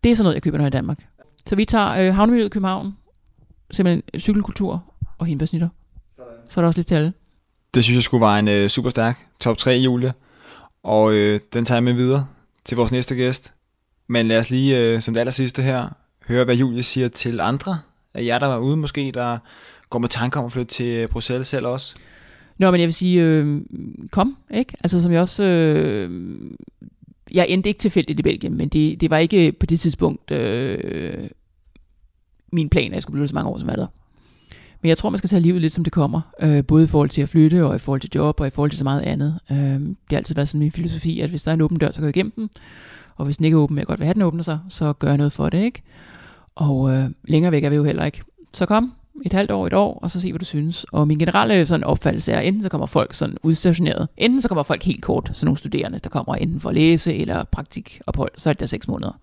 det 0.03 0.11
er 0.11 0.15
sådan 0.15 0.23
noget, 0.23 0.35
jeg 0.35 0.43
køber, 0.43 0.57
når 0.57 0.63
jeg 0.63 0.67
er 0.67 0.75
i 0.75 0.77
Danmark. 0.77 1.07
Så 1.47 1.55
vi 1.55 1.65
tager 1.65 1.89
øh, 1.89 2.15
havnemiljøet 2.15 2.49
i 2.49 2.49
København, 2.49 2.97
simpelthen 3.71 4.19
cykelkultur 4.19 4.83
og 5.17 5.25
hindbærsnitter. 5.25 5.69
Så 6.49 6.59
er 6.59 6.61
der 6.61 6.67
også 6.67 6.79
lidt 6.79 6.87
til 6.87 6.95
alle. 6.95 7.13
Det 7.73 7.83
synes 7.83 7.95
jeg 7.95 8.03
skulle 8.03 8.21
var 8.21 8.39
en 8.39 8.47
øh, 8.47 8.69
super 8.69 8.89
stærk 8.89 9.25
top 9.39 9.57
3, 9.57 9.71
Julie. 9.71 10.13
Og 10.83 11.13
øh, 11.13 11.39
den 11.53 11.65
tager 11.65 11.75
jeg 11.75 11.83
med 11.83 11.93
videre 11.93 12.27
til 12.65 12.77
vores 12.77 12.91
næste 12.91 13.15
gæst. 13.15 13.53
Men 14.07 14.27
lad 14.27 14.39
os 14.39 14.49
lige 14.49 14.77
øh, 14.77 15.01
som 15.01 15.13
det 15.13 15.19
aller 15.19 15.31
sidste 15.31 15.61
her 15.61 15.89
høre, 16.27 16.45
hvad 16.45 16.55
Julie 16.55 16.83
siger 16.83 17.07
til 17.07 17.39
andre 17.39 17.79
af 18.13 18.25
jer, 18.25 18.39
der 18.39 18.47
var 18.47 18.57
ude 18.57 18.77
måske, 18.77 19.11
der 19.13 19.37
går 19.89 19.99
med 19.99 20.09
tanker 20.09 20.39
om 20.39 20.45
at 20.45 20.51
flytte 20.51 20.73
til 20.73 21.07
Bruxelles 21.07 21.47
selv 21.47 21.67
også. 21.67 21.95
Nå, 22.57 22.71
men 22.71 22.79
jeg 22.79 22.87
vil 22.87 22.93
sige, 22.93 23.23
øh, 23.23 23.61
kom, 24.11 24.37
ikke? 24.53 24.73
Altså 24.83 25.01
som 25.01 25.11
jeg 25.11 25.21
også... 25.21 25.43
Øh, 25.43 26.11
jeg 27.33 27.45
endte 27.49 27.69
ikke 27.69 27.79
tilfældigt 27.79 28.19
i 28.19 28.23
Belgien, 28.23 28.57
men 28.57 28.69
det, 28.69 29.01
det 29.01 29.09
var 29.09 29.17
ikke 29.17 29.51
på 29.51 29.65
det 29.65 29.79
tidspunkt 29.79 30.31
øh, 30.31 31.29
min 32.51 32.69
plan, 32.69 32.91
at 32.91 32.93
jeg 32.93 33.01
skulle 33.01 33.15
blive 33.15 33.27
så 33.27 33.35
mange 33.35 33.49
år 33.49 33.57
som 33.57 33.69
er 33.69 33.75
der. 33.75 33.87
Men 34.81 34.89
jeg 34.89 34.97
tror, 34.97 35.09
man 35.09 35.17
skal 35.17 35.29
tage 35.29 35.39
livet 35.39 35.61
lidt, 35.61 35.73
som 35.73 35.83
det 35.83 35.93
kommer. 35.93 36.21
Øh, 36.41 36.65
både 36.65 36.83
i 36.83 36.87
forhold 36.87 37.09
til 37.09 37.21
at 37.21 37.29
flytte, 37.29 37.65
og 37.65 37.75
i 37.75 37.79
forhold 37.79 38.01
til 38.01 38.09
job, 38.15 38.39
og 38.39 38.47
i 38.47 38.49
forhold 38.49 38.71
til 38.71 38.77
så 38.77 38.83
meget 38.83 39.01
andet. 39.01 39.39
Øh, 39.51 39.57
det 39.57 39.95
har 40.09 40.17
altid 40.17 40.35
været 40.35 40.47
sådan 40.47 40.59
min 40.59 40.71
filosofi, 40.71 41.19
at 41.19 41.29
hvis 41.29 41.43
der 41.43 41.51
er 41.51 41.55
en 41.55 41.61
åben 41.61 41.77
dør, 41.77 41.91
så 41.91 42.01
går 42.01 42.07
jeg 42.07 42.17
igennem 42.17 42.33
den. 42.35 42.49
Og 43.15 43.25
hvis 43.25 43.37
den 43.37 43.45
ikke 43.45 43.55
er 43.55 43.59
åben, 43.59 43.77
jeg 43.77 43.85
godt 43.85 43.99
vil 43.99 44.05
have, 44.05 44.13
den 44.13 44.21
åbner 44.21 44.43
sig, 44.43 44.59
så 44.69 44.93
gør 44.93 45.07
jeg 45.07 45.17
noget 45.17 45.31
for 45.31 45.49
det, 45.49 45.63
ikke? 45.63 45.81
Og 46.55 46.91
øh, 46.91 47.09
længere 47.27 47.51
væk 47.51 47.63
er 47.63 47.69
vi 47.69 47.75
jo 47.75 47.83
heller 47.83 48.05
ikke. 48.05 48.21
Så 48.53 48.65
kom, 48.65 48.93
et 49.25 49.33
halvt 49.33 49.51
år, 49.51 49.67
et 49.67 49.73
år, 49.73 49.99
og 50.01 50.11
så 50.11 50.21
se, 50.21 50.31
hvad 50.31 50.39
du 50.39 50.45
synes. 50.45 50.85
Og 50.91 51.07
min 51.07 51.19
generelle 51.19 51.65
sådan 51.65 51.83
opfattelse 51.83 52.31
er, 52.31 52.39
enten 52.39 52.63
så 52.63 52.69
kommer 52.69 52.85
folk 52.85 53.13
sådan 53.13 53.37
udstationeret, 53.43 54.07
enten 54.17 54.41
så 54.41 54.47
kommer 54.47 54.63
folk 54.63 54.83
helt 54.83 55.03
kort, 55.03 55.29
sådan 55.33 55.45
nogle 55.45 55.57
studerende, 55.57 55.99
der 56.03 56.09
kommer 56.09 56.35
enten 56.35 56.59
for 56.59 56.69
at 56.69 56.75
læse 56.75 57.15
eller 57.15 57.43
praktikophold, 57.43 58.31
så 58.37 58.49
er 58.49 58.53
det 58.53 58.59
der 58.59 58.65
seks 58.65 58.87
måneder. 58.87 59.19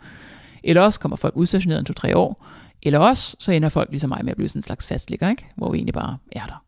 Eller 0.65 0.83
også 0.83 1.01
kommer 1.01 1.17
folk 1.17 1.37
udstationeret 1.37 1.79
en 1.79 1.85
to-tre 1.85 2.17
år, 2.17 2.47
eller 2.83 2.99
også 2.99 3.37
så 3.39 3.53
ender 3.53 3.69
folk 3.69 3.91
ligesom 3.91 4.09
mig 4.09 4.21
med 4.23 4.31
at 4.31 4.37
blive 4.37 4.49
sådan 4.49 4.59
en 4.59 4.63
slags 4.63 4.87
fastligger, 4.87 5.31
ikke? 5.31 5.47
hvor 5.57 5.73
vi 5.73 5.79
egentlig 5.79 5.95
bare 5.95 6.19
er 6.33 6.47
der. 6.47 6.63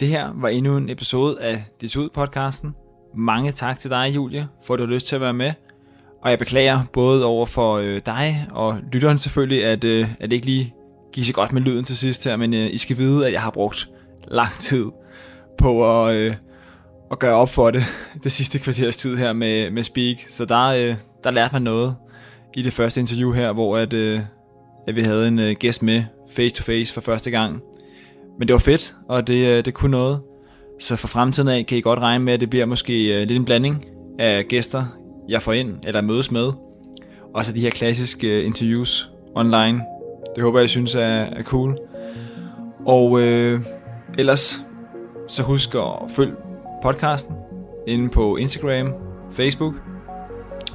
Det 0.00 0.08
her 0.08 0.32
var 0.34 0.48
endnu 0.48 0.76
en 0.76 0.88
episode 0.88 1.40
af 1.40 1.64
Dit 1.80 1.96
Ud 1.96 2.08
podcasten. 2.08 2.74
Mange 3.16 3.52
tak 3.52 3.78
til 3.78 3.90
dig, 3.90 4.12
Julie, 4.14 4.48
for 4.64 4.74
at 4.74 4.78
du 4.78 4.86
har 4.86 4.94
lyst 4.94 5.06
til 5.06 5.14
at 5.14 5.20
være 5.20 5.34
med. 5.34 5.52
Og 6.22 6.30
jeg 6.30 6.38
beklager 6.38 6.82
både 6.92 7.24
over 7.24 7.46
for 7.46 7.74
øh, 7.74 8.00
dig 8.06 8.46
og 8.50 8.78
lytteren 8.92 9.18
selvfølgelig, 9.18 9.64
at, 9.64 9.84
øh, 9.84 10.08
at 10.20 10.30
det 10.30 10.36
ikke 10.36 10.46
lige 10.46 10.74
gik 11.12 11.24
så 11.24 11.32
godt 11.32 11.52
med 11.52 11.62
lyden 11.62 11.84
til 11.84 11.96
sidst 11.96 12.24
her, 12.24 12.36
men 12.36 12.54
øh, 12.54 12.74
I 12.74 12.78
skal 12.78 12.96
vide, 12.98 13.26
at 13.26 13.32
jeg 13.32 13.42
har 13.42 13.50
brugt 13.50 13.88
lang 14.28 14.52
tid 14.58 14.84
på 15.58 16.04
at, 16.04 16.14
øh, 16.14 16.34
at 17.10 17.18
gøre 17.18 17.34
op 17.34 17.50
for 17.50 17.70
det, 17.70 17.84
det 18.24 18.32
sidste 18.32 18.58
kvarters 18.58 18.96
tid 18.96 19.16
her 19.16 19.32
med, 19.32 19.70
med 19.70 19.82
Speak. 19.82 20.16
Så 20.28 20.44
der, 20.44 20.66
øh, 20.66 20.94
der 21.24 21.30
lærte 21.30 21.52
man 21.52 21.62
noget 21.62 21.96
i 22.54 22.62
det 22.62 22.72
første 22.72 23.00
interview 23.00 23.32
her, 23.32 23.52
hvor 23.52 23.76
at, 23.76 23.92
øh, 23.92 24.20
at 24.88 24.96
vi 24.96 25.02
havde 25.02 25.28
en 25.28 25.38
øh, 25.38 25.56
gæst 25.58 25.82
med 25.82 26.04
face 26.30 26.54
to 26.54 26.62
face 26.62 26.94
for 26.94 27.00
første 27.00 27.30
gang. 27.30 27.60
Men 28.38 28.48
det 28.48 28.52
var 28.52 28.58
fedt, 28.58 28.94
og 29.08 29.26
det, 29.26 29.46
øh, 29.46 29.64
det 29.64 29.74
kunne 29.74 29.90
noget. 29.90 30.20
Så 30.80 30.96
for 30.96 31.08
fremtiden 31.08 31.48
af 31.48 31.66
kan 31.66 31.78
I 31.78 31.80
godt 31.80 31.98
regne 31.98 32.24
med, 32.24 32.32
at 32.32 32.40
det 32.40 32.50
bliver 32.50 32.66
måske 32.66 33.20
øh, 33.20 33.28
lidt 33.28 33.36
en 33.36 33.44
blanding 33.44 33.84
af 34.18 34.44
gæster, 34.48 34.84
jeg 35.30 35.42
får 35.42 35.52
ind 35.52 35.74
eller 35.86 36.00
mødes 36.00 36.30
med. 36.30 36.50
Og 37.34 37.44
så 37.44 37.52
de 37.52 37.60
her 37.60 37.70
klassiske 37.70 38.38
øh, 38.38 38.46
interviews 38.46 39.10
online. 39.34 39.82
Det 40.34 40.42
håber 40.42 40.58
jeg, 40.58 40.64
I 40.64 40.68
synes 40.68 40.94
er, 40.94 41.00
er 41.00 41.42
cool. 41.42 41.78
Og 42.86 43.20
øh, 43.20 43.62
ellers, 44.18 44.64
så 45.28 45.42
husk 45.42 45.74
at 45.74 46.12
følge 46.16 46.32
podcasten 46.82 47.34
inde 47.86 48.08
på 48.08 48.36
Instagram, 48.36 48.92
Facebook. 49.30 49.74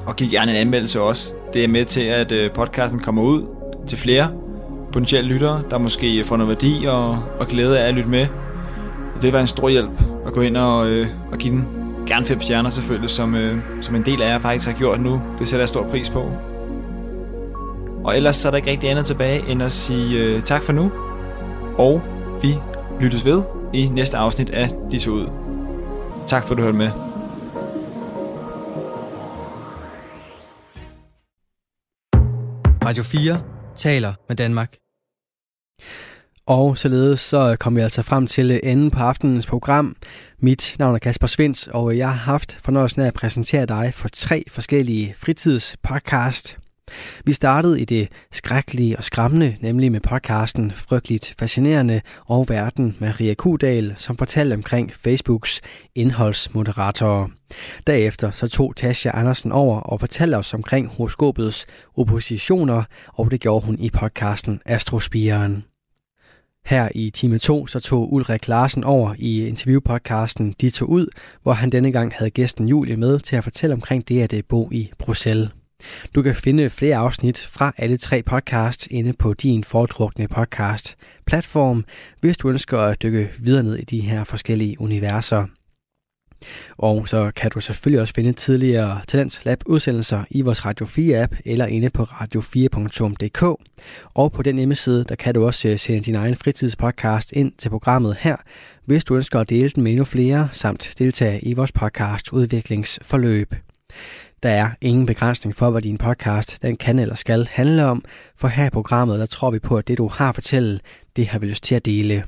Og 0.06 0.16
giv 0.16 0.30
gerne 0.30 0.51
en 0.51 0.58
anmeldelse 0.58 1.01
også. 1.01 1.34
Det 1.53 1.64
er 1.64 1.68
med 1.68 1.86
til, 1.86 2.01
at 2.01 2.32
øh, 2.32 2.51
podcasten 2.51 2.99
kommer 2.99 3.24
ud 3.24 3.43
til 3.88 3.97
flere 3.97 4.32
potentielle 4.91 5.30
lyttere, 5.34 5.64
der 5.70 5.78
måske 5.78 6.24
får 6.24 6.38
noget 6.38 6.49
værdi 6.49 6.86
og, 6.88 7.10
og 7.39 7.47
glæde 7.47 7.80
af 7.80 7.88
at 7.88 7.93
lytte 7.93 8.10
med. 8.10 8.28
Det 9.16 9.24
vil 9.24 9.34
være 9.34 9.41
en 9.41 9.47
stor 9.47 9.70
hjælp 9.70 10.01
at 10.26 10.34
gå 10.34 10.41
ind 10.41 10.58
og, 10.58 10.89
øh, 10.89 11.08
og 11.32 11.38
give 11.38 11.53
den 11.53 11.85
gerne 12.06 12.26
fem 12.26 12.41
stjerner 12.41 12.70
selvfølgelig, 12.70 13.10
som, 13.10 13.36
øh, 13.36 13.64
som 13.82 13.95
en 13.95 14.06
del 14.06 14.22
af 14.22 14.28
jer 14.28 14.39
faktisk 14.39 14.68
har 14.68 14.78
gjort 14.78 14.99
nu. 14.99 15.22
Det 15.39 15.49
sætter 15.49 15.62
jeg 15.62 15.70
stor 15.70 15.89
pris 15.89 16.10
på. 16.10 16.32
Og 18.03 18.18
ellers 18.18 18.36
så 18.36 18.47
er 18.47 18.49
der 18.49 18.58
ikke 18.58 18.72
rigtig 18.72 18.89
andet 18.89 19.06
tilbage 19.06 19.47
end 19.47 19.64
at 19.64 19.72
sige 19.72 20.24
øh, 20.24 20.41
tak 20.41 20.64
for 20.64 20.74
nu. 20.74 20.91
Og 21.78 22.01
vi 22.41 22.56
lyttes 22.99 23.26
ved 23.26 23.43
i 23.74 23.88
næste 23.88 24.18
afsnit 24.18 24.49
af 24.49 24.70
De 24.91 24.99
to 24.99 25.12
ud. 25.12 25.30
Tak 26.28 26.43
for 26.43 26.51
at 26.51 26.58
du 26.58 26.64
hørte 26.64 26.78
med. 26.78 26.89
Radio 32.86 33.03
4 33.03 33.41
taler 33.76 34.14
med 34.28 34.36
Danmark. 34.36 34.76
Og 36.48 36.78
således 36.78 37.20
så 37.20 37.56
kom 37.60 37.76
vi 37.76 37.82
altså 37.82 38.02
frem 38.02 38.28
til 38.28 38.52
øh, 38.52 38.60
enden 38.64 38.91
på 38.91 39.00
aftenens 39.00 39.46
program. 39.46 39.96
Mit 40.39 40.76
navn 40.80 40.96
er 40.96 41.00
Kasper 41.00 41.28
Svens, 41.28 41.68
og 41.68 41.91
øh, 41.91 41.98
jeg 41.98 42.08
har 42.10 42.32
haft 42.32 42.58
fornøjelsen 42.64 43.02
af 43.02 43.08
at 43.08 43.14
præsentere 43.14 43.66
dig 43.66 43.91
for 43.93 44.10
tre 44.10 44.43
forskellige 44.50 45.16
fritidspodcast. 45.18 46.58
Vi 47.24 47.34
startede 47.34 47.82
i 47.82 47.86
det 47.86 48.10
skrækkelige 48.32 48.98
og 48.98 49.04
skræmmende, 49.04 49.58
nemlig 49.62 49.91
med 49.91 50.00
podcasten 50.00 50.72
Frygteligt 50.72 51.36
Fascinerende 51.39 52.02
og 52.26 52.46
Verden 52.50 52.98
Maria 53.00 53.34
Kudal, 53.34 53.96
som 53.98 54.18
fortalte 54.18 54.54
omkring 54.54 54.93
Facebooks 54.93 55.62
indholdsmoderatorer. 55.96 57.28
Derefter 57.88 58.32
så 58.32 58.48
tog 58.48 58.76
Tasha 58.76 59.12
Andersen 59.14 59.52
over 59.52 59.80
og 59.80 60.00
fortalte 60.00 60.36
os 60.36 60.54
omkring 60.54 60.88
horoskopets 60.88 61.66
oppositioner, 61.98 62.84
og 63.08 63.32
det 63.32 63.41
gjorde 63.41 63.66
hun 63.66 63.80
i 63.80 63.89
podcasten 63.89 64.62
Astrospiren. 64.66 65.64
Her 66.66 66.89
i 66.95 67.09
time 67.09 67.39
2 67.39 67.68
så 67.68 67.80
tog 67.80 68.13
Ulrik 68.13 68.47
Larsen 68.47 68.84
over 68.84 69.16
i 69.18 69.47
interviewpodcasten 69.47 70.55
De 70.61 70.70
tog 70.70 70.89
ud, 70.89 71.07
hvor 71.43 71.53
han 71.53 71.70
denne 71.70 71.91
gang 71.91 72.13
havde 72.16 72.32
gæsten 72.32 72.70
Julie 72.70 72.95
med 72.95 73.20
til 73.20 73.36
at 73.36 73.43
fortælle 73.43 73.74
omkring 73.74 74.07
det 74.07 74.22
at 74.22 74.34
øh, 74.34 74.43
bo 74.49 74.70
i 74.72 74.91
Bruxelles. 74.99 75.49
Du 76.16 76.22
kan 76.22 76.36
finde 76.36 76.70
flere 76.70 76.97
afsnit 76.97 77.39
fra 77.39 77.74
alle 77.78 77.97
tre 77.97 78.24
podcasts 78.24 78.88
inde 78.91 79.13
på 79.13 79.34
din 79.34 79.63
foretrukne 79.63 80.28
podcast 80.28 80.95
platform, 81.26 81.86
hvis 82.20 82.38
du 82.38 82.49
ønsker 82.49 82.80
at 82.80 83.03
dykke 83.03 83.30
videre 83.39 83.63
ned 83.63 83.76
i 83.76 83.84
de 83.84 83.99
her 83.99 84.24
forskellige 84.24 84.82
universer. 84.82 85.45
Og 86.78 87.08
så 87.08 87.32
kan 87.36 87.52
du 87.52 87.60
selvfølgelig 87.60 88.02
også 88.02 88.14
finde 88.14 88.34
tidligere 88.34 89.02
Talents 89.08 89.46
Lab 89.46 89.60
udsendelser 89.66 90.24
i 90.30 90.41
vores 90.41 90.66
Radio 90.66 90.86
4 90.86 91.24
app 91.24 91.36
eller 91.46 91.66
inde 91.66 91.89
på 91.89 92.04
radio4.dk. 92.04 93.43
Og 94.14 94.32
på 94.32 94.43
den 94.43 94.58
hjemmeside, 94.58 95.04
der 95.04 95.16
kan 95.16 95.34
du 95.34 95.46
også 95.46 95.70
øh, 95.70 95.80
sende 95.80 96.02
din 96.02 96.16
egen 96.16 96.36
fritidspodcast 96.36 97.32
ind 97.32 97.52
til 97.58 97.70
programmet 97.70 98.18
her, 98.20 98.36
hvis 98.86 99.04
du 99.04 99.16
ønsker 99.16 99.39
at 99.39 99.50
dele 99.50 99.70
den 99.70 99.84
med 99.84 99.91
endnu 99.91 100.06
flere, 100.06 100.50
samt 100.52 100.93
deltage 101.00 101.41
i 101.41 101.54
vores 101.54 101.72
podcast 101.72 102.34
udviklingsforløb. 102.34 103.56
Der 104.43 104.50
er 104.50 104.70
ingen 104.82 105.06
begrænsning 105.06 105.56
for, 105.56 105.70
hvad 105.70 105.82
din 105.82 105.98
podcast 105.98 106.62
den 106.62 106.78
kan 106.78 107.00
eller 107.00 107.16
skal 107.16 107.48
handle 107.52 107.86
om, 107.86 108.04
for 108.38 108.48
her 108.48 108.66
i 108.66 108.70
programmet, 108.70 109.20
der 109.20 109.26
tror 109.26 109.52
vi 109.52 109.60
på, 109.60 109.78
at 109.78 109.88
det 109.88 109.98
du 109.98 110.08
har 110.08 110.30
at 110.30 110.36
fortælle, 110.36 110.80
det 111.16 111.28
har 111.28 111.39
vi 111.39 111.48
lyst 111.48 111.64
til 111.64 111.76
at 111.76 111.86
dele. 111.86 112.24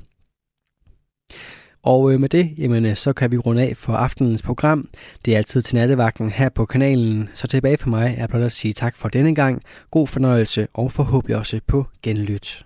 Og 1.87 2.11
øh, 2.13 2.19
med 2.19 2.29
det, 2.29 2.53
jamen, 2.57 2.85
øh, 2.85 2.95
så 2.95 3.13
kan 3.13 3.31
vi 3.31 3.37
runde 3.37 3.61
af 3.61 3.77
for 3.77 3.93
aftenens 3.93 4.41
program. 4.41 4.89
Det 5.25 5.33
er 5.33 5.37
altid 5.37 5.61
til 5.61 5.75
nattevagten 5.75 6.29
her 6.29 6.49
på 6.49 6.65
kanalen, 6.65 7.29
så 7.33 7.47
tilbage 7.47 7.77
for 7.77 7.89
mig 7.89 8.15
er 8.17 8.27
blot 8.27 8.41
at 8.41 8.51
sige 8.51 8.73
tak 8.73 8.95
for 8.95 9.09
denne 9.09 9.35
gang. 9.35 9.61
God 9.91 10.07
fornøjelse 10.07 10.67
og 10.73 10.91
forhåbentlig 10.91 11.37
også 11.37 11.59
på 11.67 11.85
genlyt. 12.03 12.65